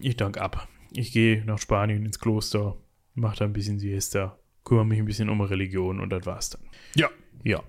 ich 0.00 0.16
dank 0.16 0.38
ab. 0.38 0.68
Ich 0.92 1.12
gehe 1.12 1.44
nach 1.44 1.58
Spanien 1.58 2.04
ins 2.04 2.18
Kloster, 2.18 2.76
mache 3.14 3.38
da 3.38 3.44
ein 3.44 3.52
bisschen 3.52 3.78
Siesta, 3.78 4.38
kümmere 4.64 4.86
mich 4.86 4.98
ein 4.98 5.04
bisschen 5.04 5.28
um 5.28 5.40
Religion 5.40 6.00
und 6.00 6.10
das 6.10 6.26
war's 6.26 6.50
dann. 6.50 6.62
Ja. 6.94 7.08
Ja. 7.44 7.62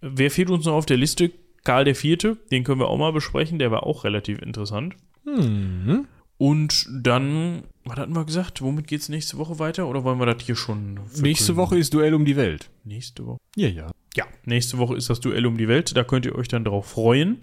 Wer 0.00 0.30
fehlt 0.30 0.50
uns 0.50 0.64
noch 0.64 0.74
auf 0.74 0.86
der 0.86 0.96
Liste? 0.96 1.30
Karl 1.64 1.92
Vierte, 1.94 2.38
den 2.50 2.64
können 2.64 2.80
wir 2.80 2.88
auch 2.88 2.98
mal 2.98 3.12
besprechen, 3.12 3.58
der 3.58 3.70
war 3.70 3.82
auch 3.84 4.04
relativ 4.04 4.40
interessant. 4.40 4.94
Mhm. 5.24 6.06
Und 6.38 6.86
dann, 6.90 7.64
was 7.84 7.98
hatten 7.98 8.14
wir 8.14 8.24
gesagt? 8.24 8.62
Womit 8.62 8.86
geht's 8.86 9.08
nächste 9.08 9.38
Woche 9.38 9.58
weiter? 9.58 9.88
Oder 9.88 10.04
wollen 10.04 10.20
wir 10.20 10.26
das 10.26 10.42
hier 10.44 10.54
schon? 10.54 10.94
verkünden? 10.96 11.22
Nächste 11.22 11.56
Woche 11.56 11.76
ist 11.76 11.92
Duell 11.92 12.14
um 12.14 12.24
die 12.24 12.36
Welt. 12.36 12.70
Nächste 12.84 13.26
Woche. 13.26 13.38
Ja, 13.56 13.68
ja. 13.68 13.90
Ja, 14.14 14.24
nächste 14.44 14.78
Woche 14.78 14.96
ist 14.96 15.10
das 15.10 15.20
Duell 15.20 15.46
um 15.46 15.58
die 15.58 15.68
Welt. 15.68 15.96
Da 15.96 16.04
könnt 16.04 16.26
ihr 16.26 16.34
euch 16.36 16.48
dann 16.48 16.64
drauf 16.64 16.86
freuen. 16.86 17.38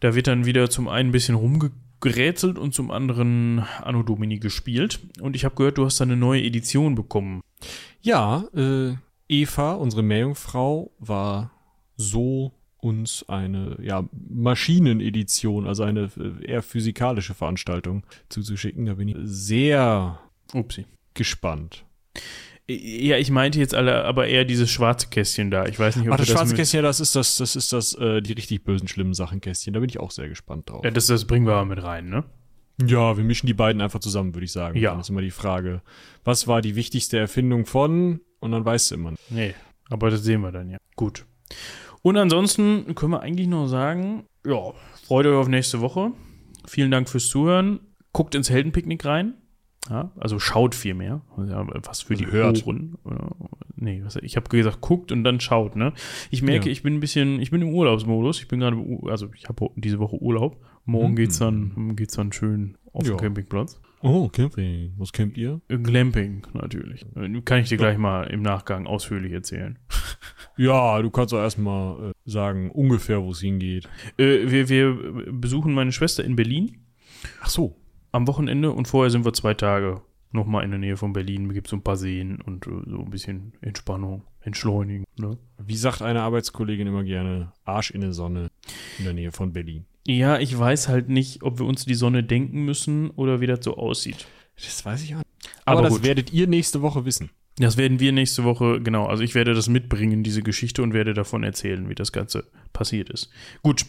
Da 0.00 0.14
wird 0.14 0.26
dann 0.26 0.44
wieder 0.44 0.68
zum 0.70 0.88
einen 0.88 1.10
ein 1.10 1.12
bisschen 1.12 1.36
rumgerätselt 1.36 2.58
und 2.58 2.74
zum 2.74 2.90
anderen 2.90 3.60
Anno 3.80 4.02
Domini 4.02 4.38
gespielt. 4.38 5.00
Und 5.20 5.36
ich 5.36 5.44
habe 5.44 5.54
gehört, 5.54 5.78
du 5.78 5.84
hast 5.84 6.00
da 6.00 6.04
eine 6.04 6.16
neue 6.16 6.42
Edition 6.42 6.96
bekommen. 6.96 7.42
Ja, 8.02 8.44
äh, 8.54 8.94
Eva, 9.28 9.74
unsere 9.74 10.02
Meerjungfrau, 10.02 10.90
war 10.98 11.52
so 12.00 12.52
uns 12.78 13.24
eine 13.28 13.76
ja, 13.82 14.08
Maschinenedition, 14.12 15.66
also 15.66 15.82
eine 15.82 16.10
äh, 16.18 16.46
eher 16.46 16.62
physikalische 16.62 17.34
Veranstaltung 17.34 18.04
zuzuschicken. 18.30 18.86
Da 18.86 18.94
bin 18.94 19.08
ich 19.08 19.16
sehr 19.22 20.18
Upsi. 20.54 20.86
gespannt. 21.14 21.84
Ja, 22.68 23.16
ich 23.16 23.30
meinte 23.30 23.58
jetzt 23.58 23.74
alle, 23.74 24.04
aber 24.04 24.28
eher 24.28 24.44
dieses 24.44 24.70
schwarze 24.70 25.08
Kästchen 25.08 25.50
da. 25.50 25.66
Ich 25.66 25.78
weiß 25.78 25.96
nicht, 25.96 26.06
ob 26.06 26.14
Ach, 26.14 26.18
das 26.18 26.28
wir 26.28 26.36
schwarze 26.36 26.54
Kästchen, 26.54 26.82
das 26.82 27.00
ist 27.00 27.16
das, 27.16 27.36
das 27.36 27.56
ist 27.56 27.72
das, 27.72 27.94
äh, 27.94 28.22
die 28.22 28.32
richtig 28.32 28.64
bösen, 28.64 28.86
schlimmen 28.88 29.12
Sachen-Kästchen. 29.12 29.74
Da 29.74 29.80
bin 29.80 29.90
ich 29.90 29.98
auch 29.98 30.12
sehr 30.12 30.28
gespannt 30.28 30.70
drauf. 30.70 30.84
Ja, 30.84 30.90
das, 30.90 31.06
das 31.06 31.24
bringen 31.26 31.46
wir 31.46 31.54
mal 31.54 31.64
mit 31.64 31.82
rein, 31.82 32.08
ne? 32.08 32.24
Ja, 32.86 33.16
wir 33.16 33.24
mischen 33.24 33.46
die 33.46 33.54
beiden 33.54 33.82
einfach 33.82 34.00
zusammen, 34.00 34.34
würde 34.34 34.44
ich 34.44 34.52
sagen. 34.52 34.78
Ja. 34.78 34.92
Dann 34.92 35.00
ist 35.00 35.10
immer 35.10 35.20
die 35.20 35.32
Frage, 35.32 35.82
was 36.24 36.46
war 36.46 36.62
die 36.62 36.76
wichtigste 36.76 37.18
Erfindung 37.18 37.66
von? 37.66 38.20
Und 38.38 38.52
dann 38.52 38.64
weißt 38.64 38.92
du 38.92 38.94
immer. 38.94 39.14
Nee, 39.28 39.54
aber 39.90 40.10
das 40.10 40.22
sehen 40.22 40.40
wir 40.40 40.52
dann 40.52 40.70
ja. 40.70 40.78
Gut. 40.96 41.26
Und 42.02 42.16
ansonsten 42.16 42.94
können 42.94 43.12
wir 43.12 43.20
eigentlich 43.20 43.46
nur 43.48 43.68
sagen, 43.68 44.24
ja, 44.46 44.72
freut 45.06 45.26
euch 45.26 45.36
auf 45.36 45.48
nächste 45.48 45.80
Woche. 45.80 46.12
Vielen 46.66 46.90
Dank 46.90 47.08
fürs 47.08 47.28
Zuhören. 47.28 47.80
Guckt 48.12 48.34
ins 48.34 48.50
Heldenpicknick 48.50 49.04
rein. 49.04 49.34
Ja, 49.88 50.10
also 50.18 50.38
schaut 50.38 50.74
viel 50.74 50.94
mehr. 50.94 51.22
Ja, 51.38 51.66
was 51.84 52.02
für 52.02 52.14
Also 52.14 52.24
die 52.24 52.30
hört. 52.30 52.66
Ohren. 52.66 52.96
Oder, 53.04 53.30
nee, 53.76 54.02
was, 54.04 54.16
ich 54.16 54.36
habe 54.36 54.48
gesagt, 54.48 54.80
guckt 54.82 55.10
und 55.10 55.24
dann 55.24 55.40
schaut, 55.40 55.74
ne? 55.74 55.92
Ich 56.30 56.42
merke, 56.42 56.66
Ja. 56.66 56.72
ich 56.72 56.82
bin 56.82 56.94
ein 56.94 57.00
bisschen, 57.00 57.40
ich 57.40 57.50
bin 57.50 57.62
im 57.62 57.70
Urlaubsmodus. 57.74 58.40
Ich 58.40 58.48
bin 58.48 58.60
gerade, 58.60 58.76
also 59.06 59.30
ich 59.34 59.48
habe 59.48 59.70
diese 59.76 59.98
Woche 59.98 60.16
Urlaub. 60.20 60.62
Morgen 60.84 61.12
Mhm. 61.12 61.16
geht's 61.16 61.38
dann, 61.38 61.96
geht's 61.96 62.14
dann 62.14 62.32
schön 62.32 62.76
auf 62.92 63.04
den. 63.04 63.16
Campingplatz. 63.16 63.80
Oh, 64.02 64.28
Camping. 64.28 64.94
Was 64.98 65.12
campt 65.12 65.36
ihr? 65.36 65.60
Glamping 65.68 66.46
natürlich. 66.54 67.04
Äh, 67.16 67.40
Kann 67.42 67.60
ich 67.60 67.68
dir 67.68 67.76
gleich 67.76 67.98
mal 67.98 68.24
im 68.24 68.40
Nachgang 68.42 68.86
ausführlich 68.86 69.32
erzählen. 69.32 69.78
Ja, 70.60 71.00
du 71.00 71.08
kannst 71.08 71.32
doch 71.32 71.38
erstmal 71.38 72.10
äh, 72.10 72.12
sagen, 72.26 72.70
ungefähr, 72.70 73.22
wo 73.22 73.30
es 73.30 73.40
hingeht. 73.40 73.88
Äh, 74.18 74.50
wir, 74.50 74.68
wir 74.68 75.32
besuchen 75.32 75.72
meine 75.72 75.90
Schwester 75.90 76.22
in 76.22 76.36
Berlin 76.36 76.84
Ach 77.40 77.48
so. 77.48 77.76
am 78.12 78.26
Wochenende 78.26 78.70
und 78.70 78.86
vorher 78.86 79.10
sind 79.10 79.24
wir 79.24 79.32
zwei 79.32 79.54
Tage 79.54 80.02
nochmal 80.32 80.64
in 80.64 80.70
der 80.70 80.78
Nähe 80.78 80.98
von 80.98 81.14
Berlin. 81.14 81.54
Gibt 81.54 81.68
so 81.68 81.76
ein 81.76 81.82
paar 81.82 81.96
Seen 81.96 82.42
und 82.42 82.66
äh, 82.66 82.70
so 82.86 82.98
ein 82.98 83.08
bisschen 83.08 83.54
Entspannung, 83.62 84.24
Entschleunigen. 84.40 85.06
Ne? 85.18 85.38
Wie 85.56 85.76
sagt 85.76 86.02
eine 86.02 86.20
Arbeitskollegin 86.20 86.88
immer 86.88 87.04
gerne, 87.04 87.54
Arsch 87.64 87.90
in 87.90 88.02
der 88.02 88.12
Sonne 88.12 88.50
in 88.98 89.04
der 89.04 89.14
Nähe 89.14 89.32
von 89.32 89.54
Berlin. 89.54 89.86
Ja, 90.06 90.38
ich 90.38 90.58
weiß 90.58 90.88
halt 90.88 91.08
nicht, 91.08 91.42
ob 91.42 91.58
wir 91.58 91.64
uns 91.64 91.86
die 91.86 91.94
Sonne 91.94 92.22
denken 92.22 92.66
müssen 92.66 93.08
oder 93.08 93.40
wie 93.40 93.46
das 93.46 93.64
so 93.64 93.78
aussieht. 93.78 94.26
Das 94.56 94.84
weiß 94.84 95.04
ich 95.04 95.14
auch 95.14 95.20
nicht. 95.20 95.50
Aber 95.64 95.78
Aber, 95.78 95.88
das 95.88 95.96
gut. 95.96 96.04
werdet 96.04 96.34
ihr 96.34 96.46
nächste 96.46 96.82
Woche 96.82 97.06
wissen. 97.06 97.30
Das 97.56 97.76
werden 97.76 98.00
wir 98.00 98.12
nächste 98.12 98.44
Woche, 98.44 98.80
genau. 98.80 99.06
Also 99.06 99.22
ich 99.22 99.34
werde 99.34 99.54
das 99.54 99.68
mitbringen, 99.68 100.22
diese 100.22 100.42
Geschichte, 100.42 100.82
und 100.82 100.94
werde 100.94 101.14
davon 101.14 101.42
erzählen, 101.42 101.88
wie 101.88 101.94
das 101.94 102.12
Ganze 102.12 102.46
passiert 102.72 103.10
ist. 103.10 103.30
Gut. 103.62 103.84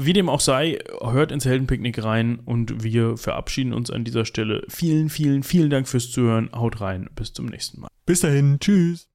Wie 0.00 0.12
dem 0.12 0.28
auch 0.28 0.38
sei, 0.38 0.78
hört 1.00 1.32
ins 1.32 1.44
Heldenpicknick 1.44 2.04
rein 2.04 2.38
und 2.44 2.84
wir 2.84 3.16
verabschieden 3.16 3.72
uns 3.72 3.90
an 3.90 4.04
dieser 4.04 4.24
Stelle. 4.24 4.64
Vielen, 4.68 5.08
vielen, 5.08 5.42
vielen 5.42 5.70
Dank 5.70 5.88
fürs 5.88 6.12
Zuhören. 6.12 6.50
Haut 6.52 6.80
rein. 6.80 7.10
Bis 7.16 7.32
zum 7.32 7.46
nächsten 7.46 7.80
Mal. 7.80 7.88
Bis 8.06 8.20
dahin. 8.20 8.60
Tschüss. 8.60 9.08